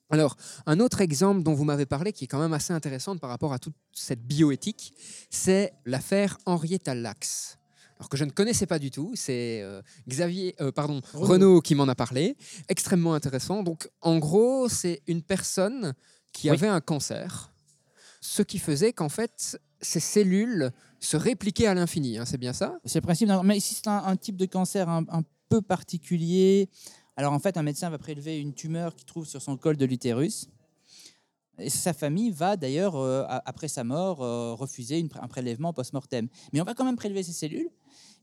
Alors, 0.10 0.36
un 0.66 0.80
autre 0.82 1.00
exemple 1.02 1.42
dont 1.42 1.54
vous 1.54 1.64
m'avez 1.64 1.86
parlé, 1.86 2.12
qui 2.12 2.26
est 2.26 2.28
quand 2.28 2.40
même 2.40 2.52
assez 2.54 2.74
intéressant 2.74 3.16
par 3.18 3.30
rapport 3.30 3.54
à 3.54 3.60
toute 3.60 3.76
cette 3.94 4.22
bioéthique, 4.22 4.94
c'est 5.30 5.72
l'affaire 5.86 6.38
Henrietta 6.46 6.94
Lacks. 6.94 7.58
Alors 7.98 8.10
que 8.10 8.18
je 8.18 8.26
ne 8.26 8.32
connaissais 8.32 8.66
pas 8.66 8.80
du 8.80 8.92
tout, 8.92 9.14
c'est 9.16 9.62
euh, 9.62 9.82
Xavier, 10.10 10.56
euh, 10.60 10.72
pardon, 10.72 11.02
Renaud. 11.14 11.28
Renaud 11.28 11.62
qui 11.62 11.76
m'en 11.76 11.88
a 11.88 11.96
parlé. 11.96 12.36
Extrêmement 12.68 13.14
intéressant. 13.14 13.64
Donc, 13.64 13.90
en 14.02 14.18
gros, 14.18 14.68
c'est 14.68 15.02
une 15.08 15.22
personne 15.22 15.94
qui 16.34 16.50
Oui. 16.50 16.56
avait 16.58 16.68
un 16.68 16.82
cancer, 16.82 17.54
ce 18.20 18.42
qui 18.42 18.58
faisait 18.60 18.92
qu'en 18.92 19.10
fait, 19.10 19.58
ces 19.82 20.00
cellules 20.00 20.72
se 21.00 21.16
répliquaient 21.16 21.68
à 21.68 21.74
l'infini. 21.74 22.18
hein, 22.18 22.26
c'est 22.26 22.38
bien 22.38 22.54
ça? 22.54 22.80
C'est 22.86 23.00
le 23.00 23.04
principe. 23.04 23.30
Mais 23.44 23.56
ici, 23.58 23.76
c'est 23.76 23.88
un, 23.88 24.04
un 24.04 24.16
type 24.18 24.36
de 24.36 24.46
cancer 24.46 24.90
un, 24.90 25.06
un 25.10 25.22
peu 25.48 25.62
particulier. 25.62 26.70
Alors, 27.18 27.34
en 27.34 27.40
fait, 27.40 27.58
un 27.58 27.64
médecin 27.64 27.90
va 27.90 27.98
prélever 27.98 28.40
une 28.40 28.54
tumeur 28.54 28.96
qu'il 28.96 29.06
trouve 29.06 29.26
sur 29.26 29.42
son 29.42 29.58
col 29.58 29.78
de 29.78 29.86
l'utérus. 29.86 30.48
Et 31.60 31.70
sa 31.70 31.94
famille 31.94 32.32
va 32.32 32.58
d'ailleurs, 32.58 32.96
euh, 32.96 33.24
après 33.28 33.68
sa 33.68 33.84
mort, 33.84 34.22
euh, 34.22 34.54
refuser 34.54 35.00
une 35.00 35.10
un 35.22 35.28
prélèvement 35.28 35.74
post-mortem. 35.74 36.28
Mais 36.54 36.62
on 36.62 36.64
va 36.64 36.74
quand 36.74 36.86
même 36.86 36.96
prélever 36.96 37.24
ces 37.24 37.34
cellules. 37.34 37.70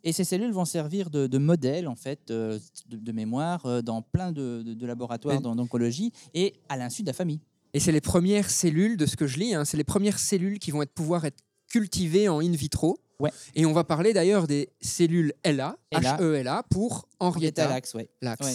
Et 0.04 0.12
ces 0.12 0.24
cellules 0.24 0.52
vont 0.52 0.64
servir 0.64 1.10
de, 1.10 1.26
de 1.26 1.38
modèle, 1.38 1.88
en 1.88 1.96
fait, 1.96 2.30
euh, 2.30 2.58
de, 2.86 2.96
de 2.96 3.12
mémoire 3.12 3.82
dans 3.82 4.00
plein 4.00 4.32
de, 4.32 4.86
laboratoires 4.86 5.40
d'oncologie 5.40 6.12
et 6.34 6.54
à 6.68 6.76
l'insu 6.76 7.02
de 7.02 7.08
la 7.08 7.12
famille. 7.12 7.40
Et 7.74 7.80
c'est 7.80 7.92
les 7.92 8.00
premières 8.00 8.48
cellules, 8.48 8.96
de 8.96 9.06
ce 9.06 9.16
que 9.16 9.26
je 9.26 9.38
lis, 9.38 9.54
hein, 9.54 9.64
c'est 9.64 9.76
les 9.76 9.84
premières 9.84 10.18
cellules 10.18 10.58
qui 10.58 10.70
vont 10.70 10.82
être, 10.82 10.94
pouvoir 10.94 11.24
être 11.24 11.42
cultivées 11.68 12.28
en 12.28 12.40
in 12.40 12.52
vitro. 12.52 12.98
Ouais. 13.20 13.30
Et 13.54 13.66
on 13.66 13.72
va 13.72 13.84
parler 13.84 14.12
d'ailleurs 14.12 14.46
des 14.46 14.70
cellules 14.80 15.34
LA, 15.44 15.76
HELA. 15.90 16.62
Pour 16.70 17.08
Henrietta 17.18 17.66
ouais. 17.66 18.08
Lacks. 18.22 18.40
Ouais. 18.40 18.54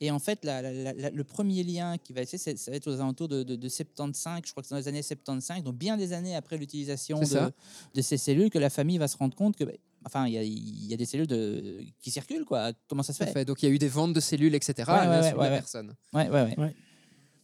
Et 0.00 0.10
en 0.10 0.18
fait, 0.18 0.44
la- 0.44 0.62
la- 0.62 0.72
la- 0.72 0.92
la- 0.92 1.10
le 1.10 1.24
premier 1.24 1.62
lien 1.62 1.96
qui 1.98 2.12
va 2.12 2.22
être 2.22 2.30
fait, 2.30 2.38
ça 2.56 2.70
va 2.70 2.76
être 2.76 2.86
aux 2.88 2.94
alentours 3.00 3.28
de, 3.28 3.42
de- 3.42 3.56
de 3.56 3.68
75, 3.68 4.42
je 4.46 4.50
crois 4.50 4.62
que 4.62 4.68
c'est 4.68 4.74
dans 4.74 4.78
les 4.80 4.88
années 4.88 5.02
75, 5.02 5.62
donc 5.62 5.76
bien 5.76 5.96
des 5.96 6.12
années 6.12 6.34
après 6.36 6.56
l'utilisation 6.58 7.20
de, 7.20 7.52
de 7.94 8.02
ces 8.02 8.16
cellules, 8.16 8.50
que 8.50 8.58
la 8.58 8.70
famille 8.70 8.98
va 8.98 9.08
se 9.08 9.16
rendre 9.16 9.34
compte 9.36 9.56
que, 9.56 9.64
ben, 9.64 9.76
enfin, 10.06 10.26
il 10.26 10.32
y 10.34 10.38
a, 10.38 10.42
il 10.42 10.86
y 10.86 10.94
a 10.94 10.96
des 10.96 11.06
cellules 11.06 11.26
de, 11.26 11.80
qui 12.00 12.10
circulent, 12.10 12.44
quoi. 12.44 12.72
Comment 12.88 13.02
ça 13.02 13.12
se 13.12 13.22
fait, 13.24 13.32
fait. 13.32 13.44
Donc 13.44 13.62
il 13.62 13.68
y 13.68 13.72
a 13.72 13.74
eu 13.74 13.78
des 13.78 13.88
ventes 13.88 14.12
de 14.12 14.20
cellules, 14.20 14.54
etc. 14.54 14.74
Ouais, 14.78 14.94
à 14.94 15.00
ouais, 15.00 15.06
ouais, 15.08 15.32
de 15.32 15.36
ouais, 15.36 15.44
la 15.44 15.50
ouais. 15.50 15.58
personne. 15.58 15.94
Ouais, 16.12 16.28
ouais, 16.28 16.54
ouais. 16.58 16.74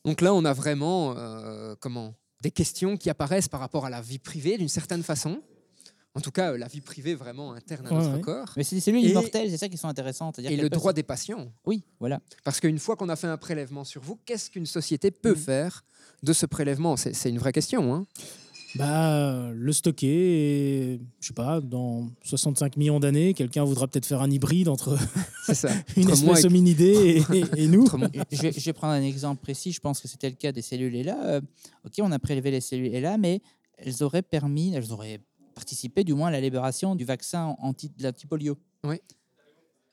Donc 0.05 0.21
là, 0.21 0.33
on 0.35 0.45
a 0.45 0.53
vraiment 0.53 1.15
euh, 1.17 1.75
comment 1.81 2.15
des 2.43 2.51
questions 2.51 2.97
qui 2.97 3.11
apparaissent 3.11 3.49
par 3.49 3.61
rapport 3.61 3.87
à 3.87 3.91
la 3.91 4.01
vie 4.01 4.19
privée 4.19 4.59
d'une 4.59 4.69
certaine 4.69 5.03
façon. 5.03 5.41
En 6.17 6.21
tout 6.21 6.31
cas, 6.31 6.53
euh, 6.53 6.59
la 6.59 6.67
vie 6.67 6.81
privée 6.81 7.15
vraiment 7.15 7.53
interne 7.53 7.87
à 7.87 7.91
Ouais, 7.93 7.99
notre 8.03 8.15
ouais. 8.17 8.21
corps. 8.23 8.53
Mais 8.57 8.65
c'est 8.65 8.75
des 8.75 8.81
cellules 8.81 9.05
immortelles, 9.05 9.51
c'est 9.51 9.59
ça 9.59 9.69
qui 9.69 9.77
sont 9.77 9.89
intéressantes. 9.89 10.37
C'est-à-dire 10.37 10.59
Et 10.59 10.63
le 10.63 10.69
droit 10.71 10.93
des 10.93 11.03
patients. 11.03 11.53
Oui, 11.67 11.83
voilà. 12.01 12.21
Parce 12.43 12.59
qu'une 12.59 12.79
fois 12.79 12.97
qu'on 12.97 13.09
a 13.11 13.17
fait 13.17 13.27
un 13.29 13.37
prélèvement 13.37 13.85
sur 13.85 14.01
vous, 14.03 14.19
qu'est-ce 14.25 14.51
qu'une 14.51 14.67
société 14.67 15.11
peut 15.11 15.33
Mm. 15.33 15.37
faire 15.37 15.85
de 16.23 16.33
ce 16.33 16.47
prélèvement? 16.47 16.97
C'est 16.97 17.29
une 17.31 17.39
vraie 17.39 17.53
question. 17.53 17.95
Hein 17.95 18.07
Bah, 18.75 19.51
le 19.55 19.73
stocker 19.73 20.07
et, 20.95 21.01
je 21.21 21.29
sais 21.29 21.33
pas, 21.35 21.61
dans 21.63 22.11
65 22.25 22.77
millions 22.77 23.01
d'années, 23.01 23.33
quelqu'un 23.33 23.65
voudra 23.65 23.87
peut-être 23.89 24.05
faire 24.05 24.21
un 24.21 24.31
hybride 24.31 24.69
entre 24.69 24.99
ça. 25.55 25.69
une 25.97 26.05
Entre 26.11 26.13
espèce 26.15 26.45
hominidée 26.45 27.23
et, 27.33 27.37
et- 27.39 27.65
et 27.65 27.69
nous. 27.69 27.87
je, 28.33 28.43
vais, 28.43 28.53
je 28.53 28.65
vais 28.65 28.73
prendre 28.75 28.93
un 28.93 29.03
exemple 29.03 29.41
précis. 29.43 29.73
Je 29.73 29.81
pense 29.81 30.01
que 30.01 30.09
c'était 30.09 30.29
le 30.29 30.37
cas 30.37 30.53
des 30.53 30.63
cellules 30.63 30.95
ELA. 30.95 31.17
Euh, 31.25 31.41
ok, 31.85 31.93
on 32.01 32.13
a 32.13 32.19
prélevé 32.19 32.51
les 32.51 32.61
cellules 32.61 32.95
ELA, 32.95 33.17
mais 33.17 33.41
elles 33.79 34.03
auraient 34.03 34.23
permis, 34.23 34.75
elles 34.75 34.93
auraient 34.93 35.21
participé 35.61 36.05
du 36.05 36.15
moins 36.15 36.29
à 36.29 36.31
la 36.31 36.41
libération 36.41 36.95
du 36.95 37.05
vaccin 37.05 37.57
anti, 37.61 37.89
de 37.89 38.03
l'antipolio. 38.05 38.57
Oui. 38.85 39.01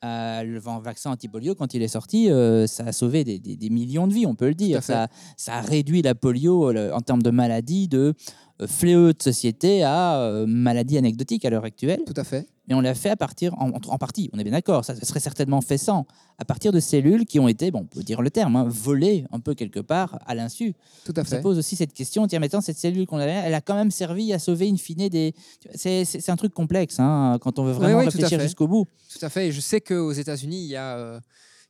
Euh, 0.04 0.42
le 0.42 0.58
vaccin 0.58 1.10
anti-polio, 1.12 1.54
quand 1.54 1.72
il 1.72 1.80
est 1.82 1.88
sorti, 1.88 2.30
euh, 2.30 2.66
ça 2.66 2.84
a 2.84 2.92
sauvé 2.92 3.24
des, 3.24 3.38
des- 3.38 3.56
des 3.56 3.70
millions 3.70 4.06
de 4.06 4.12
vies, 4.12 4.26
on 4.26 4.34
peut 4.34 4.48
le 4.48 4.54
dire. 4.54 4.82
Ça, 4.82 5.08
ça 5.38 5.54
a 5.54 5.60
réduit 5.62 6.02
la 6.02 6.14
polio 6.14 6.70
en 6.92 7.00
termes 7.00 7.22
de 7.22 7.30
maladie 7.30 7.88
de 7.88 8.12
euh, 8.60 8.66
fléau 8.66 9.14
de 9.14 9.22
société 9.22 9.82
à 9.82 10.20
euh, 10.20 10.46
maladie 10.46 10.98
anecdotique 10.98 11.46
à 11.46 11.50
l'heure 11.50 11.64
actuelle. 11.64 12.02
Tout 12.06 12.12
à 12.18 12.24
fait. 12.24 12.46
Mais 12.68 12.74
on 12.74 12.80
l'a 12.80 12.94
fait 12.94 13.10
à 13.10 13.16
partir, 13.16 13.54
en, 13.60 13.70
en 13.72 13.98
partie, 13.98 14.30
on 14.32 14.38
est 14.38 14.42
bien 14.44 14.52
d'accord, 14.52 14.84
ça, 14.84 14.94
ça 14.94 15.04
serait 15.04 15.20
certainement 15.20 15.60
fait 15.60 15.76
sans, 15.78 16.06
à 16.38 16.44
partir 16.44 16.72
de 16.72 16.80
cellules 16.80 17.26
qui 17.26 17.38
ont 17.38 17.46
été, 17.48 17.70
bon, 17.70 17.80
on 17.80 17.84
peut 17.84 18.02
dire 18.02 18.22
le 18.22 18.30
terme, 18.30 18.56
hein, 18.56 18.64
volées 18.68 19.26
un 19.32 19.40
peu 19.40 19.54
quelque 19.54 19.80
part 19.80 20.18
à 20.26 20.34
l'insu. 20.34 20.74
Tout 21.04 21.12
à 21.16 21.24
Ça 21.24 21.36
fait. 21.36 21.42
pose 21.42 21.58
aussi 21.58 21.76
cette 21.76 21.92
question, 21.92 22.26
tiens, 22.26 22.38
maintenant, 22.40 22.60
cette 22.62 22.78
cellule 22.78 23.06
qu'on 23.06 23.18
avait, 23.18 23.32
elle 23.32 23.54
a 23.54 23.60
quand 23.60 23.74
même 23.74 23.90
servi 23.90 24.32
à 24.32 24.38
sauver 24.38 24.68
in 24.70 24.76
fine 24.76 25.08
des... 25.08 25.34
C'est 25.74 26.28
un 26.30 26.36
truc 26.36 26.54
complexe, 26.54 26.98
hein, 27.00 27.38
quand 27.40 27.58
on 27.58 27.64
veut 27.64 27.72
vraiment 27.72 27.98
oui, 27.98 28.06
à 28.06 28.08
réfléchir 28.08 28.40
jusqu'au 28.40 28.66
bout. 28.66 28.86
Tout 29.12 29.24
à 29.24 29.28
fait. 29.28 29.48
Et 29.48 29.52
je 29.52 29.60
sais 29.60 29.80
qu'aux 29.80 30.12
États-Unis, 30.12 30.62
il 30.64 30.68
y 30.68 30.76
a. 30.76 30.96
euh, 30.96 31.20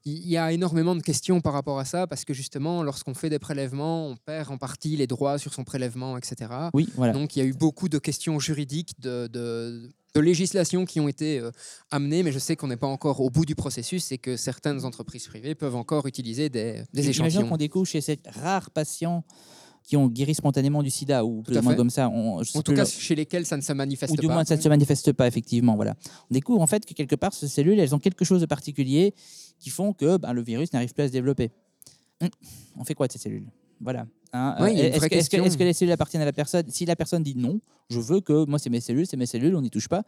il 0.06 0.28
y 0.28 0.36
a 0.36 0.52
énormément 0.52 0.94
de 0.94 1.00
questions 1.00 1.40
par 1.40 1.54
rapport 1.54 1.78
à 1.78 1.86
ça 1.86 2.06
parce 2.06 2.26
que 2.26 2.34
justement, 2.34 2.82
lorsqu'on 2.82 3.14
fait 3.14 3.30
des 3.30 3.38
prélèvements, 3.38 4.06
on 4.08 4.16
perd 4.16 4.50
en 4.50 4.58
partie 4.58 4.96
les 4.98 5.06
droits 5.06 5.38
sur 5.38 5.54
son 5.54 5.64
prélèvement, 5.64 6.18
etc. 6.18 6.50
Oui, 6.74 6.90
voilà. 6.94 7.14
Donc 7.14 7.34
il 7.34 7.38
y 7.38 7.42
a 7.42 7.46
eu 7.46 7.54
beaucoup 7.54 7.88
de 7.88 7.96
questions 7.98 8.38
juridiques, 8.38 9.00
de, 9.00 9.28
de, 9.32 9.90
de 10.14 10.20
législation 10.20 10.84
qui 10.84 11.00
ont 11.00 11.08
été 11.08 11.40
euh, 11.40 11.50
amenées, 11.90 12.22
mais 12.22 12.30
je 12.32 12.38
sais 12.38 12.54
qu'on 12.56 12.68
n'est 12.68 12.76
pas 12.76 12.86
encore 12.86 13.20
au 13.20 13.30
bout 13.30 13.44
du 13.44 13.54
processus 13.54 14.12
et 14.12 14.18
que 14.18 14.36
certaines 14.36 14.84
entreprises 14.84 15.26
privées 15.26 15.54
peuvent 15.54 15.74
encore 15.76 16.06
utiliser 16.06 16.48
des, 16.48 16.82
des 16.92 17.08
échantillons. 17.08 17.48
qu'on 17.48 17.56
découvre 17.56 17.86
chez 17.86 18.00
ces 18.00 18.18
rares 18.26 18.70
patients 18.70 19.24
qui 19.82 19.96
ont 19.98 20.06
guéri 20.06 20.34
spontanément 20.34 20.82
du 20.82 20.88
sida, 20.88 21.24
ou 21.26 21.42
plus 21.42 21.58
ou 21.58 21.62
moins 21.62 21.74
comme 21.74 21.90
ça. 21.90 22.08
On, 22.08 22.38
En 22.40 22.62
tout 22.62 22.72
cas, 22.72 22.84
le- 22.84 22.88
chez 22.88 23.14
lesquels 23.14 23.44
ça 23.44 23.56
ne 23.56 23.60
se 23.62 23.72
manifeste 23.74 24.12
ou 24.12 24.16
du 24.16 24.26
pas. 24.28 24.32
moins 24.32 24.44
ça 24.44 24.56
ne 24.56 24.60
se 24.62 24.68
manifeste 24.68 25.12
pas, 25.12 25.26
effectivement. 25.26 25.74
Voilà. 25.76 25.94
On 26.30 26.34
découvre 26.34 26.62
en 26.62 26.66
fait 26.66 26.86
que 26.86 26.94
quelque 26.94 27.16
part, 27.16 27.34
ces 27.34 27.48
cellules, 27.48 27.78
elles 27.78 27.94
ont 27.94 27.98
quelque 27.98 28.24
chose 28.24 28.40
de 28.40 28.46
particulier 28.46 29.14
qui 29.58 29.68
font 29.68 29.92
que 29.92 30.16
ben, 30.16 30.32
le 30.32 30.42
virus 30.42 30.72
n'arrive 30.72 30.94
plus 30.94 31.02
à 31.02 31.08
se 31.08 31.12
développer. 31.12 31.50
Hum, 32.22 32.30
On 32.78 32.84
fait 32.84 32.94
quoi 32.94 33.08
de 33.08 33.12
ces 33.12 33.18
cellules? 33.18 33.46
Voilà. 33.80 34.06
Hein, 34.36 34.56
Oui, 34.60 34.72
une 34.72 34.78
est-ce, 34.78 34.88
que, 34.88 34.94
est-ce 34.96 35.04
que- 35.04 35.08
question. 35.14 35.44
est-ce 35.44 35.56
que 35.56 35.62
les 35.62 35.72
cellules 35.72 35.92
appartiennent 35.92 36.22
à 36.22 36.26
la 36.26 36.32
personne 36.32 36.64
Si 36.68 36.84
la 36.84 36.96
personne 36.96 37.22
dit 37.22 37.34
non, 37.36 37.60
je 37.88 38.00
veux 38.00 38.20
que 38.20 38.44
moi, 38.46 38.58
c'est 38.58 38.68
mes 38.68 38.80
cellules, 38.80 39.06
c'est 39.06 39.16
mes 39.16 39.26
cellules, 39.26 39.54
on 39.54 39.62
n'y 39.62 39.70
touche 39.70 39.88
pas. 39.88 40.02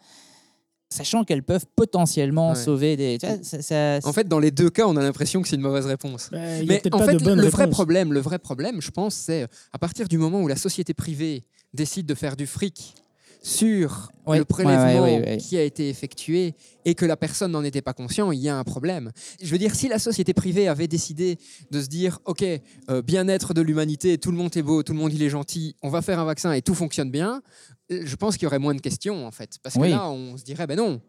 Sachant 0.89 1.25
qu'elles 1.25 1.43
peuvent 1.43 1.67
potentiellement 1.75 2.51
Ouais. 2.51 2.55
sauver 2.55 2.97
des. 2.97 3.19
tu 3.19 3.27
vois, 3.27 3.37
ça- 3.43 3.63
ça- 3.63 3.99
En 4.09 4.13
fait, 4.13 4.29
dans 4.29 4.39
les 4.39 4.51
deux 4.53 4.71
cas, 4.71 4.87
on 4.87 4.97
a 4.97 5.03
l'impression 5.03 5.43
que 5.43 5.49
c'est 5.49 5.57
une 5.57 5.63
mauvaise 5.63 5.87
réponse. 5.87 6.29
Bah, 6.31 6.39
Mais 6.67 6.81
en 6.95 6.99
fait, 7.01 7.15
le 7.23 7.47
vrai 7.49 7.69
problème, 7.71 8.13
le 8.13 8.21
vrai 8.21 8.39
problème, 8.39 8.81
je 8.81 8.91
pense, 8.91 9.15
c'est 9.15 9.43
euh, 9.43 9.47
à 9.73 9.79
partir 9.79 10.07
du 10.09 10.17
moment 10.19 10.41
où 10.41 10.47
la 10.49 10.55
société 10.57 10.95
privée 10.95 11.45
décide 11.75 12.07
de 12.07 12.15
faire 12.15 12.37
du 12.37 12.47
fric 12.47 12.95
sur 13.43 14.11
Ouais, 14.27 14.39
le 14.39 14.45
prélèvement 14.45 14.85
ouais, 14.87 14.99
ouais, 14.99 15.21
ouais, 15.21 15.29
ouais. 15.31 15.37
qui 15.37 15.57
a 15.57 15.63
été 15.63 15.89
effectué 15.89 16.55
et 16.85 16.97
que 16.97 17.05
la 17.07 17.17
personne 17.17 17.53
n'en 17.53 17.63
était 17.63 17.81
pas 17.83 17.93
conscient, 17.93 18.33
il 18.33 18.41
y 18.41 18.49
a 18.49 18.57
un 18.59 18.65
problème. 18.65 19.13
Je 19.41 19.49
veux 19.53 19.59
dire, 19.59 19.75
si 19.77 19.87
la 19.87 20.01
société 20.01 20.35
privée 20.35 20.67
avait 20.67 20.89
décidé 20.89 21.39
de 21.71 21.81
se 21.81 21.87
dire, 21.87 22.19
OK, 22.25 22.43
euh, 22.91 23.03
bien-être 23.03 23.55
de 23.55 23.61
l'humanité, 23.61 24.19
tout 24.19 24.33
le 24.33 24.37
monde 24.37 24.57
est 24.57 24.63
beau, 24.63 24.83
tout 24.83 24.93
le 24.93 24.99
monde 24.99 25.13
il 25.13 25.23
est 25.23 25.29
gentil, 25.31 25.77
on 25.83 25.91
va 25.91 26.03
faire 26.03 26.19
un 26.19 26.25
vaccin 26.25 26.53
et 26.53 26.61
tout 26.63 26.75
fonctionne 26.75 27.11
bien, 27.13 27.41
je 27.89 28.17
pense 28.17 28.35
qu'il 28.37 28.45
y 28.45 28.47
aurait 28.47 28.59
moins 28.59 28.75
de 28.75 28.81
questions 28.81 29.25
en 29.27 29.31
fait. 29.31 29.59
Parce 29.63 29.77
que 29.77 29.81
Oui. 29.83 29.91
là, 29.91 30.09
on 30.11 30.37
se 30.37 30.43
dirait, 30.43 30.67
ben 30.67 30.77
non, 30.77 31.01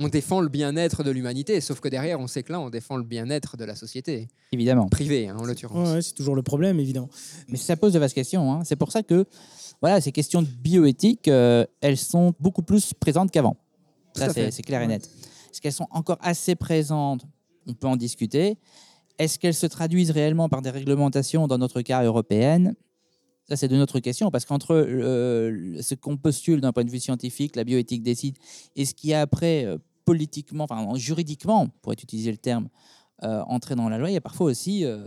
on 0.00 0.08
défend 0.08 0.40
le 0.40 0.48
bien-être 0.48 1.04
de 1.04 1.12
l'humanité, 1.12 1.60
sauf 1.60 1.78
que 1.78 1.86
derrière, 1.86 2.18
on 2.18 2.26
sait 2.26 2.42
que 2.42 2.50
là, 2.52 2.58
on 2.58 2.70
défend 2.70 2.96
le 2.96 3.04
bien-être 3.04 3.56
de 3.56 3.64
la 3.64 3.76
société 3.76 4.26
Évidemment. 4.50 4.88
privée, 4.88 5.28
hein, 5.28 5.36
en 5.38 5.44
l'occurrence. 5.44 5.88
Ouais, 5.90 5.94
ouais, 5.94 6.02
c'est 6.02 6.14
toujours 6.14 6.34
le 6.34 6.42
problème, 6.42 6.80
évidemment. 6.80 7.08
Mais 7.46 7.56
ça 7.56 7.76
pose 7.76 7.92
de 7.92 8.00
vastes 8.00 8.16
questions. 8.16 8.52
hein. 8.52 8.62
C'est 8.64 8.74
pour 8.74 8.90
ça 8.90 9.04
que 9.04 9.24
voilà, 9.80 10.00
ces 10.00 10.12
questions 10.12 10.42
de 10.42 10.46
bioéthique, 10.48 11.28
euh, 11.28 11.64
elles 11.80 11.96
sont 11.98 12.32
beaucoup 12.40 12.62
plus 12.62 12.94
présentes 12.94 13.30
qu'avant. 13.30 13.56
Ça, 14.14 14.28
c'est 14.50 14.62
clair 14.62 14.80
et 14.82 14.86
net. 14.86 15.08
Est-ce 15.50 15.60
qu'elles 15.60 15.72
sont 15.72 15.88
encore 15.90 16.18
assez 16.20 16.54
présentes? 16.54 17.24
On 17.66 17.74
peut 17.74 17.86
en 17.86 17.96
discuter. 17.96 18.58
Est-ce 19.18 19.38
qu'elles 19.38 19.54
se 19.54 19.66
traduisent 19.66 20.10
réellement 20.10 20.48
par 20.48 20.62
des 20.62 20.70
réglementations, 20.70 21.46
dans 21.46 21.58
notre 21.58 21.82
cas 21.82 22.02
européenne? 22.04 22.74
Ça, 23.48 23.56
c'est 23.56 23.68
de 23.68 23.76
notre 23.76 24.00
question, 24.00 24.30
parce 24.30 24.44
qu'entre 24.46 24.74
euh, 24.74 25.80
ce 25.82 25.94
qu'on 25.94 26.16
postule 26.16 26.60
d'un 26.60 26.72
point 26.72 26.84
de 26.84 26.90
vue 26.90 26.98
scientifique, 27.00 27.56
la 27.56 27.64
bioéthique 27.64 28.02
décide, 28.02 28.36
et 28.74 28.84
ce 28.86 28.94
qui 28.94 29.10
est 29.10 29.14
après 29.16 29.64
euh, 29.66 29.76
politiquement, 30.04 30.64
enfin 30.64 30.94
juridiquement, 30.96 31.68
pour 31.82 31.92
utiliser 31.92 32.30
le 32.30 32.38
terme, 32.38 32.68
euh, 33.22 33.42
entrer 33.46 33.74
dans 33.74 33.88
la 33.88 33.98
loi, 33.98 34.10
il 34.10 34.14
y 34.14 34.16
a 34.16 34.20
parfois 34.22 34.46
aussi, 34.46 34.84
euh, 34.84 35.06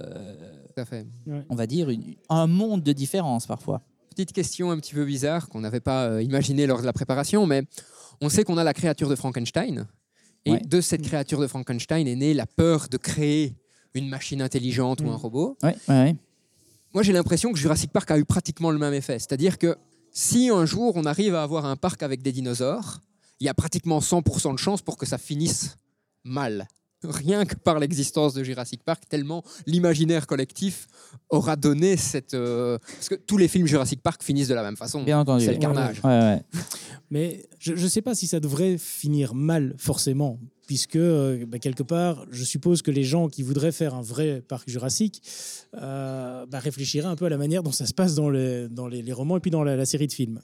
fait. 0.86 1.08
on 1.50 1.56
va 1.56 1.66
dire, 1.68 1.90
une- 1.90 2.16
un 2.30 2.48
monde 2.48 2.84
de 2.84 2.94
différence 2.94 3.46
parfois. 3.48 3.82
Petite 4.18 4.34
question 4.34 4.72
un 4.72 4.80
petit 4.80 4.96
peu 4.96 5.06
bizarre 5.06 5.48
qu'on 5.48 5.60
n'avait 5.62 5.80
pas 5.80 6.06
euh, 6.08 6.24
imaginé 6.24 6.66
lors 6.66 6.82
de 6.82 6.88
la 6.88 6.92
préparation, 6.92 7.46
mais 7.46 7.62
on 8.20 8.30
sait 8.30 8.44
qu'on 8.44 8.58
a 8.58 8.64
la 8.64 8.74
créature 8.74 9.10
de 9.10 9.16
Frankenstein. 9.16 9.86
Et 10.44 10.54
Ouais. 10.54 10.60
de 10.66 10.82
cette 10.82 11.04
créature 11.04 11.40
de 11.40 11.46
Frankenstein 11.46 12.08
est 12.08 12.16
née 12.16 12.34
la 12.34 12.48
peur 12.48 12.88
de 12.90 12.98
créer 12.98 13.54
une 13.94 14.10
machine 14.10 14.42
intelligente 14.42 15.02
ou 15.02 15.12
un 15.12 15.16
robot. 15.16 15.56
Ouais, 15.62 15.76
ouais. 15.88 16.16
Moi, 16.96 17.04
j'ai 17.04 17.14
l'impression 17.14 17.52
que 17.54 17.60
Jurassic 17.60 17.92
Park 17.92 18.10
a 18.10 18.18
eu 18.18 18.26
pratiquement 18.26 18.72
le 18.72 18.80
même 18.80 18.96
effet. 18.96 19.20
C'est-à-dire 19.20 19.60
que 19.60 19.78
si 20.12 20.50
un 20.50 20.66
jour 20.66 20.94
on 20.96 21.06
arrive 21.06 21.36
à 21.36 21.44
avoir 21.44 21.68
un 21.68 21.76
parc 21.76 22.02
avec 22.02 22.24
des 22.24 22.32
dinosaures, 22.32 23.02
il 23.40 23.46
y 23.46 23.50
a 23.50 23.54
pratiquement 23.54 24.00
100% 24.00 24.52
de 24.54 24.58
chances 24.58 24.82
pour 24.82 24.98
que 24.98 25.06
ça 25.06 25.20
finisse 25.20 25.78
mal. 26.24 26.68
Rien 27.04 27.46
que 27.46 27.56
par 27.56 27.78
l'existence 27.78 28.34
de 28.34 28.44
Jurassic 28.44 28.84
Park, 28.84 29.04
tellement 29.08 29.44
l'imaginaire 29.68 30.26
collectif 30.26 30.88
aura 31.30 31.56
donné 31.56 31.96
cette... 31.96 32.34
euh, 32.34 32.80
Parce 32.80 33.10
que 33.10 33.16
tous 33.16 33.38
les 33.38 33.48
films 33.48 33.68
Jurassic 33.68 34.02
Park 34.02 34.24
finissent 34.24 34.48
de 34.48 34.56
la 34.56 34.64
même 34.64 34.78
façon. 34.78 35.04
Bien 35.04 35.20
entendu. 35.20 35.46
C'est 35.46 35.54
le 35.54 35.60
carnage. 35.60 36.02
Ouais, 36.04 36.10
ouais. 36.10 36.42
Mais 37.12 37.48
je 37.60 37.74
ne 37.74 37.88
sais 37.88 38.02
pas 38.02 38.16
si 38.16 38.26
ça 38.26 38.40
devrait 38.40 38.78
finir 38.80 39.36
mal, 39.36 39.76
forcément, 39.78 40.40
puisque, 40.66 40.96
euh, 40.96 41.46
bah, 41.46 41.60
quelque 41.60 41.84
part, 41.84 42.26
je 42.32 42.44
suppose 42.44 42.82
que 42.82 42.90
les 42.92 43.04
gens 43.04 43.30
qui 43.30 43.44
voudraient 43.44 43.72
faire 43.72 43.94
un 43.94 44.02
vrai 44.02 44.42
parc 44.42 44.68
jurassique 44.68 45.22
euh, 45.80 46.48
bah, 46.48 46.60
réfléchiraient 46.60 47.08
un 47.08 47.16
peu 47.16 47.26
à 47.26 47.30
la 47.30 47.38
manière 47.38 47.62
dont 47.62 47.72
ça 47.72 47.86
se 47.86 47.94
passe 47.94 48.16
dans 48.16 48.32
les, 48.32 48.68
dans 48.70 48.88
les, 48.88 49.04
les 49.04 49.14
romans 49.14 49.38
et 49.38 49.40
puis 49.40 49.52
dans 49.52 49.64
la, 49.64 49.76
la 49.76 49.86
série 49.86 50.08
de 50.08 50.14
films. 50.14 50.42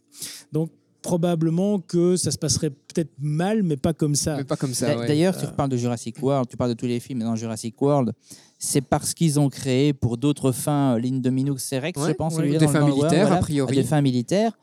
Donc, 0.52 0.70
probablement 1.04 1.80
que 1.80 2.16
ça 2.16 2.32
se 2.32 2.38
passerait 2.40 2.72
peut-être 2.72 3.12
mal, 3.20 3.62
mais 3.62 3.78
pas 3.78 3.94
comme 3.94 4.16
ça. 4.16 4.38
Mais 4.38 4.44
pas 4.44 4.56
comme 4.56 4.74
ça. 4.74 4.98
Ouais. 4.98 5.06
D'ailleurs, 5.08 5.38
tu 5.38 5.46
parles 5.56 5.70
de 5.70 5.78
Jurassic 5.78 6.16
World, 6.24 6.50
tu 6.50 6.58
parles 6.58 6.72
de 6.72 6.76
tous 6.76 6.88
les 6.88 7.00
films, 7.00 7.20
mais 7.20 7.26
dans 7.26 7.36
Jurassic 7.36 7.80
World, 7.82 8.14
c'est 8.58 8.82
parce 8.82 9.14
qu'ils 9.14 9.40
ont 9.40 9.50
créé 9.50 9.94
pour 9.94 10.18
d'autres 10.18 10.52
fins 10.52 10.96
euh, 10.96 11.00
l'île 11.00 11.22
de 11.22 11.30
Minox 11.30 11.72
Rex, 11.74 12.00
Ouais, 12.02 12.08
je 12.10 12.14
pense, 12.14 12.36
ouais, 12.38 12.58
des 12.58 12.68
fins 12.68 12.86
militaires, 12.88 13.26
a 13.26 13.28
voilà, 13.28 13.42
priori. 13.42 13.76
Des 13.76 13.84
fins 13.84 14.02
militaires. 14.02 14.54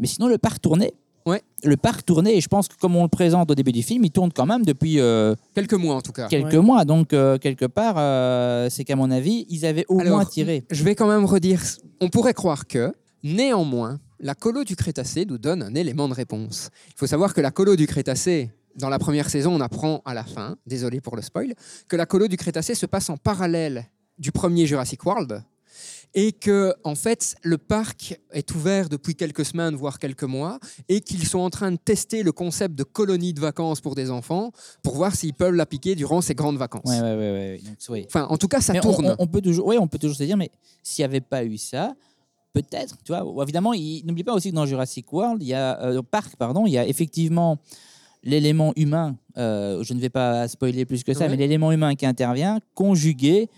Mais 0.00 0.06
sinon, 0.08 0.26
le 0.26 0.38
parc 0.38 0.60
tournait. 0.60 0.94
Ouais. 1.24 1.40
Le 1.62 1.76
parc 1.76 2.04
tournait, 2.04 2.36
et 2.36 2.40
je 2.40 2.48
pense 2.48 2.66
que 2.66 2.74
comme 2.80 2.96
on 2.96 3.04
le 3.04 3.08
présente 3.08 3.48
au 3.48 3.54
début 3.54 3.70
du 3.70 3.82
film, 3.84 4.04
il 4.04 4.10
tourne 4.10 4.32
quand 4.32 4.46
même 4.46 4.64
depuis 4.64 4.98
euh, 4.98 5.36
Quelques 5.54 5.74
mois 5.74 5.94
en 5.94 6.00
tout 6.00 6.10
cas. 6.10 6.26
quelques 6.26 6.54
Ouais. 6.54 6.58
mois. 6.60 6.84
Donc, 6.84 7.12
euh, 7.12 7.38
quelque 7.38 7.66
part, 7.66 7.94
euh, 7.98 8.68
c'est 8.70 8.82
qu'à 8.82 8.96
mon 8.96 9.08
avis, 9.10 9.46
ils 9.48 9.64
avaient 9.64 9.84
au 9.88 10.00
Alors, 10.00 10.16
moins 10.16 10.24
tiré. 10.24 10.64
Je 10.70 10.82
vais 10.82 10.96
quand 10.96 11.06
même 11.06 11.24
redire, 11.24 11.60
on 12.00 12.08
pourrait 12.08 12.34
croire 12.34 12.66
que, 12.66 12.92
néanmoins, 13.22 14.00
la 14.22 14.36
colo 14.36 14.62
du 14.64 14.76
Crétacé 14.76 15.26
nous 15.26 15.36
donne 15.36 15.62
un 15.62 15.74
élément 15.74 16.08
de 16.08 16.14
réponse. 16.14 16.70
Il 16.88 16.94
faut 16.96 17.08
savoir 17.08 17.34
que 17.34 17.40
la 17.40 17.50
colo 17.50 17.74
du 17.74 17.86
Crétacé, 17.86 18.50
dans 18.76 18.88
la 18.88 19.00
première 19.00 19.28
saison, 19.28 19.52
on 19.52 19.60
apprend 19.60 20.00
à 20.04 20.14
la 20.14 20.24
fin, 20.24 20.56
désolé 20.64 21.00
pour 21.00 21.16
le 21.16 21.22
spoil, 21.22 21.54
que 21.88 21.96
la 21.96 22.06
colo 22.06 22.28
du 22.28 22.36
Crétacé 22.36 22.76
se 22.76 22.86
passe 22.86 23.10
en 23.10 23.16
parallèle 23.16 23.90
du 24.18 24.30
premier 24.30 24.66
Jurassic 24.66 25.04
World 25.04 25.42
et 26.14 26.32
que 26.32 26.74
en 26.84 26.94
fait 26.94 27.34
le 27.42 27.56
parc 27.56 28.20
est 28.32 28.54
ouvert 28.54 28.90
depuis 28.90 29.14
quelques 29.14 29.46
semaines 29.46 29.74
voire 29.74 29.98
quelques 29.98 30.24
mois 30.24 30.60
et 30.90 31.00
qu'ils 31.00 31.26
sont 31.26 31.38
en 31.38 31.48
train 31.48 31.72
de 31.72 31.78
tester 31.78 32.22
le 32.22 32.30
concept 32.30 32.74
de 32.74 32.82
colonie 32.82 33.32
de 33.32 33.40
vacances 33.40 33.80
pour 33.80 33.94
des 33.94 34.10
enfants 34.10 34.52
pour 34.82 34.94
voir 34.94 35.16
s'ils 35.16 35.32
peuvent 35.32 35.54
l'appliquer 35.54 35.94
durant 35.94 36.20
ces 36.20 36.34
grandes 36.34 36.58
vacances. 36.58 36.84
Ouais, 36.84 37.00
ouais, 37.00 37.16
ouais. 37.16 37.60
Donc. 37.88 38.04
Enfin, 38.06 38.26
en 38.28 38.36
tout 38.36 38.48
cas, 38.48 38.60
ça 38.60 38.74
Mais 38.74 38.80
tourne. 38.80 39.16
On, 39.18 39.24
on 39.24 39.26
peut 39.26 39.40
toujours, 39.40 39.66
on 39.66 39.88
peut 39.88 39.98
toujours 39.98 40.16
se 40.16 40.24
dire, 40.24 40.36
mais 40.36 40.50
s'il 40.82 41.02
n'y 41.02 41.06
avait 41.06 41.22
pas 41.22 41.44
eu 41.44 41.56
ça, 41.56 41.94
peut-être, 42.52 42.96
tu 43.04 43.12
vois, 43.12 43.42
évidemment, 43.42 43.72
il- 43.72 44.02
n'oublie 44.06 44.24
pas 44.24 44.34
aussi 44.34 44.50
que 44.50 44.54
dans 44.56 44.66
Jurassic 44.66 45.10
World, 45.12 45.42
il 45.42 45.48
y 45.48 45.54
a, 45.54 45.80
euh, 45.82 46.02
parc, 46.02 46.36
pardon, 46.36 46.66
il 46.66 46.72
y 46.72 46.78
a 46.78 46.86
effectivement 46.86 47.58
l'élément 48.24 48.72
humain, 48.76 49.16
euh, 49.36 49.82
je 49.82 49.94
ne 49.94 50.00
vais 50.00 50.10
pas 50.10 50.46
spoiler 50.48 50.84
plus 50.84 51.02
que 51.02 51.14
ça, 51.14 51.24
Ouais. 51.24 51.30
mais 51.30 51.36
l'élément 51.36 51.72
humain 51.72 51.94
qui 51.94 52.06
intervient, 52.06 52.60
conjugué 52.74 53.48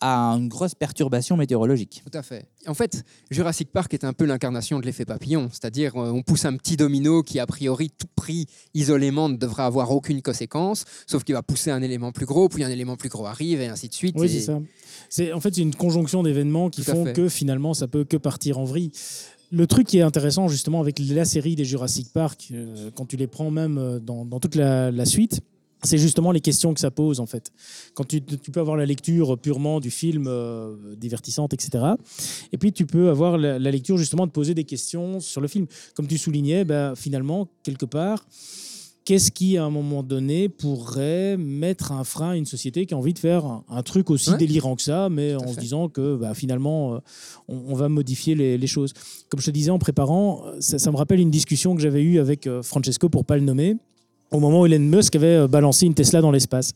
à 0.00 0.30
une 0.38 0.48
grosse 0.48 0.74
perturbation 0.74 1.36
météorologique. 1.36 2.02
Tout 2.10 2.16
à 2.18 2.22
fait. 2.22 2.46
En 2.66 2.74
fait, 2.74 3.04
Jurassic 3.30 3.70
Park 3.70 3.92
est 3.94 4.04
un 4.04 4.12
peu 4.12 4.24
l'incarnation 4.24 4.78
de 4.80 4.86
l'effet 4.86 5.04
papillon, 5.04 5.48
c'est-à-dire 5.52 5.96
euh, 5.96 6.10
on 6.10 6.22
pousse 6.22 6.44
un 6.44 6.56
petit 6.56 6.76
domino 6.76 7.22
qui 7.22 7.38
a 7.38 7.46
priori 7.46 7.90
tout 7.90 8.06
pris 8.16 8.46
isolément 8.74 9.28
ne 9.28 9.36
devrait 9.36 9.62
avoir 9.64 9.90
aucune 9.90 10.22
conséquence, 10.22 10.84
sauf 11.06 11.24
qu'il 11.24 11.34
va 11.34 11.42
pousser 11.42 11.70
un 11.70 11.82
élément 11.82 12.12
plus 12.12 12.26
gros, 12.26 12.48
puis 12.48 12.64
un 12.64 12.70
élément 12.70 12.96
plus 12.96 13.08
gros 13.08 13.26
arrive 13.26 13.60
et 13.60 13.66
ainsi 13.66 13.88
de 13.88 13.94
suite. 13.94 14.14
Oui, 14.18 14.26
Et- 14.26 14.28
c'est 14.28 14.40
ça. 14.46 14.60
C'est 15.08 15.32
en 15.32 15.40
fait 15.40 15.54
c'est 15.54 15.62
une 15.62 15.74
conjonction 15.74 16.22
d'événements 16.22 16.70
qui 16.70 16.82
Tout 16.82 16.90
font 16.92 17.04
que 17.12 17.28
finalement 17.28 17.74
ça 17.74 17.86
peut 17.88 18.04
que 18.04 18.16
partir 18.16 18.58
en 18.58 18.64
vrille. 18.64 18.90
Le 19.52 19.66
truc 19.66 19.86
qui 19.88 19.98
est 19.98 20.02
intéressant 20.02 20.46
justement 20.48 20.80
avec 20.80 21.00
la 21.00 21.24
série 21.24 21.56
des 21.56 21.64
Jurassic 21.64 22.12
Park, 22.12 22.48
euh, 22.52 22.90
quand 22.94 23.06
tu 23.06 23.16
les 23.16 23.26
prends 23.26 23.50
même 23.50 23.78
euh, 23.78 23.98
dans, 23.98 24.24
dans 24.24 24.38
toute 24.38 24.54
la, 24.54 24.90
la 24.92 25.04
suite, 25.04 25.40
c'est 25.82 25.98
justement 25.98 26.30
les 26.32 26.40
questions 26.40 26.74
que 26.74 26.80
ça 26.80 26.90
pose 26.90 27.20
en 27.20 27.26
fait. 27.26 27.50
Quand 27.94 28.04
tu, 28.06 28.22
tu 28.22 28.50
peux 28.50 28.60
avoir 28.60 28.76
la 28.76 28.86
lecture 28.86 29.38
purement 29.38 29.80
du 29.80 29.90
film 29.90 30.26
euh, 30.28 30.74
divertissante, 30.96 31.54
etc. 31.54 31.84
Et 32.52 32.58
puis 32.58 32.72
tu 32.72 32.86
peux 32.86 33.08
avoir 33.10 33.38
la, 33.38 33.58
la 33.58 33.70
lecture 33.70 33.96
justement 33.96 34.26
de 34.26 34.32
poser 34.32 34.54
des 34.54 34.64
questions 34.64 35.20
sur 35.20 35.40
le 35.40 35.48
film. 35.48 35.66
Comme 35.94 36.06
tu 36.06 36.18
soulignais, 36.18 36.64
bah, 36.64 36.94
finalement, 36.96 37.48
quelque 37.62 37.86
part, 37.86 38.26
qu'est-ce 39.04 39.30
qui, 39.30 39.56
à 39.56 39.64
un 39.64 39.70
moment 39.70 40.02
donné, 40.02 40.48
pourrait 40.48 41.36
mettre 41.36 41.92
un 41.92 42.04
frein 42.04 42.30
à 42.30 42.36
une 42.36 42.46
société 42.46 42.86
qui 42.86 42.94
a 42.94 42.96
envie 42.96 43.14
de 43.14 43.18
faire 43.18 43.44
un, 43.46 43.64
un 43.68 43.82
truc 43.82 44.10
aussi 44.10 44.30
Ouais. 44.30 44.36
délirant 44.36 44.76
que 44.76 44.82
ça, 44.82 45.08
mais 45.10 45.34
en 45.34 45.52
se 45.52 45.58
disant 45.58 45.88
que 45.88 46.16
bah, 46.16 46.34
finalement, 46.34 46.94
euh, 46.94 46.98
on, 47.48 47.56
on 47.70 47.74
va 47.74 47.88
modifier 47.88 48.34
les, 48.34 48.58
les 48.58 48.66
choses. 48.66 48.92
Comme 49.30 49.40
je 49.40 49.46
te 49.46 49.50
disais 49.50 49.70
en 49.70 49.78
préparant, 49.78 50.44
ça, 50.60 50.78
ça 50.78 50.90
me 50.92 50.96
rappelle 50.96 51.20
une 51.20 51.30
discussion 51.30 51.74
que 51.74 51.80
j'avais 51.80 52.02
eue 52.02 52.18
avec 52.18 52.46
euh, 52.46 52.62
Francesco, 52.62 53.08
pour 53.08 53.24
pas 53.24 53.36
le 53.36 53.42
nommer, 53.42 53.76
au 54.30 54.38
moment 54.38 54.60
où 54.60 54.66
Elon 54.66 54.78
Musk 54.78 55.16
avait 55.16 55.26
euh, 55.26 55.48
balancé 55.48 55.86
une 55.86 55.94
Tesla 55.94 56.20
dans 56.20 56.30
l'espace. 56.30 56.72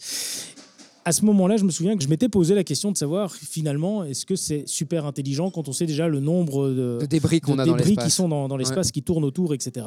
À 1.07 1.13
ce 1.13 1.25
moment-là, 1.27 1.57
je 1.59 1.65
me 1.65 1.71
souviens 1.71 1.97
que 1.97 2.03
je 2.03 2.09
m'étais 2.09 2.29
posé 2.29 2.55
la 2.55 2.65
question 2.65 2.91
de 2.91 2.97
savoir 2.97 3.33
finalement, 3.35 4.05
est-ce 4.05 4.25
que 4.25 4.37
c'est 4.37 4.67
super 4.67 5.05
intelligent 5.05 5.51
quand 5.51 5.69
on 5.69 5.73
sait 5.73 5.85
déjà 5.87 6.09
le 6.09 6.21
nombre 6.21 6.69
de, 6.71 6.99
De 7.01 7.07
débris 7.07 7.41
qu'on 7.41 7.59
a 7.59 7.67
dans 7.67 7.77
débris 7.77 7.97
qui 7.97 8.11
sont 8.11 8.29
dans, 8.29 8.49
dans 8.49 8.57
l'espace, 8.57 8.91
qui 8.91 9.03
tournent 9.03 9.25
autour, 9.25 9.53
etc. 9.55 9.87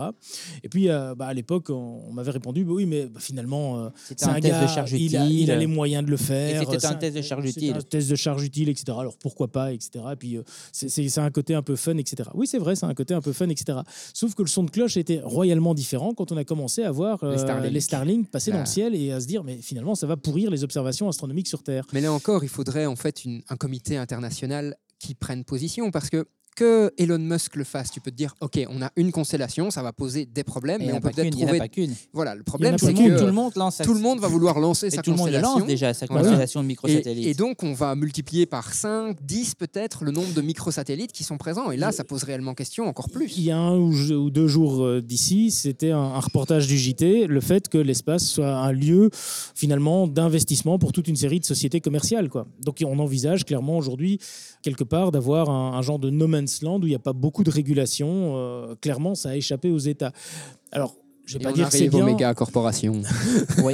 Et 0.64 0.70
puis, 0.70 0.90
euh, 0.90 1.16
bah, 1.16 1.26
à 1.28 1.34
l'époque, 1.34 1.70
on, 1.70 2.02
on 2.08 2.14
m'avait 2.14 2.32
répondu, 2.32 2.64
bah 2.64 2.74
oui, 2.76 2.86
mais 2.86 3.08
bah, 3.08 3.20
finalement, 3.20 3.80
euh, 3.80 3.90
c'est 4.16 4.26
un, 4.26 4.30
un, 4.36 4.40
test 4.40 4.54
gars, 4.54 4.62
de 4.62 4.68
charge 4.68 4.92
il, 4.94 5.16
a, 5.18 5.26
utile. 5.26 5.40
il 5.40 5.52
a 5.52 5.56
les 5.56 5.66
moyens 5.68 6.06
de 6.06 6.12
le 6.12 6.18
faire. 6.18 6.60
C'était 6.70 6.86
un 6.86 6.94
test 6.94 7.16
de 7.18 7.22
charge 7.22 7.46
utile. 7.46 7.74
un 7.74 7.82
test 7.82 8.10
de 8.10 8.16
charge 8.16 8.44
utile, 8.44 8.70
etc. 8.70 8.98
Alors 9.00 9.18
pourquoi 9.18 9.48
pas, 9.48 9.74
etc. 9.74 10.06
Et 10.14 10.16
puis, 10.16 10.38
euh, 10.38 10.44
c'est- 10.72 11.18
un 11.18 11.32
côté 11.32 11.56
un 11.56 11.64
peu 11.64 11.76
fun, 11.76 11.98
etc. 11.98 12.30
Oui, 12.36 12.46
c'est 12.46 12.60
vrai, 12.60 12.76
c'est 12.76 12.86
un 12.86 12.94
côté 12.94 13.16
un 13.16 13.22
peu 13.22 13.34
fun, 13.34 13.50
etc. 13.50 13.80
Sauf 14.14 14.36
que 14.36 14.44
le 14.44 14.48
son 14.48 14.64
de 14.64 14.70
cloche 14.70 14.98
était 14.98 15.20
royalement 15.24 15.74
différent 15.74 16.14
quand 16.14 16.32
on 16.32 16.38
a 16.38 16.44
commencé 16.44 16.84
à 16.84 16.92
voir 16.92 17.18
Les 17.26 17.38
Starlink. 17.40 17.74
les 17.74 17.80
Starlink 17.82 18.30
passer 18.30 18.52
dans 18.52 18.60
le 18.60 18.66
ciel 18.68 18.94
et 18.94 19.12
à 19.12 19.20
se 19.20 19.26
dire, 19.26 19.44
mais 19.44 19.58
finalement, 19.58 19.96
ça 19.96 20.06
va 20.06 20.16
pourrir 20.16 20.52
les 20.52 20.64
observations 20.64 21.07
sur 21.48 21.64
Terre. 21.64 21.86
Mais 21.94 22.02
là 22.02 22.12
encore, 22.12 22.44
il 22.44 22.50
faudrait 22.50 22.86
en 22.86 22.96
fait 22.96 23.24
un 23.50 23.58
comité 23.58 23.98
international 23.98 24.76
qui 25.00 25.16
prenne 25.16 25.44
position 25.44 25.92
parce 25.92 26.10
que 26.10 26.28
que 26.58 26.92
Elon 26.98 27.20
Musk 27.20 27.56
le 27.56 27.64
fasse, 27.64 27.92
tu 27.92 28.02
peux 28.02 28.10
te 28.10 28.16
dire, 28.16 28.34
ok, 28.42 28.60
on 28.70 28.82
a 28.82 28.90
une 28.96 29.12
constellation, 29.12 29.70
ça 29.70 29.84
va 29.84 29.94
poser 29.94 30.26
des 30.26 30.44
problèmes, 30.44 30.82
Et 30.82 30.86
il 30.86 30.88
mais 30.88 30.94
on 30.94 30.98
a 30.98 31.02
peut 31.02 31.10
pas 31.12 31.22
peut-être 31.22 31.36
il 31.38 31.44
trouver. 31.46 31.60
pas 31.60 31.68
qu'une. 31.68 31.94
Voilà, 32.14 32.34
le 32.34 32.42
Il 32.42 32.44
problème, 32.46 32.78
c'est 32.80 32.94
que 32.96 33.20
tout 33.20 33.26
le 33.28 33.32
monde 33.32 33.54
lance 33.56 33.78
tout 33.84 33.94
le 33.94 34.00
monde 34.00 34.20
va 34.20 34.28
vouloir 34.28 34.60
lancer 34.60 34.88
et 34.88 34.90
sa 34.90 35.04
tout 35.04 35.12
le 35.12 35.18
monde 35.18 35.28
le 35.28 35.34
constellation. 35.34 35.60
lance 35.60 35.68
déjà, 35.68 35.94
sa 35.94 36.08
constellation 36.08 36.62
de 36.64 36.68
microsatellites. 36.68 37.26
Et, 37.28 37.30
et 37.30 37.34
donc, 37.36 37.62
on 37.62 37.74
va 37.74 37.94
multiplier 37.96 38.48
par 38.48 38.74
5, 38.74 39.18
10 39.24 39.54
peut-être 39.56 40.04
le 40.04 40.12
nombre 40.12 40.34
de 40.34 40.42
microsatellites 40.42 41.12
qui 41.12 41.24
sont 41.24 41.38
présents. 41.38 41.70
Et 41.70 41.78
là, 41.78 41.92
ça 41.92 42.04
pose 42.04 42.24
réellement 42.24 42.56
question 42.56 42.88
encore 42.88 43.06
Il 43.10 43.14
plus. 43.14 43.38
y 43.40 43.52
a 43.52 43.58
un 43.58 43.78
ou 43.78 44.30
deux 44.32 44.48
jours 44.48 44.84
euh, 44.84 45.00
d'ici, 45.02 45.52
c'était 45.52 45.92
un, 45.92 46.00
un 46.00 46.20
reportage 46.20 46.66
du 46.68 46.78
JT, 46.78 47.28
le 47.28 47.40
fait 47.42 47.70
que 47.70 47.78
l'espace 47.78 48.26
soit 48.26 48.50
un 48.56 48.72
lieu 48.72 49.12
finalement 49.54 50.08
d'investissement 50.08 50.80
pour 50.80 50.92
toute 50.92 51.08
une 51.08 51.16
série 51.16 51.40
de 51.40 51.46
sociétés 51.46 51.82
commerciales. 51.82 52.30
Quoi. 52.30 52.48
Donc 52.64 52.84
on 52.84 52.98
envisage 52.98 53.46
clairement 53.46 53.78
aujourd'hui, 53.78 54.20
quelque 54.64 54.84
part, 54.84 55.12
d'avoir 55.12 55.50
un, 55.52 55.74
un 55.78 55.82
genre 55.84 56.00
de 56.00 56.10
no 56.10 56.26
man's 56.28 56.47
land 56.62 56.80
où 56.80 56.84
il 56.86 56.90
n'y 56.90 56.96
a 56.96 57.00
pas 57.00 57.14
beaucoup 57.14 57.44
de 57.44 57.52
régulation. 57.52 58.34
Euh, 58.38 58.76
clairement, 58.82 59.16
ça 59.16 59.30
a 59.30 59.36
échappé 59.36 59.70
aux 59.72 59.78
États. 59.78 60.12
Alors, 60.72 60.96
je 61.26 61.36
Et 61.36 61.40
vais 61.40 61.44
pas 61.46 61.52
on 61.52 61.54
dire 61.54 61.68
que 61.70 61.74
c'est 61.76 61.88
bien, 61.90 62.06
méga 62.06 62.34
corporations. 62.34 63.02
Oui. 63.64 63.74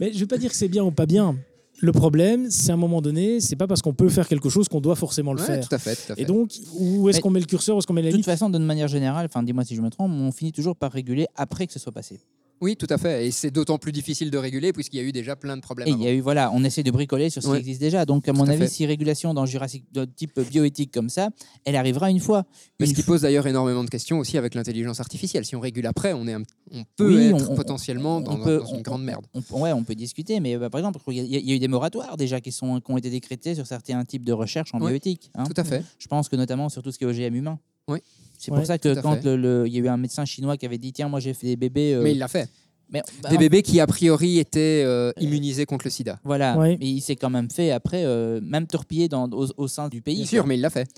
mais 0.00 0.12
je 0.12 0.18
vais 0.18 0.26
pas 0.26 0.38
dire 0.38 0.50
que 0.50 0.56
c'est 0.56 0.68
bien 0.68 0.84
ou 0.84 0.90
pas 0.90 1.06
bien. 1.06 1.36
Le 1.82 1.92
problème, 1.92 2.50
c'est 2.50 2.70
à 2.70 2.74
un 2.74 2.76
moment 2.76 3.00
donné, 3.00 3.40
c'est 3.40 3.56
pas 3.56 3.66
parce 3.66 3.80
qu'on 3.80 3.94
peut 3.94 4.10
faire 4.10 4.28
quelque 4.28 4.50
chose 4.50 4.68
qu'on 4.68 4.82
doit 4.82 4.96
forcément 4.96 5.32
le 5.32 5.40
Ouais, 5.40 5.46
faire. 5.46 5.66
tout 5.66 5.74
à 5.74 5.78
fait, 5.78 5.96
tout 5.96 6.12
à 6.12 6.14
fait. 6.14 6.22
Et 6.22 6.24
donc, 6.26 6.52
où 6.78 7.08
est-ce 7.08 7.20
qu'on 7.20 7.30
met 7.30 7.40
le 7.40 7.46
curseur, 7.46 7.74
où 7.74 7.78
est-ce 7.78 7.86
qu'on 7.86 7.94
met 7.94 8.02
la 8.02 8.10
De 8.10 8.16
toute 8.16 8.24
façon, 8.26 8.50
d'une 8.50 8.64
manière 8.66 8.88
générale, 8.88 9.24
enfin 9.26 9.42
dis-moi 9.42 9.64
si 9.64 9.74
je 9.74 9.80
me 9.80 9.88
trompe, 9.88 10.12
on 10.12 10.30
finit 10.30 10.52
toujours 10.52 10.76
par 10.76 10.92
réguler 10.92 11.26
après 11.36 11.66
que 11.66 11.72
ce 11.72 11.78
soit 11.78 11.92
passé. 11.92 12.20
Oui, 12.60 12.76
tout 12.76 12.86
à 12.90 12.98
fait. 12.98 13.26
Et 13.26 13.30
c'est 13.30 13.50
d'autant 13.50 13.78
plus 13.78 13.90
difficile 13.92 14.30
de 14.30 14.36
réguler 14.36 14.72
puisqu'il 14.72 14.98
y 14.98 15.00
a 15.00 15.02
eu 15.02 15.12
déjà 15.12 15.34
plein 15.34 15.56
de 15.56 15.62
problèmes. 15.62 15.88
Et 15.88 15.92
il 15.92 16.02
y 16.02 16.06
a 16.06 16.12
eu, 16.12 16.20
voilà, 16.20 16.50
on 16.52 16.62
essaie 16.62 16.82
de 16.82 16.90
bricoler 16.90 17.30
sur 17.30 17.42
ce 17.42 17.48
Ouais. 17.48 17.54
qui 17.56 17.60
existe 17.60 17.80
déjà. 17.80 18.04
Donc, 18.04 18.28
à 18.28 18.32
mon 18.34 18.44
Tout 18.44 18.50
avis, 18.50 18.68
si 18.68 18.84
régulation 18.84 19.32
dans 19.32 19.46
Jurassic 19.46 19.84
de 19.92 20.04
type 20.04 20.38
bioéthique 20.40 20.92
comme 20.92 21.08
ça, 21.08 21.30
elle 21.64 21.74
arrivera 21.76 22.10
une 22.10 22.20
fois. 22.20 22.44
Mais 22.78 22.86
ce 22.86 22.92
qui 22.94 23.02
pose 23.02 23.22
d'ailleurs 23.22 23.46
énormément 23.46 23.82
de 23.82 23.88
questions 23.88 24.18
aussi 24.18 24.36
avec 24.36 24.54
l'intelligence 24.54 25.00
artificielle. 25.00 25.44
Si 25.46 25.56
on 25.56 25.60
régule 25.60 25.86
après, 25.86 26.12
on, 26.12 26.26
est 26.26 26.34
un- 26.34 26.42
on 26.72 26.84
peut 26.96 27.16
Oui, 27.16 27.26
être 27.36 27.50
on- 27.50 27.54
potentiellement 27.54 28.18
on 28.18 28.20
dans, 28.20 28.36
peut- 28.36 28.58
dans 28.58 28.66
une 28.66 28.76
on- 28.76 28.80
grande 28.82 29.04
merde. 29.04 29.26
On, 29.32 29.60
ouais, 29.62 29.72
on 29.72 29.82
peut 29.82 29.94
discuter, 29.94 30.38
mais 30.40 30.56
bah, 30.58 30.68
par 30.68 30.80
exemple, 30.80 30.98
il 31.08 31.14
y, 31.14 31.20
a- 31.20 31.38
il 31.38 31.48
y 31.48 31.52
a 31.52 31.54
eu 31.54 31.58
des 31.58 31.68
moratoires 31.68 32.16
déjà 32.18 32.40
qui, 32.42 32.52
sont, 32.52 32.80
qui 32.80 32.90
ont 32.92 32.98
été 32.98 33.08
décrétés 33.08 33.54
sur 33.54 33.66
certains 33.66 34.04
types 34.04 34.24
de 34.24 34.32
recherches 34.32 34.74
en 34.74 34.80
Ouais. 34.80 34.88
bioéthique. 34.88 35.30
hein. 35.34 35.44
Tout 35.44 35.54
à 35.58 35.64
fait. 35.64 35.82
Je 35.98 36.06
pense 36.08 36.28
que 36.28 36.36
notamment 36.36 36.68
sur 36.68 36.82
tout 36.82 36.92
ce 36.92 36.98
qui 36.98 37.04
est 37.04 37.06
OGM 37.06 37.34
humain. 37.34 37.58
Oui. 37.90 37.98
C'est 38.38 38.50
pour 38.52 38.64
ça 38.64 38.78
que 38.78 38.94
quand 39.00 39.16
fait. 39.16 39.24
le- 39.24 39.36
le- 39.36 39.64
il 39.68 39.74
y 39.74 39.76
a 39.76 39.80
eu 39.80 39.88
un 39.88 39.98
médecin 39.98 40.24
chinois 40.24 40.56
qui 40.56 40.64
avait 40.64 40.78
dit 40.78 40.92
Tiens, 40.94 41.08
moi 41.08 41.20
j'ai 41.20 41.34
fait 41.34 41.46
des 41.46 41.56
bébés. 41.56 41.92
euh, 41.94 42.02
Mais 42.02 42.12
il 42.12 42.18
l'a 42.18 42.28
fait. 42.28 42.48
mais- 42.88 43.02
bah, 43.22 43.28
Des 43.28 43.36
bébés 43.36 43.62
qui, 43.62 43.78
a 43.80 43.86
priori, 43.86 44.38
étaient 44.38 44.82
euh, 44.86 45.12
immunisés 45.20 45.66
contre 45.66 45.84
le 45.86 45.90
sida. 45.90 46.18
Voilà, 46.24 46.56
mais 46.80 46.86
il 46.86 47.00
s'est 47.02 47.16
quand 47.16 47.28
même 47.30 47.50
fait 47.50 47.70
après, 47.70 48.02
euh, 48.04 48.40
même 48.42 48.66
torpillé 48.66 49.08
dans, 49.08 49.28
au, 49.30 49.46
au 49.58 49.68
sein 49.68 49.88
du 49.90 50.00
pays. 50.00 50.16
Bien 50.16 50.24
sûr, 50.26 50.46
mais 50.46 50.56
il 50.56 50.60
l'a 50.62 50.70
fait. 50.70 50.88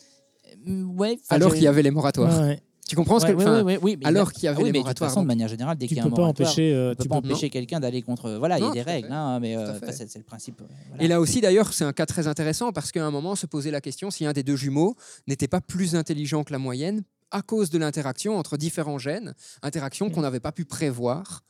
Ouais, 0.66 1.18
Alors 1.30 1.53
qu'il 1.55 1.64
y 1.64 1.66
avait 1.66 1.82
les 1.82 1.90
moratoires. 1.90 2.40
Ouais, 2.43 2.47
ouais. 2.47 2.62
Tu 2.93 2.97
comprends 2.97 3.18
ce 3.20 3.24
que. 3.26 3.32
ouais, 3.32 3.45
ouais, 3.45 3.62
ouais, 3.62 3.78
oui, 3.80 3.97
mais 3.99 4.07
alors 4.07 4.30
qu'il 4.34 4.45
y 4.45 4.49
avait 4.49 4.57
ah 4.59 4.61
oui, 4.61 4.66
les 4.66 4.72
mais 4.72 4.82
de 4.82 4.88
toute 4.88 4.99
façon, 4.99 5.22
de 5.22 5.26
manière 5.26 5.49
générale, 5.49 5.78
dès 5.78 5.86
Tu 5.86 5.95
qu'il 5.95 5.97
y 5.97 6.01
a 6.01 6.03
un 6.03 6.09
peux 6.11 6.14
pas 6.14 6.20
moratoire, 6.20 6.47
empêcher. 6.51 6.74
euh, 6.74 6.90
on 6.93 6.95
peut 6.95 7.03
tu 7.05 7.09
pas 7.09 7.20
peux- 7.22 7.28
empêcher 7.28 7.49
quelqu'un 7.49 7.80
d'aller 7.80 8.03
contre. 8.03 8.32
Voilà, 8.32 8.59
il 8.59 8.64
y 8.66 8.68
a 8.68 8.70
des 8.70 8.82
règles, 8.82 9.11
hein, 9.11 9.40
mais 9.40 9.57
euh, 9.57 9.72
c'est 9.90 10.14
le 10.18 10.24
principe. 10.24 10.61
euh, 10.61 10.64
voilà. 10.90 11.03
Et 11.03 11.09
là 11.09 11.18
aussi, 11.20 11.40
d'ailleurs, 11.40 11.72
c'est 11.72 11.84
un 11.84 11.95
cas 11.95 12.05
très 12.05 12.26
intéressant 12.28 12.70
parce 12.70 12.93
qu'à 12.93 13.03
un 13.07 13.11
moment, 13.11 13.34
se 13.34 13.47
posait 13.47 13.70
la 13.70 13.80
question 13.80 14.11
si 14.11 14.26
un 14.26 14.34
des 14.34 14.43
deux 14.43 14.57
jumeaux 14.57 14.95
n'était 15.26 15.49
pas 15.49 15.62
plus 15.62 15.97
intelligent 15.97 16.45
que 16.45 16.53
la 16.53 16.59
moyenne 16.59 17.03
à 17.30 17.40
cause 17.40 17.70
de 17.70 17.78
l'interaction 17.78 18.36
entre 18.36 18.59
différents 18.59 18.99
gènes, 18.99 19.32
interaction 19.62 20.11
qu'on 20.11 20.20
n'avait 20.20 20.38
pas 20.38 20.53
pu 20.53 20.66
prévoir 20.66 21.43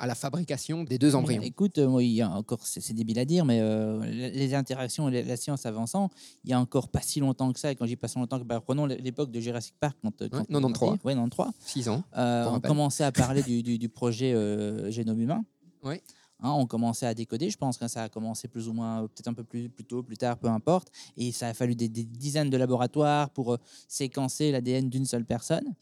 à 0.00 0.06
la 0.06 0.14
fabrication 0.14 0.82
des 0.84 0.98
deux 0.98 1.14
embryons. 1.14 1.42
Écoute, 1.46 1.78
euh, 1.78 2.02
il 2.02 2.08
y 2.10 2.22
a 2.22 2.30
encore, 2.30 2.60
c'est 2.66 2.92
débile 2.94 3.18
à 3.18 3.24
dire, 3.24 3.44
mais 3.44 3.60
euh, 3.60 4.04
les 4.06 4.54
interactions 4.54 5.08
et 5.10 5.22
la- 5.22 5.36
science 5.36 5.66
avançant, 5.66 6.08
il 6.42 6.50
y 6.50 6.52
a 6.52 6.58
encore 6.60 6.88
pas 6.88 7.02
si 7.02 7.20
longtemps 7.20 7.52
que 7.52 7.60
ça, 7.60 7.70
et 7.70 7.76
quand 7.76 7.86
j'y 7.86 7.96
passe 7.96 8.16
longtemps, 8.16 8.38
que, 8.38 8.44
bah, 8.44 8.60
prenons 8.60 8.86
l'époque 8.86 9.30
de 9.30 9.38
Jurassic 9.40 9.74
Park, 9.78 9.96
quand, 10.02 10.10
quand 10.30 10.38
Ouais, 10.38 10.44
93. 10.48 10.90
Oui, 11.04 11.14
93. 11.14 11.48
6 11.66 11.88
ans. 11.90 12.02
Euh, 12.16 12.44
on 12.46 12.60
commençait 12.68 13.04
à 13.04 13.12
parler 13.12 13.42
du, 13.42 13.62
du- 13.62 13.78
du 13.78 13.88
projet 13.90 14.32
euh, 14.32 14.90
génome 14.90 15.20
humain. 15.20 15.44
Oui. 15.84 15.96
Hein, 16.42 16.52
on 16.52 16.64
commençait 16.66 17.04
à 17.06 17.12
décoder. 17.12 17.50
Je 17.50 17.58
pense 17.58 17.76
que 17.76 17.86
ça 17.86 18.04
a 18.04 18.08
commencé 18.08 18.48
plus 18.48 18.66
ou 18.68 18.72
moins, 18.72 19.02
euh, 19.02 19.08
peut-être 19.08 19.28
un 19.28 19.34
peu 19.34 19.44
plus, 19.44 19.68
plus 19.68 19.84
tôt, 19.84 20.02
plus 20.02 20.16
tard, 20.16 20.38
peu 20.38 20.48
importe. 20.48 20.88
Et 21.18 21.32
ça 21.32 21.48
a 21.48 21.52
fallu 21.54 21.74
des, 21.74 21.90
des 21.90 22.04
dizaines 22.04 22.48
de 22.48 22.56
laboratoires 22.56 23.28
pour 23.28 23.52
euh, 23.52 23.58
séquencer 23.88 24.50
l'ADN 24.50 24.88
d'une 24.88 25.04
seule 25.04 25.26
personne. 25.26 25.74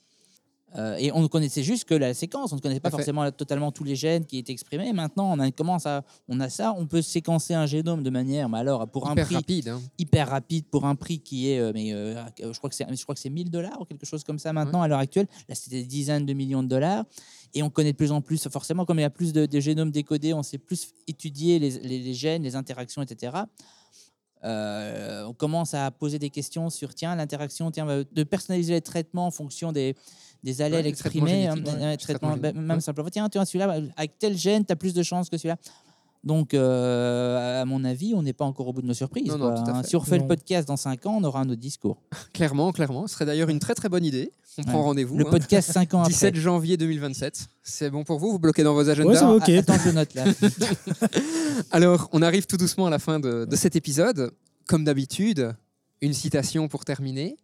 Euh, 0.76 0.96
et 0.98 1.10
on 1.12 1.22
ne 1.22 1.28
connaissait 1.28 1.62
juste 1.62 1.86
que 1.86 1.94
la 1.94 2.12
séquence, 2.12 2.52
on 2.52 2.56
ne 2.56 2.60
connaissait 2.60 2.78
pas 2.80 2.90
forcément 2.98 3.30
totalement 3.32 3.72
tous 3.72 3.84
les 3.84 3.96
gènes 3.96 4.26
qui 4.26 4.36
étaient 4.36 4.52
exprimés. 4.52 4.92
Maintenant, 4.92 5.32
on 5.32 5.38
a, 5.38 5.50
commence 5.50 5.86
à, 5.86 6.04
on 6.28 6.38
a 6.40 6.50
ça, 6.50 6.74
on 6.76 6.86
peut 6.86 7.00
séquencer 7.00 7.54
un 7.54 7.64
génome 7.64 8.02
de 8.02 8.10
manière, 8.10 8.50
mais 8.50 8.58
alors 8.58 8.86
pour 8.86 9.08
un 9.08 9.12
Hyper 9.12 9.24
prix 9.24 9.34
rapide. 9.36 9.68
hein. 9.68 9.80
hyper 9.98 10.28
rapide 10.28 10.66
pour 10.70 10.84
un 10.84 10.94
prix 10.94 11.20
qui 11.20 11.50
est, 11.50 11.58
euh, 11.58 11.72
mais 11.74 11.94
euh, 11.94 12.22
je 12.38 12.58
crois 12.58 12.68
que 12.68 12.76
c'est, 12.76 12.86
je 12.94 13.02
crois 13.02 13.14
que 13.14 13.20
c'est 13.20 13.30
1000 13.30 13.50
dollars 13.50 13.80
ou 13.80 13.86
quelque 13.86 14.04
chose 14.04 14.24
comme 14.24 14.38
ça 14.38 14.52
maintenant 14.52 14.82
à 14.82 14.88
l'heure 14.88 14.98
actuelle. 14.98 15.26
Là, 15.48 15.54
c'était 15.54 15.76
des 15.80 15.86
dizaines 15.86 16.26
de 16.26 16.34
millions 16.34 16.62
de 16.62 16.68
dollars. 16.68 17.04
Et 17.54 17.62
on 17.62 17.70
connaît 17.70 17.92
de 17.92 17.96
plus 17.96 18.12
en 18.12 18.20
plus, 18.20 18.46
forcément, 18.48 18.84
comme 18.84 18.98
il 18.98 19.02
y 19.02 19.06
a 19.06 19.10
plus 19.10 19.32
de, 19.32 19.46
de 19.46 19.60
génomes 19.60 19.90
décodés, 19.90 20.34
on 20.34 20.42
sait 20.42 20.58
plus 20.58 20.92
étudier 21.06 21.58
les, 21.58 21.70
les- 21.80 21.98
les 22.00 22.12
gènes, 22.14 22.42
les 22.42 22.56
interactions, 22.56 23.00
etc. 23.00 23.32
Euh, 24.44 25.24
on 25.24 25.32
commence 25.34 25.74
à 25.74 25.90
poser 25.90 26.20
des 26.20 26.30
questions 26.30 26.70
sur 26.70 26.94
tiens 26.94 27.16
l'interaction, 27.16 27.70
tiens 27.72 27.86
de 27.86 28.22
personnaliser 28.22 28.74
les 28.74 28.80
traitements 28.80 29.26
en 29.26 29.30
fonction 29.32 29.72
des, 29.72 29.96
des 30.44 30.62
allèles 30.62 30.84
Ouais, 30.84 30.90
exprimés, 30.90 31.46
hein, 31.48 31.54
ouais, 31.56 31.60
bah, 31.62 31.72
génétiques, 31.78 32.22
même 32.22 32.70
ouais. 32.70 32.80
simplement 32.80 33.08
tiens, 33.10 33.28
tiens 33.28 33.44
celui-là 33.44 33.66
bah, 33.66 33.86
avec 33.96 34.18
tel 34.18 34.36
gène, 34.36 34.64
tu 34.64 34.72
as 34.72 34.76
plus 34.76 34.94
de 34.94 35.02
chances 35.02 35.28
que 35.28 35.36
celui-là. 35.36 35.56
Donc, 36.24 36.52
euh, 36.52 37.62
à 37.62 37.64
mon 37.64 37.84
avis, 37.84 38.12
on 38.14 38.22
n'est 38.22 38.32
pas 38.32 38.44
encore 38.44 38.66
au 38.68 38.72
bout 38.72 38.82
de 38.82 38.86
nos 38.86 38.94
surprises. 38.94 39.28
Non, 39.28 39.38
non, 39.38 39.54
hein. 39.54 39.82
Si 39.84 39.94
on 39.94 40.00
refait 40.00 40.18
Non. 40.18 40.24
le 40.24 40.28
podcast 40.28 40.66
dans 40.66 40.76
5 40.76 41.06
ans, 41.06 41.16
on 41.20 41.24
aura 41.24 41.40
un 41.40 41.48
autre 41.48 41.60
discours. 41.60 42.02
Clairement, 42.32 42.72
clairement. 42.72 43.06
Ce 43.06 43.14
serait 43.14 43.24
d'ailleurs 43.26 43.48
une 43.48 43.60
très 43.60 43.74
très 43.74 43.88
bonne 43.88 44.04
idée. 44.04 44.32
On 44.58 44.62
prend 44.64 44.82
rendez-vous. 44.82 45.16
Le 45.16 45.26
hein. 45.26 45.30
podcast 45.30 45.70
5 45.70 45.94
ans 45.94 46.02
17 46.02 46.28
après. 46.30 46.40
janvier 46.40 46.76
2027. 46.76 47.46
C'est 47.62 47.90
bon 47.90 48.02
pour 48.02 48.18
vous? 48.18 48.32
Vous 48.32 48.38
bloquez 48.40 48.64
dans 48.64 48.74
vos 48.74 48.90
agendas? 48.90 49.10
Ouais, 49.10 49.16
ça 49.16 49.26
va, 49.26 49.34
ok. 49.34 49.48
Ah, 49.48 49.58
attends, 49.58 49.78
je 49.84 49.90
note 49.90 50.14
là. 50.14 50.24
Alors, 51.70 52.08
on 52.12 52.22
arrive 52.22 52.46
tout 52.46 52.56
doucement 52.56 52.86
à 52.86 52.90
la 52.90 52.98
fin 52.98 53.20
de, 53.20 53.44
de 53.44 53.56
cet 53.56 53.76
épisode. 53.76 54.32
Comme 54.66 54.82
d'habitude, 54.84 55.54
une 56.00 56.12
citation 56.12 56.66
pour 56.66 56.84
terminer. 56.84 57.36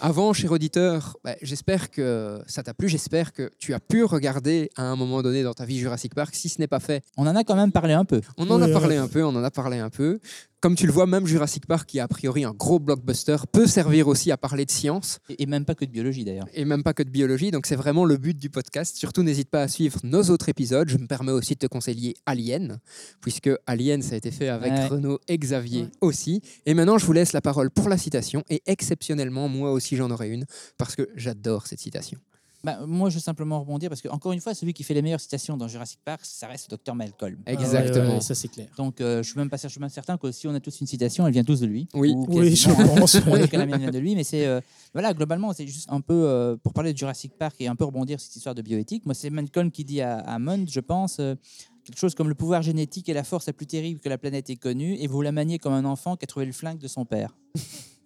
Avant, 0.00 0.32
cher 0.32 0.52
auditeur, 0.52 1.16
bah, 1.24 1.36
j'espère 1.42 1.90
que 1.90 2.40
ça 2.46 2.62
t'a 2.62 2.74
plu. 2.74 2.88
J'espère 2.88 3.32
que 3.32 3.50
tu 3.58 3.74
as 3.74 3.80
pu 3.80 4.04
regarder 4.04 4.70
à 4.76 4.82
un 4.82 4.96
moment 4.96 5.22
donné 5.22 5.42
dans 5.42 5.54
ta 5.54 5.64
vie 5.64 5.78
Jurassic 5.78 6.14
Park. 6.14 6.34
Si 6.34 6.48
ce 6.48 6.60
n'est 6.60 6.66
pas 6.66 6.80
fait, 6.80 7.02
On 7.16 7.26
en 7.26 7.34
a 7.36 7.44
quand 7.44 7.56
même 7.56 7.72
parlé 7.72 7.94
un 7.94 8.04
peu. 8.04 8.20
on 8.36 8.50
en 8.50 8.60
a 8.60 8.68
parlé 8.68 8.96
ouais. 8.96 9.02
un 9.02 9.08
peu. 9.08 9.24
On 9.24 9.34
en 9.34 9.44
a 9.44 9.50
parlé 9.50 9.78
un 9.78 9.90
peu. 9.90 10.20
Comme 10.62 10.74
tu 10.74 10.86
le 10.86 10.92
vois, 10.92 11.06
même 11.06 11.26
Jurassic 11.26 11.66
Park, 11.66 11.86
qui 11.86 11.98
est 11.98 12.00
a 12.00 12.08
priori 12.08 12.44
un 12.44 12.52
gros 12.52 12.78
blockbuster, 12.78 13.36
peut 13.52 13.66
servir 13.66 14.08
aussi 14.08 14.32
à 14.32 14.36
parler 14.38 14.64
de 14.64 14.70
science 14.70 15.18
Et 15.38 15.44
même 15.46 15.64
pas 15.66 15.74
que 15.74 15.84
de 15.84 15.90
biologie 15.90 16.24
d'ailleurs. 16.24 16.48
et 16.54 16.64
même 16.64 16.82
pas 16.82 16.94
que 16.94 17.02
de 17.02 17.10
biologie. 17.10 17.50
Donc 17.50 17.66
c'est 17.66 17.76
vraiment 17.76 18.04
le 18.06 18.16
but 18.16 18.36
du 18.36 18.48
podcast. 18.48 18.96
Surtout, 18.96 19.22
n'hésite 19.22 19.50
pas 19.50 19.62
à 19.62 19.68
suivre 19.68 20.00
nos 20.02 20.22
autres 20.30 20.48
épisodes. 20.48 20.88
Je 20.88 20.96
me 20.96 21.06
permets 21.06 21.32
aussi 21.32 21.54
de 21.54 21.58
te 21.58 21.66
conseiller 21.66 22.14
Alien, 22.24 22.78
puisque 23.20 23.50
Alien, 23.66 24.00
ça 24.02 24.14
a 24.14 24.18
été 24.18 24.30
fait 24.30 24.48
avec 24.48 24.72
Ouais. 24.72 24.86
Renaud 24.86 25.20
et 25.28 25.36
Xavier 25.38 25.88
aussi. 26.00 26.40
Et 26.64 26.72
maintenant, 26.74 26.96
je 26.98 27.04
vous 27.06 27.12
laisse 27.12 27.32
la 27.34 27.42
parole 27.42 27.70
pour 27.70 27.88
la 27.90 27.98
citation. 27.98 28.42
Et 28.48 28.62
exceptionnellement, 28.66 29.48
moi 29.48 29.72
aussi, 29.72 29.94
j'en 29.96 30.10
aurai 30.10 30.30
une, 30.30 30.46
parce 30.78 30.96
que 30.96 31.08
j'adore 31.16 31.66
cette 31.66 31.80
citation. 31.80 32.18
Bah, 32.66 32.84
moi, 32.84 33.10
je 33.10 33.14
veux 33.14 33.20
simplement 33.20 33.60
rebondir 33.60 33.88
parce 33.88 34.02
que, 34.02 34.08
encore 34.08 34.32
une 34.32 34.40
fois, 34.40 34.52
celui 34.52 34.72
qui 34.74 34.82
fait 34.82 34.92
les 34.92 35.00
meilleures 35.02 35.20
citations 35.20 35.56
dans 35.56 35.68
Jurassic 35.68 36.00
Park, 36.04 36.20
ça 36.24 36.48
reste 36.48 36.68
le 36.68 36.76
Dr. 36.76 36.96
Malcolm. 36.96 37.36
Exactement. 37.46 38.04
Ah 38.04 38.08
ouais, 38.08 38.14
ouais, 38.16 38.20
ça 38.20 38.34
c'est 38.34 38.48
clair. 38.48 38.66
Donc, 38.76 39.00
euh, 39.00 39.22
je 39.22 39.30
suis 39.30 39.38
même 39.38 39.48
pas 39.48 39.56
sûr, 39.56 39.68
je 39.68 39.74
suis 39.74 39.80
même 39.80 39.88
certain 39.88 40.18
que 40.18 40.32
si 40.32 40.48
on 40.48 40.54
a 40.54 40.58
tous 40.58 40.80
une 40.80 40.88
citation, 40.88 41.26
elle 41.28 41.32
vient 41.32 41.44
tous 41.44 41.60
de 41.60 41.66
lui. 41.66 41.86
Oui. 41.94 42.12
Ou 42.12 42.26
Oui, 42.28 42.56
je 42.56 42.68
pense, 42.70 43.20
que 43.20 43.56
la 43.56 43.66
mienne 43.66 43.78
vient 43.78 43.90
de 43.92 43.98
lui, 44.00 44.16
mais 44.16 44.24
c'est 44.24 44.46
euh, 44.46 44.60
voilà, 44.92 45.14
globalement, 45.14 45.52
c'est 45.52 45.66
juste 45.68 45.86
un 45.92 46.00
peu 46.00 46.12
euh, 46.26 46.56
pour 46.56 46.72
parler 46.72 46.92
de 46.92 46.98
Jurassic 46.98 47.32
Park 47.38 47.54
et 47.60 47.68
un 47.68 47.76
peu 47.76 47.84
rebondir 47.84 48.18
sur 48.18 48.26
cette 48.26 48.36
histoire 48.36 48.56
de 48.56 48.62
bioéthique. 48.62 49.06
Moi, 49.06 49.14
c'est 49.14 49.30
Malcolm 49.30 49.70
qui 49.70 49.84
dit 49.84 50.00
à, 50.00 50.18
à 50.18 50.38
Mond, 50.40 50.66
je 50.68 50.80
pense. 50.80 51.18
euh, 51.20 51.36
Quelque 51.84 52.00
chose 52.00 52.16
comme 52.16 52.28
le 52.28 52.34
pouvoir 52.34 52.62
génétique 52.62 53.08
est 53.08 53.14
la 53.14 53.22
force 53.22 53.46
la 53.46 53.52
plus 53.52 53.66
terrible 53.66 54.00
que 54.00 54.08
la 54.08 54.18
planète 54.18 54.50
ait 54.50 54.56
connue, 54.56 54.96
et 54.98 55.06
vous 55.06 55.22
la 55.22 55.30
maniez 55.30 55.60
comme 55.60 55.72
un 55.72 55.84
enfant 55.84 56.16
qui 56.16 56.24
a 56.24 56.26
trouvé 56.26 56.44
le 56.44 56.50
flingue 56.50 56.78
de 56.78 56.88
son 56.88 57.04
père. 57.04 57.36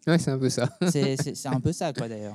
Ouais, 0.06 0.18
c'est 0.18 0.30
un 0.30 0.38
peu 0.38 0.48
ça. 0.48 0.66
C'est 0.90 1.16
un 1.46 1.60
peu 1.60 1.72
ça, 1.72 1.92
quoi, 1.92 2.08
d'ailleurs. 2.08 2.34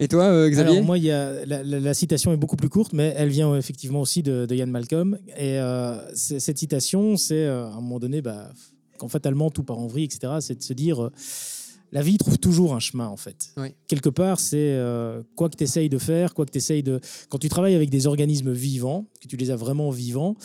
Et 0.00 0.06
toi, 0.08 0.24
euh, 0.24 0.48
Xavier 0.48 0.72
Alors 0.74 0.84
moi, 0.84 0.96
y 0.98 1.10
a, 1.10 1.44
la, 1.44 1.62
la- 1.64 1.80
la 1.80 1.94
citation 1.94 2.32
est 2.32 2.36
beaucoup 2.36 2.56
plus 2.56 2.68
courte, 2.68 2.92
mais 2.92 3.12
elle 3.16 3.30
vient 3.30 3.50
euh, 3.52 3.58
effectivement 3.58 4.00
aussi 4.00 4.22
de, 4.22 4.46
de 4.46 4.54
Ian 4.54 4.68
Malcolm. 4.68 5.18
Et 5.36 5.58
euh, 5.58 5.96
cette 6.14 6.56
citation, 6.58 7.16
c'est 7.16 7.44
euh, 7.44 7.66
à 7.66 7.72
un 7.72 7.80
moment 7.80 7.98
donné, 7.98 8.22
bah, 8.22 8.50
quand 8.98 9.08
fatalement 9.08 9.50
tout 9.50 9.64
part 9.64 9.78
en 9.78 9.86
vrille, 9.88 10.04
etc., 10.04 10.34
c'est 10.40 10.56
de 10.58 10.62
se 10.62 10.72
dire, 10.72 11.10
la 11.90 12.02
vie 12.02 12.16
trouve 12.18 12.38
toujours 12.38 12.74
un 12.74 12.80
chemin, 12.80 13.08
en 13.08 13.16
fait. 13.16 13.48
Oui. 13.56 13.68
Quelque 13.88 14.08
part, 14.08 14.38
c'est 14.38 14.78
quoi 15.34 15.48
que 15.48 15.56
tu 15.56 15.64
essayes 15.64 15.88
de 15.88 15.98
faire, 15.98 16.34
quoi 16.34 16.46
que 16.46 16.50
tu 16.52 16.58
essayes 16.58 16.82
de... 16.82 17.00
Quand 17.28 17.38
tu 17.38 17.48
travailles 17.48 17.74
avec 17.74 17.90
des 17.90 18.06
organismes 18.06 18.52
vivants, 18.52 19.06
que 19.20 19.26
tu 19.28 19.36
les 19.36 19.50
as 19.50 19.56
vraiment 19.56 19.90
vivants, 19.90 20.36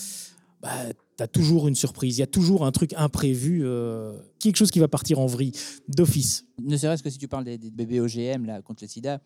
bah, 0.62 0.70
tu 1.18 1.24
as 1.24 1.28
toujours 1.28 1.68
une 1.68 1.76
surprise, 1.76 2.18
il 2.18 2.20
y 2.22 2.24
a 2.24 2.28
toujours 2.28 2.66
un 2.66 2.72
truc 2.72 2.94
imprévu, 2.98 3.62
euh, 3.64 4.18
quelque 4.40 4.56
chose 4.58 4.72
qui 4.72 4.80
va 4.80 4.88
partir 4.88 5.20
en 5.20 5.26
vrille, 5.28 5.52
d'office. 5.88 6.46
Ne 6.62 6.76
serait-ce 6.78 7.04
que 7.04 7.10
si 7.10 7.18
tu 7.18 7.28
parles 7.28 7.44
des, 7.46 7.58
des 7.58 7.72
bébés 7.72 8.00
OGM 8.00 8.46
là, 8.46 8.62
contre 8.62 8.84
le 8.84 8.88
sida, 8.88 9.22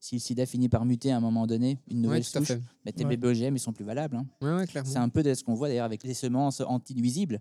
si 0.00 0.16
le 0.16 0.20
sida 0.20 0.46
finit 0.46 0.68
par 0.68 0.84
muter 0.84 1.12
à 1.12 1.16
un 1.16 1.20
moment 1.20 1.46
donné, 1.46 1.78
une 1.90 2.02
nouvelle 2.02 2.20
Ouais, 2.22 2.24
tout 2.32 2.38
à 2.38 2.44
souche, 2.44 2.58
bah, 2.84 2.92
tes 2.92 3.04
Ouais. 3.04 3.10
bébés 3.16 3.28
OGM, 3.28 3.54
ils 3.56 3.60
sont 3.60 3.72
plus 3.72 3.84
valables. 3.84 4.16
hein. 4.16 4.26
Ouais, 4.40 4.52
ouais, 4.54 4.66
clairement. 4.66 4.90
C'est 4.90 4.98
un 4.98 5.08
peu 5.08 5.22
de 5.22 5.32
ce 5.34 5.44
qu'on 5.44 5.54
voit 5.54 5.68
d'ailleurs 5.68 5.84
avec 5.86 6.02
les 6.04 6.14
semences 6.14 6.60
anti-nuisibles. 6.60 7.40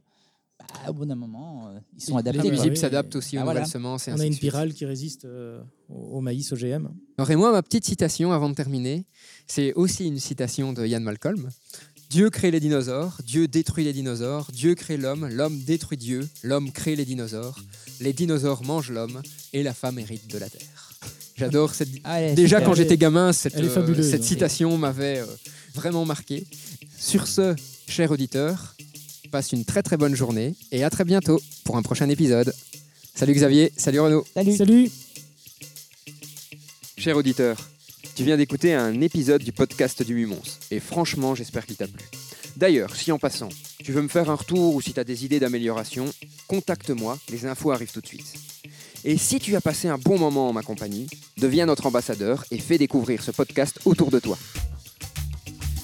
Bah, 0.59 0.91
au 0.91 0.93
bout 0.93 1.05
d'un 1.07 1.15
moment, 1.15 1.69
euh, 1.69 1.79
ils 1.95 2.03
sont 2.03 2.13
Les 2.13 2.19
adaptés. 2.19 2.37
bah 2.37 2.43
quoi. 2.43 2.51
nuisibles 2.51 2.75
oui. 2.75 2.79
s'adaptent 2.79 3.15
aussi 3.15 3.35
aux 3.35 3.41
Ah, 3.41 3.43
voilà. 3.45 3.61
nouvelles 3.61 3.71
semences. 3.71 4.07
et 4.07 4.11
On 4.11 4.13
ainsi 4.13 4.23
a 4.23 4.25
une 4.27 4.33
suite. 4.33 4.41
pyrale 4.41 4.73
qui 4.75 4.85
résiste 4.85 5.25
euh, 5.25 5.59
au 5.89 6.17
au 6.17 6.21
maïs 6.21 6.51
OGM. 6.51 6.89
Alors, 7.17 7.31
et 7.31 7.35
moi, 7.35 7.51
ma 7.51 7.63
petite 7.63 7.83
citation 7.85 8.31
avant 8.31 8.47
de 8.47 8.53
terminer, 8.53 9.07
c'est 9.47 9.73
aussi 9.73 10.05
une 10.05 10.19
citation 10.19 10.71
de 10.71 10.85
Ian 10.85 10.99
Malcolm. 11.01 11.49
Dieu 12.11 12.29
crée 12.29 12.51
les 12.51 12.59
dinosaures, 12.59 13.15
Dieu 13.25 13.47
détruit 13.47 13.85
les 13.85 13.93
dinosaures, 13.93 14.49
Dieu 14.51 14.75
crée 14.75 14.97
l'homme, 14.97 15.29
l'homme 15.29 15.57
détruit 15.59 15.97
Dieu, 15.97 16.27
l'homme 16.43 16.69
crée 16.73 16.97
les 16.97 17.05
dinosaures, 17.05 17.57
les 18.01 18.11
dinosaures 18.11 18.65
mangent 18.65 18.91
l'homme 18.91 19.21
et 19.53 19.63
la 19.63 19.73
femme 19.73 19.97
hérite 19.97 20.29
de 20.29 20.37
la 20.37 20.49
terre. 20.49 20.91
J'adore 21.37 21.73
cette. 21.73 21.87
Ah, 22.03 22.33
Déjà 22.33 22.59
quand 22.59 22.73
j'étais 22.73 22.97
gamin, 22.97 23.31
cette, 23.31 23.55
euh, 23.55 23.69
fabuleuse, 23.69 24.11
cette 24.11 24.23
hein. 24.23 24.25
citation 24.25 24.77
m'avait 24.77 25.19
euh, 25.19 25.25
vraiment 25.73 26.03
marqué. 26.03 26.45
Sur 26.99 27.27
ce, 27.27 27.55
cher 27.87 28.11
auditeur, 28.11 28.75
passe 29.31 29.53
une 29.53 29.63
très 29.63 29.81
très 29.81 29.95
bonne 29.95 30.13
journée 30.13 30.53
et 30.73 30.83
à 30.83 30.89
très 30.89 31.05
bientôt 31.05 31.39
pour 31.63 31.77
un 31.77 31.81
prochain 31.81 32.09
épisode. 32.09 32.53
Salut 33.15 33.33
Xavier, 33.33 33.71
salut 33.77 34.01
Renaud. 34.01 34.25
Salut. 34.33 34.57
Salut 34.57 34.91
Cher 36.97 37.15
auditeur, 37.15 37.70
tu 38.21 38.25
viens 38.25 38.37
d'écouter 38.37 38.75
un 38.75 39.01
épisode 39.01 39.41
du 39.41 39.51
podcast 39.51 40.03
du 40.03 40.13
Mumons, 40.13 40.43
et 40.69 40.79
franchement, 40.79 41.33
j'espère 41.33 41.65
qu'il 41.65 41.75
t'a 41.75 41.87
plu. 41.87 42.05
D'ailleurs, 42.55 42.95
si 42.95 43.11
en 43.11 43.17
passant, 43.17 43.49
tu 43.83 43.91
veux 43.93 44.03
me 44.03 44.09
faire 44.09 44.29
un 44.29 44.35
retour 44.35 44.75
ou 44.75 44.79
si 44.79 44.93
tu 44.93 44.99
as 44.99 45.03
des 45.03 45.25
idées 45.25 45.39
d'amélioration, 45.39 46.05
contacte-moi, 46.47 47.17
les 47.31 47.47
infos 47.47 47.71
arrivent 47.71 47.91
tout 47.91 47.99
de 47.99 48.05
suite. 48.05 48.31
Et 49.05 49.17
si 49.17 49.39
tu 49.39 49.55
as 49.55 49.61
passé 49.61 49.87
un 49.87 49.97
bon 49.97 50.19
moment 50.19 50.49
en 50.49 50.53
ma 50.53 50.61
compagnie, 50.61 51.07
deviens 51.37 51.65
notre 51.65 51.87
ambassadeur 51.87 52.45
et 52.51 52.59
fais 52.59 52.77
découvrir 52.77 53.23
ce 53.23 53.31
podcast 53.31 53.79
autour 53.85 54.11
de 54.11 54.19
toi. 54.19 54.37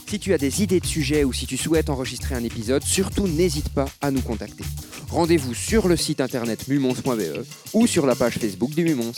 Si 0.08 0.20
tu 0.20 0.32
as 0.36 0.38
des 0.38 0.62
idées 0.62 0.80
de 0.80 0.86
sujets 0.86 1.24
ou 1.24 1.34
si 1.34 1.48
tu 1.48 1.58
souhaites 1.58 1.90
enregistrer 1.90 2.36
un 2.36 2.44
épisode, 2.44 2.84
surtout 2.84 3.28
n'hésite 3.28 3.70
pas 3.70 3.88
à 4.00 4.12
nous 4.12 4.22
contacter. 4.22 4.64
Rendez-vous 5.10 5.56
sur 5.56 5.88
le 5.88 5.98
site 5.98 6.22
internet 6.22 6.68
mumons.be 6.68 7.48
ou 7.74 7.88
sur 7.88 8.06
la 8.06 8.14
page 8.14 8.38
Facebook 8.38 8.76
du 8.76 8.84
Mumons. 8.84 9.14